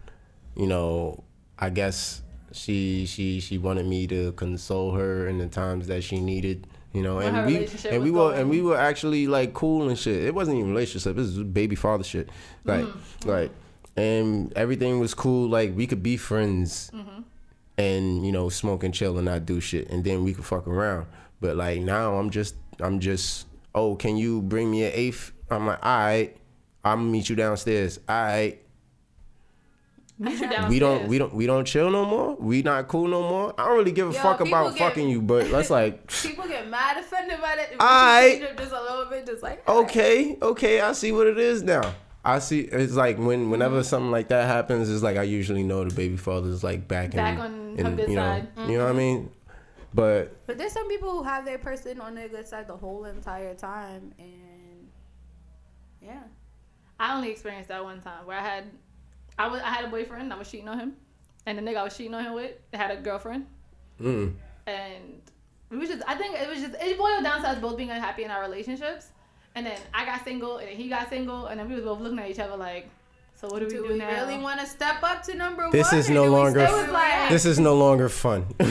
you 0.55 0.67
know, 0.67 1.23
I 1.59 1.69
guess 1.69 2.21
she 2.51 3.05
she 3.05 3.39
she 3.39 3.57
wanted 3.57 3.85
me 3.85 4.07
to 4.07 4.31
console 4.33 4.91
her 4.93 5.27
in 5.27 5.37
the 5.37 5.47
times 5.47 5.87
that 5.87 6.03
she 6.03 6.19
needed. 6.19 6.67
You 6.93 7.03
know, 7.03 7.17
When 7.17 7.35
and 7.35 7.45
we 7.45 7.67
and 7.89 8.01
we 8.03 8.09
were 8.09 8.29
going- 8.29 8.39
and 8.39 8.49
we 8.49 8.61
were 8.61 8.77
actually 8.77 9.27
like 9.27 9.53
cool 9.53 9.89
and 9.89 9.99
shit. 9.99 10.23
It 10.23 10.33
wasn't 10.33 10.57
even 10.59 10.69
a 10.71 10.73
relationship. 10.73 11.15
This 11.17 11.35
was 11.35 11.43
baby 11.43 11.75
father 11.75 12.03
shit. 12.05 12.29
Like 12.63 12.85
Mm-hmm. 12.85 13.29
like, 13.29 13.51
and 13.97 14.53
everything 14.55 14.99
was 14.99 15.13
cool. 15.13 15.49
Like 15.49 15.75
we 15.75 15.87
could 15.87 16.01
be 16.01 16.15
friends 16.17 16.89
Mm-hmm. 16.93 17.21
And 17.77 18.25
you 18.25 18.31
know 18.31 18.49
smoke 18.49 18.83
and 18.83 18.93
chill 18.93 19.17
and 19.17 19.25
not 19.25 19.45
do 19.45 19.59
shit 19.59 19.89
and 19.89 20.03
then 20.03 20.23
we 20.23 20.33
could 20.33 20.45
fuck 20.45 20.67
around. 20.67 21.07
But 21.41 21.55
like 21.57 21.81
now 21.81 22.15
i'm 22.15 22.29
just 22.29 22.55
i'm 22.79 22.99
just 22.99 23.47
oh 23.73 23.95
can 23.95 24.17
you 24.17 24.41
bring 24.41 24.71
me 24.71 24.83
an 24.85 24.91
eighth? 24.93 25.31
I'm 25.49 25.67
like 25.67 25.85
all 25.85 25.97
right 25.99 26.35
i'm 26.83 26.99
gonna 26.99 27.09
meet 27.09 27.29
you 27.29 27.35
downstairs. 27.35 27.99
All 28.07 28.15
right 28.15 28.61
Meet 30.17 30.39
you 30.39 30.49
we 30.69 30.79
don't 30.79 31.07
we 31.09 31.17
don't 31.17 31.33
we 31.33 31.45
don't 31.45 31.65
chill 31.65 31.89
no 31.91 32.05
more. 32.05 32.35
We 32.37 32.61
not 32.61 32.87
cool 32.87 33.07
no 33.09 33.21
more. 33.21 33.53
I 33.59 33.65
don't 33.65 33.77
really 33.77 33.91
give 33.91 34.09
a 34.09 34.13
Yo, 34.13 34.19
fuck 34.21 34.39
about 34.39 34.69
get- 34.75 34.79
fucking 34.79 35.09
you 35.09 35.21
but 35.21 35.49
let's 35.49 35.69
like 35.69 36.07
People 36.23 36.47
get 36.47 36.69
mad 36.69 36.97
offended 36.97 37.41
by 37.41 37.57
that. 37.57 37.73
Aight. 37.77 38.41
Aight. 38.41 38.57
Just 38.57 38.71
a 38.71 38.81
little 38.81 39.05
bit, 39.07 39.25
just 39.25 39.43
like, 39.43 39.67
okay 39.67 40.37
okay 40.41 40.79
i 40.79 40.93
see 40.93 41.11
what 41.11 41.27
it 41.27 41.37
is 41.37 41.63
now 41.63 41.93
i 42.25 42.39
see 42.39 42.61
it's 42.61 42.93
like 42.93 43.17
when 43.17 43.49
whenever 43.49 43.83
something 43.83 44.11
like 44.11 44.27
that 44.29 44.47
happens 44.47 44.89
it's 44.89 45.03
like 45.03 45.17
i 45.17 45.23
usually 45.23 45.63
know 45.63 45.83
the 45.83 45.93
baby 45.95 46.17
father's 46.17 46.63
like 46.63 46.87
back, 46.87 47.11
Back 47.11 47.35
in, 47.35 47.41
on 47.41 47.75
in 47.77 47.85
her 47.85 47.91
good 47.91 48.09
you 48.09 48.15
know 48.15 48.21
side. 48.21 48.47
you 48.67 48.77
know 48.77 48.85
what 48.85 48.95
i 48.95 48.97
mean 48.97 49.29
But 49.93 50.45
But 50.47 50.57
there's 50.57 50.73
some 50.73 50.87
people 50.89 51.11
who 51.11 51.23
have 51.23 51.45
their 51.45 51.57
person 51.57 52.01
on 52.01 52.15
their 52.15 52.27
good 52.27 52.47
side 52.47 52.67
the 52.67 52.75
whole 52.75 53.05
entire 53.05 53.53
time, 53.55 54.13
and 54.19 54.89
yeah. 56.01 56.23
I 56.99 57.15
only 57.15 57.29
experienced 57.31 57.69
that 57.69 57.81
one 57.83 58.01
time 58.01 58.25
where 58.25 58.37
I 58.37 58.41
had, 58.43 58.65
I 59.39 59.47
was 59.47 59.61
I 59.61 59.69
had 59.69 59.85
a 59.85 59.87
boyfriend. 59.87 60.33
I 60.33 60.37
was 60.37 60.49
cheating 60.51 60.67
on 60.67 60.79
him, 60.79 60.91
and 61.45 61.57
the 61.57 61.61
nigga 61.61 61.77
I 61.77 61.83
was 61.83 61.95
cheating 61.95 62.13
on 62.13 62.23
him 62.25 62.33
with 62.33 62.51
had 62.73 62.91
a 62.91 62.97
girlfriend, 63.01 63.47
mm, 64.01 64.33
and 64.67 65.21
it 65.71 65.75
was 65.77 65.89
just 65.89 66.03
I 66.07 66.15
think 66.15 66.35
it 66.39 66.49
was 66.49 66.59
just 66.59 66.75
it 66.81 66.97
boiled 66.97 67.23
down 67.23 67.41
to 67.43 67.47
us 67.49 67.59
both 67.59 67.77
being 67.77 67.91
unhappy 67.91 68.23
in 68.23 68.31
our 68.31 68.41
relationships, 68.41 69.07
and 69.55 69.65
then 69.65 69.79
I 69.93 70.05
got 70.05 70.23
single 70.23 70.57
and 70.57 70.67
then 70.67 70.75
he 70.75 70.87
got 70.89 71.09
single, 71.09 71.47
and 71.47 71.59
then 71.59 71.67
we 71.69 71.75
was 71.75 71.83
both 71.83 71.99
looking 72.01 72.19
at 72.19 72.29
each 72.29 72.39
other 72.39 72.57
like, 72.57 72.89
so 73.37 73.47
what 73.49 73.59
do 73.59 73.65
we 73.65 73.71
Do 73.71 73.83
do, 73.87 73.93
we 73.93 73.97
now? 73.99 74.09
really 74.11 74.37
want 74.41 74.59
to 74.61 74.65
step 74.65 75.03
up 75.03 75.21
to 75.23 75.35
number 75.35 75.69
This 75.69 75.91
one? 75.91 75.99
is 75.99 76.09
no 76.09 76.25
longer- 76.25 76.65
stay 76.65 76.91
where 76.91 77.29
this 77.29 77.45
is 77.45 77.59
no 77.59 77.75
longer 77.75 78.07
fun. 78.07 78.45
no, 78.59 78.65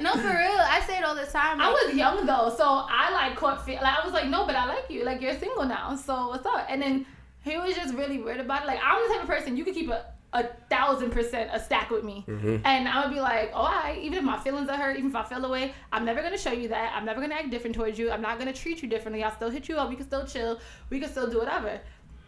no, 0.00 0.12
for 0.12 0.28
real. 0.28 0.60
I 0.76 0.82
say 0.86 0.98
it 0.98 1.04
all 1.04 1.14
the 1.14 1.24
time. 1.26 1.60
I 1.60 1.70
was 1.70 1.94
young 1.94 2.26
though, 2.26 2.52
so 2.56 2.64
I 2.66 3.10
like 3.12 3.36
caught 3.36 3.64
fe- 3.64 3.80
like 3.80 3.98
I 3.98 4.04
was 4.04 4.12
like, 4.12 4.28
no, 4.28 4.44
but 4.46 4.56
I 4.56 4.66
like 4.66 4.90
you. 4.90 5.04
Like 5.04 5.20
you're 5.22 5.38
single 5.38 5.64
now, 5.64 5.96
so 5.96 6.28
what's 6.28 6.44
up? 6.46 6.66
And 6.68 6.82
then 6.82 7.06
he 7.44 7.56
was 7.56 7.74
just 7.74 7.94
really 7.94 8.18
weird 8.18 8.40
about 8.40 8.64
it. 8.64 8.66
Like 8.66 8.80
I'm 8.84 9.02
the 9.08 9.14
type 9.14 9.22
of 9.22 9.28
person 9.28 9.56
you 9.56 9.64
could 9.64 9.74
keep 9.74 9.88
a, 9.88 10.04
a 10.36 10.44
thousand 10.70 11.10
percent 11.10 11.50
a 11.52 11.58
stack 11.58 11.90
with 11.90 12.04
me, 12.04 12.24
and 12.28 12.86
I 12.88 13.04
would 13.04 13.12
be 13.14 13.20
like, 13.20 13.50
oh, 13.54 13.62
I 13.62 13.98
even 14.02 14.18
if 14.18 14.24
my 14.24 14.38
feelings 14.38 14.68
are 14.68 14.76
hurt, 14.76 14.96
even 14.98 15.10
if 15.10 15.16
I 15.16 15.24
feel 15.24 15.44
away, 15.44 15.72
I'm 15.92 16.04
never 16.04 16.22
gonna 16.22 16.38
show 16.38 16.52
you 16.52 16.68
that. 16.68 16.92
I'm 16.94 17.04
never 17.04 17.20
gonna 17.20 17.34
act 17.34 17.50
different 17.50 17.74
towards 17.74 17.98
you. 17.98 18.10
I'm 18.10 18.22
not 18.22 18.38
gonna 18.38 18.52
treat 18.52 18.82
you 18.82 18.88
differently. 18.88 19.24
I'll 19.24 19.34
still 19.34 19.50
hit 19.50 19.68
you 19.68 19.76
up. 19.76 19.88
We 19.88 19.96
can 19.96 20.06
still 20.06 20.26
chill. 20.26 20.60
We 20.90 21.00
can 21.00 21.08
still 21.10 21.28
do 21.28 21.38
whatever. 21.38 21.80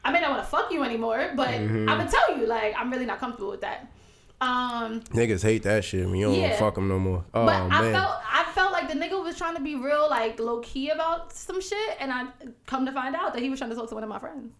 I 0.04 0.12
may 0.12 0.20
not 0.20 0.30
want 0.30 0.42
to 0.42 0.48
fuck 0.48 0.72
you 0.72 0.82
anymore, 0.84 1.32
but 1.36 1.48
I'm 1.48 1.86
gonna 1.86 2.10
tell 2.10 2.38
you 2.38 2.46
like 2.46 2.74
I'm 2.78 2.90
really 2.90 3.06
not 3.06 3.18
comfortable 3.20 3.50
with 3.50 3.60
that. 3.60 3.92
Um, 4.40 5.00
Niggas 5.10 5.42
hate 5.42 5.64
that 5.64 5.84
shit 5.84 6.06
when 6.06 6.14
you 6.14 6.26
don't 6.26 6.34
Yeah. 6.36 6.56
fuck 6.58 6.76
them 6.76 6.86
no 6.88 6.98
more. 6.98 7.24
Oh 7.34 7.44
but 7.44 7.56
I 7.56 7.82
man. 7.82 7.92
felt 7.92 8.16
I 8.32 8.44
felt 8.54 8.72
like 8.72 8.86
the 8.88 8.94
nigga 8.94 9.22
was 9.22 9.36
trying 9.36 9.56
to 9.56 9.60
be 9.60 9.74
real 9.74 10.06
like 10.08 10.38
low 10.38 10.60
key 10.60 10.90
about 10.90 11.32
some 11.32 11.60
shit, 11.60 11.96
and 12.00 12.12
I 12.12 12.26
come 12.66 12.86
to 12.86 12.92
find 12.92 13.16
out 13.16 13.34
that 13.34 13.42
he 13.42 13.50
was 13.50 13.58
trying 13.58 13.70
to 13.70 13.76
talk 13.76 13.88
to 13.88 13.94
one 13.94 14.04
of 14.04 14.08
my 14.08 14.18
friends. 14.20 14.52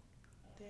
Damn. 0.59 0.67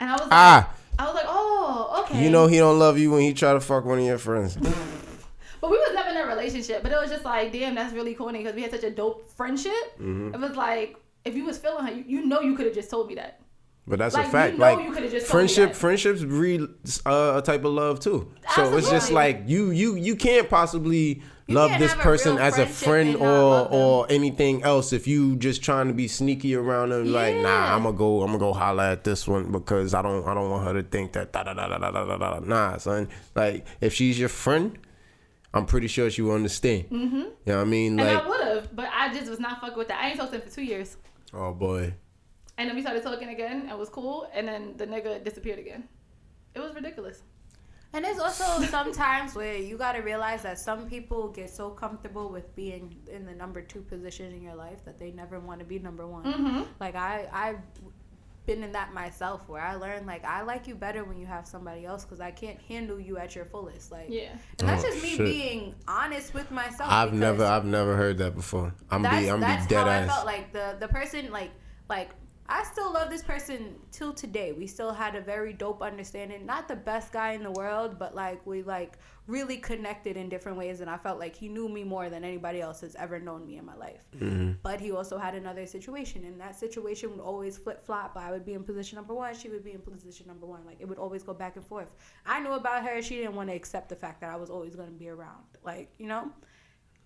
And 0.00 0.10
I 0.10 0.12
was 0.14 0.20
like, 0.22 0.32
ah, 0.32 0.74
I 0.98 1.06
was 1.06 1.14
like, 1.14 1.24
oh, 1.26 2.04
okay. 2.04 2.22
you 2.22 2.30
know 2.30 2.46
he 2.46 2.58
don't 2.58 2.78
love 2.78 2.98
you 2.98 3.10
when 3.10 3.22
he 3.22 3.32
try 3.32 3.52
to 3.52 3.60
fuck 3.60 3.84
one 3.84 3.98
of 3.98 4.04
your 4.04 4.18
friends. 4.18 4.56
but 5.60 5.70
we 5.70 5.76
was 5.78 5.90
never 5.94 6.10
in 6.10 6.16
a 6.16 6.26
relationship. 6.26 6.82
But 6.82 6.92
it 6.92 7.00
was 7.00 7.10
just 7.10 7.24
like, 7.24 7.52
damn, 7.52 7.74
that's 7.74 7.94
really 7.94 8.14
corny 8.14 8.38
because 8.40 8.54
we 8.54 8.62
had 8.62 8.70
such 8.70 8.84
a 8.84 8.90
dope 8.90 9.30
friendship. 9.36 9.72
Mm-hmm. 9.98 10.34
It 10.34 10.40
was 10.40 10.56
like, 10.56 10.96
if 11.24 11.34
you 11.34 11.44
was 11.44 11.58
feeling 11.58 11.86
her, 11.86 11.92
you, 11.92 12.04
you 12.06 12.26
know 12.26 12.40
you 12.40 12.54
could 12.56 12.66
have 12.66 12.74
just 12.74 12.90
told 12.90 13.08
me 13.08 13.14
that. 13.16 13.40
But 13.86 13.98
that's 13.98 14.14
Like, 14.14 14.24
a 14.24 14.26
you 14.26 14.32
fact. 14.32 14.58
know 14.58 14.60
like 14.60 14.78
you 14.78 14.94
told 14.94 15.12
me 15.12 15.20
friendship, 15.20 15.70
that. 15.70 15.76
friendships 15.76 16.22
breed 16.24 16.60
uh, 17.04 17.34
a 17.36 17.42
type 17.44 17.64
of 17.64 17.72
love 17.72 17.98
too. 18.00 18.32
So 18.54 18.76
it's 18.76 18.88
just 18.90 19.10
like 19.10 19.42
you, 19.46 19.70
you, 19.70 19.96
you 19.96 20.14
can't 20.14 20.48
possibly 20.48 21.22
love 21.52 21.78
this 21.78 21.92
a 21.92 21.96
person 21.96 22.38
as 22.38 22.58
a 22.58 22.66
friend 22.66 23.16
or 23.16 23.18
not 23.20 23.26
love 23.26 23.70
them. 23.70 23.80
or 23.80 24.06
anything 24.10 24.62
else. 24.62 24.92
If 24.92 25.06
you 25.06 25.36
just 25.36 25.62
trying 25.62 25.88
to 25.88 25.94
be 25.94 26.08
sneaky 26.08 26.54
around 26.54 26.90
them, 26.90 27.12
like 27.12 27.36
nah, 27.36 27.74
I'm 27.74 27.84
gonna 27.84 27.96
go, 27.96 28.22
I'm 28.22 28.28
gonna 28.28 28.38
go 28.38 28.52
holler 28.52 28.84
at 28.84 29.04
this 29.04 29.26
one 29.28 29.52
because 29.52 29.94
I 29.94 30.02
don't, 30.02 30.26
I 30.26 30.34
don't 30.34 30.50
want 30.50 30.66
her 30.66 30.74
to 30.74 30.82
think 30.82 31.12
that 31.12 31.32
da 31.32 31.42
da 31.42 31.54
da 31.54 31.68
da 31.68 31.78
da 31.78 31.90
da 31.90 32.16
da. 32.16 32.38
Nah, 32.40 32.76
son. 32.78 33.08
Like 33.34 33.66
if 33.80 33.94
she's 33.94 34.18
your 34.18 34.28
friend. 34.28 34.78
I'm 35.54 35.66
pretty 35.66 35.86
sure 35.86 36.08
she 36.08 36.22
will 36.22 36.32
understand. 36.34 36.84
Mm-hmm. 36.84 37.14
You 37.14 37.32
know 37.44 37.56
what 37.56 37.60
I 37.60 37.64
mean? 37.64 38.00
And 38.00 38.08
I 38.08 38.26
would 38.26 38.40
have, 38.40 38.74
but 38.74 38.88
I 38.90 39.12
just 39.12 39.28
was 39.28 39.38
not 39.38 39.60
fucking 39.60 39.76
with 39.76 39.88
that. 39.88 40.02
I 40.02 40.08
ain't 40.08 40.16
talked 40.18 40.32
to 40.32 40.38
him 40.38 40.48
for 40.48 40.54
two 40.54 40.62
years. 40.62 40.96
oh 41.34 41.52
boy. 41.52 41.92
And 42.56 42.68
then 42.68 42.74
we 42.74 42.80
started 42.80 43.02
talking 43.02 43.28
again, 43.28 43.68
it 43.68 43.76
was 43.76 43.90
cool. 43.90 44.30
And 44.32 44.48
then 44.48 44.74
the 44.78 44.86
nigga 44.86 45.22
disappeared 45.22 45.58
again. 45.58 45.84
It 46.54 46.60
was 46.60 46.74
ridiculous. 46.74 47.22
And 47.94 48.04
there's 48.04 48.18
also 48.18 48.44
sometimes 48.66 49.34
where 49.34 49.56
you 49.56 49.76
got 49.76 49.92
to 49.92 50.00
realize 50.00 50.42
that 50.42 50.58
some 50.58 50.88
people 50.88 51.28
get 51.28 51.50
so 51.50 51.70
comfortable 51.70 52.30
with 52.30 52.54
being 52.56 52.96
in 53.10 53.26
the 53.26 53.34
number 53.34 53.60
two 53.60 53.82
position 53.82 54.32
in 54.32 54.42
your 54.42 54.54
life 54.54 54.84
that 54.84 54.98
they 54.98 55.10
never 55.10 55.38
want 55.40 55.60
to 55.60 55.66
be 55.66 55.78
number 55.78 56.06
one. 56.06 56.24
Mm-hmm. 56.24 56.62
Like 56.80 56.94
I, 56.94 57.28
I've 57.32 57.58
been 58.46 58.64
in 58.64 58.72
that 58.72 58.92
myself 58.92 59.48
where 59.48 59.62
I 59.62 59.76
learned 59.76 60.04
like 60.06 60.24
I 60.24 60.42
like 60.42 60.66
you 60.66 60.74
better 60.74 61.04
when 61.04 61.16
you 61.16 61.26
have 61.26 61.46
somebody 61.46 61.84
else 61.86 62.04
because 62.04 62.20
I 62.20 62.32
can't 62.32 62.58
handle 62.62 62.98
you 62.98 63.16
at 63.18 63.36
your 63.36 63.44
fullest. 63.44 63.92
Like, 63.92 64.06
Yeah. 64.08 64.30
and 64.58 64.68
that's 64.68 64.82
Oh, 64.84 64.88
just 64.90 65.02
me 65.02 65.10
shit. 65.10 65.26
being 65.26 65.74
honest 65.86 66.34
with 66.34 66.50
myself. 66.50 66.90
I've 66.90 67.12
never, 67.12 67.44
I've 67.44 67.64
never 67.66 67.94
heard 67.94 68.18
that 68.18 68.34
before. 68.34 68.74
I'm 68.90 69.02
that's, 69.02 69.20
be, 69.24 69.30
I'm 69.30 69.38
that's 69.40 69.66
be 69.66 69.74
dead 69.74 69.84
how 69.86 69.90
ass. 69.92 70.10
I 70.10 70.12
felt 70.12 70.26
like 70.26 70.52
the 70.52 70.76
the 70.80 70.88
person 70.88 71.30
like 71.30 71.50
like 71.88 72.10
I 72.52 72.64
still 72.64 72.92
love 72.92 73.08
this 73.08 73.22
person 73.22 73.76
till 73.92 74.12
today. 74.12 74.52
We 74.52 74.66
still 74.66 74.92
had 74.92 75.14
a 75.14 75.22
very 75.22 75.54
dope 75.54 75.80
understanding. 75.80 76.44
Not 76.44 76.68
the 76.68 76.76
best 76.76 77.10
guy 77.10 77.32
in 77.32 77.42
the 77.42 77.50
world, 77.50 77.98
but 77.98 78.14
like 78.14 78.46
we 78.46 78.62
like 78.62 78.98
really 79.26 79.56
connected 79.56 80.18
in 80.18 80.28
different 80.28 80.58
ways 80.58 80.80
and 80.82 80.90
I 80.90 80.98
felt 80.98 81.18
like 81.18 81.34
he 81.34 81.48
knew 81.48 81.66
me 81.66 81.82
more 81.82 82.10
than 82.10 82.24
anybody 82.24 82.60
else 82.60 82.82
has 82.82 82.94
ever 82.96 83.18
known 83.18 83.46
me 83.46 83.56
in 83.56 83.64
my 83.64 83.74
life. 83.76 84.04
Mm-hmm. 84.14 84.52
But 84.62 84.80
he 84.80 84.92
also 84.92 85.16
had 85.16 85.34
another 85.34 85.64
situation 85.64 86.26
and 86.26 86.38
that 86.42 86.54
situation 86.54 87.12
would 87.12 87.20
always 87.20 87.56
flip 87.56 87.86
flop. 87.86 88.18
I 88.18 88.30
would 88.30 88.44
be 88.44 88.52
in 88.52 88.64
position 88.64 88.96
number 88.96 89.14
1, 89.14 89.34
she 89.36 89.48
would 89.48 89.64
be 89.64 89.72
in 89.72 89.80
position 89.80 90.26
number 90.26 90.44
1. 90.44 90.66
Like 90.66 90.76
it 90.78 90.86
would 90.86 90.98
always 90.98 91.22
go 91.22 91.32
back 91.32 91.56
and 91.56 91.64
forth. 91.64 91.88
I 92.26 92.38
knew 92.40 92.52
about 92.52 92.84
her, 92.84 93.00
she 93.00 93.16
didn't 93.16 93.34
want 93.34 93.48
to 93.48 93.56
accept 93.56 93.88
the 93.88 93.96
fact 93.96 94.20
that 94.20 94.30
I 94.30 94.36
was 94.36 94.50
always 94.50 94.76
going 94.76 94.88
to 94.88 94.94
be 94.94 95.08
around. 95.08 95.44
Like, 95.64 95.90
you 95.96 96.06
know? 96.06 96.30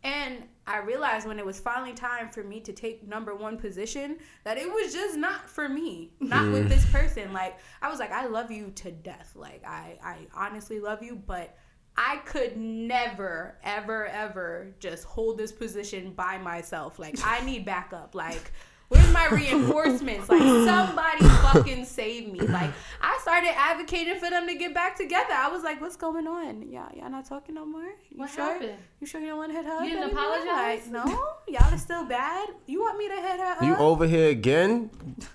And 0.02 0.44
I 0.66 0.78
realized 0.78 1.26
when 1.26 1.38
it 1.38 1.46
was 1.46 1.60
finally 1.60 1.92
time 1.92 2.28
for 2.28 2.42
me 2.42 2.60
to 2.60 2.72
take 2.72 3.06
number 3.06 3.34
one 3.34 3.56
position 3.56 4.18
that 4.44 4.58
it 4.58 4.68
was 4.68 4.92
just 4.92 5.16
not 5.16 5.48
for 5.48 5.68
me, 5.68 6.10
not 6.20 6.50
with 6.50 6.66
mm. 6.66 6.68
this 6.68 6.84
person. 6.90 7.32
Like 7.32 7.58
I 7.82 7.88
was 7.88 7.98
like, 7.98 8.12
I 8.12 8.26
love 8.26 8.50
you 8.50 8.72
to 8.76 8.90
death. 8.90 9.32
Like 9.34 9.64
I, 9.66 9.98
I 10.02 10.16
honestly 10.34 10.80
love 10.80 11.02
you, 11.02 11.16
but 11.26 11.56
I 11.96 12.18
could 12.26 12.56
never, 12.56 13.56
ever, 13.62 14.06
ever 14.06 14.74
just 14.80 15.04
hold 15.04 15.38
this 15.38 15.52
position 15.52 16.12
by 16.12 16.38
myself. 16.38 16.98
Like 16.98 17.16
I 17.24 17.44
need 17.44 17.64
backup. 17.64 18.14
Like 18.14 18.52
where's 18.88 19.12
my 19.12 19.26
reinforcements? 19.28 20.28
Like 20.28 20.40
somebody 20.40 21.24
fucking 21.24 21.84
save 21.84 22.32
me. 22.32 22.40
Like 22.40 22.70
I 23.00 23.18
started 23.22 23.50
advocating 23.56 24.18
for 24.18 24.30
them 24.30 24.46
to 24.46 24.54
get 24.54 24.74
back 24.74 24.96
together. 24.96 25.32
I 25.32 25.48
was 25.48 25.62
like, 25.62 25.80
what's 25.80 25.96
going 25.96 26.26
on? 26.26 26.62
Y'all, 26.70 26.90
y'all 26.94 27.10
not 27.10 27.26
talking 27.26 27.54
no 27.54 27.64
more? 27.66 27.82
You 28.10 28.18
What 28.18 28.30
sure? 28.30 28.44
happened? 28.44 28.72
You 29.00 29.06
sure 29.06 29.20
you 29.20 29.28
don't 29.28 29.38
want 29.38 29.50
to 29.52 29.56
hit 29.56 29.66
her 29.66 29.72
up? 29.72 29.82
You 29.84 29.90
didn't 29.90 30.04
anymore? 30.04 30.22
apologize? 30.24 30.86
Like, 30.88 30.92
no, 31.06 31.28
y'all 31.48 31.74
are 31.74 31.78
still 31.78 32.04
bad. 32.04 32.48
You 32.66 32.80
want 32.80 32.98
me 32.98 33.08
to 33.08 33.14
hit 33.14 33.40
her 33.40 33.64
You 33.64 33.76
over 33.76 34.06
here 34.06 34.30
again? 34.30 34.90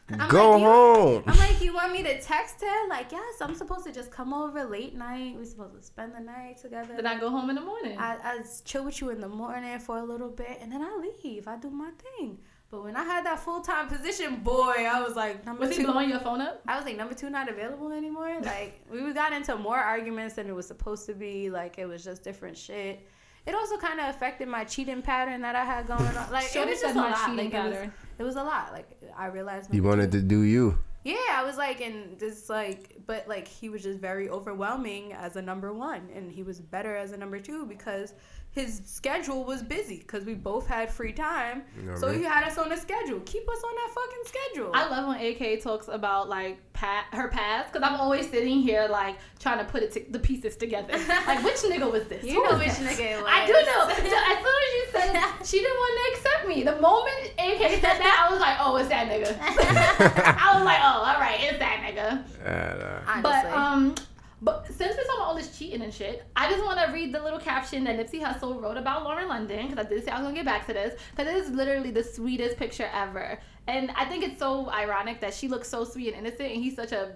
I'm 0.10 0.30
Go 0.30 0.52
like, 0.52 0.60
you- 0.62 0.66
home. 0.68 1.24
I'm 1.28 1.38
like, 1.38 1.62
you 1.62 1.74
want 1.74 1.94
me 1.94 2.04
to 2.04 2.22
text 2.22 2.62
her? 2.62 2.88
Like, 2.90 3.12
yes, 3.12 3.36
I'm 3.42 3.56
supposed 3.56 3.86
to 3.86 3.92
just 3.92 4.12
come 4.12 4.34
over 4.34 4.64
late 4.64 4.96
night. 4.96 5.36
We're 5.38 5.46
supposed 5.46 5.76
to 5.76 5.82
spend 5.84 6.14
the 6.16 6.20
night 6.20 6.58
together. 6.62 6.96
Then 6.96 7.08
I 7.08 7.20
go 7.20 7.30
home 7.30 7.50
in 7.50 7.56
the 7.56 7.62
morning. 7.62 7.98
I 8.00 8.40
chill 8.66 8.86
with 8.86 9.00
you 9.02 9.10
in 9.10 9.20
the 9.20 9.28
morning 9.30 9.78
for 9.80 9.98
a 9.98 10.04
little 10.04 10.30
bit, 10.30 10.58
and 10.62 10.72
then 10.72 10.82
I 10.82 11.00
leave. 11.24 11.48
I 11.48 11.58
do 11.58 11.70
my 11.70 11.92
thing. 12.18 12.38
But 12.72 12.84
when 12.84 12.96
I 12.96 13.04
had 13.04 13.26
that 13.26 13.40
full 13.40 13.60
time 13.62 13.88
position, 13.90 14.38
boy, 14.38 14.74
I 14.90 15.02
was 15.02 15.16
like 15.18 15.46
number 15.46 15.68
was 15.68 15.76
he 15.76 15.84
blowing 15.84 16.10
your 16.10 16.20
phone 16.22 16.40
up? 16.40 16.62
I 16.68 16.78
was 16.78 16.86
like 16.86 16.96
number 16.98 17.14
two 17.14 17.30
not 17.30 17.50
available 17.50 17.92
anymore. 17.92 18.38
Like 18.42 18.82
we 18.90 19.12
got 19.14 19.34
into 19.34 19.56
more 19.58 19.78
arguments 19.78 20.36
than 20.36 20.48
it 20.48 20.56
was 20.56 20.68
supposed 20.68 21.06
to 21.08 21.14
be. 21.14 21.50
Like 21.50 21.78
it 21.78 21.86
was 21.86 22.04
just 22.04 22.24
different 22.24 22.58
shit. 22.58 23.06
It 23.46 23.56
also 23.56 23.76
kind 23.78 24.00
of 24.00 24.08
affected 24.16 24.48
my 24.48 24.64
cheating 24.64 25.02
pattern 25.02 25.42
that 25.42 25.56
I 25.56 25.66
had 25.66 25.86
going 25.88 26.02
on. 26.06 26.32
Like 26.32 26.56
it 26.56 26.66
was 26.68 26.80
just 26.80 26.96
a 26.96 27.00
lot. 27.00 27.18
cheating 27.26 27.52
Like, 27.52 27.54
it 27.54 27.64
was, 27.64 27.74
pattern. 27.74 27.94
it 28.20 28.24
was 28.24 28.36
a 28.36 28.44
lot. 28.44 28.72
Like 28.72 28.90
I 29.18 29.26
realized. 29.28 29.74
You 29.74 29.84
wanted 29.84 30.12
two- 30.12 30.22
to 30.22 30.26
do 30.26 30.42
you. 30.44 30.78
yeah, 31.04 31.16
I 31.34 31.44
was 31.44 31.58
like, 31.58 31.82
and 31.82 32.18
this 32.20 32.50
like, 32.50 32.96
but 33.08 33.28
like 33.28 33.48
he 33.48 33.68
was 33.70 33.82
just 33.84 34.00
very 34.00 34.30
overwhelming 34.30 35.12
as 35.14 35.36
a 35.36 35.42
number 35.42 35.74
one, 35.74 36.08
and 36.16 36.32
he 36.32 36.44
was 36.44 36.62
better 36.62 36.96
as 36.96 37.12
a 37.12 37.18
number 37.18 37.40
two 37.40 37.66
because 37.66 38.14
his 38.54 38.82
schedule 38.86 39.46
was 39.46 39.64
busy 39.64 40.00
because 40.00 40.26
we 40.26 40.34
both 40.34 40.68
had 40.68 40.92
free 40.92 41.14
time, 41.14 41.64
know 41.78 41.92
what 41.94 41.98
I 41.98 42.00
so 42.02 42.08
mean? 42.10 42.20
he 42.20 42.24
had 42.26 42.44
us 42.44 42.58
on 42.58 42.70
a 42.72 42.78
schedule. 42.78 43.22
Keep 43.22 43.50
us 43.50 43.64
on 43.64 43.76
that 43.76 43.90
fucking 43.96 44.24
schedule. 44.26 44.72
I 44.74 44.90
love 44.90 45.08
when 45.08 45.26
AK 45.26 45.62
talks 45.62 45.88
about 45.88 46.28
like 46.28 46.58
pat 46.74 47.06
her 47.14 47.30
past 47.30 47.72
because 47.72 47.88
I'm 47.88 48.00
always 48.00 48.30
sitting 48.30 48.62
here 48.62 48.88
like 48.90 49.16
trying 49.40 49.60
to 49.60 49.64
put 49.72 49.84
it 49.84 49.92
to, 49.94 50.06
the 50.10 50.20
pieces 50.20 50.58
together. 50.58 50.94
like 51.28 51.44
which 51.46 51.56
nigga 51.58 51.90
was 51.90 52.06
this? 52.08 52.26
You 52.26 52.44
Who 52.44 52.50
know 52.52 52.58
which 52.58 52.68
that? 52.74 52.98
nigga 52.98 53.20
it 53.20 53.24
I 53.26 53.46
do 53.46 53.54
know. 53.54 53.88
So 53.88 53.92
as 53.94 54.38
soon 54.44 54.62
as 54.68 54.74
you 54.76 54.86
said 54.92 55.24
she 55.46 55.60
didn't 55.60 55.78
want 55.78 56.00
to 56.00 56.20
accept 56.20 56.48
me, 56.50 56.64
the 56.64 56.76
moment 56.82 57.18
AK 57.40 57.72
said 57.80 58.00
that, 58.04 58.26
I 58.28 58.32
was 58.34 58.42
like, 58.42 58.58
oh, 58.60 58.76
it's 58.76 58.90
that 58.90 59.08
nigga. 59.08 59.38
I 59.40 60.56
was 60.56 60.66
like, 60.66 60.80
oh, 60.82 61.04
all 61.08 61.20
right, 61.22 61.40
it's 61.42 61.60
that 61.60 61.80
nigga. 61.86 62.24
Uh, 62.46 63.22
But 63.22 63.46
um, 63.46 63.96
but 64.42 64.66
since 64.68 64.80
we're 64.80 65.04
talking 65.04 65.06
about 65.18 65.28
all 65.28 65.36
this 65.36 65.58
cheating 65.58 65.82
and 65.82 65.94
shit, 65.94 66.24
I 66.36 66.50
just 66.50 66.64
want 66.64 66.80
to 66.80 66.92
read 66.92 67.14
the 67.14 67.22
little 67.22 67.40
caption 67.40 67.84
that 67.84 67.96
Nipsey 67.98 68.22
Hussle 68.22 68.62
wrote 68.62 68.78
about 68.78 69.04
Lauren 69.04 69.28
London 69.28 69.68
because 69.70 69.86
I 69.86 69.88
did 69.88 70.04
say 70.04 70.12
I 70.12 70.18
was 70.18 70.24
gonna 70.24 70.36
get 70.36 70.46
back 70.46 70.66
to 70.68 70.74
this 70.74 71.00
because 71.16 71.28
it 71.32 71.38
is 71.38 71.50
literally 71.52 71.92
the 71.92 72.04
sweetest 72.04 72.58
picture 72.58 72.90
ever, 72.94 73.40
and 73.68 73.92
I 73.92 74.06
think 74.06 74.24
it's 74.24 74.40
so 74.40 74.70
ironic 74.70 75.22
that 75.22 75.34
she 75.34 75.48
looks 75.48 75.68
so 75.70 75.84
sweet 75.84 76.14
and 76.14 76.26
innocent, 76.26 76.52
and 76.52 76.64
he's 76.64 76.76
such 76.76 76.92
a, 76.92 77.14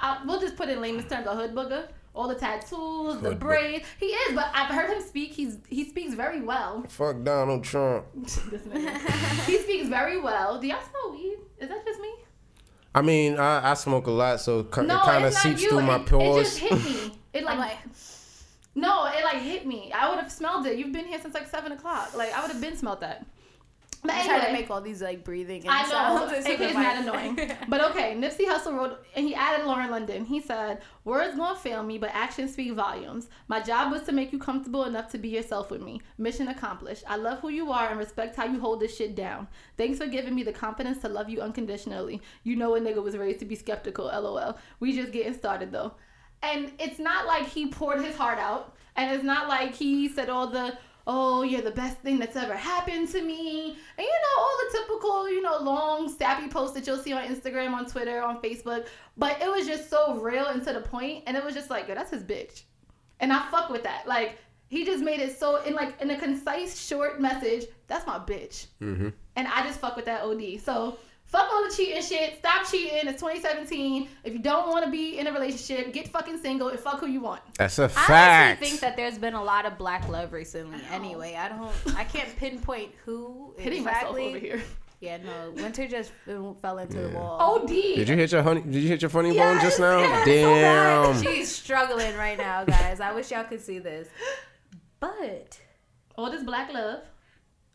uh, 0.00 0.18
we'll 0.26 0.40
just 0.40 0.56
put 0.56 0.68
in 0.68 0.80
layman's 0.80 1.08
terms, 1.10 1.26
a 1.26 1.34
hood 1.34 1.54
booger. 1.54 1.88
All 2.16 2.28
the 2.28 2.36
tattoos, 2.36 2.68
the 3.20 3.30
Hood 3.30 3.36
boog- 3.38 3.40
braids. 3.40 3.86
He 3.98 4.06
is, 4.06 4.36
but 4.36 4.48
I've 4.54 4.72
heard 4.72 4.88
him 4.88 5.02
speak. 5.02 5.32
He's 5.32 5.58
he 5.68 5.88
speaks 5.88 6.14
very 6.14 6.40
well. 6.40 6.84
fuck 6.88 7.24
Donald 7.24 7.64
Trump. 7.64 8.04
He 9.46 9.58
speaks 9.58 9.88
very 9.88 10.20
well. 10.20 10.60
Do 10.60 10.66
y'all 10.68 10.78
smell 10.80 11.12
weed? 11.12 11.38
Is 11.58 11.68
that 11.68 11.84
just 11.84 12.00
me? 12.00 12.10
I 12.94 13.02
mean, 13.02 13.38
I, 13.38 13.70
I 13.70 13.74
smoke 13.74 14.06
a 14.06 14.10
lot, 14.10 14.40
so 14.40 14.60
it 14.60 14.76
No, 14.76 15.00
kind 15.00 15.24
of 15.24 15.32
it's 15.32 15.34
not 15.36 15.42
seeps 15.42 15.62
you. 15.62 15.70
through 15.70 15.82
my 15.82 15.96
it, 15.96 16.00
it 16.02 16.06
pores. 16.06 16.46
just 16.48 16.58
hit 16.58 16.72
me. 16.84 17.12
It 17.34 17.42
like, 17.44 17.58
like, 17.58 17.78
No, 18.76 19.06
it 19.06 19.24
like 19.24 19.42
hit 19.42 19.66
me. 19.66 19.90
I 19.92 20.08
would 20.08 20.20
have 20.20 20.30
smelled 20.30 20.66
it. 20.66 20.78
You've 20.78 20.92
been 20.92 21.06
here 21.06 21.20
since 21.20 21.34
like 21.34 21.48
seven 21.48 21.72
o'clock. 21.72 22.14
Like 22.16 22.32
I 22.32 22.40
would 22.42 22.52
have 22.52 22.60
been 22.60 22.76
smelled 22.76 23.00
that. 23.00 23.26
But 24.04 24.12
I 24.16 24.26
try 24.26 24.44
to 24.44 24.52
make 24.52 24.70
all 24.70 24.82
these 24.82 25.00
like 25.00 25.24
breathing. 25.24 25.62
And 25.62 25.70
I 25.70 25.82
know. 25.84 26.28
sounds 26.28 26.46
It 26.46 26.60
into 26.60 26.74
mad 26.74 27.02
annoying. 27.02 27.52
But 27.68 27.82
okay, 27.90 28.14
Nipsey 28.14 28.44
Hussle 28.46 28.76
wrote, 28.76 29.04
and 29.16 29.26
he 29.26 29.34
added 29.34 29.66
Lauren 29.66 29.90
London. 29.90 30.26
He 30.26 30.42
said, 30.42 30.82
Words 31.04 31.36
gonna 31.36 31.58
fail 31.58 31.82
me, 31.82 31.96
but 31.96 32.10
actions 32.12 32.52
speak 32.52 32.74
volumes. 32.74 33.28
My 33.48 33.60
job 33.60 33.90
was 33.90 34.02
to 34.02 34.12
make 34.12 34.30
you 34.30 34.38
comfortable 34.38 34.84
enough 34.84 35.10
to 35.12 35.18
be 35.18 35.30
yourself 35.30 35.70
with 35.70 35.80
me. 35.80 36.02
Mission 36.18 36.48
accomplished. 36.48 37.04
I 37.06 37.16
love 37.16 37.40
who 37.40 37.48
you 37.48 37.72
are 37.72 37.88
and 37.88 37.98
respect 37.98 38.36
how 38.36 38.44
you 38.44 38.60
hold 38.60 38.80
this 38.80 38.94
shit 38.94 39.14
down. 39.14 39.48
Thanks 39.78 39.98
for 39.98 40.06
giving 40.06 40.34
me 40.34 40.42
the 40.42 40.52
confidence 40.52 40.98
to 40.98 41.08
love 41.08 41.30
you 41.30 41.40
unconditionally. 41.40 42.20
You 42.42 42.56
know 42.56 42.74
a 42.74 42.80
nigga 42.80 43.02
was 43.02 43.16
raised 43.16 43.38
to 43.38 43.46
be 43.46 43.56
skeptical, 43.56 44.04
lol. 44.04 44.58
We 44.80 44.94
just 44.94 45.12
getting 45.12 45.32
started 45.32 45.72
though. 45.72 45.94
And 46.42 46.72
it's 46.78 46.98
not 46.98 47.26
like 47.26 47.46
he 47.46 47.68
poured 47.68 48.04
his 48.04 48.16
heart 48.16 48.38
out. 48.38 48.76
And 48.96 49.10
it's 49.10 49.24
not 49.24 49.48
like 49.48 49.74
he 49.74 50.08
said 50.08 50.28
all 50.28 50.46
the, 50.46 50.76
oh, 51.06 51.42
you're 51.42 51.62
the 51.62 51.70
best 51.70 51.98
thing 51.98 52.18
that's 52.18 52.36
ever 52.36 52.54
happened 52.54 53.08
to 53.10 53.22
me. 53.22 53.76
And 53.98 53.98
you 53.98 54.04
know, 54.06 54.42
all 54.42 54.56
the 54.58 54.78
typical, 54.78 55.30
you 55.30 55.42
know, 55.42 55.58
long, 55.58 56.08
sappy 56.08 56.48
posts 56.48 56.74
that 56.74 56.86
you'll 56.86 56.98
see 56.98 57.12
on 57.12 57.24
Instagram, 57.24 57.72
on 57.72 57.86
Twitter, 57.86 58.22
on 58.22 58.40
Facebook. 58.40 58.86
But 59.16 59.40
it 59.42 59.48
was 59.48 59.66
just 59.66 59.90
so 59.90 60.16
real 60.16 60.46
and 60.46 60.64
to 60.64 60.72
the 60.72 60.80
point, 60.80 61.24
And 61.26 61.36
it 61.36 61.44
was 61.44 61.54
just 61.54 61.70
like, 61.70 61.88
yo, 61.88 61.94
that's 61.94 62.10
his 62.10 62.22
bitch. 62.22 62.62
And 63.20 63.32
I 63.32 63.48
fuck 63.50 63.70
with 63.70 63.82
that. 63.84 64.06
Like, 64.06 64.38
he 64.68 64.84
just 64.84 65.04
made 65.04 65.20
it 65.20 65.38
so, 65.38 65.62
in 65.62 65.74
like, 65.74 66.00
in 66.00 66.10
a 66.10 66.18
concise, 66.18 66.80
short 66.80 67.20
message, 67.20 67.66
that's 67.86 68.06
my 68.06 68.18
bitch. 68.18 68.66
Mm-hmm. 68.80 69.10
And 69.36 69.48
I 69.48 69.62
just 69.64 69.80
fuck 69.80 69.96
with 69.96 70.06
that 70.06 70.22
OD. 70.22 70.60
So 70.60 70.98
fuck 71.34 71.52
all 71.52 71.68
the 71.68 71.74
cheating 71.74 72.00
shit. 72.02 72.38
Stop 72.38 72.70
cheating. 72.70 73.08
It's 73.08 73.20
2017. 73.20 74.08
If 74.22 74.32
you 74.32 74.38
don't 74.38 74.68
want 74.68 74.84
to 74.84 74.90
be 74.90 75.18
in 75.18 75.26
a 75.26 75.32
relationship, 75.32 75.92
get 75.92 76.08
fucking 76.08 76.38
single 76.38 76.68
and 76.68 76.78
fuck 76.78 77.00
who 77.00 77.06
you 77.06 77.20
want. 77.20 77.42
That's 77.58 77.78
a 77.78 77.88
fact. 77.88 78.60
honestly 78.60 78.68
think 78.68 78.80
that 78.80 78.96
there's 78.96 79.18
been 79.18 79.34
a 79.34 79.42
lot 79.42 79.66
of 79.66 79.76
black 79.76 80.08
love 80.08 80.32
recently. 80.32 80.78
Anyway, 80.92 81.34
I 81.34 81.48
don't, 81.48 81.72
I 81.96 82.04
can't 82.04 82.34
pinpoint 82.36 82.92
who 83.04 83.54
Hitting 83.58 83.80
exactly. 83.80 84.22
myself 84.26 84.36
over 84.36 84.38
here. 84.38 84.62
Yeah, 85.00 85.18
no, 85.18 85.50
Winter 85.56 85.86
just 85.86 86.12
fell 86.24 86.54
fell 86.62 86.78
into 86.78 86.96
the 86.96 87.08
Yeah. 87.10 87.16
Oh, 87.18 87.20
wall. 87.20 87.62
OD. 87.62 87.68
Did 87.68 88.08
you 88.08 88.16
hit 88.16 88.32
your 88.32 88.42
honey? 88.42 88.62
Did 88.62 88.74
you 88.76 88.88
hit 88.88 89.02
your 89.02 89.10
funny 89.10 89.36
bone 89.36 89.60
just 89.60 89.78
now? 89.78 89.98
yes, 89.98 90.22
oh 90.26 91.12
Damn. 91.12 91.22
She's 91.22 91.54
struggling 91.54 92.16
right 92.16 92.38
now, 92.38 92.64
guys. 92.64 93.00
I 93.00 93.12
wish 93.12 93.30
y'all 93.30 93.44
could 93.44 93.60
see 93.60 93.80
this. 93.80 94.08
But 95.00 95.58
All 96.16 96.30
this 96.30 96.42
black 96.42 96.72
love. 96.72 97.00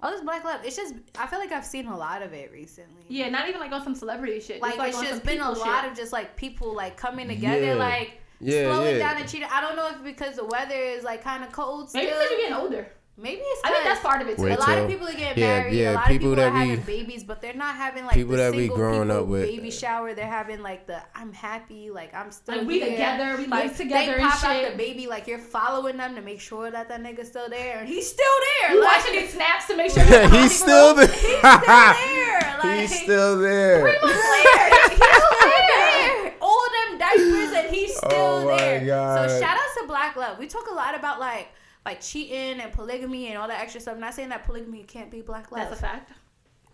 All 0.01 0.11
this 0.11 0.21
black 0.21 0.43
love, 0.45 0.61
it's 0.63 0.75
just 0.75 0.93
I 1.17 1.27
feel 1.27 1.39
like 1.39 1.51
I've 1.51 1.65
seen 1.65 1.87
a 1.87 1.97
lot 1.97 2.21
of 2.21 2.33
it 2.33 2.51
recently. 2.51 3.03
Yeah, 3.07 3.29
not 3.29 3.47
even 3.49 3.59
like 3.59 3.71
on 3.71 3.83
some 3.83 3.95
celebrity 3.95 4.39
shit. 4.39 4.61
Like, 4.61 4.75
it's 4.79 4.97
on 4.97 5.03
just 5.05 5.23
been 5.23 5.39
a 5.41 5.47
people 5.49 5.59
lot 5.65 5.81
shit. 5.83 5.91
of 5.91 5.97
just 5.97 6.13
like 6.13 6.35
people 6.35 6.73
like 6.73 6.95
coming 6.97 7.27
together, 7.27 7.65
Yeah. 7.65 7.73
like 7.75 8.21
Yeah, 8.39 8.71
slowing 8.73 8.97
yeah. 8.97 9.07
down 9.13 9.21
and 9.21 9.29
cheating. 9.29 9.49
I 9.51 9.59
don't 9.61 9.75
know 9.75 9.89
if 9.89 10.03
because 10.03 10.37
the 10.37 10.45
weather 10.45 10.75
is 10.75 11.03
like 11.03 11.21
kind 11.23 11.43
of 11.43 11.51
cold 11.51 11.89
still. 11.89 12.01
Maybe 12.01 12.13
because 12.13 12.29
you're 12.31 12.39
getting 12.39 12.53
older. 12.55 12.87
Maybe 13.21 13.41
it's 13.41 13.61
I 13.65 13.71
think 13.71 13.83
that's 13.83 13.99
'cause 13.99 14.09
part 14.09 14.21
of 14.21 14.29
it 14.29 14.37
too. 14.37 14.43
Wait 14.43 14.55
a 14.55 14.59
lot 14.59 14.65
till- 14.67 14.83
of 14.85 14.89
people 14.89 15.07
are 15.07 15.11
getting 15.13 15.43
yeah, 15.43 15.57
married. 15.59 15.73
yeah, 15.73 15.91
a 15.91 15.93
lot 15.93 16.07
people 16.07 16.15
of 16.15 16.19
people 16.21 16.35
that 16.37 16.53
are 16.53 16.57
having 16.57 16.81
babies, 16.81 17.23
but 17.25 17.41
they're 17.41 17.53
not 17.53 17.75
having 17.75 18.05
like 18.05 18.13
people 18.15 18.31
the 18.37 18.43
that 18.43 18.53
we 18.55 18.67
growing 18.69 19.09
people 19.09 19.17
up 19.23 19.27
with. 19.27 19.41
baby 19.43 19.71
shower. 19.71 20.13
They're 20.13 20.25
having 20.25 20.61
like 20.61 20.87
the 20.87 21.01
I'm 21.13 21.33
happy, 21.33 21.89
like 21.91 22.13
I'm 22.13 22.31
still 22.31 22.57
Like, 22.59 22.67
we 22.67 22.79
here. 22.79 22.91
together, 22.91 23.35
we 23.37 23.47
like, 23.47 23.63
live 23.65 23.77
together 23.77 24.13
They 24.15 24.21
and 24.21 24.31
pop 24.31 24.43
out 24.45 24.71
the 24.71 24.77
baby, 24.77 25.07
like 25.07 25.27
you're 25.27 25.37
following 25.39 25.97
them 25.97 26.15
to 26.15 26.21
make 26.21 26.39
sure 26.39 26.71
that 26.71 26.87
that 26.87 27.01
nigga's 27.03 27.27
still 27.27 27.49
there, 27.49 27.79
and 27.79 27.87
he's 27.89 28.09
still 28.09 28.25
there. 28.61 28.73
You 28.75 28.81
like, 28.83 28.99
watching 29.03 29.19
these 29.19 29.33
snaps 29.33 29.67
to 29.67 29.75
make 29.75 29.91
sure 29.93 30.03
you're 30.05 30.29
He's 30.39 30.57
still 30.57 30.93
there. 30.95 31.07
He's 31.07 31.19
still 31.19 31.43
there. 31.43 32.55
Like, 32.63 32.79
He's 32.81 33.01
still 33.03 33.39
there. 33.39 33.79
Three 33.81 33.99
months 34.01 34.29
later, 34.31 34.89
he's 34.89 34.97
still 34.97 35.29
there. 35.39 36.33
All 36.41 36.65
them 36.89 36.97
diapers, 36.99 37.51
and 37.55 37.73
he's 37.75 37.91
oh 38.03 38.07
still 38.07 38.19
Oh 38.19 38.45
my 38.49 38.57
there. 38.57 38.85
God. 38.85 39.29
So 39.29 39.39
shout 39.39 39.55
out 39.57 39.81
to 39.81 39.87
Black 39.87 40.15
Love. 40.17 40.37
We 40.39 40.47
talk 40.47 40.69
a 40.69 40.73
lot 40.73 40.93
about 40.95 41.19
like 41.19 41.47
like 41.85 42.01
cheating 42.01 42.59
and 42.61 42.71
polygamy 42.71 43.27
and 43.27 43.37
all 43.37 43.47
that 43.47 43.61
extra 43.61 43.81
stuff. 43.81 43.95
I'm 43.95 43.99
not 44.01 44.13
saying 44.13 44.29
that 44.29 44.43
polygamy 44.45 44.83
can't 44.83 45.09
be 45.09 45.21
black 45.21 45.51
love. 45.51 45.69
That's 45.69 45.79
a 45.79 45.83
fact. 45.83 46.11
It 46.11 46.13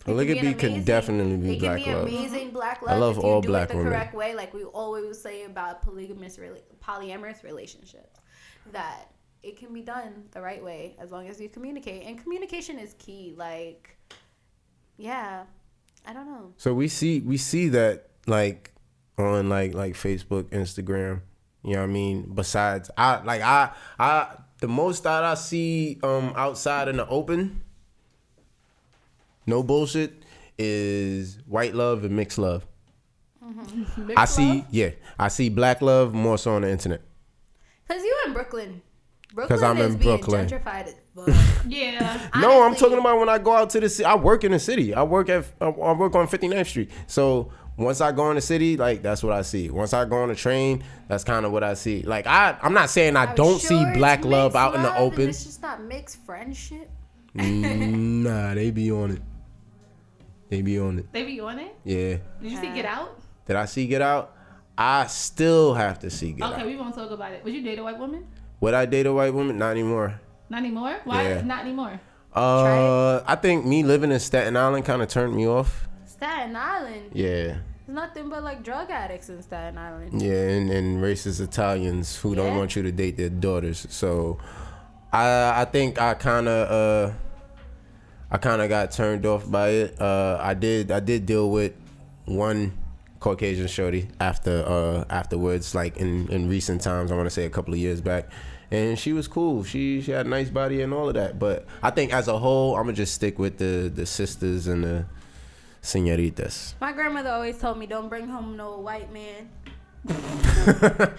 can 0.06 0.18
be 0.18 0.26
Polygamy 0.26 0.54
can 0.54 0.84
definitely 0.84 1.38
be 1.38 1.56
it 1.56 1.60
can 1.60 1.70
black 1.76 1.84
be 1.86 1.92
love. 1.94 2.04
amazing 2.08 2.52
black 2.52 2.82
I 2.86 2.92
love. 2.92 3.00
love 3.00 3.18
if 3.18 3.24
you 3.24 3.30
all 3.30 3.42
do 3.42 3.48
black 3.48 3.70
it 3.70 3.72
the 3.72 3.78
women. 3.78 3.92
correct 3.92 4.14
way, 4.14 4.36
like 4.36 4.54
we 4.54 4.64
always 4.64 5.20
say 5.20 5.44
about 5.46 5.82
polygamous, 5.82 6.38
rela- 6.38 6.62
polyamorous 6.84 7.44
relationships, 7.44 8.20
that 8.72 9.10
it 9.42 9.58
can 9.58 9.74
be 9.74 9.82
done 9.82 10.26
the 10.32 10.42
right 10.42 10.64
way 10.64 10.96
as 11.00 11.12
long 11.12 11.28
as 11.28 11.40
you 11.42 11.50
communicate. 11.50 12.04
And 12.06 12.22
communication 12.22 12.78
is 12.78 12.94
key. 13.00 13.34
Like, 13.36 13.98
yeah, 14.98 15.44
I 16.06 16.14
don't 16.14 16.28
know. 16.28 16.54
So 16.58 16.74
we 16.74 16.88
see 16.88 17.22
we 17.22 17.38
see 17.38 17.70
that 17.70 18.10
like 18.28 18.74
on 19.18 19.50
like 19.50 19.74
like 19.74 19.94
Facebook, 19.94 20.46
Instagram. 20.46 21.22
You 21.64 21.74
know 21.74 21.80
what 21.80 21.84
I 21.90 21.94
mean? 21.94 22.32
Besides, 22.36 22.92
I 22.96 23.24
like 23.24 23.42
I 23.42 23.72
I 23.98 24.36
the 24.66 24.74
most 24.74 25.04
that 25.04 25.24
I 25.24 25.36
see 25.36 26.00
um 26.02 26.34
outside 26.36 26.88
in 26.88 26.98
the 26.98 27.08
open, 27.08 27.62
no 29.46 29.62
bullshit, 29.62 30.24
is 30.58 31.38
white 31.46 31.76
love 31.76 32.04
and 32.04 32.16
mixed 32.16 32.40
love. 32.40 32.66
I 34.18 34.26
see, 34.26 34.66
yeah, 34.72 34.90
I 35.20 35.28
see 35.28 35.50
black 35.50 35.84
love 35.84 36.16
more 36.16 36.40
so 36.40 36.56
on 36.56 36.64
the 36.64 36.72
internet. 36.72 37.02
Cause 37.88 38.02
you 38.02 38.18
in 38.26 38.34
Brooklyn. 38.34 38.82
Brooklyn 39.36 39.64
I'm 39.64 39.78
is 39.78 39.94
in 39.94 40.00
being 40.00 40.18
Brooklyn. 40.18 40.48
gentrified 40.48 40.88
as 40.88 40.96
fuck. 41.16 41.66
Yeah. 41.68 42.30
No, 42.42 42.64
I'm 42.64 42.74
talking 42.74 42.98
about 42.98 43.20
when 43.20 43.30
I 43.30 43.38
go 43.38 43.54
out 43.54 43.70
to 43.72 43.80
the 43.80 43.88
city. 43.90 44.06
I 44.06 44.16
work 44.16 44.44
in 44.44 44.52
the 44.52 44.60
city. 44.60 44.96
I 44.96 45.04
work 45.04 45.30
at 45.30 45.46
I 45.62 45.66
I 45.68 45.94
work 45.94 46.16
on 46.16 46.28
59th 46.28 46.66
Street. 46.66 46.90
So 47.06 47.52
once 47.78 48.00
I 48.02 48.12
go 48.12 48.30
in 48.30 48.36
the 48.36 48.42
city, 48.42 48.78
like 48.78 49.02
that's 49.02 49.22
what 49.24 49.34
I 49.34 49.42
see. 49.42 49.70
Once 49.70 49.94
I 49.94 50.06
go 50.06 50.18
on 50.24 50.30
the 50.30 50.36
train, 50.36 50.84
that's 51.08 51.24
kind 51.24 51.46
of 51.46 51.52
what 51.52 51.64
I 51.64 51.74
see. 51.74 52.04
Like 52.04 52.26
I, 52.28 52.58
I'm 52.62 52.74
not 52.74 52.90
saying 52.90 53.16
I 53.16 53.26
I'm 53.26 53.36
don't 53.36 53.60
sure 53.60 53.70
see 53.70 53.94
black 53.94 54.24
love 54.24 54.54
mixed 54.54 54.58
out 54.58 54.76
in 54.76 54.82
the 54.84 54.98
open. 54.98 55.30
It's 55.30 55.44
just 55.44 55.62
not 55.62 55.84
mixed 55.84 56.18
friendship. 56.26 56.90
nah, 57.34 58.54
they 58.54 58.72
be 58.72 58.92
on 58.92 59.12
it. 59.12 59.22
They 60.50 60.62
be 60.62 60.80
on 60.80 61.00
it. 61.00 61.12
They 61.12 61.24
be 61.24 61.40
on 61.42 61.60
it. 61.60 61.76
Yeah. 61.84 62.18
Did 62.42 62.52
you 62.52 62.58
see 62.58 62.72
Get 62.74 62.86
Out? 62.86 63.20
Did 63.46 63.56
I 63.58 63.66
see 63.66 63.88
Get 63.88 64.02
Out? 64.02 64.34
I 64.78 65.08
still 65.08 65.74
have 65.74 66.00
to 66.00 66.10
see 66.10 66.32
Get 66.34 66.46
Okay, 66.46 66.54
Out. 66.54 66.60
Okay, 66.62 66.68
we 66.70 66.78
won't 66.78 66.96
talk 66.96 67.10
about 67.12 67.32
it. 67.34 67.44
Would 67.44 67.54
you 67.54 67.62
date 67.62 67.80
a 67.80 67.84
white 67.84 67.98
woman? 67.98 68.26
Would 68.62 68.74
I 68.74 68.86
date 68.86 69.06
a 69.06 69.14
white 69.14 69.34
woman? 69.34 69.58
Not 69.58 69.72
anymore. 69.72 70.20
Not 70.50 70.60
anymore. 70.60 70.98
Why 71.04 71.24
Yeah. 71.24 71.42
not 71.42 71.62
anymore? 71.62 72.00
Uh, 72.34 73.22
I 73.26 73.36
think 73.36 73.66
me 73.66 73.84
living 73.84 74.12
in 74.12 74.20
Staten 74.20 74.56
Island 74.56 74.86
kind 74.86 75.02
of 75.02 75.08
turned 75.08 75.36
me 75.36 75.48
off. 75.48 75.85
Staten 76.16 76.56
Island. 76.56 77.12
Yeah. 77.14 77.58
There's 77.86 77.96
nothing 77.96 78.30
but 78.30 78.44
like 78.44 78.64
drug 78.64 78.90
addicts 78.90 79.30
in 79.30 79.42
Staten 79.44 79.78
Island. 79.78 80.22
Yeah, 80.22 80.32
and, 80.34 80.72
and 80.72 81.04
racist 81.04 81.40
Italians 81.42 82.16
who 82.18 82.34
don't 82.34 82.58
want 82.58 82.76
you 82.76 82.84
to 82.84 82.92
date 82.92 83.18
their 83.18 83.30
daughters. 83.30 83.86
So, 83.90 84.40
I 85.14 85.62
I 85.62 85.66
think 85.66 86.02
I 86.02 86.16
kind 86.16 86.48
of 86.48 86.72
uh, 86.72 87.14
I 88.32 88.38
kind 88.38 88.62
of 88.62 88.70
got 88.70 88.92
turned 88.92 89.26
off 89.26 89.50
by 89.50 89.70
it. 89.70 90.02
Uh, 90.02 90.38
I 90.42 90.54
did 90.56 90.90
I 90.90 91.00
did 91.00 91.26
deal 91.26 91.52
with 91.52 91.74
one 92.26 92.76
Caucasian 93.20 93.68
shorty 93.68 94.08
after 94.20 94.64
uh 94.66 95.06
afterwards, 95.10 95.76
like 95.76 95.98
in 95.98 96.28
in 96.30 96.50
recent 96.50 96.82
times. 96.82 97.12
I 97.12 97.16
want 97.16 97.28
to 97.28 97.34
say 97.34 97.46
a 97.46 97.50
couple 97.50 97.74
of 97.74 97.80
years 97.80 98.02
back. 98.02 98.30
And 98.72 98.98
she 98.98 99.14
was 99.14 99.28
cool. 99.28 99.64
She 99.64 100.02
she 100.02 100.12
had 100.12 100.26
a 100.26 100.30
nice 100.30 100.50
body 100.50 100.82
and 100.82 100.92
all 100.92 101.08
of 101.08 101.14
that. 101.14 101.38
But 101.38 101.68
I 101.84 101.92
think 101.92 102.12
as 102.12 102.28
a 102.28 102.40
whole, 102.40 102.76
I'm 102.76 102.86
gonna 102.86 102.94
just 102.94 103.14
stick 103.14 103.38
with 103.38 103.60
the 103.60 103.92
the 103.94 104.08
sisters 104.08 104.66
and 104.66 104.84
the 104.84 105.06
senoritas. 105.86 106.76
My 106.82 106.92
grandmother 106.92 107.30
always 107.32 107.58
told 107.58 107.78
me, 107.78 107.86
"Don't 107.86 108.10
bring 108.10 108.28
home 108.28 108.58
no 108.58 108.80
white 108.80 109.12
man." 109.14 109.50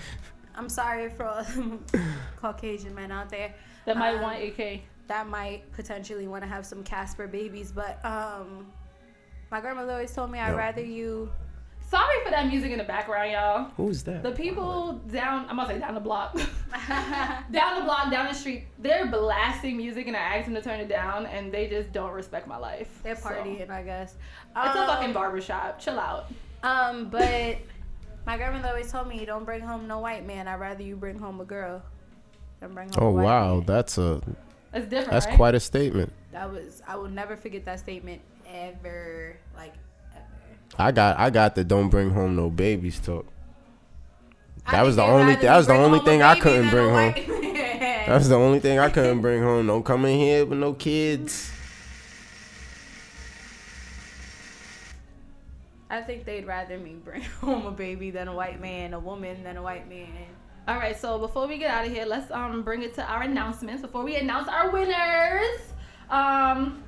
I'm 0.54 0.68
sorry 0.68 1.10
for 1.10 1.24
all 1.24 1.44
Caucasian 2.40 2.94
men 2.94 3.10
out 3.12 3.28
there 3.30 3.54
That 3.84 3.96
might 3.96 4.14
Um, 4.16 4.22
want 4.22 4.42
AK. 4.42 4.80
that 5.08 5.28
might 5.28 5.70
potentially 5.72 6.26
want 6.28 6.42
to 6.42 6.48
have 6.48 6.64
some 6.66 6.82
Casper 6.82 7.26
babies, 7.26 7.72
but 7.72 8.02
um, 8.04 8.66
my 9.50 9.60
grandmother 9.60 9.92
always 9.92 10.12
told 10.14 10.30
me, 10.30 10.38
"I'd 10.38 10.50
Yeah. 10.50 10.56
rather 10.56 10.82
you." 10.82 11.30
Sorry 11.88 12.24
for 12.24 12.30
that 12.32 12.48
music 12.48 12.72
in 12.72 12.78
the 12.78 12.84
background, 12.84 13.30
y'all. 13.30 13.70
Who's 13.76 14.02
that? 14.04 14.22
The 14.24 14.32
people 14.32 14.94
down, 15.12 15.46
I'm 15.48 15.56
gonna 15.56 15.68
say 15.68 15.78
down 15.78 15.94
the 15.94 16.00
block, 16.00 16.34
down 17.50 17.78
the 17.78 17.84
block, 17.84 18.10
down 18.10 18.26
the 18.26 18.34
street, 18.34 18.64
they're 18.78 19.06
blasting 19.06 19.76
music, 19.76 20.08
and 20.08 20.16
I 20.16 20.20
asked 20.36 20.46
them 20.46 20.54
to 20.56 20.62
turn 20.62 20.80
it 20.80 20.88
down, 20.88 21.26
and 21.26 21.52
they 21.52 21.68
just 21.68 21.92
don't 21.92 22.10
respect 22.12 22.48
my 22.48 22.56
life. 22.56 23.00
They're 23.04 23.14
So, 23.14 23.28
partying, 23.28 23.70
I 23.70 23.82
guess. 23.82 24.14
It's 24.14 24.76
a 24.76 24.80
Um, 24.80 24.86
fucking 24.88 25.12
barbershop. 25.12 25.78
Chill 25.78 25.98
out. 26.00 26.26
Um, 26.64 27.08
but 27.08 27.58
my 28.26 28.36
grandmother 28.36 28.68
always 28.68 28.90
told 28.90 29.06
me, 29.06 29.24
"Don't 29.24 29.44
bring 29.44 29.60
home 29.60 29.86
no 29.86 30.00
white 30.00 30.26
man. 30.26 30.48
I'd 30.48 30.58
rather 30.58 30.82
you 30.82 30.96
bring 30.96 31.18
home 31.18 31.40
a 31.40 31.44
girl 31.44 31.82
than 32.58 32.74
bring 32.74 32.88
home." 32.88 32.98
Oh 33.04 33.06
a 33.08 33.10
white 33.12 33.22
wow, 33.24 33.54
man." 33.58 33.64
that's 33.66 33.96
a 33.98 34.20
It's 34.74 34.88
different. 34.88 35.10
that's 35.12 35.26
right? 35.26 35.36
quite 35.36 35.54
a 35.54 35.60
statement. 35.60 36.12
That 36.32 36.50
was 36.50 36.82
I 36.86 36.96
will 36.96 37.08
never 37.08 37.36
forget 37.36 37.64
that 37.66 37.78
statement 37.78 38.20
ever. 38.52 39.36
Like 39.56 39.72
ever. 39.74 39.78
I 40.78 40.92
got 40.92 41.18
I 41.18 41.30
got 41.30 41.54
the 41.54 41.64
don't 41.64 41.88
bring 41.88 42.10
home 42.10 42.36
no 42.36 42.50
babies 42.50 43.00
talk. 43.00 43.26
That 44.70 44.82
was 44.84 44.96
the 44.96 45.02
only 45.02 45.34
rather 45.34 45.46
that 45.46 45.56
was 45.56 45.66
the 45.66 45.74
only 45.74 46.00
thing 46.00 46.22
I 46.22 46.38
couldn't 46.38 46.70
bring 46.70 46.90
home. 46.90 47.14
that 48.06 48.14
was 48.14 48.28
the 48.28 48.36
only 48.36 48.60
thing 48.60 48.78
I 48.78 48.90
couldn't 48.90 49.20
bring 49.20 49.42
home. 49.42 49.66
Don't 49.66 49.84
come 49.84 50.04
in 50.04 50.18
here 50.18 50.44
with 50.44 50.58
no 50.58 50.74
kids. 50.74 51.50
I 55.88 56.02
think 56.02 56.24
they'd 56.24 56.46
rather 56.46 56.78
me 56.78 56.96
bring 57.02 57.22
home 57.40 57.64
a 57.66 57.70
baby 57.70 58.10
than 58.10 58.28
a 58.28 58.34
white 58.34 58.60
man, 58.60 58.92
a 58.92 58.98
woman 58.98 59.42
than 59.44 59.56
a 59.56 59.62
white 59.62 59.88
man. 59.88 60.26
All 60.68 60.76
right, 60.76 60.98
so 60.98 61.16
before 61.18 61.46
we 61.46 61.58
get 61.58 61.70
out 61.70 61.86
of 61.86 61.92
here, 61.92 62.04
let's 62.04 62.30
um 62.32 62.62
bring 62.62 62.82
it 62.82 62.92
to 62.94 63.04
our 63.04 63.22
announcements. 63.22 63.82
Before 63.82 64.02
we 64.02 64.16
announce 64.16 64.48
our 64.48 64.70
winners, 64.70 65.60
um, 66.10 66.82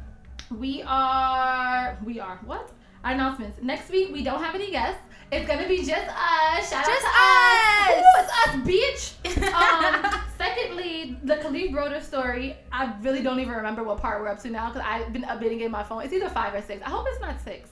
we 0.50 0.82
are 0.82 1.96
we 2.04 2.18
are 2.18 2.40
what? 2.44 2.72
Our 3.04 3.12
announcements. 3.12 3.58
Next 3.62 3.90
week 3.90 4.12
we 4.12 4.22
don't 4.22 4.42
have 4.42 4.54
any 4.54 4.70
guests. 4.70 5.00
It's 5.30 5.46
gonna 5.46 5.68
be 5.68 5.78
just 5.78 5.90
us. 6.08 6.70
Shout 6.70 6.86
Just 6.86 7.06
out 7.06 7.86
to 7.88 7.94
us. 7.94 8.00
Ooh, 8.00 8.22
it's 8.22 8.32
us, 8.32 9.14
bitch. 9.36 9.52
um, 10.14 10.20
secondly, 10.38 11.18
the 11.22 11.36
Kalief 11.36 11.70
Browder 11.72 12.02
story. 12.02 12.56
I 12.72 12.94
really 13.02 13.22
don't 13.22 13.38
even 13.38 13.52
remember 13.54 13.84
what 13.84 13.98
part 13.98 14.20
we're 14.22 14.28
up 14.28 14.40
to 14.42 14.50
now 14.50 14.70
because 14.72 14.82
I've 14.86 15.12
been 15.12 15.24
updating 15.24 15.60
it 15.60 15.66
in 15.66 15.70
my 15.70 15.82
phone. 15.82 16.02
It's 16.02 16.12
either 16.14 16.30
five 16.30 16.54
or 16.54 16.62
six. 16.62 16.80
I 16.84 16.88
hope 16.88 17.06
it's 17.10 17.20
not 17.20 17.38
six. 17.42 17.68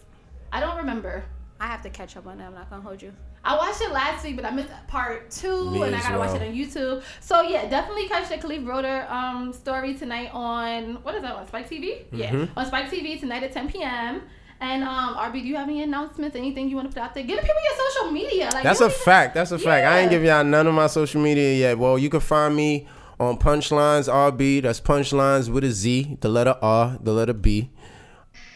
I 0.52 0.60
don't 0.60 0.76
remember. 0.76 1.24
I 1.58 1.66
have 1.68 1.82
to 1.84 1.90
catch 1.90 2.16
up 2.18 2.26
on 2.26 2.36
that. 2.38 2.48
I'm 2.48 2.54
not 2.54 2.68
gonna 2.68 2.82
hold 2.82 3.00
you. 3.00 3.12
I 3.42 3.56
watched 3.56 3.80
it 3.80 3.90
last 3.90 4.22
week, 4.24 4.36
but 4.36 4.44
I 4.44 4.50
missed 4.50 4.68
part 4.88 5.30
two, 5.30 5.70
Me 5.70 5.82
and 5.84 5.94
I 5.96 6.00
gotta 6.02 6.18
watch 6.18 6.34
it 6.38 6.42
on 6.46 6.54
YouTube. 6.54 7.02
So 7.20 7.40
yeah, 7.40 7.66
definitely 7.70 8.06
catch 8.08 8.28
the 8.28 8.36
Kalief 8.36 8.64
Browder 8.64 9.10
um 9.10 9.52
story 9.54 9.94
tonight 9.94 10.30
on 10.34 10.96
what 11.02 11.14
is 11.14 11.22
that 11.22 11.34
on 11.34 11.46
Spike 11.46 11.70
TV? 11.70 12.04
Yeah, 12.12 12.32
Mm-hmm. 12.32 12.58
on 12.58 12.66
Spike 12.66 12.90
TV 12.90 13.18
tonight 13.18 13.42
at 13.44 13.52
10 13.52 13.70
p.m. 13.72 14.22
And 14.60 14.84
um, 14.84 15.16
RB, 15.16 15.32
do 15.42 15.48
you 15.48 15.56
have 15.56 15.68
any 15.68 15.82
announcements? 15.82 16.34
Anything 16.34 16.68
you 16.70 16.76
want 16.76 16.88
to 16.90 16.94
put 16.94 17.02
out 17.02 17.14
there? 17.14 17.22
Give 17.24 17.36
the 17.36 17.42
people 17.42 17.60
your 17.62 17.90
social 17.90 18.10
media. 18.10 18.50
Like 18.54 18.62
That's 18.62 18.80
a 18.80 18.84
even- 18.86 18.96
fact. 18.96 19.34
That's 19.34 19.52
a 19.52 19.58
fact. 19.58 19.86
I 19.86 20.00
ain't 20.00 20.10
give 20.10 20.24
y'all 20.24 20.44
none 20.44 20.66
of 20.66 20.74
my 20.74 20.86
social 20.86 21.20
media 21.20 21.52
yet. 21.54 21.78
Well, 21.78 21.98
you 21.98 22.08
can 22.08 22.20
find 22.20 22.56
me 22.56 22.86
on 23.20 23.36
Punchlines 23.38 24.08
RB. 24.12 24.62
That's 24.62 24.80
Punchlines 24.80 25.50
with 25.50 25.64
a 25.64 25.70
Z, 25.70 26.16
the 26.20 26.28
letter 26.28 26.56
R, 26.62 26.98
the 27.02 27.12
letter 27.12 27.34
B. 27.34 27.70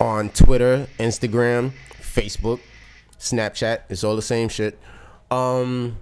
On 0.01 0.31
Twitter, 0.31 0.89
Instagram, 0.98 1.72
Facebook, 2.01 2.60
Snapchat. 3.18 3.81
It's 3.90 4.02
all 4.02 4.16
the 4.16 4.22
same 4.22 4.48
shit. 4.48 4.78
Um, 5.31 5.98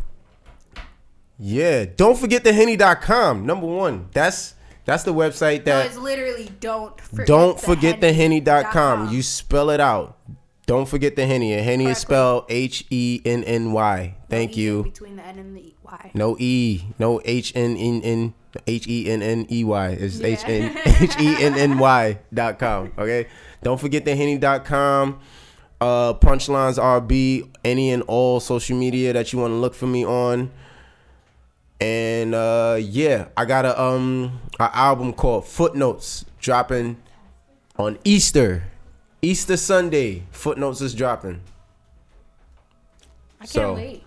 yeah. 1.39 1.85
Don't 1.97 2.17
forget 2.17 2.45
the 2.45 2.53
henny.com. 2.53 3.45
Number 3.45 3.67
one. 3.67 4.09
That's 4.13 4.55
that's 4.89 5.03
the 5.05 5.13
website 5.13 5.59
No, 5.59 5.65
that 5.77 5.87
it's 5.87 5.99
literally 5.99 6.51
don't 6.61 6.99
forget 6.99 7.27
don't 7.27 7.59
the 7.61 7.63
forget 7.63 8.01
the 8.01 8.13
henny.com. 8.15 9.11
You 9.11 9.23
spell 9.23 9.69
it 9.69 9.81
out. 9.81 10.17
Don't 10.67 10.89
forget 10.89 11.15
the 11.15 11.27
henny. 11.27 11.53
And 11.53 11.63
henny 11.63 11.87
is 11.87 11.99
spelled 11.99 12.47
H 12.49 12.87
E 12.91 13.21
N 13.25 13.45
N 13.45 13.73
Y. 13.73 14.17
Thank 14.31 14.57
E 14.57 14.63
you. 14.63 14.83
Between 14.85 15.17
the 15.17 15.25
N 15.25 15.39
and 15.39 15.55
the 15.57 15.75
Y. 15.85 16.11
No 16.15 16.37
E. 16.39 16.85
No 16.99 17.21
H 17.25 17.53
N 17.55 17.77
N 17.77 18.01
N 18.03 18.35
H 18.67 18.87
E 18.89 19.11
N 19.11 19.23
N 19.23 19.47
E 19.51 19.63
Y. 19.65 19.89
It's 19.91 20.21
Yeah. 20.21 20.27
H 20.27 20.45
N 20.47 20.79
H 21.03 21.21
E 21.21 21.43
N 21.45 21.55
N 21.59 21.79
Y 21.79 22.19
dot 22.33 22.59
com. 22.59 22.93
Okay. 22.99 23.29
Don't 23.63 23.79
forget 23.81 24.05
the 24.07 24.17
henny.com. 24.17 25.21
Uh 25.81 26.13
punchlines 26.15 26.79
RB, 26.79 27.49
any 27.65 27.91
and 27.93 28.03
all 28.05 28.41
social 28.41 28.77
media 28.77 29.13
that 29.13 29.33
you 29.33 29.39
want 29.39 29.53
to 29.53 29.57
look 29.57 29.75
for 29.75 29.87
me 29.87 30.05
on. 30.05 30.51
And 31.81 32.35
uh 32.35 32.77
yeah, 32.81 33.29
I 33.37 33.45
got 33.45 33.65
a 33.65 33.81
um 33.81 34.41
an 34.59 34.71
album 34.73 35.13
called 35.13 35.47
Footnotes 35.47 36.25
dropping 36.41 36.97
on 37.79 37.99
Easter. 38.05 38.65
Easter 39.23 39.57
Sunday. 39.57 40.25
Footnotes 40.33 40.81
is 40.81 40.95
dropping. 40.95 41.41
I 43.41 43.45
can't 43.45 43.51
So- 43.51 43.75
wait. 43.75 44.05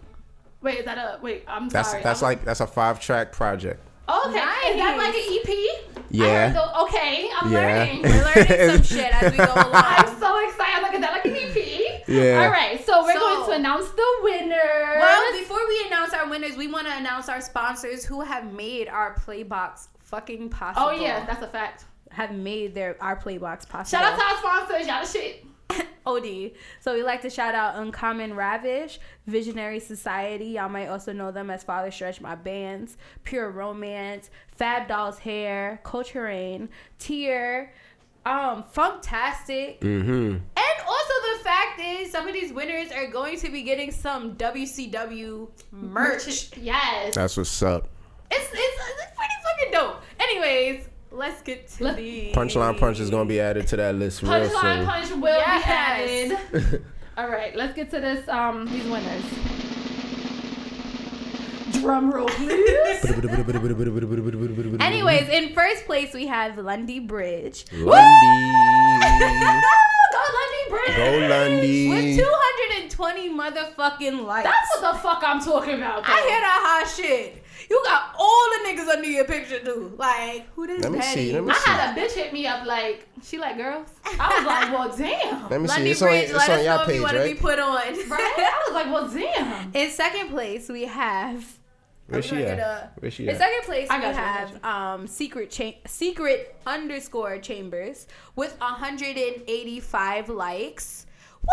Wait, 0.62 0.80
is 0.80 0.86
that 0.86 0.98
a 0.98 1.20
wait? 1.22 1.44
I'm 1.48 1.70
That's 1.70 1.90
sorry. 1.92 2.04
that's 2.04 2.22
I'm- 2.22 2.30
like 2.32 2.46
that's 2.46 2.60
a 2.60 2.68
five 2.68 3.00
track 3.00 3.32
project. 3.32 3.80
okay. 4.08 4.30
Is 4.30 4.78
that 4.78 4.96
like 4.98 5.16
an 5.16 5.40
EP? 5.40 5.86
Yeah. 6.12 6.50
heard 6.50 6.84
okay, 6.84 7.30
I'm 7.40 7.52
Yeah. 7.52 7.60
learning. 7.60 8.02
We're 8.04 8.26
learning 8.26 8.76
some 8.84 8.84
shit 8.98 9.24
as 9.24 9.32
we 9.32 9.38
go 9.38 9.44
along. 9.54 9.72
I'm 9.74 10.20
so 10.20 10.48
excited. 10.50 10.82
Look 10.84 10.94
at 10.94 11.02
that, 11.02 11.12
like 11.14 11.26
an 11.26 11.36
EP. 11.36 11.61
Yeah. 12.12 12.44
All 12.44 12.50
right, 12.52 12.84
so 12.86 13.04
we're 13.04 13.14
So- 13.14 13.20
going 13.20 13.46
to 13.46 13.52
announce 13.58 13.90
the 13.90 14.08
winner. 14.22 14.98
Well, 15.00 15.40
before 15.40 15.66
we 15.68 15.86
announce 15.88 16.14
our 16.14 16.28
winners, 16.30 16.56
we 16.58 16.68
want 16.68 16.88
to 16.88 16.96
announce 16.96 17.30
our 17.30 17.42
sponsors 17.42 18.04
who 18.06 18.22
have 18.22 18.52
made 18.54 18.88
our 18.88 19.16
Playbox 19.16 19.88
fucking 20.00 20.50
possible. 20.50 20.88
oh 20.90 20.92
yeah, 20.92 21.26
that's 21.26 21.42
a 21.42 21.48
fact. 21.48 21.86
have 22.12 22.34
made 22.34 22.76
their 22.76 22.98
our 23.02 23.16
Playbox 23.16 23.68
possible. 23.70 24.00
Shout 24.00 24.04
out 24.14 24.20
to 24.20 24.26
our 24.26 24.38
sponsors. 24.38 24.88
Y'all 24.88 25.02
the 25.06 25.08
shit. 25.08 25.46
OD. 26.06 26.52
So 26.82 26.94
we 26.94 27.04
like 27.04 27.22
to 27.22 27.30
shout 27.30 27.56
out 27.56 27.76
Uncommon 27.78 28.34
Ravish, 28.36 29.00
Visionary 29.28 29.80
Society. 29.80 30.46
Y'all 30.48 30.68
might 30.68 30.88
also 30.88 31.14
know 31.14 31.32
them 31.32 31.50
as 31.50 31.64
Father 31.64 31.92
Stretch 31.92 32.20
My 32.20 32.36
Bands, 32.36 32.98
Pure 33.24 33.52
Romance, 33.52 34.30
Fab 34.52 34.90
Dolls 34.90 35.20
Hair, 35.20 35.80
Culture 35.86 36.24
Rain, 36.24 36.68
Tier, 37.00 37.72
um, 38.26 38.66
Funktastic. 38.76 39.80
Mm-hmm. 39.80 40.38
And 40.92 40.98
also 41.00 41.38
the 41.38 41.44
fact 41.44 41.80
is 41.80 42.12
some 42.12 42.28
of 42.28 42.34
these 42.34 42.52
winners 42.52 42.92
are 42.92 43.08
going 43.08 43.38
to 43.40 43.50
be 43.50 43.64
getting 43.64 43.92
some 43.92 44.36
WCW 44.36 45.48
merch. 45.72 46.52
Yes. 46.58 47.16
That's 47.16 47.38
what's 47.38 47.62
up. 47.64 47.88
It's, 48.30 48.44
it's, 48.44 48.54
it's 48.54 49.16
pretty 49.18 49.34
fucking 49.44 49.72
dope. 49.72 50.02
Anyways, 50.20 50.88
let's 51.12 51.42
get 51.42 51.68
to 51.70 51.84
Let's- 51.86 51.98
the 51.98 52.32
Punchline 52.34 52.78
Punch 52.80 53.00
is 53.00 53.10
gonna 53.10 53.26
be 53.26 53.40
added 53.40 53.68
to 53.68 53.78
that 53.78 53.96
list 53.96 54.22
real 54.22 54.32
Punchline 54.32 54.78
soon. 54.78 54.86
punch 54.86 55.10
will 55.12 55.38
Yes. 55.38 55.66
be 55.66 55.72
added. 56.54 56.82
All 57.18 57.28
right, 57.30 57.56
let's 57.56 57.74
get 57.76 57.90
to 57.92 58.00
this. 58.02 58.28
Um, 58.28 58.66
these 58.68 58.86
winners. 58.86 59.24
Drum 61.82 62.12
roll, 62.12 62.28
please. 62.28 63.06
Anyways, 64.82 65.30
in 65.30 65.54
first 65.54 65.86
place 65.86 66.14
we 66.14 66.28
have 66.28 66.58
Lundy 66.58 67.00
Bridge. 67.00 67.66
Lundy. 67.74 69.62
Go 70.12 70.20
Lundy 70.38 70.70
Bridge. 70.70 70.98
Go 70.98 71.28
Lundy. 71.28 71.90
With 71.90 72.18
220 72.18 73.30
motherfucking 73.30 74.26
likes. 74.26 74.44
That's 74.50 74.82
what 74.82 74.94
the 74.94 75.00
fuck 75.00 75.24
I'm 75.26 75.42
talking 75.42 75.76
about. 75.76 76.04
I 76.06 76.22
though. 76.22 76.28
hear 76.28 76.40
that 76.40 76.84
hot 76.86 76.90
shit. 76.96 77.44
You 77.70 77.82
got 77.86 78.14
all 78.20 78.50
the 78.50 78.68
niggas 78.70 78.90
under 78.98 79.08
your 79.08 79.24
picture 79.24 79.60
too. 79.64 79.94
Like, 79.98 80.48
who 80.56 80.68
this 80.68 80.84
Let 80.84 80.92
me 80.92 81.00
Patty? 81.00 81.28
see, 81.28 81.34
let 81.34 81.44
me 81.46 81.52
I 81.52 81.56
see. 81.56 81.70
had 81.70 81.98
a 81.98 82.00
bitch 82.02 82.12
hit 82.12 82.34
me 82.34 82.46
up 82.46 82.66
like 82.66 83.08
she 83.24 83.38
like 83.38 83.56
girls. 83.56 83.88
I 84.20 84.38
was 84.38 84.46
like, 84.46 84.74
well, 84.74 84.98
damn. 84.98 85.50
Let 85.50 85.62
me 85.62 85.68
see. 85.68 85.74
Lundy 85.76 85.92
It's 85.92 86.02
on, 86.02 86.08
Bridge, 86.10 86.24
it's 86.26 86.34
let 86.34 86.50
on 86.50 86.56
us 86.60 86.66
your 86.66 86.76
know 86.76 86.82
if 86.82 86.88
you 86.88 86.94
page, 86.94 87.02
want 87.02 87.14
to 87.14 87.24
be 87.24 87.30
right? 87.30 87.40
put 87.40 87.60
on. 87.60 87.76
Right? 87.76 88.34
I 88.38 88.64
was 88.68 88.74
like, 88.74 88.86
well, 88.88 89.08
damn. 89.08 89.72
In 89.76 89.90
second 89.90 90.30
place, 90.30 90.68
we 90.68 90.84
have. 90.86 91.46
Where's 92.12 92.32
I'm 92.32 92.38
she 92.38 92.44
gonna 92.44 92.54
at? 92.54 92.60
a- 92.60 92.90
Where's 93.00 93.14
she 93.14 93.28
In 93.28 93.36
second 93.36 93.64
place, 93.64 93.88
I 93.90 94.00
we 94.00 94.06
you, 94.08 94.14
have 94.14 94.64
um 94.66 95.08
secret 95.08 95.50
cha- 95.52 95.80
secret 95.88 96.56
underscore 96.66 97.38
chambers 97.40 98.08
with 98.36 98.56
185 98.60 100.30
likes. 100.30 101.06
Woo! 101.42 101.50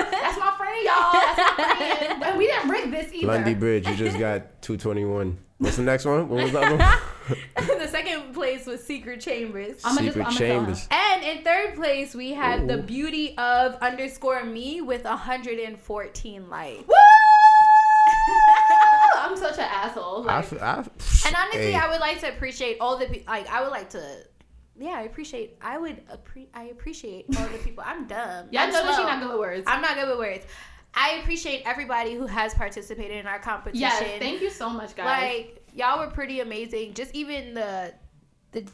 That's 0.10 0.38
my 0.38 0.54
friend, 0.56 0.84
y'all. 0.84 1.12
That's 1.12 1.38
my 1.58 1.64
friend. 1.64 2.22
And 2.28 2.38
we 2.38 2.46
didn't 2.46 2.68
rig 2.68 2.90
this 2.90 3.12
either. 3.12 3.26
Lundy 3.26 3.54
Bridge. 3.54 3.86
You 3.88 3.94
just 3.96 4.18
got 4.18 4.60
221. 4.62 5.38
What's 5.58 5.76
the 5.76 5.82
next 5.82 6.04
one? 6.04 6.28
What 6.28 6.42
was 6.44 6.52
the 6.52 6.60
other 6.60 6.76
one? 6.76 7.78
the 7.78 7.88
second 7.88 8.32
place 8.32 8.64
was 8.66 8.82
Secret 8.84 9.20
Chambers. 9.20 9.80
I'm 9.84 9.96
gonna 9.96 10.06
just- 10.06 10.16
Secret 10.16 10.30
I'm 10.32 10.36
Chambers. 10.36 10.88
and 10.90 11.22
in 11.24 11.42
third 11.44 11.74
place, 11.74 12.14
we 12.14 12.32
have 12.34 12.68
the 12.68 12.78
beauty 12.78 13.36
of 13.38 13.74
underscore 13.82 14.44
me 14.44 14.80
with 14.82 15.04
114 15.04 16.48
likes. 16.48 16.84
I'm 19.28 19.36
such 19.36 19.54
an 19.58 19.64
asshole. 19.70 20.28
I, 20.28 20.36
Like, 20.40 20.52
f- 20.52 20.62
I, 20.62 20.74
And 21.28 21.36
honestly, 21.36 21.72
hey, 21.72 21.74
I 21.74 21.88
would 21.90 22.00
like 22.00 22.20
to 22.20 22.28
appreciate 22.28 22.78
all 22.80 22.96
the 22.96 23.06
pe- 23.06 23.24
like. 23.26 23.48
I 23.48 23.60
would 23.62 23.70
like 23.70 23.90
to, 23.90 24.02
yeah, 24.78 24.90
I 24.90 25.02
appreciate. 25.02 25.56
I 25.60 25.78
would 25.78 26.06
appre- 26.08 26.48
I 26.54 26.64
appreciate 26.64 27.26
all 27.38 27.46
the 27.48 27.58
people. 27.58 27.84
I'm 27.86 28.06
dumb. 28.06 28.48
y'all 28.50 28.62
I'm 28.62 28.72
know 28.72 28.82
that 28.84 28.88
she 28.90 28.94
slow. 29.02 29.04
not 29.06 29.20
good 29.20 29.30
with 29.30 29.38
words. 29.38 29.64
I'm 29.66 29.82
not 29.82 29.94
good 29.96 30.08
with 30.08 30.18
words. 30.18 30.44
I 30.94 31.18
appreciate 31.20 31.62
everybody 31.66 32.14
who 32.14 32.26
has 32.26 32.54
participated 32.54 33.18
in 33.18 33.26
our 33.26 33.38
competition. 33.38 33.80
yes, 33.82 34.18
thank 34.18 34.40
you 34.40 34.50
so 34.50 34.68
much, 34.70 34.96
guys. 34.96 35.06
Like 35.06 35.64
y'all 35.74 35.98
were 35.98 36.10
pretty 36.12 36.40
amazing. 36.40 36.94
Just 36.94 37.14
even 37.14 37.54
the 37.54 37.94
the 38.52 38.64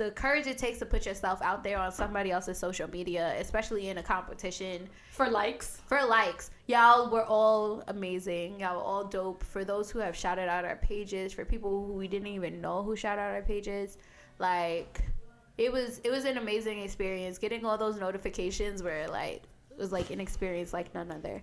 the 0.00 0.10
courage 0.12 0.46
it 0.46 0.56
takes 0.56 0.78
to 0.78 0.86
put 0.86 1.04
yourself 1.04 1.42
out 1.42 1.62
there 1.62 1.76
on 1.78 1.92
somebody 1.92 2.30
else's 2.30 2.56
social 2.56 2.88
media, 2.88 3.34
especially 3.38 3.88
in 3.88 3.98
a 3.98 4.02
competition 4.02 4.88
for 5.10 5.28
likes. 5.28 5.82
for 5.86 6.02
likes. 6.06 6.50
Y'all 6.68 7.10
were 7.10 7.26
all 7.26 7.84
amazing. 7.88 8.60
Y'all 8.60 8.76
were 8.76 8.82
all 8.82 9.04
dope. 9.04 9.44
For 9.44 9.62
those 9.62 9.90
who 9.90 9.98
have 9.98 10.16
shouted 10.16 10.48
out 10.48 10.64
our 10.64 10.76
pages, 10.76 11.34
for 11.34 11.44
people 11.44 11.84
who 11.86 11.92
we 11.92 12.08
didn't 12.08 12.28
even 12.28 12.62
know 12.62 12.82
who 12.82 12.96
shouted 12.96 13.20
out 13.20 13.32
our 13.34 13.42
pages, 13.42 13.98
like 14.38 15.02
it 15.58 15.70
was 15.70 16.00
it 16.02 16.10
was 16.10 16.24
an 16.24 16.38
amazing 16.38 16.78
experience. 16.78 17.36
Getting 17.36 17.66
all 17.66 17.76
those 17.76 18.00
notifications 18.00 18.82
were 18.82 19.04
like 19.10 19.42
it 19.70 19.76
was 19.76 19.92
like 19.92 20.08
an 20.08 20.18
experience 20.18 20.72
like 20.72 20.94
none 20.94 21.12
other. 21.12 21.42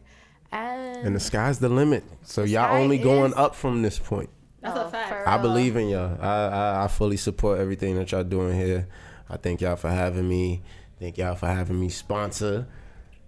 And, 0.51 1.05
and 1.05 1.15
the 1.15 1.19
sky's 1.19 1.59
the 1.59 1.69
limit. 1.69 2.03
So 2.23 2.43
y'all 2.43 2.75
only 2.75 2.97
going 2.97 3.33
is- 3.33 3.37
up 3.37 3.53
from 3.53 3.83
this 3.83 3.99
point. 3.99 4.31
That's 4.61 4.77
Oh, 4.77 4.85
a 4.85 4.89
fact. 4.89 5.27
I 5.27 5.37
believe 5.37 5.75
in 5.75 5.89
y'all. 5.89 6.17
I, 6.21 6.47
I 6.47 6.83
I 6.85 6.87
fully 6.87 7.17
support 7.17 7.59
everything 7.59 7.95
that 7.95 8.11
y'all 8.11 8.23
doing 8.23 8.57
here. 8.57 8.87
I 9.29 9.37
thank 9.37 9.61
y'all 9.61 9.75
for 9.75 9.89
having 9.89 10.27
me. 10.27 10.61
Thank 10.99 11.17
y'all 11.17 11.35
for 11.35 11.47
having 11.47 11.79
me 11.79 11.89
sponsor. 11.89 12.67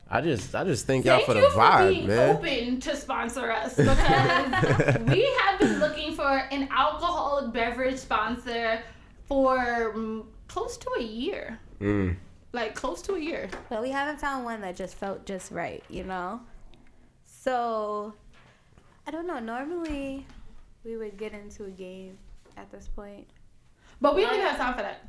I 0.10 0.22
just 0.22 0.56
I 0.56 0.64
just 0.64 0.88
thank 0.88 1.06
y'all 1.06 1.18
Thank 1.18 1.28
for 1.28 1.34
the 1.36 1.42
you 1.42 1.52
for 1.52 1.60
vibe, 1.60 1.90
being 1.92 2.08
man. 2.08 2.36
open 2.36 2.80
to 2.82 2.96
sponsor 2.96 3.52
us 3.52 3.76
because 3.76 4.98
we 5.08 5.24
have 5.42 5.60
been 5.60 5.80
looking 5.80 6.16
for 6.16 6.28
an 6.28 6.68
alcoholic 6.72 7.54
beverage 7.54 7.98
sponsor 7.98 8.82
for 9.28 9.94
mm, 9.96 10.26
close 10.48 10.78
to 10.78 10.90
a 10.98 11.02
year. 11.04 11.60
Mm. 11.80 12.16
Like 12.54 12.74
close 12.74 13.04
to 13.04 13.14
a 13.14 13.20
year. 13.20 13.50
But 13.70 13.84
we 13.84 13.92
haven't 13.92 14.20
found 14.20 14.44
one 14.46 14.62
that 14.62 14.76
just 14.76 14.96
felt 14.96 15.28
just 15.28 15.52
right, 15.52 15.84
you 15.90 16.04
know? 16.04 16.42
So, 17.24 18.14
I 19.06 19.12
don't 19.12 19.28
know. 19.28 19.38
Normally, 19.40 20.26
we 20.84 20.98
would 20.98 21.18
get 21.18 21.34
into 21.34 21.66
a 21.66 21.70
game 21.70 22.18
at 22.58 22.72
this 22.72 22.88
point. 22.88 23.28
But 24.02 24.16
we 24.16 24.22
don't 24.22 24.34
even 24.36 24.46
have 24.46 24.58
time 24.58 24.74
for 24.76 24.82
that. 24.82 25.06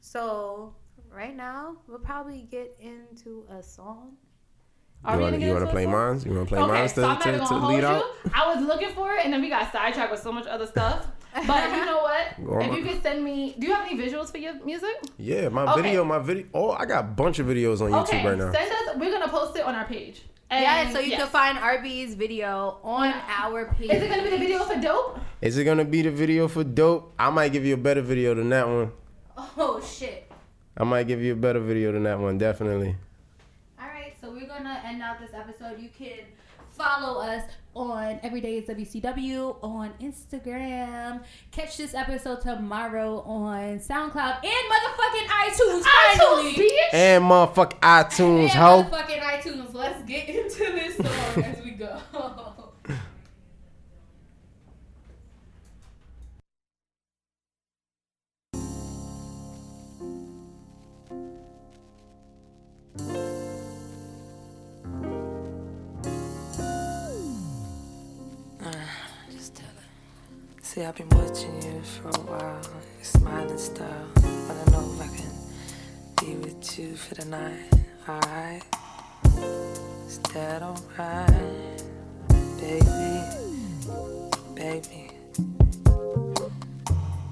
So 0.00 0.74
right 1.10 1.36
now, 1.36 1.76
we'll 1.88 1.98
probably 1.98 2.46
get 2.50 2.76
into 2.80 3.44
a 3.50 3.62
song. 3.62 4.12
Are 5.04 5.14
you 5.14 5.18
we 5.18 5.22
want 5.24 5.32
gonna 5.32 5.38
get 5.40 5.46
you 5.46 5.52
want 5.52 5.64
to 5.64 5.68
into 5.68 5.70
a 5.70 5.72
play 5.72 5.84
song? 5.84 5.92
mines? 5.92 6.24
You 6.24 6.32
want 6.34 6.48
to 6.48 6.54
play 6.54 6.62
Okay, 6.62 6.72
mines 6.72 6.92
so 6.94 7.02
to, 7.02 7.08
I'm 7.08 7.14
not 7.14 7.22
to, 7.24 7.32
to 7.32 7.38
gonna 7.38 7.66
lead 7.66 7.78
you. 7.78 7.84
out? 7.86 8.04
I 8.32 8.54
was 8.54 8.64
looking 8.64 8.90
for 8.90 9.12
it, 9.14 9.24
and 9.24 9.32
then 9.32 9.40
we 9.40 9.48
got 9.48 9.72
sidetracked 9.72 10.12
with 10.12 10.20
so 10.22 10.30
much 10.32 10.46
other 10.46 10.66
stuff. 10.66 11.06
But 11.46 11.70
you 11.70 11.84
know 11.86 12.02
what? 12.02 12.44
Go 12.44 12.60
if 12.60 12.68
ma- 12.68 12.76
you 12.76 12.82
could 12.84 13.02
send 13.02 13.24
me, 13.24 13.56
do 13.58 13.66
you 13.66 13.72
have 13.72 13.86
any 13.90 13.98
visuals 13.98 14.30
for 14.30 14.36
your 14.36 14.52
music? 14.66 14.94
Yeah, 15.16 15.48
my 15.48 15.62
Okay. 15.72 15.80
video, 15.80 16.04
my 16.04 16.18
video. 16.18 16.44
Oh, 16.52 16.72
I 16.72 16.84
got 16.84 17.00
a 17.00 17.06
bunch 17.08 17.38
of 17.38 17.46
videos 17.46 17.80
on 17.80 17.90
YouTube 17.90 18.02
Okay, 18.02 18.26
right 18.28 18.36
now. 18.36 18.52
send 18.52 18.70
us. 18.70 18.96
We're 18.96 19.10
gonna 19.10 19.30
post 19.30 19.56
it 19.56 19.64
on 19.64 19.74
our 19.74 19.86
page. 19.86 20.22
And 20.52 20.62
yeah, 20.62 20.92
so 20.92 20.98
you 21.00 21.12
yes. 21.12 21.18
can 21.18 21.28
find 21.30 21.56
RB's 21.56 22.12
video 22.12 22.76
on 22.84 23.08
our 23.26 23.72
page. 23.72 23.90
Is 23.90 24.02
it 24.02 24.10
gonna 24.10 24.22
be 24.22 24.28
the 24.28 24.36
video 24.36 24.62
for 24.64 24.78
dope? 24.78 25.18
Is 25.40 25.56
it 25.56 25.64
gonna 25.64 25.84
be 25.86 26.02
the 26.02 26.10
video 26.10 26.46
for 26.46 26.62
dope? 26.62 27.14
I 27.18 27.30
might 27.30 27.52
give 27.52 27.64
you 27.64 27.72
a 27.72 27.78
better 27.78 28.02
video 28.02 28.34
than 28.34 28.50
that 28.50 28.68
one. 28.68 28.92
Oh 29.34 29.82
shit! 29.82 30.30
I 30.76 30.84
might 30.84 31.04
give 31.04 31.22
you 31.22 31.32
a 31.32 31.36
better 31.36 31.58
video 31.58 31.92
than 31.92 32.02
that 32.02 32.20
one, 32.20 32.36
definitely. 32.36 32.96
All 33.80 33.86
right, 33.86 34.14
so 34.20 34.30
we're 34.30 34.46
gonna 34.46 34.82
end 34.84 35.00
out 35.00 35.18
this 35.20 35.30
episode. 35.32 35.80
You 35.80 35.88
can 35.88 36.26
follow 36.72 37.22
us 37.22 37.44
on 37.74 38.18
Everydays 38.20 38.66
WCW 38.66 39.56
on 39.62 39.92
Instagram. 40.00 41.22
Catch 41.50 41.76
this 41.76 41.94
episode 41.94 42.40
tomorrow 42.40 43.20
on 43.20 43.78
SoundCloud 43.78 44.44
and 44.44 44.70
motherfucking 44.72 45.26
iTunes. 45.26 45.82
Finally, 45.82 46.52
iTunes, 46.52 46.56
bitch. 46.56 46.94
And 46.94 47.24
motherfucking 47.24 47.78
iTunes, 47.80 48.40
and 48.42 48.50
ho. 48.50 48.84
motherfucking 48.84 49.20
iTunes. 49.20 49.74
Let's 49.74 50.02
get 50.04 50.28
into 50.28 50.58
this 50.72 50.96
song 50.96 51.44
as 51.44 51.64
we 51.64 51.70
go. 51.72 51.98
See, 70.74 70.84
I've 70.86 70.96
been 70.96 71.08
watching 71.10 71.54
you 71.62 71.82
for 71.82 72.08
a 72.08 72.20
while. 72.22 72.62
Your 72.96 73.04
smiling 73.04 73.58
style. 73.58 74.08
Wanna 74.22 74.70
know 74.70 74.90
if 74.94 75.00
I 75.02 75.08
can 75.18 75.30
be 76.18 76.34
with 76.36 76.78
you 76.78 76.96
for 76.96 77.14
the 77.14 77.26
night. 77.26 77.68
Alright? 78.08 78.62
Is 80.06 80.18
that 80.32 80.62
alright? 80.62 81.82
Baby. 82.58 83.20
Baby. 84.54 85.10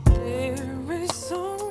There 0.04 1.02
is 1.02 1.32
only 1.32 1.69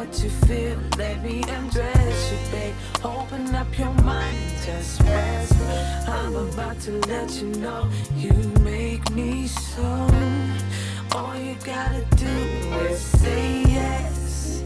what 0.00 0.22
you 0.22 0.30
feel. 0.48 0.78
Let 0.96 1.22
me 1.22 1.42
undress 1.46 2.32
you, 2.32 2.38
babe. 2.50 2.74
Open 3.04 3.54
up 3.54 3.78
your 3.78 3.92
mind 4.02 4.38
just 4.64 5.02
rest. 5.02 5.52
I'm 6.08 6.34
about 6.36 6.80
to 6.86 6.92
let 7.12 7.30
you 7.42 7.48
know 7.64 7.86
you 8.16 8.32
make 8.60 9.04
me 9.10 9.46
so. 9.46 9.88
All 11.12 11.36
you 11.36 11.54
gotta 11.64 12.02
do 12.16 12.34
is 12.88 12.98
say 12.98 13.62
yes. 13.78 14.62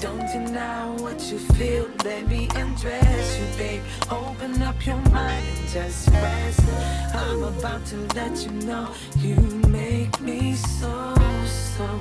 Don't 0.00 0.26
deny 0.32 0.88
what 1.02 1.20
you 1.30 1.38
feel. 1.56 1.86
Let 2.02 2.26
me 2.26 2.48
undress 2.54 3.38
you, 3.38 3.46
babe. 3.58 3.82
Open 4.10 4.62
up 4.62 4.86
your 4.86 5.02
mind 5.10 5.44
just 5.70 6.08
rest. 6.08 6.64
I'm 7.12 7.42
about 7.42 7.84
to 7.92 7.98
let 8.14 8.34
you 8.44 8.52
know 8.68 8.88
you 9.18 9.36
make 9.68 10.18
me 10.22 10.54
so, 10.54 11.14
so, 11.44 12.00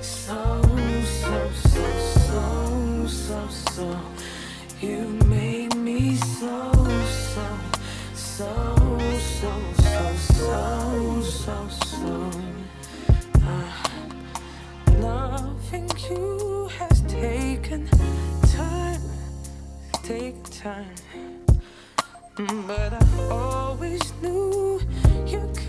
so, 0.00 0.62
so, 1.20 1.63
so, 3.14 3.48
so. 3.48 4.00
You 4.80 5.08
make 5.26 5.74
me 5.76 6.16
so, 6.16 6.72
so, 7.06 7.46
so, 8.14 8.52
so, 9.38 9.52
so, 9.78 10.14
so, 10.16 11.20
so, 11.22 11.68
so. 11.68 12.30
Ah. 13.42 13.90
Loving 15.00 15.90
you 16.10 16.68
has 16.78 17.00
taken 17.02 17.88
time, 18.52 19.00
taken 20.02 20.42
time. 20.44 20.94
But 22.66 22.92
I 22.94 23.28
always 23.30 24.02
knew 24.22 24.80
you 25.26 25.40
could 25.54 25.63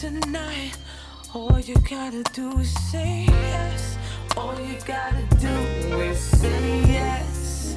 tonight. 0.00 0.72
All 1.34 1.60
you 1.60 1.74
gotta 1.86 2.22
do 2.32 2.58
is 2.58 2.72
say 2.90 3.26
yes. 3.28 3.98
All 4.34 4.58
you 4.58 4.78
gotta 4.86 5.22
do 5.38 5.48
is 6.00 6.18
say 6.18 6.80
yes. 6.88 7.76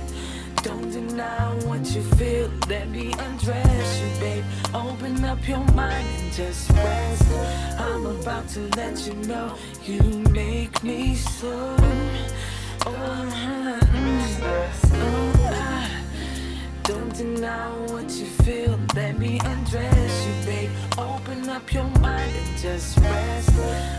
Don't 0.62 0.90
deny 0.90 1.54
what 1.66 1.86
you 1.94 2.02
feel. 2.16 2.50
Let 2.70 2.90
me 2.90 3.12
undress 3.12 4.02
you, 4.02 4.20
babe. 4.22 4.46
Open 4.74 5.26
up 5.26 5.46
your 5.46 5.66
mind 5.74 6.08
and 6.18 6.32
just 6.32 6.70
rest. 6.72 7.30
I'm 7.78 8.06
about 8.06 8.48
to 8.56 8.70
let 8.78 9.06
you 9.06 9.16
know 9.28 9.58
you 9.84 10.02
make 10.32 10.82
me 10.82 11.16
so. 11.16 11.76
Oh, 12.86 13.34
deny 17.14 17.70
what 17.92 18.10
you 18.12 18.26
feel. 18.26 18.80
Let 18.96 19.20
me 19.20 19.40
undress 19.44 20.26
you, 20.26 20.46
babe. 20.46 20.72
Open 20.98 21.48
up 21.50 21.72
your 21.72 21.84
mind 22.02 22.32
and 22.36 22.58
just 22.58 22.98
rest. 22.98 23.52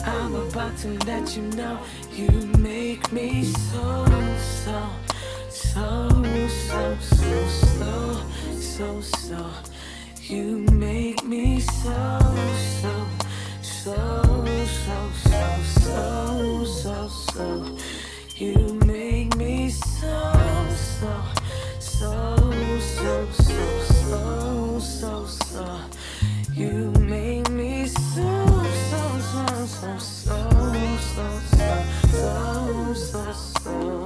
I'm 0.06 0.34
about 0.34 0.76
to 0.78 0.88
let 1.06 1.36
you 1.36 1.42
know 1.42 1.78
you 2.12 2.30
make 2.58 3.12
me 3.12 3.44
so, 3.44 4.06
so, 4.38 4.90
so, 5.48 6.08
so, 6.48 6.96
so, 7.00 7.46
so, 7.46 8.20
so, 8.60 9.00
so. 9.00 9.50
You 10.22 10.58
make 10.72 11.22
me 11.24 11.60
so, 11.60 12.20
so, 12.80 13.06
so, 13.62 14.44
so, 14.64 15.10
so, 15.24 15.62
so, 15.64 16.64
so, 16.64 17.08
so. 17.08 17.76
You 18.36 18.80
make 18.84 19.36
me 19.36 19.70
so 19.70 19.94
so, 20.04 20.74
so, 20.74 21.22
so, 21.78 22.53
so, 23.04 23.26
so, 23.32 24.78
so, 24.78 24.78
so, 24.78 25.26
so. 25.26 25.80
You 26.54 26.90
make 27.00 27.50
me 27.50 27.86
so, 27.86 28.22
so, 28.90 29.02
so, 29.20 29.46
so, 29.66 29.98
so, 29.98 30.38
so, 31.12 31.26
so, 31.52 31.84
so, 32.10 32.94
so, 32.94 33.32
so. 33.32 34.03